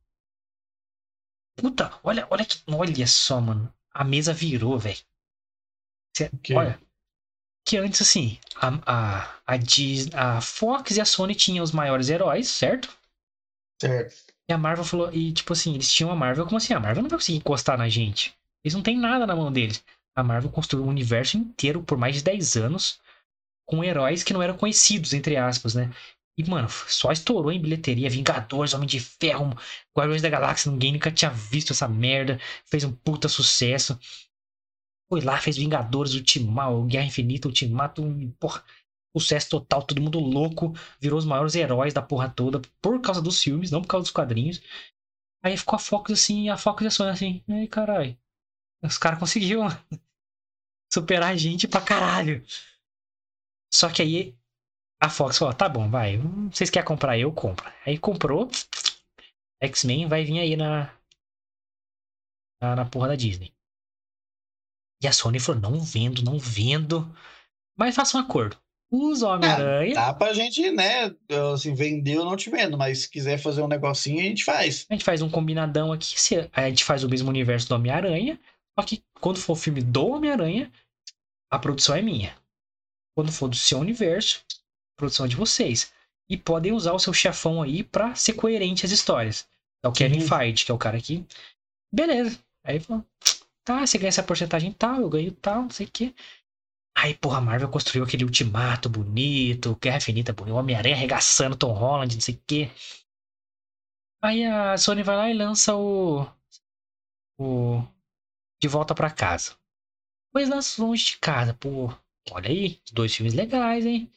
Puta, 1.57 1.99
olha, 2.03 2.27
olha 2.31 2.45
que. 2.45 2.59
Olha 2.73 3.07
só, 3.07 3.41
mano. 3.41 3.73
A 3.93 4.05
mesa 4.05 4.33
virou, 4.33 4.79
velho. 4.79 4.99
Olha. 6.55 6.81
Que 7.67 7.77
antes, 7.77 8.03
assim, 8.03 8.39
a, 8.57 8.81
a, 8.87 9.35
a, 9.47 9.57
Disney, 9.57 10.13
a 10.15 10.41
Fox 10.41 10.97
e 10.97 11.01
a 11.01 11.05
Sony 11.05 11.35
tinham 11.35 11.63
os 11.63 11.73
maiores 11.73 12.09
heróis, 12.09 12.49
certo? 12.49 12.89
Certo. 13.81 14.15
E 14.49 14.53
a 14.53 14.59
Marvel 14.59 14.85
falou. 14.85 15.13
E, 15.13 15.33
tipo 15.33 15.53
assim, 15.53 15.75
eles 15.75 15.93
tinham 15.93 16.11
a 16.11 16.17
Marvel. 16.17 16.45
Como 16.45 16.57
assim? 16.57 16.75
A 16.75 16.81
Marvel 16.81 17.03
não 17.03 17.11
vai 17.11 17.19
conseguir 17.19 17.39
encostar 17.39 17.79
na 17.79 17.89
gente. 17.89 18.35
Eles 18.65 18.75
não 18.75 18.83
têm 18.83 18.99
nada 18.99 19.27
na 19.27 19.37
mão 19.37 19.53
deles. 19.53 19.85
A 20.15 20.23
Marvel 20.23 20.51
construiu 20.51 20.85
um 20.85 20.89
universo 20.89 21.37
inteiro 21.37 21.83
por 21.83 21.97
mais 21.97 22.17
de 22.17 22.23
10 22.23 22.57
anos 22.57 23.01
com 23.65 23.85
heróis 23.85 24.25
que 24.25 24.33
não 24.33 24.43
eram 24.43 24.57
conhecidos, 24.57 25.15
entre 25.15 25.37
aspas, 25.37 25.75
né? 25.75 25.91
E, 26.37 26.45
mano, 26.49 26.69
só 26.69 27.13
estourou 27.13 27.53
em 27.53 27.61
bilheteria. 27.61 28.11
Vingadores, 28.11 28.75
Homem 28.75 28.89
de 28.89 28.99
Ferro, 28.99 29.57
Guardiões 29.97 30.23
da 30.23 30.29
Galáxia. 30.29 30.73
Ninguém 30.73 30.93
nunca 30.93 31.11
tinha 31.13 31.31
visto 31.31 31.73
essa 31.73 31.87
merda. 31.87 32.41
Fez 32.65 32.83
um 32.83 32.93
puta 32.93 33.29
sucesso. 33.29 33.99
Foi 35.11 35.21
lá, 35.21 35.39
fez 35.41 35.57
Vingadores, 35.57 36.15
Ultimato, 36.15 36.85
Guerra 36.85 37.07
Infinita, 37.07 37.49
Ultimato. 37.49 38.03
Porra, 38.39 38.65
sucesso 39.17 39.51
total. 39.51 39.83
Todo 39.83 40.01
mundo 40.01 40.21
louco. 40.21 40.73
Virou 41.01 41.19
os 41.19 41.25
maiores 41.25 41.57
heróis 41.57 41.93
da 41.93 42.01
porra 42.01 42.29
toda. 42.29 42.61
Por 42.81 43.01
causa 43.01 43.21
dos 43.21 43.43
filmes, 43.43 43.73
não 43.73 43.83
por 43.83 43.89
causa 43.89 44.05
dos 44.05 44.13
quadrinhos. 44.13 44.63
Aí 45.43 45.57
ficou 45.57 45.77
a 45.77 45.81
Fox 45.81 46.13
assim, 46.13 46.49
a 46.49 46.57
Fox 46.57 46.87
a 46.87 46.91
Sony 46.91 47.11
assim. 47.11 47.45
Ai, 47.49 47.67
caralho. 47.67 48.17
Os 48.85 48.99
caras 48.99 49.19
conseguiram 49.19 49.67
superar 50.93 51.33
a 51.33 51.37
gente 51.37 51.67
pra 51.67 51.81
caralho. 51.81 52.45
Só 53.73 53.91
que 53.91 54.03
aí 54.03 54.39
a 55.03 55.11
Fox 55.11 55.39
falou: 55.39 55.55
tá 55.55 55.69
bom, 55.69 55.91
vai. 55.91 56.19
Vocês 56.53 56.71
querem 56.71 56.87
comprar? 56.87 57.19
Eu 57.19 57.33
compro. 57.33 57.69
Aí 57.85 57.99
comprou. 57.99 58.49
X-Men 59.61 60.07
vai 60.07 60.25
vir 60.25 60.39
aí 60.39 60.57
na, 60.57 60.95
na. 62.63 62.77
na 62.77 62.85
porra 62.85 63.09
da 63.09 63.17
Disney. 63.17 63.53
E 65.03 65.07
a 65.09 65.13
Sony 65.13 65.41
falou: 65.41 65.61
não 65.61 65.81
vendo, 65.81 66.23
não 66.23 66.39
vendo. 66.39 67.11
Mas 67.79 67.95
faça 67.95 68.17
um 68.17 68.21
acordo. 68.21 68.57
Usa 68.93 69.27
o 69.27 69.31
Homem-Aranha. 69.31 69.95
Dá 69.95 70.13
pra 70.13 70.33
gente, 70.33 70.69
né? 70.73 71.15
Assim, 71.55 71.75
vender 71.75 72.17
eu 72.17 72.25
não 72.25 72.37
te 72.37 72.51
vendo, 72.51 72.77
mas 72.77 73.03
se 73.03 73.09
quiser 73.11 73.39
fazer 73.39 73.63
um 73.63 73.69
negocinho, 73.69 74.19
a 74.19 74.25
gente 74.25 74.43
faz. 74.45 74.85
A 74.91 74.95
gente 74.95 75.05
faz 75.05 75.23
um 75.23 75.31
combinadão 75.31 75.93
aqui. 75.93 76.19
se- 76.21 76.51
A 76.53 76.69
gente 76.69 76.85
faz 76.85 77.05
o 77.05 77.09
mesmo 77.09 77.29
universo 77.29 77.69
do 77.69 77.75
Homem-Aranha. 77.77 78.39
Só 78.79 78.85
que 78.85 79.03
quando 79.21 79.39
for 79.39 79.53
o 79.53 79.57
filme 79.57 79.81
do 79.81 80.09
Homem-Aranha, 80.09 80.71
a 81.53 81.59
produção 81.59 81.95
é 81.95 82.03
minha. 82.03 82.35
Quando 83.17 83.31
for 83.31 83.49
do 83.49 83.57
seu 83.57 83.79
universo, 83.79 84.45
a 84.51 84.99
produção 84.99 85.27
é 85.27 85.29
de 85.29 85.37
vocês. 85.37 85.93
E 86.29 86.37
podem 86.37 86.73
usar 86.73 86.93
o 86.93 86.99
seu 86.99 87.13
chefão 87.13 87.63
aí 87.63 87.85
pra 87.85 88.15
ser 88.17 88.33
coerente 88.35 88.85
às 88.85 88.93
histórias. 88.93 89.47
É 89.85 89.89
o 89.89 89.93
Kevin 89.93 90.21
Uhum. 90.21 90.29
Feige, 90.29 90.65
que 90.65 90.71
é 90.71 90.75
o 90.75 90.79
cara 90.79 90.97
aqui. 90.99 91.25
Beleza. 91.93 92.39
Aí 92.65 92.81
falou: 92.81 93.05
tá, 93.71 93.87
você 93.87 93.99
ganha 93.99 94.09
essa 94.09 94.23
porcentagem 94.23 94.73
tal, 94.73 95.01
eu 95.01 95.09
ganho 95.09 95.33
tal, 95.33 95.63
não 95.63 95.71
sei 95.71 95.87
o 95.87 95.91
quê. 95.91 96.13
Aí, 96.97 97.15
porra, 97.15 97.39
a 97.39 97.41
Marvel 97.41 97.69
construiu 97.71 98.05
aquele 98.05 98.25
ultimato 98.25 98.89
bonito, 98.89 99.79
Guerra 99.81 99.99
Infinita 99.99 100.33
bonito, 100.33 100.57
Homem-Aranha 100.57 100.97
arregaçando 100.97 101.57
Tom 101.57 101.73
Holland, 101.73 102.15
não 102.15 102.21
sei 102.21 102.35
o 102.35 102.43
quê. 102.47 102.71
Aí 104.23 104.45
a 104.45 104.77
Sony 104.77 105.03
vai 105.03 105.17
lá 105.17 105.31
e 105.31 105.35
lança 105.35 105.75
o. 105.75 106.27
O. 107.39 107.83
De 108.61 108.69
volta 108.69 108.95
pra 108.95 109.11
casa. 109.11 109.55
Pois 110.33 110.49
lança 110.49 110.83
longe 110.83 111.05
de 111.13 111.19
casa, 111.19 111.55
pô. 111.55 111.91
Olha 112.31 112.51
aí, 112.51 112.81
dois 112.93 113.15
filmes 113.15 113.35
legais, 113.35 113.87
hein? 113.87 114.11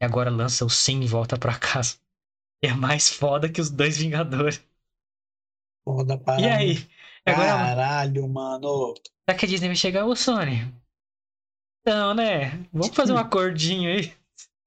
E 0.00 0.04
agora 0.04 0.30
lança 0.30 0.64
o 0.64 0.70
Sem 0.70 1.04
Volta 1.06 1.38
pra 1.38 1.58
Casa. 1.58 1.96
É 2.64 2.72
mais 2.72 3.08
foda 3.08 3.50
que 3.50 3.60
os 3.60 3.68
dois 3.68 3.98
Vingadores. 3.98 4.64
Foda 5.84 6.16
para. 6.16 6.40
E 6.40 6.48
aí? 6.48 6.88
Agora, 7.26 7.46
Caralho, 7.46 8.28
mano. 8.28 8.94
será 9.24 9.38
que 9.38 9.44
a 9.44 9.48
Disney 9.48 9.68
vai 9.68 9.76
chegar? 9.76 10.04
Ô, 10.06 10.16
Sony. 10.16 10.72
Não, 11.86 12.14
né? 12.14 12.50
Vamos 12.72 12.94
fazer 12.94 13.12
um 13.12 13.18
acordinho 13.18 13.90
aí. 13.90 14.14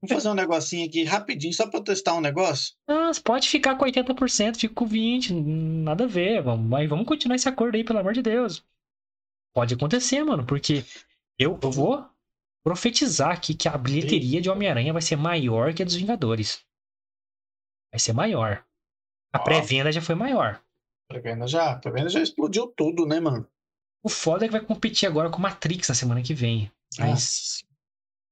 Vamos 0.01 0.23
fazer 0.23 0.29
um 0.29 0.35
negocinho 0.35 0.87
aqui 0.87 1.03
rapidinho, 1.03 1.53
só 1.53 1.67
pra 1.67 1.79
eu 1.79 1.83
testar 1.83 2.13
um 2.13 2.21
negócio. 2.21 2.75
Não, 2.87 3.13
você 3.13 3.21
pode 3.21 3.49
ficar 3.49 3.75
com 3.75 3.85
80%, 3.85 4.57
fica 4.57 4.73
com 4.73 4.87
20%, 4.87 5.31
nada 5.33 6.03
a 6.03 6.07
ver. 6.07 6.41
Vamos, 6.43 6.67
mas 6.67 6.89
vamos 6.89 7.07
continuar 7.07 7.35
esse 7.35 7.49
acordo 7.49 7.75
aí, 7.75 7.83
pelo 7.83 7.99
amor 7.99 8.13
de 8.13 8.21
Deus. 8.21 8.63
Pode 9.53 9.73
acontecer, 9.73 10.23
mano, 10.23 10.45
porque 10.45 10.83
eu, 11.39 11.57
eu 11.61 11.71
vou 11.71 12.07
profetizar 12.63 13.31
aqui 13.31 13.53
que 13.53 13.67
a 13.67 13.77
bilheteria 13.77 14.41
de 14.41 14.49
Homem-Aranha 14.49 14.91
vai 14.91 15.01
ser 15.01 15.15
maior 15.15 15.73
que 15.73 15.81
a 15.81 15.85
dos 15.85 15.95
Vingadores. 15.95 16.65
Vai 17.91 17.99
ser 17.99 18.13
maior. 18.13 18.65
A 19.33 19.39
pré-venda 19.39 19.91
já 19.91 20.01
foi 20.01 20.15
maior. 20.15 20.61
Pré-venda 21.07 21.47
já, 21.47 21.75
pré-venda 21.77 22.09
já 22.09 22.21
explodiu 22.21 22.67
tudo, 22.67 23.05
né, 23.05 23.19
mano? 23.19 23.47
O 24.03 24.09
foda 24.09 24.45
é 24.45 24.47
que 24.47 24.51
vai 24.51 24.63
competir 24.63 25.07
agora 25.07 25.29
com 25.29 25.41
Matrix 25.41 25.89
na 25.89 25.95
semana 25.95 26.21
que 26.21 26.33
vem. 26.33 26.71
Mas, 26.97 27.63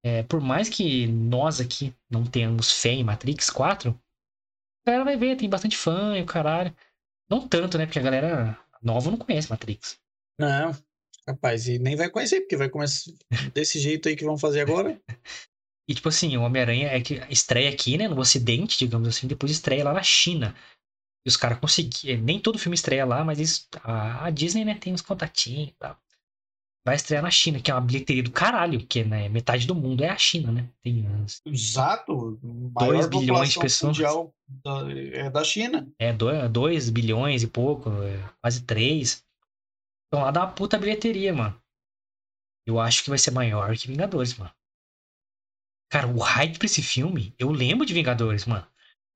é, 0.03 0.23
por 0.23 0.39
mais 0.39 0.69
que 0.69 1.07
nós 1.07 1.59
aqui 1.59 1.95
não 2.09 2.25
tenhamos 2.25 2.71
fé 2.71 2.89
em 2.89 3.03
Matrix 3.03 3.49
4, 3.49 3.89
a 4.85 4.89
galera 4.89 5.05
vai 5.05 5.17
ver, 5.17 5.37
tem 5.37 5.49
bastante 5.49 5.77
fã 5.77 6.17
e 6.17 6.21
o 6.21 6.25
caralho. 6.25 6.75
Não 7.29 7.47
tanto, 7.47 7.77
né? 7.77 7.85
Porque 7.85 7.99
a 7.99 8.03
galera 8.03 8.59
nova 8.81 9.09
não 9.09 9.17
conhece 9.17 9.49
Matrix. 9.49 9.97
Não, 10.37 10.75
rapaz, 11.27 11.67
e 11.67 11.79
nem 11.79 11.95
vai 11.95 12.09
conhecer, 12.09 12.41
porque 12.41 12.57
vai 12.57 12.69
começar 12.69 13.11
desse 13.53 13.79
jeito 13.79 14.09
aí 14.09 14.15
que 14.15 14.25
vão 14.25 14.37
fazer 14.37 14.61
agora. 14.61 14.99
E 15.87 15.93
tipo 15.93 16.09
assim, 16.09 16.35
o 16.37 16.41
Homem-Aranha 16.41 16.89
é 16.89 17.01
que 17.01 17.15
estreia 17.29 17.69
aqui, 17.69 17.97
né, 17.97 18.07
no 18.07 18.19
Ocidente, 18.19 18.77
digamos 18.77 19.07
assim, 19.07 19.27
depois 19.27 19.51
estreia 19.51 19.83
lá 19.83 19.93
na 19.93 20.03
China. 20.03 20.55
E 21.25 21.29
os 21.29 21.37
caras 21.37 21.59
conseguiram. 21.59 22.21
Nem 22.23 22.39
todo 22.39 22.59
filme 22.59 22.75
estreia 22.75 23.05
lá, 23.05 23.23
mas 23.23 23.39
eles- 23.39 23.67
a, 23.83 24.25
a 24.25 24.29
Disney, 24.29 24.65
né, 24.65 24.75
tem 24.75 24.93
uns 24.93 25.01
contatinhos 25.01 25.69
e 25.69 25.73
tal. 25.73 25.97
vai 26.85 26.95
estrear 26.95 27.23
na 27.23 27.31
China, 27.31 27.61
que 27.61 27.71
é 27.71 27.73
uma 27.73 27.81
bilheteria 27.81 28.23
do 28.23 28.31
caralho, 28.31 28.79
porque 28.79 29.03
né, 29.05 29.29
metade 29.29 29.65
do 29.65 29.73
mundo 29.75 30.03
é 30.03 30.09
a 30.09 30.17
China, 30.17 30.51
né? 30.51 30.69
Tem 30.81 31.07
uns 31.09 31.41
Exato. 31.45 32.37
2 32.41 33.07
bilhões 33.07 33.53
de 33.53 33.59
pessoas. 33.59 33.97
Da, 33.97 34.91
é 35.13 35.29
da 35.29 35.43
China. 35.43 35.87
É, 35.97 36.11
2 36.13 36.89
bilhões 36.89 37.41
e 37.43 37.47
pouco, 37.47 37.89
é, 38.03 38.17
quase 38.41 38.63
3. 38.63 39.25
Então 40.07 40.23
lá 40.25 40.31
dá 40.31 40.41
uma 40.41 40.51
puta 40.51 40.77
bilheteria, 40.77 41.33
mano. 41.33 41.57
Eu 42.67 42.79
acho 42.79 43.03
que 43.03 43.09
vai 43.09 43.17
ser 43.19 43.31
maior 43.31 43.75
que 43.77 43.87
Vingadores, 43.87 44.37
mano. 44.37 44.51
Cara, 45.89 46.07
o 46.07 46.17
hype 46.19 46.57
pra 46.57 46.65
esse 46.65 46.81
filme, 46.81 47.33
eu 47.37 47.51
lembro 47.51 47.85
de 47.85 47.93
Vingadores, 47.93 48.45
mano. 48.45 48.67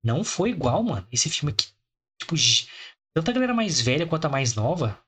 Não 0.02 0.22
foi 0.24 0.50
igual, 0.50 0.82
mano. 0.82 1.06
Esse 1.12 1.28
filme 1.28 1.52
aqui, 1.52 1.68
tipo, 2.36 2.70
tanto 3.14 3.30
a 3.30 3.34
galera 3.34 3.54
mais 3.54 3.80
velha 3.80 4.06
quanto 4.06 4.26
a 4.26 4.30
mais 4.30 4.54
nova 4.54 5.00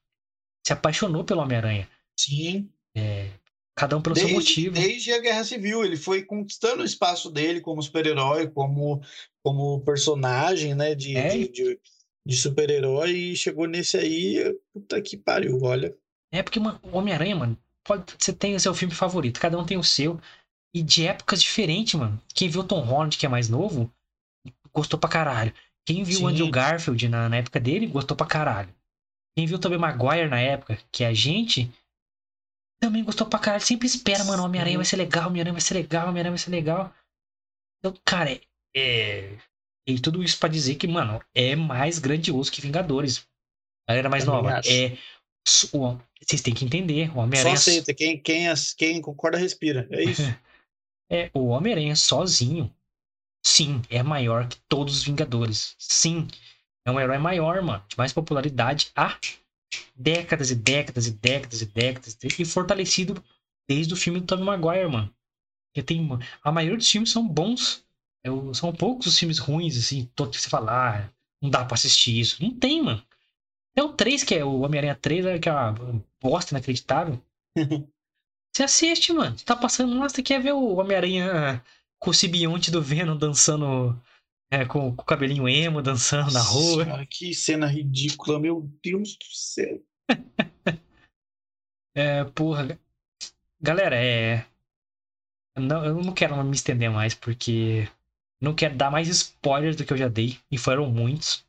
se 0.66 0.72
apaixonou 0.72 1.24
pelo 1.24 1.40
Homem-Aranha. 1.40 1.88
Sim. 2.18 2.70
É, 2.97 3.30
cada 3.76 3.97
um 3.97 4.02
pelo 4.02 4.14
desde, 4.14 4.30
seu 4.30 4.40
motivo. 4.40 4.74
Desde 4.74 5.12
a 5.12 5.20
Guerra 5.20 5.44
Civil, 5.44 5.84
ele 5.84 5.97
foi 5.97 6.22
conquistando 6.22 6.82
o 6.82 6.86
espaço 6.86 7.30
dele 7.30 7.60
como 7.60 7.82
super-herói, 7.82 8.48
como, 8.48 9.01
como 9.42 9.80
personagem, 9.82 10.74
né, 10.74 10.94
de, 10.94 11.16
É. 11.16 11.28
de, 11.28 11.48
de, 11.48 11.80
de 12.26 12.36
super-herói, 12.36 13.10
e 13.10 13.36
chegou 13.36 13.66
nesse 13.66 13.97
aí, 13.97 14.55
puta 14.72 15.01
que 15.01 15.16
pariu, 15.16 15.62
olha. 15.62 15.97
É 16.32 16.42
porque 16.42 16.59
o 16.59 16.97
Homem-Aranha, 16.97 17.36
mano, 17.36 17.59
pode, 17.84 18.14
você 18.18 18.32
tem 18.32 18.55
o 18.55 18.60
seu 18.60 18.74
filme 18.74 18.94
favorito, 18.94 19.40
cada 19.40 19.59
um 19.59 19.64
tem 19.64 19.78
o 19.78 19.84
seu. 19.84 20.20
E 20.72 20.82
de 20.82 21.05
épocas 21.05 21.42
diferentes, 21.42 21.94
mano. 21.94 22.20
Quem 22.32 22.48
viu 22.48 22.60
o 22.60 22.64
Tom 22.64 22.80
Holland, 22.80 23.18
que 23.18 23.26
é 23.26 23.28
mais 23.28 23.48
novo, 23.48 23.92
gostou 24.72 25.01
pra 25.01 25.10
caralho. 25.10 25.52
Quem 25.95 26.03
viu 26.05 26.23
o 26.23 26.27
Andrew 26.29 26.51
Garfield 26.51 27.09
na, 27.09 27.29
na 27.29 27.37
época 27.37 27.59
dele, 27.61 27.87
gostou 27.87 28.17
pra 28.17 28.27
caralho. 28.27 28.73
Quem 29.37 29.47
viu 29.47 29.59
também 29.59 29.79
Maguire 29.79 30.29
na 30.29 30.41
época, 30.41 30.79
que 30.93 31.05
é 31.05 31.09
a 31.09 31.15
gente, 31.15 31.71
também 32.81 33.03
gostou 33.05 33.27
pra 33.27 33.39
caralho. 33.39 33.62
Sempre 33.65 33.87
espera, 33.87 34.25
mano, 34.25 34.43
o 34.43 34.47
Homem-Aranha 34.47 34.77
vai 34.79 34.85
ser 34.85 34.97
legal, 34.97 35.25
o 35.25 35.29
Homem-Aranha 35.29 35.53
vai 35.53 35.61
ser 35.61 35.75
legal, 35.75 36.07
o 36.07 36.09
Homem-Aranha 36.11 36.33
vai 36.33 36.39
ser 36.39 36.51
legal. 36.51 36.95
Então, 37.79 37.95
cara, 38.05 38.33
é, 38.33 38.41
é. 38.77 39.39
E 39.87 39.99
tudo 39.99 40.23
isso 40.23 40.39
pra 40.39 40.49
dizer 40.49 40.77
que, 40.77 40.87
mano, 40.87 41.21
é 41.35 41.57
mais 41.57 41.99
grandioso 41.99 42.53
que 42.53 42.61
Vingadores. 42.61 43.27
Galera 43.89 44.09
mais 44.09 44.25
nova. 44.25 44.59
acho. 44.59 44.71
É. 44.71 44.97
o- 45.73 45.99
Vocês 46.23 46.43
têm 46.43 46.55
que 46.55 46.65
entender. 46.65 47.11
O 47.11 47.15
Só 47.15 47.21
Homem-Aranha. 47.21 47.55
aceita, 47.55 47.95
quem, 47.95 48.21
quem, 48.21 48.47
quem 48.77 49.01
concorda 49.01 49.39
respira, 49.39 49.89
é 49.91 50.03
isso. 50.05 50.23
É, 51.12 51.29
o 51.35 51.47
Homem-Aranha 51.47 51.97
sozinho, 51.97 52.73
sim, 53.43 53.83
é 53.91 54.03
maior 54.03 54.49
que 54.49 54.59
todos 54.69 54.97
os 54.99 55.05
Vingadores. 55.05 55.75
Sim, 55.79 56.29
é 56.85 56.91
um 56.91 57.01
herói 57.01 57.19
maior, 57.19 57.62
mano, 57.62 57.85
de 57.89 57.97
mais 57.97 58.12
popularidade 58.12 58.91
há 58.97 59.19
décadas 59.95 60.51
e 60.51 60.55
décadas 60.55 61.07
e 61.07 61.12
décadas 61.12 61.62
e 61.62 61.67
décadas 61.67 62.19
e 62.23 62.45
fortalecido 62.45 63.23
desde 63.69 63.95
o 63.95 63.97
filme 63.97 64.21
do 64.21 64.27
Tobey 64.27 64.45
Maguire, 64.45 64.89
mano. 64.89 65.15
Porque 65.69 65.83
tem, 65.83 66.09
a 66.43 66.51
maioria 66.51 66.77
dos 66.77 66.91
filmes 66.91 67.11
são 67.11 67.27
bons, 67.27 67.85
é 68.25 68.29
são 68.55 68.73
poucos 68.73 69.07
os 69.07 69.19
filmes 69.19 69.39
ruins, 69.39 69.77
assim, 69.77 70.11
todo 70.15 70.31
que 70.31 70.41
você 70.41 70.49
fala, 70.49 70.73
ah, 70.73 71.11
não 71.41 71.49
dá 71.49 71.65
pra 71.65 71.75
assistir 71.75 72.19
isso. 72.19 72.43
Não 72.43 72.55
tem, 72.55 72.83
mano. 72.83 73.03
É 73.77 73.83
o 73.83 73.93
3, 73.93 74.25
que 74.25 74.35
é 74.35 74.45
o 74.45 74.61
Homem-Aranha 74.61 74.97
3, 74.97 75.25
é 75.27 75.39
que 75.39 75.49
é 75.49 75.53
uma 75.53 76.05
bosta 76.21 76.53
inacreditável. 76.53 77.23
Você 78.53 78.65
assiste, 78.65 79.12
mano. 79.12 79.39
Você 79.39 79.45
tá 79.45 79.55
passando 79.55 79.97
lá, 79.97 80.09
você 80.09 80.25
quer 80.25 80.43
ver 80.43 80.53
o 80.53 80.75
Homem-Aranha 80.75 81.65
com 82.01 82.10
o 82.10 82.14
simbionte 82.14 82.70
do 82.70 82.82
Venom 82.82 83.16
dançando 83.16 84.01
é, 84.51 84.64
com, 84.64 84.97
com 84.97 85.02
o 85.02 85.05
cabelinho 85.05 85.48
emo, 85.48 85.81
dançando 85.81 86.32
na 86.32 86.40
rua. 86.40 87.06
Que 87.06 87.32
cena 87.32 87.66
ridícula, 87.66 88.40
meu 88.40 88.62
Deus 88.82 89.16
do 89.16 89.27
céu. 89.27 89.81
É, 91.93 92.22
porra. 92.24 92.78
Galera, 93.60 93.97
é. 93.97 94.47
Não, 95.59 95.85
eu 95.85 95.97
não 95.97 96.14
quero 96.14 96.43
me 96.44 96.55
estender 96.55 96.89
mais, 96.89 97.16
porque. 97.16 97.90
Não 98.40 98.55
quero 98.55 98.77
dar 98.77 98.93
mais 98.93 99.09
spoilers 99.09 99.74
do 99.74 99.85
que 99.85 99.93
eu 99.93 99.97
já 99.97 100.06
dei, 100.06 100.39
e 100.48 100.56
foram 100.56 100.89
muitos. 100.89 101.44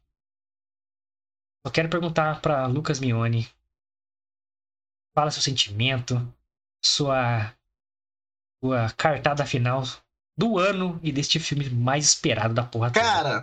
Eu 1.64 1.72
quero 1.72 1.90
perguntar 1.90 2.42
pra 2.42 2.66
Lucas 2.66 3.00
Mione. 3.00 3.48
Fala 5.16 5.30
seu 5.30 5.44
sentimento, 5.44 6.16
sua. 6.84 7.56
Sua 8.64 8.92
cartada 8.94 9.46
final 9.46 9.84
do 10.38 10.58
ano 10.58 11.00
e 11.04 11.12
deste 11.12 11.40
filme 11.40 11.70
mais 11.70 12.06
esperado 12.06 12.54
da 12.54 12.64
porra 12.64 12.92
toda. 12.92 13.06
Cara, 13.06 13.42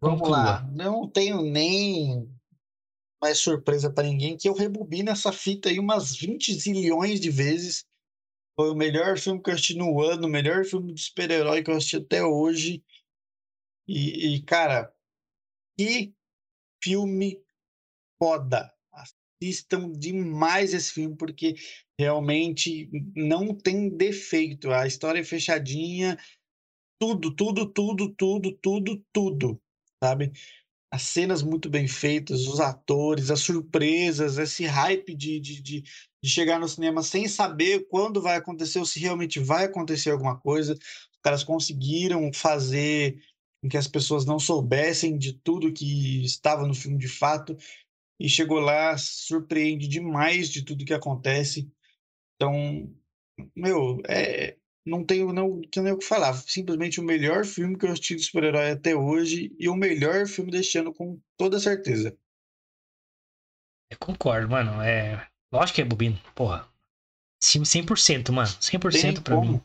vamos 0.00 0.20
Conclua. 0.20 0.36
lá. 0.36 0.62
Não 0.70 1.08
tenho 1.08 1.42
nem 1.42 2.28
mais 3.20 3.38
surpresa 3.38 3.92
pra 3.92 4.04
ninguém 4.04 4.36
que 4.36 4.48
eu 4.48 4.54
rebobino 4.54 5.10
essa 5.10 5.32
fita 5.32 5.68
aí 5.68 5.78
umas 5.78 6.14
20 6.14 6.54
zilhões 6.54 7.20
de 7.20 7.30
vezes. 7.30 7.84
Foi 8.56 8.70
o 8.70 8.76
melhor 8.76 9.18
filme 9.18 9.42
que 9.42 9.50
eu 9.50 9.54
assisti 9.54 9.74
no 9.74 10.00
ano, 10.02 10.26
o 10.26 10.30
melhor 10.30 10.64
filme 10.64 10.92
de 10.92 11.02
super-herói 11.02 11.62
que 11.62 11.70
eu 11.70 11.76
assisti 11.76 11.96
até 11.96 12.24
hoje. 12.24 12.82
E, 13.86 14.34
e, 14.34 14.42
cara, 14.42 14.92
que 15.76 16.12
filme 16.82 17.42
foda. 18.18 18.72
Assistam 19.40 19.92
demais 19.92 20.74
esse 20.74 20.92
filme, 20.92 21.16
porque 21.16 21.54
realmente 21.98 22.90
não 23.14 23.54
tem 23.54 23.88
defeito. 23.88 24.70
A 24.72 24.86
história 24.86 25.20
é 25.20 25.24
fechadinha, 25.24 26.18
tudo, 27.00 27.34
tudo, 27.34 27.66
tudo, 27.66 28.14
tudo, 28.14 28.52
tudo, 28.60 29.04
tudo, 29.12 29.60
sabe? 30.02 30.32
As 30.92 31.02
cenas 31.02 31.42
muito 31.42 31.68
bem 31.68 31.86
feitas, 31.86 32.46
os 32.46 32.60
atores, 32.60 33.30
as 33.30 33.40
surpresas, 33.40 34.38
esse 34.38 34.64
hype 34.64 35.14
de, 35.14 35.38
de, 35.38 35.62
de, 35.62 35.82
de 35.82 36.30
chegar 36.30 36.58
no 36.58 36.68
cinema 36.68 37.02
sem 37.02 37.28
saber 37.28 37.86
quando 37.88 38.20
vai 38.22 38.36
acontecer 38.36 38.78
ou 38.78 38.86
se 38.86 38.98
realmente 38.98 39.38
vai 39.38 39.66
acontecer 39.66 40.10
alguma 40.10 40.36
coisa. 40.38 40.72
Os 40.72 41.20
caras 41.22 41.44
conseguiram 41.44 42.32
fazer 42.32 43.22
com 43.62 43.68
que 43.68 43.76
as 43.76 43.86
pessoas 43.86 44.24
não 44.24 44.38
soubessem 44.38 45.18
de 45.18 45.34
tudo 45.34 45.72
que 45.72 46.24
estava 46.24 46.66
no 46.66 46.74
filme 46.74 46.98
de 46.98 47.08
fato 47.08 47.56
e 48.18 48.28
chegou 48.28 48.58
lá, 48.60 48.96
surpreende 48.98 49.86
demais 49.86 50.48
de 50.50 50.64
tudo 50.64 50.84
que 50.84 50.94
acontece. 50.94 51.70
Então, 52.34 52.92
meu, 53.54 54.00
é, 54.08 54.56
não 54.84 55.04
tenho 55.04 55.32
não 55.32 55.60
tenho 55.70 55.84
nem 55.84 55.92
o 55.92 55.98
que 55.98 56.04
falar. 56.04 56.34
Simplesmente 56.34 57.00
o 57.00 57.04
melhor 57.04 57.44
filme 57.44 57.76
que 57.76 57.86
eu 57.86 57.90
assisti 57.90 58.16
de 58.16 58.22
super-herói 58.22 58.70
até 58.70 58.96
hoje 58.96 59.54
e 59.58 59.68
o 59.68 59.76
melhor 59.76 60.26
filme 60.26 60.50
deste 60.50 60.78
ano, 60.78 60.92
com 60.92 61.20
toda 61.36 61.60
certeza. 61.60 62.16
Eu 63.90 63.98
concordo, 63.98 64.48
mano. 64.48 64.80
É. 64.82 65.26
Lógico 65.52 65.76
que 65.76 65.82
é 65.82 65.84
bobino, 65.84 66.18
porra. 66.34 66.68
Esse 67.42 67.52
filme 67.52 67.66
100%, 67.66 68.32
mano. 68.32 68.48
100% 68.48 68.90
Tem 68.90 69.22
pra 69.22 69.36
como. 69.36 69.52
mim. 69.52 69.60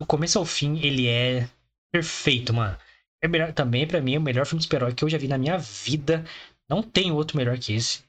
Do 0.00 0.06
começo 0.06 0.38
ao 0.38 0.46
fim, 0.46 0.78
ele 0.80 1.06
é 1.06 1.48
perfeito, 1.92 2.52
mano. 2.54 2.78
É 3.22 3.28
melhor, 3.28 3.52
também, 3.52 3.86
pra 3.86 4.00
mim, 4.00 4.14
é 4.14 4.18
o 4.18 4.22
melhor 4.22 4.46
filme 4.46 4.60
de 4.60 4.64
super-herói 4.64 4.94
que 4.94 5.04
eu 5.04 5.08
já 5.08 5.18
vi 5.18 5.28
na 5.28 5.38
minha 5.38 5.58
vida. 5.58 6.24
Não 6.68 6.82
tem 6.82 7.10
outro 7.10 7.36
melhor 7.36 7.58
que 7.58 7.72
esse. 7.72 8.06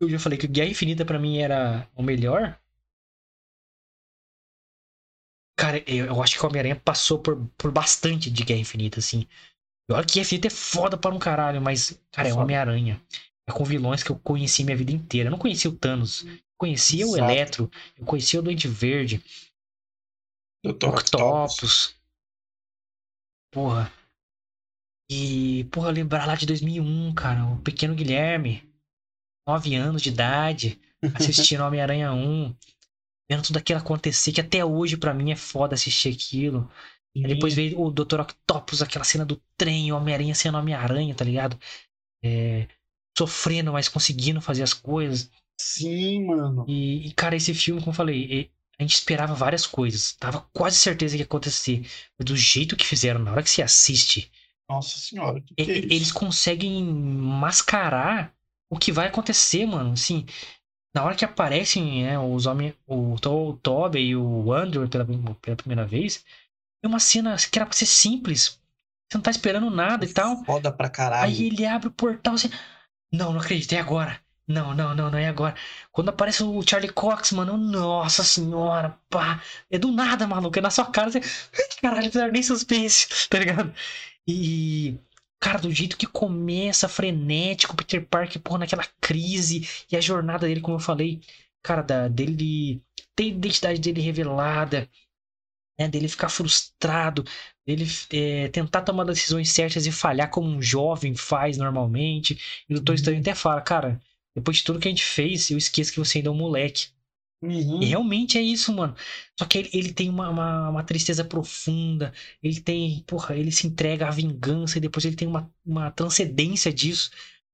Eu 0.00 0.08
já 0.08 0.18
falei 0.18 0.38
que 0.38 0.46
o 0.46 0.50
Guerra 0.50 0.70
Infinita 0.70 1.04
pra 1.04 1.18
mim 1.18 1.38
era 1.38 1.86
o 1.94 2.02
melhor. 2.02 2.58
Cara, 5.58 5.78
eu, 5.86 6.06
eu 6.06 6.22
acho 6.22 6.38
que 6.38 6.44
o 6.44 6.48
Homem-Aranha 6.48 6.76
passou 6.76 7.18
por, 7.18 7.36
por 7.58 7.70
bastante 7.70 8.30
de 8.30 8.44
Guerra 8.44 8.60
Infinita, 8.60 8.98
assim. 8.98 9.26
Olha 9.90 10.06
que 10.06 10.14
Guerra 10.14 10.24
Infinita 10.24 10.46
é 10.46 10.50
foda 10.50 10.96
para 10.96 11.14
um 11.14 11.18
caralho, 11.18 11.60
mas, 11.60 12.00
cara, 12.10 12.28
é 12.28 12.30
o 12.30 12.34
Foda. 12.34 12.44
Homem-Aranha. 12.44 13.02
É 13.46 13.52
com 13.52 13.64
vilões 13.64 14.02
que 14.02 14.10
eu 14.10 14.18
conheci 14.18 14.64
minha 14.64 14.76
vida 14.76 14.92
inteira. 14.92 15.26
Eu 15.26 15.32
não 15.32 15.38
conhecia 15.38 15.70
o 15.70 15.76
Thanos. 15.76 16.24
Eu 16.24 16.38
conhecia 16.56 17.06
o 17.06 17.10
Exato. 17.10 17.32
Eletro. 17.32 17.70
Eu 17.98 18.06
conhecia 18.06 18.40
o 18.40 18.42
Duende 18.42 18.68
Verde. 18.68 19.22
Dr. 20.64 20.88
Octopus. 20.88 21.94
Porra. 23.52 23.92
E, 25.10 25.64
porra, 25.72 25.90
lembrar 25.90 26.26
lá 26.26 26.36
de 26.36 26.46
2001, 26.46 27.12
cara. 27.14 27.44
O 27.46 27.58
pequeno 27.62 27.94
Guilherme. 27.94 28.62
9 29.46 29.74
anos 29.74 30.02
de 30.02 30.10
idade. 30.10 30.80
Assistindo 31.14 31.64
Homem-Aranha 31.64 32.12
1. 32.12 32.54
Vendo 33.28 33.42
tudo 33.42 33.56
aquilo 33.58 33.78
acontecer, 33.78 34.32
que 34.32 34.40
até 34.40 34.64
hoje 34.64 34.96
pra 34.96 35.14
mim 35.14 35.30
é 35.32 35.36
foda 35.36 35.74
assistir 35.74 36.12
aquilo. 36.12 36.70
Aí 37.16 37.22
depois 37.34 37.54
veio 37.54 37.80
o 37.80 37.90
Dr. 37.90 38.20
Octopus, 38.20 38.82
aquela 38.82 39.04
cena 39.04 39.24
do 39.24 39.40
trem, 39.56 39.90
o 39.92 39.96
Homem-Aranha 39.96 40.34
sendo 40.34 40.58
Homem-Aranha, 40.58 41.14
tá 41.14 41.24
ligado? 41.24 41.58
É, 42.24 42.68
sofrendo, 43.16 43.72
mas 43.72 43.88
conseguindo 43.88 44.40
fazer 44.40 44.62
as 44.62 44.72
coisas. 44.72 45.30
Sim, 45.60 46.24
mano. 46.26 46.64
E, 46.68 47.08
e, 47.08 47.12
cara, 47.12 47.36
esse 47.36 47.52
filme, 47.54 47.80
como 47.80 47.92
eu 47.92 47.96
falei, 47.96 48.24
e- 48.24 48.50
a 48.78 48.82
gente 48.82 48.94
esperava 48.94 49.34
várias 49.34 49.66
coisas. 49.66 50.14
Tava 50.14 50.40
quase 50.54 50.76
certeza 50.76 51.14
que 51.14 51.20
ia 51.22 51.26
acontecer. 51.26 51.86
Mas 52.18 52.24
do 52.24 52.36
jeito 52.36 52.76
que 52.76 52.86
fizeram, 52.86 53.20
na 53.20 53.30
hora 53.32 53.42
que 53.42 53.50
você 53.50 53.60
assiste, 53.62 54.30
Nossa 54.70 54.98
senhora, 54.98 55.40
que 55.40 55.54
que 55.54 55.70
é 55.70 55.76
eles 55.78 56.12
conseguem 56.12 56.84
mascarar 56.84 58.32
o 58.70 58.78
que 58.78 58.92
vai 58.92 59.08
acontecer, 59.08 59.66
mano. 59.66 59.94
Assim, 59.94 60.24
na 60.94 61.02
hora 61.02 61.16
que 61.16 61.24
aparecem 61.24 62.04
né, 62.04 62.16
os 62.16 62.46
homens, 62.46 62.74
o, 62.86 63.14
o 63.14 63.56
Tobey 63.56 64.10
e 64.10 64.16
o 64.16 64.52
Andrew 64.52 64.88
pela, 64.88 65.04
pela 65.40 65.56
primeira 65.56 65.84
vez, 65.84 66.24
é 66.84 66.86
uma 66.86 67.00
cena 67.00 67.34
que 67.36 67.58
era 67.58 67.66
pra 67.66 67.76
ser 67.76 67.86
simples. 67.86 68.60
Você 69.10 69.18
não 69.18 69.22
tá 69.22 69.32
esperando 69.32 69.68
nada 69.70 70.04
e 70.04 70.12
tal. 70.12 70.44
Foda 70.44 70.70
pra 70.70 70.88
caralho. 70.88 71.24
Aí 71.32 71.48
ele 71.48 71.66
abre 71.66 71.88
o 71.88 71.92
portal 71.92 72.34
assim. 72.34 72.50
Não, 73.12 73.32
não 73.32 73.40
acredito, 73.40 73.72
é 73.72 73.78
agora. 73.80 74.20
Não, 74.46 74.74
não, 74.74 74.94
não, 74.94 75.10
não 75.10 75.18
é 75.18 75.28
agora. 75.28 75.54
Quando 75.92 76.08
aparece 76.10 76.42
o 76.42 76.62
Charlie 76.62 76.92
Cox, 76.92 77.32
mano, 77.32 77.56
nossa 77.56 78.22
senhora, 78.22 78.96
pá. 79.08 79.42
É 79.68 79.78
do 79.78 79.90
nada, 79.90 80.26
maluco. 80.28 80.58
É 80.58 80.62
na 80.62 80.70
sua 80.70 80.86
cara. 80.86 81.10
Você... 81.10 81.20
Caralho, 81.82 82.10
não 82.14 82.28
nem 82.30 82.42
suspense, 82.42 83.08
tá 83.28 83.38
ligado? 83.38 83.72
E. 84.30 84.98
Cara, 85.40 85.58
do 85.58 85.72
jeito 85.72 85.96
que 85.96 86.06
começa 86.06 86.88
frenético, 86.88 87.74
Peter 87.74 88.06
Parker, 88.06 88.40
porra, 88.42 88.58
naquela 88.60 88.86
crise. 89.00 89.66
E 89.90 89.96
a 89.96 90.00
jornada 90.00 90.46
dele, 90.46 90.60
como 90.60 90.76
eu 90.76 90.80
falei, 90.80 91.20
cara, 91.62 91.82
da, 91.82 92.08
dele 92.08 92.82
ter 93.16 93.24
a 93.24 93.26
identidade 93.28 93.80
dele 93.80 94.00
revelada, 94.02 94.88
né, 95.78 95.88
dele 95.88 96.08
ficar 96.08 96.28
frustrado, 96.28 97.24
dele 97.66 97.86
é, 98.12 98.48
tentar 98.48 98.82
tomar 98.82 99.04
decisões 99.04 99.50
certas 99.50 99.86
e 99.86 99.92
falhar 99.92 100.30
como 100.30 100.48
um 100.48 100.60
jovem 100.62 101.14
faz 101.14 101.56
normalmente. 101.56 102.64
E 102.68 102.72
o 102.74 102.76
Doutor 102.76 102.94
Estranho 102.94 103.20
até 103.20 103.34
fala, 103.34 103.60
cara, 103.62 104.00
depois 104.34 104.58
de 104.58 104.64
tudo 104.64 104.78
que 104.78 104.88
a 104.88 104.90
gente 104.90 105.04
fez, 105.04 105.50
eu 105.50 105.58
esqueço 105.58 105.92
que 105.92 105.98
você 105.98 106.18
ainda 106.18 106.28
é 106.28 106.32
um 106.32 106.36
moleque. 106.36 106.88
Uhum. 107.42 107.82
E 107.82 107.86
realmente 107.86 108.36
é 108.36 108.42
isso, 108.42 108.72
mano. 108.72 108.94
Só 109.38 109.46
que 109.46 109.58
ele, 109.58 109.70
ele 109.72 109.92
tem 109.92 110.10
uma, 110.10 110.28
uma, 110.28 110.68
uma, 110.68 110.84
tristeza 110.84 111.24
profunda. 111.24 112.12
Ele 112.42 112.60
tem, 112.60 113.02
porra, 113.06 113.34
ele 113.34 113.50
se 113.50 113.66
entrega 113.66 114.06
à 114.06 114.10
vingança 114.10 114.76
e 114.76 114.80
depois 114.80 115.04
ele 115.04 115.16
tem 115.16 115.26
uma, 115.26 115.50
uma 115.64 115.90
transcendência 115.90 116.72
disso 116.72 117.10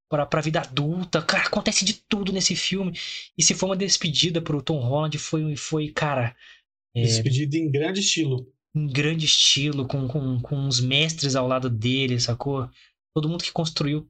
para 0.08 0.26
pra 0.26 0.40
vida 0.40 0.60
adulta. 0.60 1.22
Cara, 1.22 1.44
acontece 1.44 1.84
de 1.84 1.94
tudo 1.94 2.32
nesse 2.32 2.56
filme. 2.56 2.98
E 3.38 3.42
se 3.42 3.54
foi 3.54 3.68
uma 3.68 3.76
despedida 3.76 4.42
pro 4.42 4.62
Tom 4.62 4.80
Holland, 4.80 5.16
foi, 5.18 5.56
foi 5.56 5.88
cara. 5.90 6.34
É, 6.94 7.02
despedida 7.02 7.56
em 7.56 7.70
grande 7.70 8.00
estilo. 8.00 8.52
Em 8.74 8.86
grande 8.88 9.24
estilo, 9.24 9.86
com, 9.86 10.08
com, 10.08 10.40
com 10.40 10.66
os 10.66 10.80
mestres 10.80 11.36
ao 11.36 11.46
lado 11.46 11.70
dele, 11.70 12.18
sacou? 12.18 12.68
Todo 13.14 13.28
mundo 13.28 13.44
que 13.44 13.52
construiu 13.52 14.08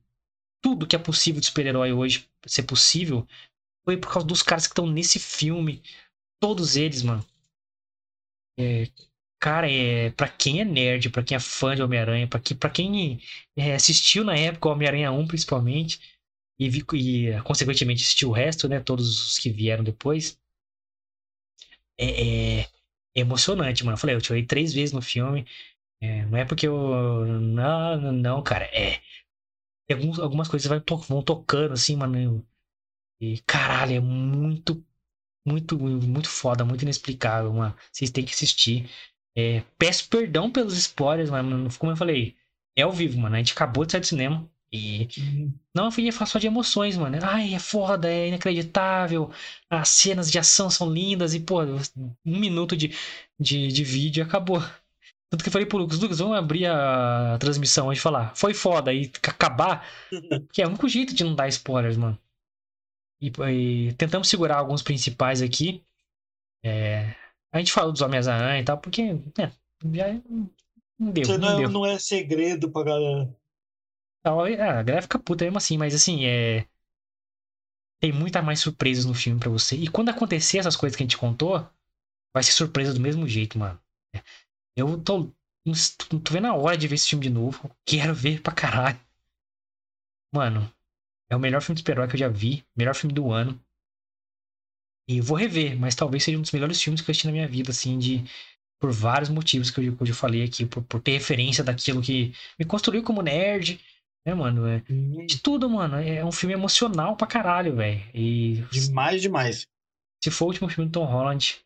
tudo 0.62 0.86
que 0.86 0.97
é 0.97 0.98
possível 0.98 1.40
de 1.40 1.47
super-herói 1.47 1.93
hoje 1.93 2.27
ser 2.47 2.62
possível 2.62 3.27
foi 3.86 3.96
por 3.96 4.12
causa 4.12 4.26
dos 4.26 4.42
caras 4.42 4.66
que 4.66 4.72
estão 4.72 4.86
nesse 4.86 5.18
filme. 5.18 5.80
Todos 6.40 6.76
eles, 6.76 7.02
mano. 7.02 7.24
É, 8.58 8.88
cara, 9.40 9.70
é, 9.70 10.10
pra 10.10 10.28
quem 10.28 10.60
é 10.60 10.64
nerd, 10.64 11.10
pra 11.10 11.22
quem 11.22 11.36
é 11.36 11.40
fã 11.40 11.76
de 11.76 11.82
Homem-Aranha, 11.82 12.26
pra, 12.26 12.40
que, 12.40 12.54
pra 12.54 12.68
quem 12.70 13.20
é, 13.56 13.74
assistiu 13.74 14.24
na 14.24 14.36
época 14.36 14.68
Homem-Aranha 14.68 15.12
1, 15.12 15.26
principalmente, 15.26 16.00
e, 16.58 16.66
e 16.94 17.42
consequentemente 17.42 18.02
assistiu 18.02 18.30
o 18.30 18.32
resto, 18.32 18.68
né? 18.68 18.80
Todos 18.80 19.26
os 19.28 19.38
que 19.38 19.50
vieram 19.50 19.84
depois. 19.84 20.38
É, 21.98 22.60
é, 22.60 22.60
é 22.62 23.20
emocionante, 23.20 23.84
mano. 23.84 23.94
Eu 23.94 24.00
falei, 24.00 24.16
eu 24.16 24.20
chorei 24.20 24.44
três 24.44 24.72
vezes 24.74 24.92
no 24.92 25.02
filme. 25.02 25.46
É, 26.00 26.24
não 26.26 26.38
é 26.38 26.44
porque 26.44 26.66
eu. 26.66 27.26
Não, 27.26 28.12
não, 28.12 28.42
cara. 28.42 28.66
É. 28.66 29.00
Algumas 30.20 30.48
coisas 30.48 30.68
vão 31.08 31.22
tocando, 31.22 31.72
assim, 31.72 31.96
mano. 31.96 32.44
E 33.20 33.38
caralho, 33.47 33.94
é 33.94 34.01
muito, 34.01 34.84
muito, 35.47 35.78
muito 35.78 36.28
foda, 36.28 36.64
muito 36.64 36.82
inexplicável, 36.82 37.52
mano. 37.52 37.74
Vocês 37.93 38.10
têm 38.10 38.24
que 38.24 38.34
assistir. 38.34 38.90
É, 39.36 39.62
peço 39.78 40.09
perdão 40.09 40.51
pelos 40.51 40.76
spoilers, 40.76 41.30
mas 41.30 41.76
como 41.76 41.93
eu 41.93 41.97
falei, 41.97 42.36
é 42.76 42.82
ao 42.82 42.93
vivo, 42.93 43.18
mano. 43.18 43.34
A 43.36 43.38
gente 43.38 43.52
acabou 43.52 43.84
de 43.84 43.93
sair 43.93 44.01
do 44.01 44.06
cinema. 44.06 44.48
E 44.72 45.09
não 45.74 45.90
foi 45.90 46.10
só 46.12 46.38
de 46.38 46.47
emoções, 46.47 46.97
mano. 46.97 47.16
Ai, 47.22 47.55
é 47.55 47.59
foda, 47.59 48.10
é 48.10 48.28
inacreditável. 48.28 49.30
As 49.70 49.88
cenas 49.88 50.30
de 50.30 50.38
ação 50.38 50.68
são 50.68 50.90
lindas. 50.93 51.34
E, 51.34 51.40
pô, 51.40 51.62
um 51.62 52.14
minuto 52.38 52.76
de, 52.76 52.93
de, 53.38 53.68
de 53.68 53.84
vídeo 53.84 54.24
acabou. 54.24 54.60
Tanto 55.30 55.43
que 55.43 55.48
eu 55.48 55.52
falei 55.52 55.66
pro 55.66 55.78
Lucas, 55.78 55.98
Lucas, 55.98 56.18
vamos 56.18 56.36
abrir 56.36 56.66
a 56.66 57.36
transmissão 57.40 57.93
e 57.93 57.97
falar, 57.97 58.34
foi 58.36 58.55
foda, 58.55 58.93
e 58.93 59.10
acabar. 59.22 59.86
Que 60.52 60.62
é 60.62 60.66
o 60.66 60.68
único 60.68 60.88
jeito 60.88 61.14
de 61.14 61.24
não 61.24 61.34
dar 61.34 61.48
spoilers, 61.48 61.97
mano. 61.97 62.18
E, 63.20 63.32
e 63.51 63.93
tentamos 63.94 64.28
segurar 64.28 64.59
alguns 64.59 64.82
principais 64.82 65.40
aqui. 65.40 65.82
É, 66.64 67.14
a 67.52 67.59
gente 67.59 67.72
falou 67.72 67.93
dos 67.93 68.02
Homens-Aranha 68.02 68.60
e 68.60 68.64
tal, 68.64 68.78
porque 68.78 69.14
né, 69.14 69.52
já 69.93 70.12
não 70.98 71.10
deu. 71.10 71.28
Não, 71.28 71.38
não, 71.38 71.48
é, 71.48 71.56
deu. 71.56 71.70
não 71.70 71.86
é 71.86 71.98
segredo 71.98 72.70
pra 72.70 72.82
galera. 72.82 73.36
A 74.24 74.82
galera 74.82 75.02
fica 75.02 75.18
puta 75.18 75.44
mesmo 75.44 75.59
assim, 75.59 75.78
mas 75.78 75.94
assim, 75.94 76.26
é. 76.26 76.66
Tem 78.01 78.12
muita 78.12 78.43
mais 78.43 78.60
surpresas 78.60 79.05
no 79.05 79.14
filme 79.14 79.40
para 79.40 79.48
você. 79.48 79.76
E 79.76 79.88
quando 79.88 80.10
acontecer 80.10 80.59
essas 80.59 80.76
coisas 80.76 80.97
que 80.97 81.02
a 81.02 81.06
gente 81.06 81.16
contou, 81.16 81.66
vai 82.34 82.43
ser 82.43 82.52
surpresa 82.52 82.93
do 82.93 83.01
mesmo 83.01 83.26
jeito, 83.26 83.59
mano. 83.59 83.80
Eu 84.76 85.01
tô, 85.02 85.32
tô 86.10 86.32
vendo 86.32 86.48
a 86.48 86.55
hora 86.55 86.76
de 86.76 86.86
ver 86.86 86.97
esse 86.97 87.09
filme 87.09 87.26
de 87.26 87.32
novo. 87.32 87.70
Quero 87.86 88.14
ver 88.14 88.43
pra 88.43 88.52
caralho. 88.52 89.01
Mano, 90.32 90.70
é 91.31 91.36
o 91.36 91.40
melhor 91.40 91.61
filme 91.61 91.74
de 91.74 91.81
super-herói 91.81 92.09
que 92.09 92.15
eu 92.15 92.20
já 92.20 92.28
vi. 92.28 92.65
Melhor 92.77 92.94
filme 92.94 93.15
do 93.15 93.32
ano. 93.32 93.61
E 95.09 95.20
vou 95.20 95.36
rever, 95.36 95.78
mas 95.78 95.94
talvez 95.94 96.24
seja 96.24 96.39
um 96.39 96.43
dos 96.43 96.51
melhores 96.51 96.81
filmes 96.82 97.01
que 97.01 97.09
eu 97.09 97.12
assisti 97.12 97.27
na 97.27 97.32
minha 97.32 97.48
vida, 97.48 97.70
assim, 97.70 97.98
de. 97.98 98.24
Por 98.78 98.93
vários 98.93 99.31
motivos 99.31 99.70
que 99.70 99.81
eu, 99.81 99.97
que 99.97 100.03
eu 100.03 100.07
já 100.07 100.15
falei 100.15 100.43
aqui, 100.43 100.66
por, 100.66 100.82
por 100.82 101.01
ter 101.01 101.12
referência 101.12 101.65
daquilo 101.65 102.03
que 102.03 102.35
me 102.59 102.65
construiu 102.66 103.03
como 103.03 103.23
nerd, 103.23 103.81
né, 104.27 104.35
mano? 104.35 104.66
É, 104.66 104.81
de 105.24 105.39
tudo, 105.39 105.70
mano. 105.70 105.97
É 105.97 106.23
um 106.23 106.32
filme 106.32 106.53
emocional 106.53 107.16
pra 107.16 107.27
caralho, 107.27 107.74
velho. 107.77 108.03
E. 108.12 108.65
Demais, 108.70 109.23
demais. 109.23 109.66
Se 110.23 110.31
for 110.31 110.44
o 110.44 110.48
último 110.48 110.69
filme 110.69 110.90
do 110.90 110.93
Tom 110.93 111.07
Holland. 111.07 111.59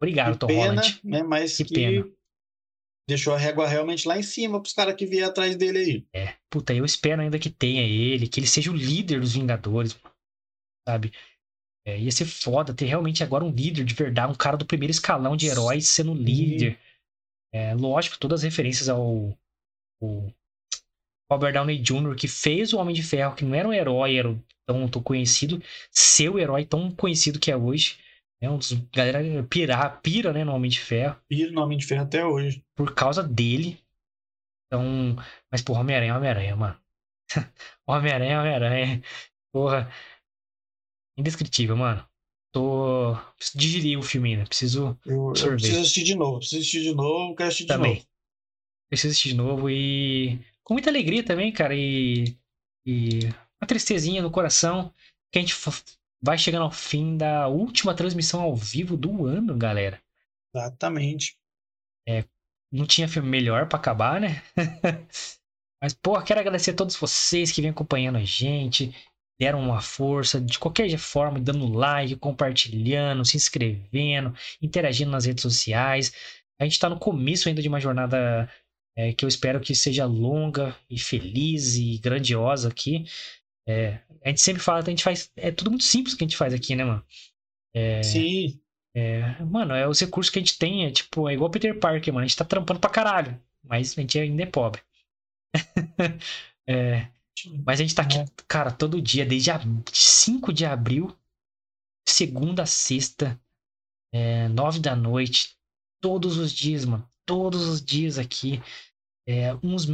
Obrigado, 0.00 0.32
que 0.32 0.38
Tom 0.38 0.46
pena, 0.46 0.60
Holland. 0.60 1.00
Né, 1.04 1.22
mas 1.22 1.56
que, 1.58 1.64
que 1.64 1.74
pena. 1.74 2.08
Deixou 3.08 3.34
a 3.34 3.38
régua 3.38 3.66
realmente 3.66 4.06
lá 4.06 4.18
em 4.18 4.22
cima 4.22 4.60
pros 4.60 4.72
caras 4.72 4.94
que 4.94 5.06
vierem 5.06 5.28
atrás 5.28 5.56
dele 5.56 5.78
aí. 5.78 6.06
É, 6.14 6.34
puta, 6.48 6.72
eu 6.72 6.84
espero 6.84 7.22
ainda 7.22 7.38
que 7.38 7.50
tenha 7.50 7.82
ele, 7.82 8.28
que 8.28 8.40
ele 8.40 8.46
seja 8.46 8.70
o 8.70 8.76
líder 8.76 9.20
dos 9.20 9.34
Vingadores, 9.34 9.98
sabe? 10.88 11.12
É, 11.86 11.98
ia 11.98 12.12
ser 12.12 12.26
foda 12.26 12.74
ter 12.74 12.84
realmente 12.84 13.24
agora 13.24 13.44
um 13.44 13.50
líder 13.50 13.84
de 13.84 13.94
verdade, 13.94 14.32
um 14.32 14.36
cara 14.36 14.56
do 14.56 14.66
primeiro 14.66 14.90
escalão 14.90 15.36
de 15.36 15.46
heróis 15.46 15.88
sendo 15.88 16.14
líder. 16.14 16.78
É, 17.52 17.74
lógico, 17.74 18.18
todas 18.18 18.40
as 18.40 18.44
referências 18.44 18.88
ao, 18.88 19.36
ao 20.00 20.32
Robert 21.30 21.52
Downey 21.52 21.78
Jr., 21.78 22.14
que 22.14 22.28
fez 22.28 22.72
o 22.72 22.78
Homem 22.78 22.94
de 22.94 23.02
Ferro, 23.02 23.34
que 23.34 23.44
não 23.44 23.54
era 23.54 23.68
um 23.68 23.72
herói, 23.72 24.16
era 24.16 24.38
tão, 24.66 24.88
tão 24.88 25.02
conhecido, 25.02 25.62
ser 25.90 26.28
o 26.28 26.38
herói 26.38 26.64
tão 26.64 26.90
conhecido 26.90 27.40
que 27.40 27.50
é 27.50 27.56
hoje. 27.56 27.98
É 28.42 28.48
um 28.48 28.56
dos. 28.56 28.72
Galera 28.92 29.42
pira, 29.44 29.90
pira, 30.02 30.32
né, 30.32 30.44
no 30.44 30.54
Homem 30.54 30.70
de 30.70 30.80
Ferro. 30.80 31.20
Pira 31.28 31.52
no 31.52 31.62
Homem 31.62 31.76
de 31.76 31.86
Ferro 31.86 32.04
até 32.04 32.24
hoje. 32.24 32.64
Por 32.74 32.94
causa 32.94 33.22
dele. 33.22 33.78
Então. 34.66 35.16
Mas, 35.50 35.60
porra, 35.60 35.80
Homem-Aranha, 35.80 36.16
Homem-Aranha, 36.16 36.56
mano. 36.56 36.80
Homem-Aranha, 37.86 38.40
Homem-Aranha. 38.40 39.02
Porra. 39.52 39.92
Indescritível, 41.18 41.76
mano. 41.76 42.06
Tô. 42.52 43.14
Preciso 43.36 43.58
digerir 43.58 43.98
o 43.98 44.02
filme 44.02 44.32
ainda. 44.32 44.46
Preciso. 44.46 44.98
Eu, 45.04 45.32
eu 45.36 45.50
preciso 45.52 45.80
assistir 45.80 46.04
de 46.04 46.14
novo. 46.14 46.38
Preciso 46.38 46.60
assistir 46.60 46.82
de 46.82 46.94
novo. 46.94 47.34
Quero 47.36 47.48
assistir 47.48 47.66
também. 47.66 47.92
de 47.92 47.98
novo. 47.98 48.08
Preciso 48.88 49.12
assistir 49.12 49.28
de 49.30 49.34
novo 49.34 49.68
e. 49.68 50.40
Com 50.64 50.74
muita 50.74 50.88
alegria 50.88 51.22
também, 51.22 51.52
cara. 51.52 51.74
E. 51.76 52.36
E. 52.86 53.20
Uma 53.60 53.66
tristezinha 53.66 54.22
no 54.22 54.30
coração. 54.30 54.94
Que 55.30 55.38
a 55.38 55.42
gente 55.42 55.54
vai 56.22 56.36
chegando 56.36 56.64
ao 56.64 56.70
fim 56.70 57.16
da 57.16 57.48
última 57.48 57.94
transmissão 57.94 58.40
ao 58.40 58.54
vivo 58.54 58.96
do 58.96 59.26
ano, 59.26 59.56
galera. 59.56 60.00
Exatamente. 60.54 61.36
É, 62.08 62.24
não 62.72 62.86
tinha 62.86 63.08
filme 63.08 63.28
melhor 63.28 63.68
para 63.68 63.78
acabar, 63.78 64.20
né? 64.20 64.42
Mas, 65.82 65.94
pô, 65.94 66.20
quero 66.22 66.40
agradecer 66.40 66.72
a 66.72 66.76
todos 66.76 66.96
vocês 66.96 67.50
que 67.50 67.62
vêm 67.62 67.70
acompanhando 67.70 68.18
a 68.18 68.24
gente, 68.24 68.94
deram 69.40 69.60
uma 69.60 69.80
força, 69.80 70.38
de 70.38 70.58
qualquer 70.58 70.94
forma, 70.98 71.40
dando 71.40 71.66
like, 71.72 72.14
compartilhando, 72.16 73.24
se 73.24 73.38
inscrevendo, 73.38 74.34
interagindo 74.60 75.10
nas 75.10 75.24
redes 75.24 75.40
sociais. 75.40 76.12
A 76.60 76.64
gente 76.64 76.74
está 76.74 76.90
no 76.90 76.98
começo 76.98 77.48
ainda 77.48 77.62
de 77.62 77.68
uma 77.68 77.80
jornada 77.80 78.50
é, 78.94 79.14
que 79.14 79.24
eu 79.24 79.28
espero 79.28 79.60
que 79.60 79.74
seja 79.74 80.04
longa 80.04 80.76
e 80.90 80.98
feliz 80.98 81.76
e 81.76 81.96
grandiosa 81.96 82.68
aqui. 82.68 83.06
É, 83.70 84.00
a 84.24 84.28
gente 84.28 84.40
sempre 84.40 84.62
fala, 84.62 84.80
a 84.80 84.84
gente 84.84 85.04
faz. 85.04 85.30
É 85.36 85.50
tudo 85.50 85.70
muito 85.70 85.84
simples 85.84 86.14
que 86.14 86.24
a 86.24 86.26
gente 86.26 86.36
faz 86.36 86.52
aqui, 86.52 86.74
né, 86.74 86.84
mano? 86.84 87.04
É, 87.72 88.02
Sim. 88.02 88.60
É, 88.92 89.40
mano, 89.44 89.72
é 89.72 89.86
os 89.86 90.00
recursos 90.00 90.30
que 90.30 90.38
a 90.38 90.42
gente 90.42 90.58
tem, 90.58 90.86
é 90.86 90.90
tipo, 90.90 91.28
é 91.28 91.34
igual 91.34 91.50
Peter 91.50 91.78
Parker, 91.78 92.12
mano. 92.12 92.24
A 92.24 92.26
gente 92.26 92.36
tá 92.36 92.44
trampando 92.44 92.80
pra 92.80 92.90
caralho. 92.90 93.40
Mas 93.62 93.96
a 93.96 94.00
gente 94.00 94.18
ainda 94.18 94.42
é 94.42 94.46
pobre. 94.46 94.82
é, 96.66 97.08
mas 97.64 97.78
a 97.78 97.82
gente 97.82 97.94
tá 97.94 98.02
aqui, 98.02 98.18
cara, 98.48 98.70
todo 98.72 99.00
dia, 99.00 99.24
desde 99.24 99.50
a 99.50 99.60
5 99.92 100.52
de 100.52 100.64
abril, 100.66 101.16
segunda 102.08 102.62
a 102.64 102.66
sexta, 102.66 103.40
é, 104.12 104.48
9 104.48 104.80
da 104.80 104.96
noite, 104.96 105.56
todos 106.00 106.36
os 106.36 106.52
dias, 106.52 106.84
mano. 106.84 107.08
Todos 107.24 107.66
os 107.68 107.80
dias 107.80 108.18
aqui. 108.18 108.60
É, 109.30 109.54
uns 109.62 109.86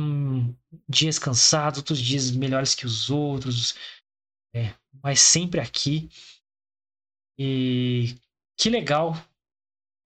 dias 0.88 1.18
cansados, 1.18 1.80
outros 1.80 1.98
dias 1.98 2.30
melhores 2.30 2.74
que 2.74 2.86
os 2.86 3.10
outros, 3.10 3.74
é, 4.54 4.72
mas 5.02 5.20
sempre 5.20 5.60
aqui. 5.60 6.08
E 7.38 8.14
que 8.56 8.70
legal 8.70 9.14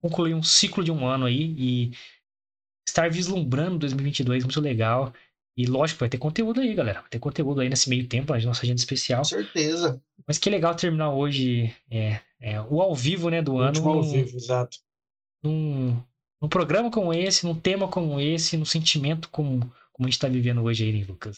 concluir 0.01 0.33
um 0.33 0.43
ciclo 0.43 0.83
de 0.83 0.91
um 0.91 1.07
ano 1.07 1.25
aí 1.27 1.55
e 1.57 1.91
estar 2.85 3.09
vislumbrando 3.09 3.79
2022, 3.79 4.43
muito 4.43 4.59
legal. 4.59 5.13
E 5.55 5.65
lógico, 5.65 6.01
vai 6.01 6.09
ter 6.09 6.17
conteúdo 6.17 6.59
aí, 6.59 6.73
galera. 6.73 6.99
Vai 6.99 7.09
ter 7.09 7.19
conteúdo 7.19 7.61
aí 7.61 7.69
nesse 7.69 7.87
meio 7.89 8.07
tempo, 8.07 8.33
na 8.33 8.39
nossa 8.41 8.63
agenda 8.63 8.79
especial. 8.79 9.19
Com 9.19 9.25
certeza. 9.25 10.01
Mas 10.27 10.37
que 10.37 10.49
legal 10.49 10.75
terminar 10.75 11.13
hoje 11.13 11.73
é, 11.89 12.19
é, 12.37 12.59
o 12.59 12.81
ao 12.81 12.93
vivo, 12.93 13.29
né, 13.29 13.41
do 13.41 13.53
O 13.53 13.59
ano. 13.59 13.67
último 13.67 13.89
ao 13.91 14.03
vivo, 14.03 14.35
exato. 14.35 14.77
num, 15.41 16.03
num 16.41 16.49
programa 16.49 16.89
como 16.89 17.13
esse, 17.13 17.45
num 17.45 17.59
tema 17.59 17.87
como 17.89 18.19
esse, 18.19 18.57
num 18.57 18.65
sentimento 18.65 19.29
como, 19.29 19.59
como 19.93 20.07
a 20.07 20.09
gente 20.09 20.19
tá 20.19 20.27
vivendo 20.27 20.63
hoje 20.63 20.85
aí, 20.85 20.93
né, 20.99 21.05
Lucas? 21.07 21.37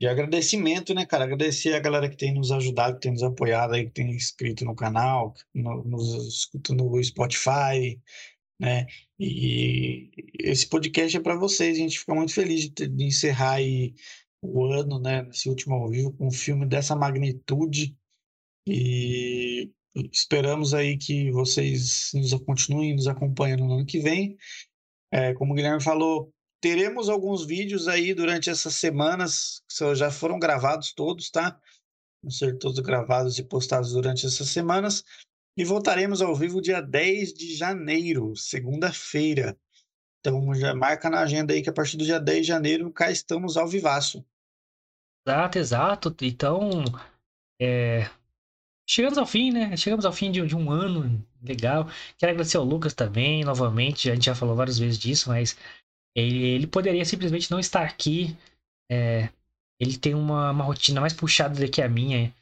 E 0.00 0.06
agradecimento, 0.06 0.94
né, 0.94 1.04
cara? 1.04 1.24
Agradecer 1.24 1.74
a 1.74 1.80
galera 1.80 2.08
que 2.08 2.16
tem 2.16 2.34
nos 2.34 2.50
ajudado, 2.50 2.94
que 2.94 3.02
tem 3.02 3.12
nos 3.12 3.22
apoiado 3.22 3.74
aí, 3.74 3.84
que 3.84 3.90
tem 3.92 4.10
inscrito 4.10 4.64
no 4.64 4.74
canal, 4.74 5.34
no- 5.54 5.84
nos 5.84 6.26
escuta 6.26 6.74
no 6.74 7.02
Spotify, 7.04 8.00
né? 8.58 8.86
E 9.18 10.10
esse 10.38 10.66
podcast 10.68 11.16
é 11.16 11.20
para 11.20 11.36
vocês. 11.36 11.76
A 11.76 11.80
gente 11.80 11.98
fica 11.98 12.14
muito 12.14 12.32
feliz 12.32 12.68
de, 12.70 12.88
de 12.88 13.04
encerrar 13.04 13.54
aí 13.56 13.94
o 14.42 14.64
ano, 14.64 14.98
né, 14.98 15.22
nesse 15.22 15.50
último 15.50 15.74
ao 15.74 15.90
vivo, 15.90 16.12
com 16.14 16.28
um 16.28 16.30
filme 16.32 16.64
dessa 16.66 16.96
magnitude. 16.96 17.94
E 18.66 19.70
esperamos 19.94 20.74
aí 20.74 20.96
que 20.96 21.30
vocês 21.30 22.10
nos 22.14 22.32
continuem 22.44 22.94
nos 22.94 23.06
acompanhando 23.06 23.64
no 23.64 23.74
ano 23.74 23.86
que 23.86 23.98
vem. 23.98 24.36
É, 25.12 25.34
como 25.34 25.52
o 25.52 25.56
Guilherme 25.56 25.82
falou, 25.82 26.32
teremos 26.60 27.08
alguns 27.08 27.44
vídeos 27.44 27.88
aí 27.88 28.14
durante 28.14 28.48
essas 28.48 28.76
semanas, 28.76 29.62
que 29.68 29.94
já 29.94 30.10
foram 30.10 30.38
gravados 30.38 30.92
todos, 30.92 31.30
tá? 31.30 31.58
Vão 32.22 32.30
ser 32.30 32.58
todos 32.58 32.78
gravados 32.80 33.38
e 33.38 33.44
postados 33.44 33.92
durante 33.92 34.26
essas 34.26 34.48
semanas. 34.50 35.02
E 35.56 35.64
voltaremos 35.64 36.22
ao 36.22 36.34
vivo 36.34 36.60
dia 36.60 36.80
10 36.80 37.32
de 37.32 37.54
janeiro, 37.56 38.36
segunda-feira. 38.36 39.58
Então 40.20 40.54
já 40.54 40.74
marca 40.74 41.10
na 41.10 41.20
agenda 41.20 41.52
aí 41.52 41.62
que 41.62 41.70
a 41.70 41.72
partir 41.72 41.96
do 41.96 42.04
dia 42.04 42.20
10 42.20 42.42
de 42.42 42.48
janeiro 42.48 42.92
cá 42.92 43.10
estamos 43.10 43.56
ao 43.56 43.66
vivaço. 43.66 44.24
Exato, 45.26 45.58
exato. 45.58 46.16
Então, 46.22 46.84
é, 47.60 48.08
chegamos 48.90 49.18
ao 49.18 49.26
fim, 49.26 49.50
né? 49.52 49.76
Chegamos 49.76 50.04
ao 50.04 50.12
fim 50.12 50.30
de, 50.32 50.44
de 50.46 50.56
um 50.56 50.70
ano 50.70 51.24
legal. 51.42 51.88
Quero 52.18 52.32
agradecer 52.32 52.56
ao 52.56 52.64
Lucas 52.64 52.92
também, 52.94 53.44
novamente. 53.44 54.10
A 54.10 54.14
gente 54.14 54.26
já 54.26 54.34
falou 54.34 54.56
várias 54.56 54.78
vezes 54.78 54.98
disso, 54.98 55.28
mas 55.28 55.56
ele, 56.16 56.42
ele 56.44 56.66
poderia 56.66 57.04
simplesmente 57.04 57.50
não 57.50 57.60
estar 57.60 57.82
aqui. 57.84 58.36
É, 58.90 59.28
ele 59.80 59.96
tem 59.96 60.14
uma, 60.14 60.50
uma 60.50 60.64
rotina 60.64 61.00
mais 61.00 61.12
puxada 61.12 61.58
do 61.58 61.70
que 61.70 61.80
a 61.80 61.88
minha. 61.88 62.32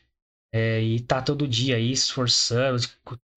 é, 0.52 0.80
e 0.82 1.00
tá 1.00 1.20
todo 1.20 1.46
dia 1.46 1.76
aí 1.76 1.92
esforçando. 1.92 2.82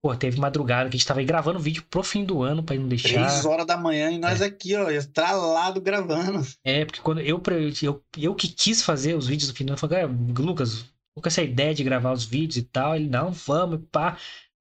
Pô, 0.04 0.16
teve 0.16 0.40
madrugada 0.40 0.90
que 0.90 0.96
a 0.96 0.98
gente 0.98 1.08
tava 1.08 1.20
aí 1.20 1.26
gravando 1.26 1.60
vídeo 1.60 1.84
pro 1.88 2.02
fim 2.02 2.24
do 2.26 2.42
ano 2.42 2.64
pra 2.64 2.76
não 2.76 2.88
deixar. 2.88 3.10
Três 3.10 3.46
horas 3.46 3.68
da 3.68 3.78
manhã 3.78 4.10
e 4.10 4.18
nós 4.18 4.42
aqui, 4.42 4.76
ó, 4.76 4.90
estralado 4.90 5.80
gravando. 5.80 6.42
É, 6.64 6.86
porque 6.86 7.02
quando 7.02 7.20
eu, 7.22 7.38
pre- 7.40 7.72
eu, 7.84 8.04
eu 8.18 8.34
que 8.34 8.48
quis 8.48 8.82
fazer 8.82 9.16
os 9.16 9.28
vídeos 9.28 9.52
do 9.52 9.56
fim 9.56 9.64
do 9.64 9.70
ano, 9.70 9.76
eu 9.76 9.80
falei, 9.80 10.00
"Cara, 10.02 10.12
Lucas, 10.40 10.86
com 11.16 11.28
essa 11.28 11.42
ideia 11.44 11.74
de 11.74 11.84
gravar 11.84 12.12
os 12.14 12.24
vídeos 12.26 12.58
e 12.58 12.64
tal. 12.64 12.96
Ele, 12.96 13.08
não, 13.10 13.32
vamos, 13.32 13.82
pá. 13.92 14.18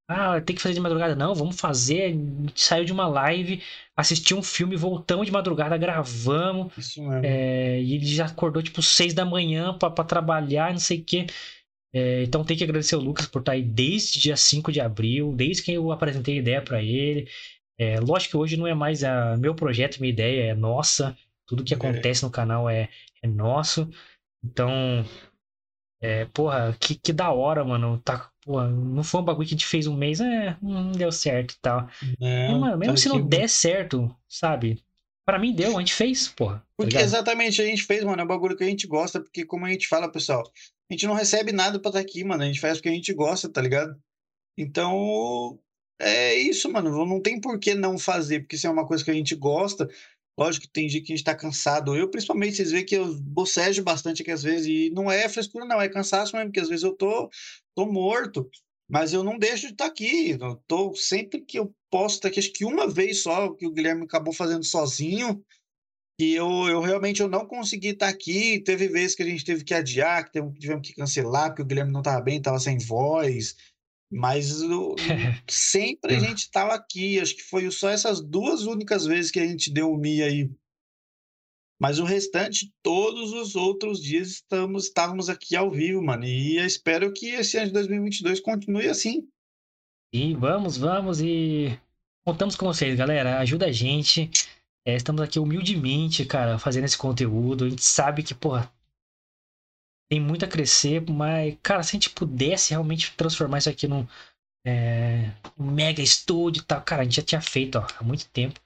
Ah, 0.09 0.41
tem 0.41 0.57
que 0.57 0.63
fazer 0.63 0.75
de 0.75 0.81
madrugada. 0.81 1.15
Não, 1.15 1.35
vamos 1.35 1.61
fazer. 1.61 2.03
A 2.03 2.09
gente 2.09 2.61
saiu 2.61 2.85
de 2.85 2.93
uma 2.93 3.07
live, 3.07 3.63
assistiu 3.97 4.37
um 4.39 4.43
filme, 4.43 4.75
voltamos 4.77 5.27
de 5.27 5.33
madrugada, 5.33 5.77
gravamos. 5.79 6.73
Isso 6.77 7.01
mesmo. 7.01 7.25
É, 7.25 7.81
e 7.81 7.95
ele 7.95 8.07
já 8.07 8.27
acordou 8.27 8.61
tipo 8.63 8.83
seis 8.83 9.15
da 9.15 9.25
manhã 9.25 9.73
pra, 9.79 9.89
pra 9.89 10.03
trabalhar, 10.05 10.73
não 10.73 10.81
sei 10.81 10.99
o 10.99 11.05
quê. 11.05 11.27
É, 11.95 12.23
então 12.25 12.45
tem 12.45 12.57
que 12.57 12.65
agradecer 12.65 12.97
o 12.97 13.01
Lucas 13.01 13.27
por 13.27 13.41
estar 13.41 13.53
aí 13.53 13.63
desde 13.63 14.21
dia 14.21 14.37
5 14.37 14.71
de 14.71 14.81
abril, 14.81 15.33
desde 15.35 15.63
que 15.63 15.73
eu 15.73 15.91
apresentei 15.93 16.37
a 16.37 16.41
ideia 16.41 16.63
pra 16.63 16.83
ele. 16.83 17.29
É, 17.79 17.99
lógico 18.01 18.33
que 18.33 18.37
hoje 18.37 18.57
não 18.57 18.67
é 18.67 18.75
mais 18.75 19.03
a 19.05 19.37
meu 19.37 19.55
projeto, 19.55 19.99
minha 20.01 20.13
ideia 20.13 20.51
é 20.51 20.55
nossa. 20.55 21.17
Tudo 21.47 21.65
que 21.65 21.73
É. 21.75 21.77
acontece 21.77 22.23
no 22.25 22.31
canal 22.31 22.69
é, 22.69 22.89
é 23.23 23.27
nosso. 23.29 23.89
Então, 24.45 25.05
é, 26.01 26.25
porra, 26.27 26.77
que, 26.81 26.95
que 26.95 27.13
da 27.13 27.31
hora, 27.31 27.65
mano. 27.65 28.01
Tá, 28.01 28.31
porra, 28.43 28.69
não 28.69 29.03
foi 29.05 29.21
um 29.21 29.25
bagulho 29.25 29.47
que 29.47 29.55
a 29.55 29.57
gente 29.57 29.67
fez 29.67 29.87
um 29.87 29.97
mês, 29.97 30.21
é, 30.21 30.57
não 30.63 30.93
deu 30.93 31.13
certo 31.13 31.53
e 31.53 31.59
tal. 31.61 31.89
Não, 32.19 32.57
E, 32.57 32.61
mano, 32.61 32.79
mesmo 32.79 32.95
tá 32.95 33.01
se 33.01 33.09
não 33.09 33.27
der 33.27 33.49
certo, 33.49 34.15
sabe? 34.29 34.83
Pra 35.25 35.39
mim 35.39 35.55
deu, 35.55 35.77
a 35.77 35.81
gente 35.81 35.95
fez, 35.95 36.29
porra. 36.29 36.59
tá 36.59 36.67
Porque 36.77 36.97
ligado? 36.97 37.05
exatamente 37.05 37.61
a 37.63 37.65
gente 37.65 37.85
fez, 37.85 38.03
mano, 38.05 38.21
é 38.21 38.25
um 38.25 38.29
bagulho 38.29 38.57
que 38.57 38.65
a 38.65 38.67
gente 38.67 38.87
gosta, 38.87 39.21
porque 39.21 39.45
como 39.45 39.67
a 39.67 39.71
gente 39.71 39.87
fala, 39.87 40.11
pessoal, 40.11 40.43
a 40.91 40.95
gente 40.95 41.07
não 41.07 41.15
recebe 41.15 41.53
nada 41.53 41.79
pra 41.79 41.91
estar 41.91 42.01
aqui, 42.01 42.25
mano, 42.25 42.43
a 42.43 42.47
gente 42.47 42.61
faz 42.61 42.79
porque 42.79 42.89
a 42.89 42.93
gente 42.93 43.13
gosta, 43.13 43.49
tá 43.49 43.61
ligado? 43.61 43.95
Então, 44.57 45.59
é 45.99 46.35
isso, 46.35 46.71
mano, 46.73 47.05
não 47.07 47.21
tem 47.21 47.41
por 47.41 47.59
que 47.59 47.75
não 47.75 47.99
fazer, 47.99 48.41
porque 48.41 48.57
se 48.57 48.67
é 48.67 48.71
uma 48.71 48.87
coisa 48.87 49.05
que 49.05 49.11
a 49.11 49.15
gente 49.15 49.35
gosta, 49.35 49.89
lógico 50.41 50.67
que 50.67 50.73
tem 50.73 50.87
dia 50.87 51.03
que 51.03 51.13
a 51.13 51.17
gente 51.17 51.25
tá 51.25 51.35
cansado, 51.35 51.95
eu 51.95 52.09
principalmente, 52.09 52.57
vocês 52.57 52.71
veem 52.71 52.85
que 52.85 52.95
eu 52.97 53.15
bocejo 53.21 53.83
bastante 53.83 54.23
aqui 54.23 54.31
às 54.31 54.43
vezes, 54.43 54.67
e 54.67 54.91
não 54.91 55.11
é 55.11 55.29
frescura 55.29 55.67
não, 55.67 55.81
é 55.81 55.89
cansaço 55.89 56.35
mesmo, 56.35 56.49
porque 56.49 56.61
às 56.61 56.69
vezes 56.69 56.83
eu 56.83 56.95
tô, 56.95 57.29
tô 57.75 57.87
morto, 57.87 58.49
mas 58.89 59.13
eu 59.13 59.23
não 59.23 59.39
deixo 59.39 59.67
de 59.67 59.73
estar 59.73 59.87
aqui, 59.87 60.39
eu 60.41 60.57
tô, 60.67 60.95
sempre 60.95 61.43
que 61.43 61.59
eu 61.59 61.75
posso 61.91 62.17
estar 62.17 62.29
aqui, 62.29 62.41
acho 62.41 62.53
que 62.53 62.65
uma 62.65 62.89
vez 62.89 63.23
só, 63.23 63.53
que 63.53 63.67
o 63.67 63.71
Guilherme 63.71 64.05
acabou 64.05 64.33
fazendo 64.33 64.65
sozinho, 64.65 65.45
e 66.21 66.35
eu, 66.35 66.49
eu 66.69 66.83
realmente 66.83 67.23
eu 67.23 67.29
não 67.29 67.47
consegui 67.47 67.89
estar 67.89 68.09
aqui. 68.09 68.61
Teve 68.61 68.89
vezes 68.89 69.17
que 69.17 69.23
a 69.23 69.27
gente 69.27 69.43
teve 69.43 69.65
que 69.65 69.73
adiar, 69.73 70.31
que 70.31 70.39
tivemos 70.59 70.87
que 70.87 70.95
cancelar, 70.95 71.49
porque 71.49 71.63
o 71.63 71.65
Guilherme 71.65 71.91
não 71.91 72.01
estava 72.01 72.21
bem, 72.21 72.37
estava 72.37 72.59
sem 72.59 72.77
voz. 72.77 73.57
Mas 74.11 74.61
eu- 74.61 74.97
sempre 75.49 76.17
a 76.17 76.19
gente 76.19 76.39
estava 76.41 76.75
aqui. 76.75 77.21
Acho 77.21 77.37
que 77.37 77.43
foi 77.43 77.71
só 77.71 77.89
essas 77.89 78.21
duas 78.21 78.63
únicas 78.67 79.07
vezes 79.07 79.31
que 79.31 79.39
a 79.39 79.47
gente 79.47 79.73
deu 79.73 79.91
um 79.93 79.97
mi 79.97 80.23
aí. 80.23 80.51
Mas 81.81 81.99
o 81.99 82.05
restante, 82.05 82.71
todos 82.83 83.33
os 83.33 83.57
outros 83.57 84.03
dias 84.03 84.29
estamos, 84.29 84.85
estávamos 84.85 85.31
aqui 85.31 85.57
ao 85.57 85.71
vivo, 85.71 86.03
mano. 86.03 86.25
E 86.27 86.59
eu 86.59 86.67
espero 86.67 87.11
que 87.13 87.31
esse 87.31 87.57
ano 87.57 87.69
de 87.69 87.73
2022 87.73 88.41
continue 88.41 88.87
assim. 88.87 89.27
E 90.13 90.35
vamos, 90.35 90.77
vamos 90.77 91.21
e 91.23 91.79
contamos 92.23 92.55
com 92.57 92.67
vocês, 92.67 92.99
galera. 92.99 93.39
Ajuda 93.39 93.67
a 93.67 93.73
gente. 93.73 94.29
É, 94.87 94.97
estamos 94.97 95.23
aqui 95.23 95.39
humildemente, 95.39 96.25
cara, 96.25 96.59
fazendo 96.59 96.85
esse 96.85 96.99
conteúdo. 96.99 97.65
A 97.65 97.69
gente 97.71 97.85
sabe 97.85 98.23
que, 98.23 98.35
porra, 98.35 98.71
tem 100.11 100.21
muito 100.21 100.45
a 100.45 100.49
crescer, 100.49 101.03
mas, 101.09 101.57
cara, 101.63 101.83
se 101.85 101.91
a 101.91 101.93
gente 101.93 102.11
pudesse 102.11 102.71
realmente 102.71 103.13
transformar 103.17 103.59
isso 103.59 103.71
aqui 103.71 103.87
num, 103.87 104.07
é, 104.67 105.31
um 105.59 105.71
mega 105.71 106.03
estúdio 106.03 106.63
e 106.63 106.65
tal, 106.65 106.83
cara, 106.83 107.03
a 107.03 107.05
gente 107.05 107.17
já 107.17 107.23
tinha 107.23 107.41
feito, 107.41 107.79
ó, 107.79 107.87
há 107.99 108.03
muito 108.03 108.29
tempo. 108.31 108.61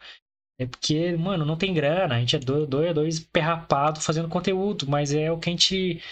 É 0.58 0.66
porque, 0.66 1.16
mano, 1.16 1.44
não 1.44 1.56
tem 1.56 1.74
grana, 1.74 2.16
a 2.16 2.20
gente 2.20 2.36
é 2.36 2.38
dois, 2.38 2.68
dois, 2.68 2.94
dois 2.94 3.20
perrapado 3.20 4.00
fazendo 4.00 4.28
conteúdo, 4.28 4.88
mas 4.88 5.12
é 5.12 5.30
o 5.30 5.38
que 5.38 5.50
a 5.50 5.52
gente. 5.52 6.02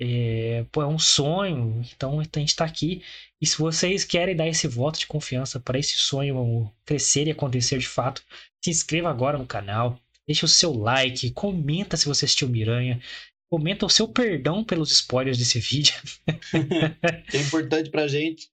É, 0.00 0.64
pô, 0.72 0.82
é 0.82 0.86
um 0.86 0.98
sonho, 0.98 1.80
então 1.94 2.18
a 2.20 2.24
gente 2.24 2.56
tá 2.56 2.64
aqui. 2.64 3.02
E 3.40 3.46
se 3.46 3.56
vocês 3.58 4.04
querem 4.04 4.36
dar 4.36 4.48
esse 4.48 4.66
voto 4.66 4.98
de 4.98 5.06
confiança 5.06 5.60
para 5.60 5.78
esse 5.78 5.96
sonho 5.96 6.72
crescer 6.84 7.28
e 7.28 7.30
acontecer 7.30 7.78
de 7.78 7.88
fato, 7.88 8.22
se 8.62 8.70
inscreva 8.70 9.10
agora 9.10 9.38
no 9.38 9.46
canal, 9.46 9.98
deixa 10.26 10.46
o 10.46 10.48
seu 10.48 10.72
like, 10.72 11.30
comenta 11.32 11.96
se 11.96 12.06
você 12.06 12.24
assistiu 12.24 12.48
Miranha, 12.48 13.00
comenta 13.52 13.84
o 13.84 13.90
seu 13.90 14.08
perdão 14.08 14.64
pelos 14.64 14.90
spoilers 14.90 15.36
desse 15.36 15.60
vídeo, 15.60 15.92
É 17.34 17.36
importante 17.36 17.90
pra 17.90 18.08
gente. 18.08 18.48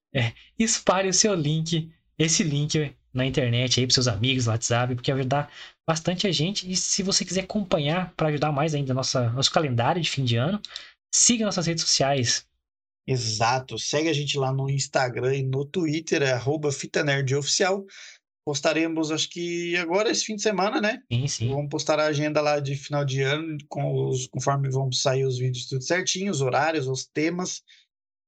espalhe 0.59 1.07
o 1.07 1.13
seu 1.13 1.33
link, 1.33 1.89
esse 2.17 2.43
link 2.43 2.93
na 3.13 3.25
internet 3.25 3.79
aí 3.79 3.87
para 3.87 3.93
seus 3.93 4.09
amigos 4.09 4.45
no 4.45 4.51
WhatsApp, 4.51 4.93
porque 4.93 5.09
vai 5.09 5.21
ajudar 5.21 5.49
bastante 5.87 6.27
a 6.27 6.33
gente. 6.33 6.69
E 6.69 6.75
se 6.75 7.01
você 7.01 7.23
quiser 7.23 7.45
acompanhar 7.45 8.13
para 8.13 8.27
ajudar 8.27 8.51
mais 8.51 8.75
ainda 8.75 8.93
nossa, 8.93 9.29
nosso 9.29 9.49
calendário 9.51 10.01
de 10.01 10.09
fim 10.09 10.25
de 10.25 10.35
ano, 10.35 10.61
siga 11.15 11.45
nossas 11.45 11.65
redes 11.65 11.85
sociais. 11.85 12.45
Exato. 13.07 13.79
Segue 13.79 14.09
a 14.09 14.13
gente 14.13 14.37
lá 14.37 14.51
no 14.51 14.69
Instagram 14.69 15.33
e 15.33 15.43
no 15.43 15.63
Twitter, 15.63 16.23
é 16.23 16.33
arroba 16.33 16.73
Fita 16.73 17.05
Nerd 17.05 17.33
Oficial. 17.35 17.85
Postaremos, 18.49 19.11
acho 19.11 19.29
que 19.29 19.77
agora 19.77 20.09
esse 20.09 20.25
fim 20.25 20.35
de 20.35 20.41
semana, 20.41 20.81
né? 20.81 21.03
Sim, 21.11 21.27
sim. 21.27 21.49
Vamos 21.49 21.69
postar 21.69 21.99
a 21.99 22.07
agenda 22.07 22.41
lá 22.41 22.59
de 22.59 22.75
final 22.75 23.05
de 23.05 23.21
ano, 23.21 23.59
com 23.67 24.07
os, 24.07 24.25
conforme 24.25 24.71
vão 24.71 24.91
sair 24.91 25.23
os 25.23 25.37
vídeos 25.37 25.67
tudo 25.67 25.83
certinho, 25.83 26.31
os 26.31 26.41
horários, 26.41 26.87
os 26.87 27.05
temas, 27.05 27.61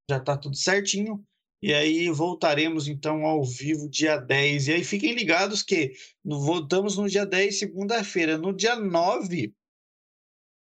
já 0.08 0.20
tá 0.20 0.38
tudo 0.38 0.56
certinho. 0.56 1.26
E 1.60 1.74
aí 1.74 2.08
voltaremos 2.12 2.88
então 2.88 3.26
ao 3.26 3.44
vivo 3.44 3.90
dia 3.90 4.16
10. 4.16 4.68
E 4.68 4.74
aí 4.74 4.84
fiquem 4.84 5.16
ligados 5.16 5.64
que 5.64 5.92
voltamos 6.24 6.98
no 6.98 7.10
dia 7.10 7.26
10, 7.26 7.58
segunda-feira. 7.58 8.38
No 8.38 8.56
dia 8.56 8.76
9, 8.76 9.52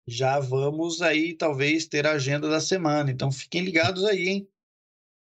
já 0.07 0.39
vamos 0.39 1.01
aí 1.01 1.35
talvez 1.35 1.85
ter 1.85 2.07
a 2.07 2.13
agenda 2.13 2.47
da 2.47 2.61
semana. 2.61 3.11
Então 3.11 3.29
fiquem 3.29 3.61
ligados 3.61 4.05
aí, 4.05 4.29
hein? 4.29 4.47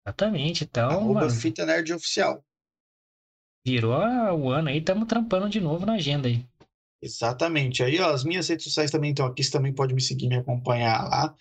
Exatamente. 0.05 0.63
Então, 0.63 0.91
Arroba 0.91 1.21
mano, 1.21 1.31
Fita 1.31 1.65
Nerd 1.65 1.91
Oficial. 1.91 2.45
Virou 3.65 3.93
o 3.93 4.49
ano 4.49 4.69
aí, 4.69 4.77
estamos 4.77 5.07
trampando 5.07 5.49
de 5.49 5.59
novo 5.59 5.85
na 5.85 5.93
agenda 5.93 6.27
aí. 6.27 6.45
Exatamente. 7.01 7.83
Aí, 7.83 7.99
ó, 7.99 8.11
as 8.11 8.23
minhas 8.23 8.47
redes 8.47 8.65
sociais 8.65 8.91
também 8.91 9.11
estão 9.11 9.25
aqui. 9.25 9.43
Você 9.43 9.51
também 9.51 9.73
pode 9.73 9.93
me 9.93 10.01
seguir, 10.01 10.27
me 10.27 10.37
acompanhar 10.37 11.03
lá. 11.07 11.35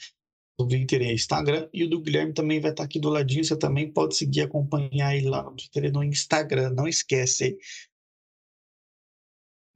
O 0.59 0.67
Twitter 0.67 1.03
e 1.03 1.13
Instagram. 1.13 1.69
E 1.73 1.85
o 1.85 1.91
do 1.91 2.01
Guilherme 2.01 2.33
também 2.33 2.61
vai 2.61 2.71
estar 2.71 2.85
aqui 2.85 3.01
do 3.01 3.09
ladinho. 3.09 3.45
Você 3.45 3.57
também 3.57 3.91
pode 3.91 4.15
seguir, 4.17 4.43
acompanhar 4.43 5.17
ele 5.17 5.29
lá 5.29 5.43
no 5.43 5.57
Twitter 5.57 5.85
e 5.87 5.91
no 5.91 6.05
Instagram. 6.05 6.71
Não 6.71 6.87
esquece. 6.87 7.59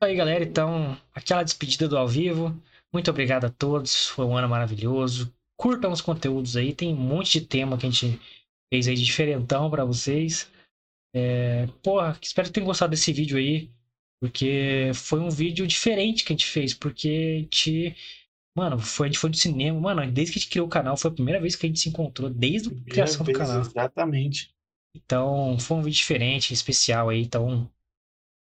aí, 0.02 0.14
galera. 0.14 0.44
Então, 0.44 0.96
aquela 1.14 1.42
despedida 1.42 1.88
do 1.88 1.96
ao 1.96 2.06
vivo. 2.06 2.54
Muito 2.92 3.10
obrigado 3.10 3.46
a 3.46 3.50
todos. 3.50 4.06
Foi 4.08 4.24
um 4.24 4.36
ano 4.36 4.48
maravilhoso. 4.48 5.34
Curtam 5.56 5.90
os 5.90 6.00
conteúdos 6.00 6.56
aí. 6.56 6.74
Tem 6.74 6.92
um 6.92 6.96
monte 6.96 7.40
de 7.40 7.46
tema 7.46 7.76
que 7.76 7.86
a 7.86 7.90
gente 7.90 8.20
fez 8.72 8.86
aí 8.86 8.94
de 8.94 9.04
diferentão 9.04 9.70
para 9.70 9.84
vocês. 9.84 10.48
É, 11.14 11.66
porra, 11.82 12.18
espero 12.22 12.48
que 12.48 12.54
tenham 12.54 12.66
gostado 12.66 12.90
desse 12.90 13.12
vídeo 13.12 13.36
aí. 13.38 13.70
Porque 14.20 14.90
foi 14.94 15.20
um 15.20 15.30
vídeo 15.30 15.66
diferente 15.66 16.24
que 16.24 16.32
a 16.32 16.36
gente 16.36 16.46
fez. 16.46 16.74
Porque 16.74 17.08
a 17.08 17.42
gente. 17.42 17.94
Mano, 18.56 18.78
foi, 18.78 19.06
a 19.06 19.10
gente 19.10 19.20
foi 19.20 19.30
do 19.30 19.36
cinema. 19.36 19.80
Mano, 19.80 20.10
desde 20.10 20.32
que 20.32 20.38
a 20.38 20.42
gente 20.42 20.50
criou 20.50 20.66
o 20.66 20.70
canal, 20.70 20.96
foi 20.96 21.10
a 21.10 21.14
primeira 21.14 21.40
vez 21.40 21.54
que 21.54 21.66
a 21.66 21.68
gente 21.68 21.78
se 21.78 21.88
encontrou, 21.88 22.28
desde 22.28 22.70
a 22.70 22.90
criação 22.90 23.24
do 23.24 23.32
canal. 23.32 23.60
Exatamente. 23.60 24.52
Então, 24.96 25.58
foi 25.60 25.76
um 25.76 25.82
vídeo 25.82 25.98
diferente, 25.98 26.52
especial 26.52 27.08
aí. 27.08 27.22
Então, 27.22 27.70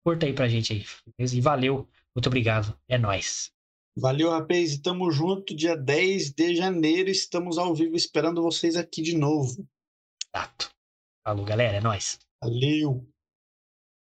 curta 0.05 0.27
aí 0.27 0.33
pra 0.33 0.49
gente 0.49 0.73
aí. 0.73 0.85
E 1.19 1.41
valeu. 1.41 1.89
Muito 2.15 2.28
obrigado. 2.28 2.78
É 2.89 2.97
nóis. 2.97 3.51
Valeu, 3.99 4.31
rapaz. 4.31 4.74
E 4.74 4.81
tamo 4.81 5.11
junto. 5.11 5.57
Dia 5.57 5.77
10 5.77 6.31
de 6.31 6.55
janeiro 6.55 7.11
estamos 7.11 7.59
ao 7.59 7.74
vivo 7.74 7.97
esperando 7.97 8.43
vocês 8.43 8.77
aqui 8.77 9.03
de 9.03 9.16
novo. 9.16 9.66
Exato. 10.33 10.70
Falou, 11.27 11.45
galera. 11.45 11.78
É 11.78 11.81
nóis. 11.81 12.20
Valeu. 12.47 13.06